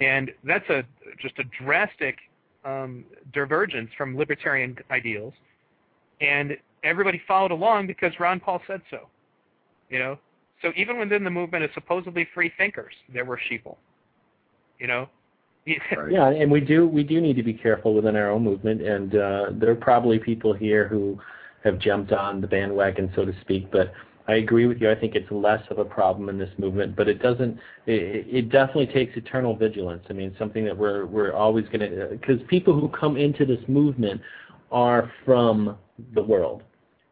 and 0.00 0.30
that's 0.44 0.68
a 0.70 0.84
just 1.20 1.38
a 1.38 1.44
drastic 1.62 2.16
um, 2.64 3.04
divergence 3.32 3.90
from 3.96 4.16
libertarian 4.16 4.76
ideals. 4.90 5.34
And 6.20 6.56
everybody 6.82 7.20
followed 7.26 7.50
along 7.50 7.86
because 7.86 8.12
Ron 8.18 8.40
Paul 8.40 8.60
said 8.66 8.82
so. 8.90 9.08
You 9.90 9.98
know, 9.98 10.18
so 10.62 10.72
even 10.76 10.98
within 10.98 11.24
the 11.24 11.30
movement 11.30 11.64
of 11.64 11.70
supposedly 11.74 12.26
free 12.34 12.52
thinkers, 12.56 12.94
there 13.12 13.24
were 13.24 13.38
sheeple. 13.50 13.76
You 14.78 14.86
know. 14.86 15.08
Yeah, 15.66 16.28
and 16.28 16.50
we 16.50 16.60
do 16.60 16.86
we 16.86 17.02
do 17.02 17.20
need 17.20 17.36
to 17.36 17.42
be 17.42 17.54
careful 17.54 17.94
within 17.94 18.16
our 18.16 18.30
own 18.30 18.44
movement, 18.44 18.82
and 18.82 19.14
uh, 19.14 19.46
there 19.52 19.70
are 19.70 19.76
probably 19.76 20.18
people 20.18 20.52
here 20.52 20.86
who 20.88 21.18
have 21.64 21.78
jumped 21.78 22.12
on 22.12 22.40
the 22.40 22.46
bandwagon, 22.46 23.10
so 23.16 23.24
to 23.24 23.32
speak, 23.40 23.70
but 23.70 23.92
I 24.26 24.36
agree 24.36 24.66
with 24.66 24.80
you. 24.80 24.90
I 24.90 24.94
think 24.94 25.14
it's 25.14 25.30
less 25.30 25.62
of 25.70 25.78
a 25.78 25.84
problem 25.84 26.28
in 26.28 26.38
this 26.38 26.50
movement, 26.58 26.96
but 26.96 27.08
it 27.08 27.22
doesn't. 27.22 27.58
It, 27.86 28.26
it 28.28 28.50
definitely 28.50 28.86
takes 28.86 29.16
eternal 29.16 29.54
vigilance. 29.54 30.04
I 30.08 30.14
mean, 30.14 30.34
something 30.38 30.64
that 30.64 30.76
we're 30.76 31.04
we're 31.06 31.32
always 31.32 31.66
going 31.66 31.80
to 31.80 32.08
because 32.10 32.40
people 32.48 32.78
who 32.78 32.88
come 32.88 33.16
into 33.16 33.44
this 33.44 33.60
movement 33.68 34.20
are 34.72 35.12
from 35.24 35.76
the 36.14 36.22
world, 36.22 36.62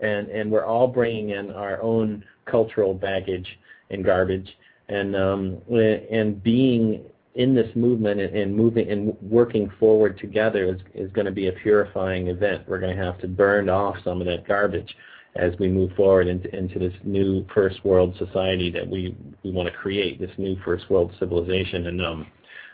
and 0.00 0.28
and 0.28 0.50
we're 0.50 0.64
all 0.64 0.88
bringing 0.88 1.30
in 1.30 1.50
our 1.50 1.82
own 1.82 2.24
cultural 2.46 2.94
baggage 2.94 3.46
and 3.90 4.04
garbage, 4.04 4.48
and 4.88 5.14
um, 5.14 5.60
and 5.70 6.42
being 6.42 7.04
in 7.34 7.54
this 7.54 7.74
movement 7.74 8.20
and, 8.20 8.54
moving 8.54 8.90
and 8.90 9.16
working 9.22 9.70
forward 9.80 10.18
together 10.18 10.64
is 10.64 10.80
is 10.94 11.10
going 11.12 11.24
to 11.24 11.32
be 11.32 11.48
a 11.48 11.52
purifying 11.52 12.28
event. 12.28 12.62
We're 12.68 12.80
going 12.80 12.96
to 12.96 13.02
have 13.02 13.18
to 13.20 13.28
burn 13.28 13.68
off 13.68 13.96
some 14.04 14.20
of 14.20 14.26
that 14.26 14.46
garbage 14.46 14.94
as 15.34 15.52
we 15.58 15.68
move 15.68 15.92
forward 15.96 16.28
into, 16.28 16.54
into 16.54 16.78
this 16.78 16.92
new 17.04 17.46
first 17.54 17.82
world 17.84 18.14
society 18.18 18.70
that 18.70 18.86
we, 18.86 19.16
we 19.42 19.50
want 19.50 19.66
to 19.66 19.74
create, 19.74 20.20
this 20.20 20.30
new 20.36 20.56
first 20.62 20.90
world 20.90 21.10
civilization. 21.18 21.86
And 21.86 22.04
um, 22.04 22.26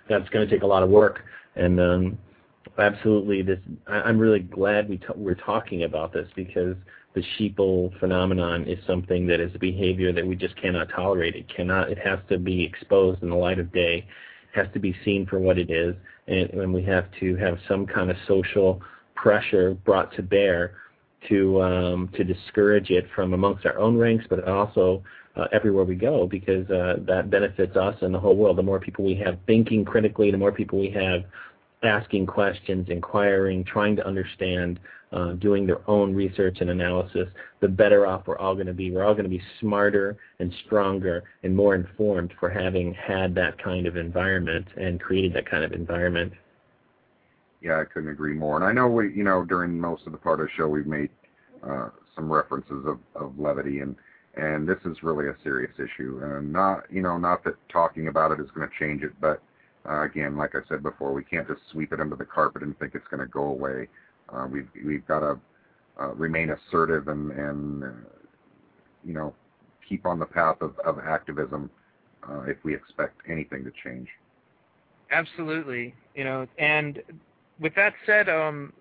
that's 0.09 0.29
going 0.31 0.49
to 0.49 0.53
take 0.53 0.65
a 0.65 0.67
lot 0.67 0.83
of 0.83 0.89
work. 0.89 1.21
And 1.55 1.79
um, 1.79 2.19
absolutely, 2.79 3.43
this 3.43 3.61
I, 3.87 4.01
I'm 4.01 4.19
really 4.19 4.41
glad 4.41 4.89
we 4.89 4.99
t- 4.99 5.07
we're 5.15 5.35
talking 5.35 5.85
about 5.85 6.13
this 6.13 6.29
because 6.35 6.75
the 7.15 7.23
sheeple 7.39 7.99
phenomenon 8.01 8.65
is 8.65 8.79
something 8.87 9.27
that 9.29 9.41
is 9.41 9.55
a 9.55 9.59
behavior 9.59 10.13
that 10.13 10.27
we 10.27 10.35
just 10.35 10.57
cannot 10.57 10.89
tolerate. 10.89 11.37
It 11.37 11.47
cannot. 11.55 11.91
It 11.91 11.99
has 11.99 12.19
to 12.29 12.39
be 12.39 12.65
exposed 12.65 13.23
in 13.23 13.31
the 13.31 13.37
light 13.37 13.59
of 13.59 13.73
day. 13.73 14.07
Has 14.55 14.67
to 14.73 14.79
be 14.79 14.97
seen 15.05 15.27
for 15.27 15.39
what 15.39 15.59
it 15.59 15.71
is, 15.71 15.95
and, 16.27 16.51
and 16.51 16.73
we 16.73 16.83
have 16.85 17.07
to 17.21 17.37
have 17.37 17.59
some 17.69 17.87
kind 17.87 18.11
of 18.11 18.17
social 18.27 18.81
pressure 19.15 19.75
brought 19.85 20.15
to 20.17 20.23
bear 20.23 20.75
to 21.29 21.61
um, 21.63 22.09
to 22.15 22.25
discourage 22.25 22.91
it 22.91 23.07
from 23.15 23.35
amongst 23.35 23.67
our 23.67 23.79
own 23.79 23.97
ranks, 23.97 24.25
but 24.29 24.47
also 24.49 25.03
uh, 25.37 25.47
everywhere 25.53 25.85
we 25.85 25.95
go, 25.95 26.27
because 26.27 26.69
uh, 26.71 26.97
that 27.01 27.31
benefits 27.31 27.77
us 27.77 27.97
and 28.03 28.15
the 28.15 28.19
whole 28.19 28.37
world. 28.37 28.57
The 28.57 28.63
more 28.63 28.81
people 28.81 29.05
we 29.05 29.15
have 29.17 29.39
thinking 29.47 29.85
critically, 29.85 30.31
the 30.31 30.39
more 30.39 30.53
people 30.53 30.79
we 30.79 30.91
have 30.91 31.25
asking 31.83 32.27
questions, 32.27 32.89
inquiring, 32.89 33.65
trying 33.65 33.97
to 33.97 34.07
understand, 34.07 34.81
uh, 35.13 35.33
doing 35.33 35.67
their 35.67 35.89
own 35.89 36.15
research 36.15 36.59
and 36.61 36.71
analysis, 36.71 37.29
the 37.61 37.69
better 37.69 38.07
off 38.07 38.27
we're 38.27 38.39
all 38.39 38.55
going 38.55 38.67
to 38.67 38.75
be. 38.75 38.91
We're 38.91 39.05
all 39.05 39.15
going 39.15 39.25
to 39.25 39.31
be 39.31 39.43
smarter 39.61 40.17
and 40.39 40.53
stronger 40.67 41.25
and 41.43 41.55
more 41.55 41.75
informed 41.75 42.35
for 42.39 42.51
having 42.51 42.95
had 42.95 43.35
that 43.37 43.63
kind 43.63 43.87
of 43.87 43.97
environment 43.97 44.67
and 44.77 45.01
created 45.01 45.33
that 45.35 45.49
kind 45.49 45.65
of 45.65 45.73
environment 45.73 46.33
yeah, 47.61 47.81
I 47.81 47.85
couldn't 47.85 48.11
agree 48.11 48.35
more. 48.35 48.57
And 48.57 48.65
I 48.65 48.73
know 48.73 48.89
we, 48.89 49.13
you 49.13 49.25
know, 49.25 49.45
during 49.45 49.79
most 49.79 50.07
of 50.07 50.13
the 50.13 50.19
part 50.19 50.41
of 50.41 50.47
the 50.47 50.53
show, 50.57 50.69
we've 50.69 50.87
made 50.87 51.11
uh, 51.69 51.89
some 52.15 52.31
references 52.33 52.85
of, 52.87 52.99
of 53.15 53.39
levity, 53.39 53.81
and 53.81 53.97
and 54.37 54.69
this 54.69 54.79
is 54.85 55.03
really 55.03 55.27
a 55.27 55.35
serious 55.43 55.73
issue. 55.77 56.21
And 56.23 56.53
not, 56.53 56.85
you 56.91 57.03
know, 57.03 57.19
not 57.19 57.43
that 57.45 57.55
talking 57.69 58.07
about 58.07 58.31
it 58.31 58.39
is 58.39 58.49
going 58.55 58.69
to 58.69 58.75
change 58.79 59.03
it, 59.03 59.13
but 59.21 59.43
uh, 59.89 60.03
again, 60.03 60.37
like 60.37 60.55
I 60.55 60.61
said 60.69 60.83
before, 60.83 61.13
we 61.13 61.25
can't 61.25 61.47
just 61.47 61.61
sweep 61.73 61.93
it 61.93 62.01
under 62.01 62.17
the 62.17 62.25
carpet 62.25 62.63
and 62.63 62.79
think 62.79 62.95
it's 62.95 63.07
going 63.09 63.21
to 63.21 63.27
go 63.27 63.45
away. 63.45 63.89
Uh, 64.29 64.47
we've 64.51 64.69
we've 64.85 65.07
got 65.07 65.21
to 65.21 65.39
uh, 66.01 66.15
remain 66.15 66.51
assertive 66.51 67.09
and 67.09 67.31
and 67.33 67.85
uh, 67.85 67.89
you 69.05 69.15
know 69.15 69.35
keep 69.89 70.05
on 70.05 70.19
the 70.19 70.27
path 70.27 70.57
of, 70.61 70.79
of 70.85 70.99
activism 70.99 71.71
uh, 72.29 72.43
if 72.43 72.57
we 72.65 72.75
expect 72.75 73.21
anything 73.29 73.65
to 73.65 73.73
change. 73.83 74.09
Absolutely, 75.11 75.95
you 76.15 76.25
know, 76.25 76.47
and 76.59 77.03
with 77.59 77.75
that 77.75 77.95
said, 78.05 78.29
um, 78.29 78.73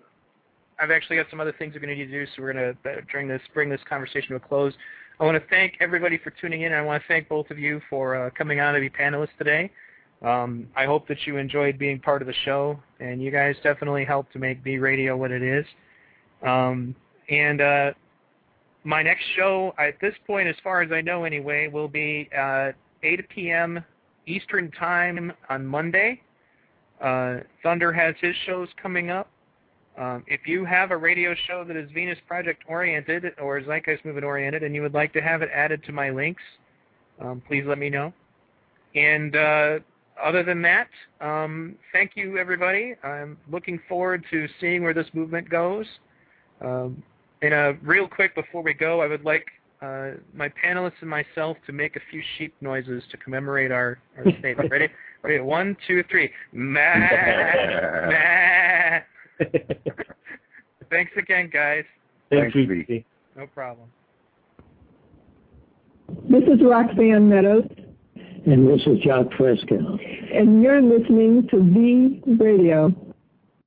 I've 0.78 0.90
actually 0.90 1.16
got 1.16 1.26
some 1.30 1.40
other 1.40 1.54
things 1.58 1.72
we're 1.74 1.80
going 1.80 1.96
to 1.96 2.04
need 2.04 2.10
to 2.10 2.26
do, 2.26 2.26
so 2.26 2.42
we're 2.42 2.52
going 2.52 2.76
to 2.82 2.90
uh, 2.90 3.00
bring 3.10 3.28
this 3.28 3.40
bring 3.54 3.70
this 3.70 3.80
conversation 3.88 4.30
to 4.30 4.36
a 4.36 4.40
close. 4.40 4.74
I 5.20 5.24
want 5.24 5.42
to 5.42 5.48
thank 5.48 5.74
everybody 5.80 6.18
for 6.18 6.30
tuning 6.30 6.62
in. 6.62 6.72
I 6.72 6.82
want 6.82 7.02
to 7.02 7.08
thank 7.08 7.28
both 7.28 7.50
of 7.50 7.58
you 7.58 7.80
for 7.88 8.30
coming 8.36 8.60
on 8.60 8.74
to 8.74 8.80
be 8.80 8.90
panelists 8.90 9.36
today. 9.38 9.70
Um, 10.22 10.68
I 10.74 10.84
hope 10.84 11.06
that 11.08 11.26
you 11.26 11.36
enjoyed 11.36 11.78
being 11.78 12.00
part 12.00 12.22
of 12.22 12.26
the 12.26 12.34
show, 12.44 12.80
and 12.98 13.22
you 13.22 13.30
guys 13.30 13.54
definitely 13.62 14.04
helped 14.04 14.32
to 14.32 14.38
make 14.38 14.62
V 14.64 14.78
Radio 14.78 15.16
what 15.16 15.30
it 15.30 15.42
is. 15.42 15.64
Um, 16.42 16.94
and 17.28 17.60
uh, 17.60 17.92
my 18.84 19.02
next 19.02 19.24
show, 19.36 19.74
at 19.78 19.94
this 20.00 20.14
point, 20.26 20.48
as 20.48 20.56
far 20.64 20.82
as 20.82 20.90
I 20.90 21.00
know 21.00 21.24
anyway, 21.24 21.68
will 21.68 21.88
be 21.88 22.28
uh, 22.36 22.72
8 23.02 23.28
p.m. 23.28 23.84
Eastern 24.26 24.70
Time 24.72 25.32
on 25.48 25.66
Monday. 25.66 26.20
Uh, 27.00 27.38
Thunder 27.62 27.92
has 27.92 28.14
his 28.20 28.34
shows 28.46 28.68
coming 28.80 29.10
up. 29.10 29.28
Um, 29.96 30.24
if 30.28 30.46
you 30.46 30.64
have 30.64 30.90
a 30.92 30.96
radio 30.96 31.34
show 31.46 31.64
that 31.64 31.76
is 31.76 31.90
Venus 31.92 32.18
Project 32.26 32.62
oriented 32.68 33.32
or 33.40 33.60
Zeitgeist 33.60 34.04
Movement 34.04 34.24
oriented 34.24 34.62
and 34.62 34.74
you 34.74 34.82
would 34.82 34.94
like 34.94 35.12
to 35.14 35.20
have 35.20 35.42
it 35.42 35.50
added 35.52 35.82
to 35.84 35.92
my 35.92 36.10
links, 36.10 36.42
um, 37.20 37.42
please 37.46 37.64
let 37.66 37.78
me 37.78 37.90
know. 37.90 38.12
And 38.94 39.34
uh, 39.34 39.78
other 40.22 40.42
than 40.42 40.62
that, 40.62 40.88
um, 41.20 41.76
thank 41.92 42.12
you 42.14 42.38
everybody. 42.38 42.94
I'm 43.02 43.36
looking 43.50 43.80
forward 43.88 44.24
to 44.30 44.46
seeing 44.60 44.82
where 44.82 44.94
this 44.94 45.06
movement 45.12 45.48
goes. 45.48 45.86
Um, 46.60 47.02
and 47.42 47.54
uh, 47.54 47.72
real 47.82 48.08
quick 48.08 48.34
before 48.34 48.62
we 48.62 48.74
go, 48.74 49.00
I 49.00 49.06
would 49.06 49.24
like 49.24 49.46
uh, 49.80 50.12
my 50.34 50.48
panelists 50.48 51.00
and 51.00 51.10
myself 51.10 51.56
to 51.66 51.72
make 51.72 51.96
a 51.96 52.00
few 52.10 52.22
sheep 52.36 52.54
noises 52.60 53.02
to 53.10 53.16
commemorate 53.16 53.70
our, 53.70 53.98
our 54.16 54.24
statement. 54.40 54.70
Ready? 54.70 54.88
Ready? 55.22 55.40
One, 55.40 55.76
two, 55.86 56.02
three. 56.10 56.30
Ma, 56.52 56.94
ma. 58.08 58.98
Thanks 60.90 61.12
again, 61.16 61.50
guys. 61.52 61.84
Thank 62.30 62.54
you. 62.54 63.04
No 63.36 63.46
problem. 63.46 63.88
This 66.28 66.42
is 66.42 66.60
Roxanne 66.62 67.28
Meadows. 67.28 67.64
And 68.46 68.68
this 68.68 68.80
is 68.86 68.98
Jacque 69.00 69.32
Fresco. 69.36 69.98
And 70.32 70.62
you're 70.62 70.80
listening 70.80 71.48
to 71.50 71.62
V 71.62 72.22
Radio. 72.38 72.94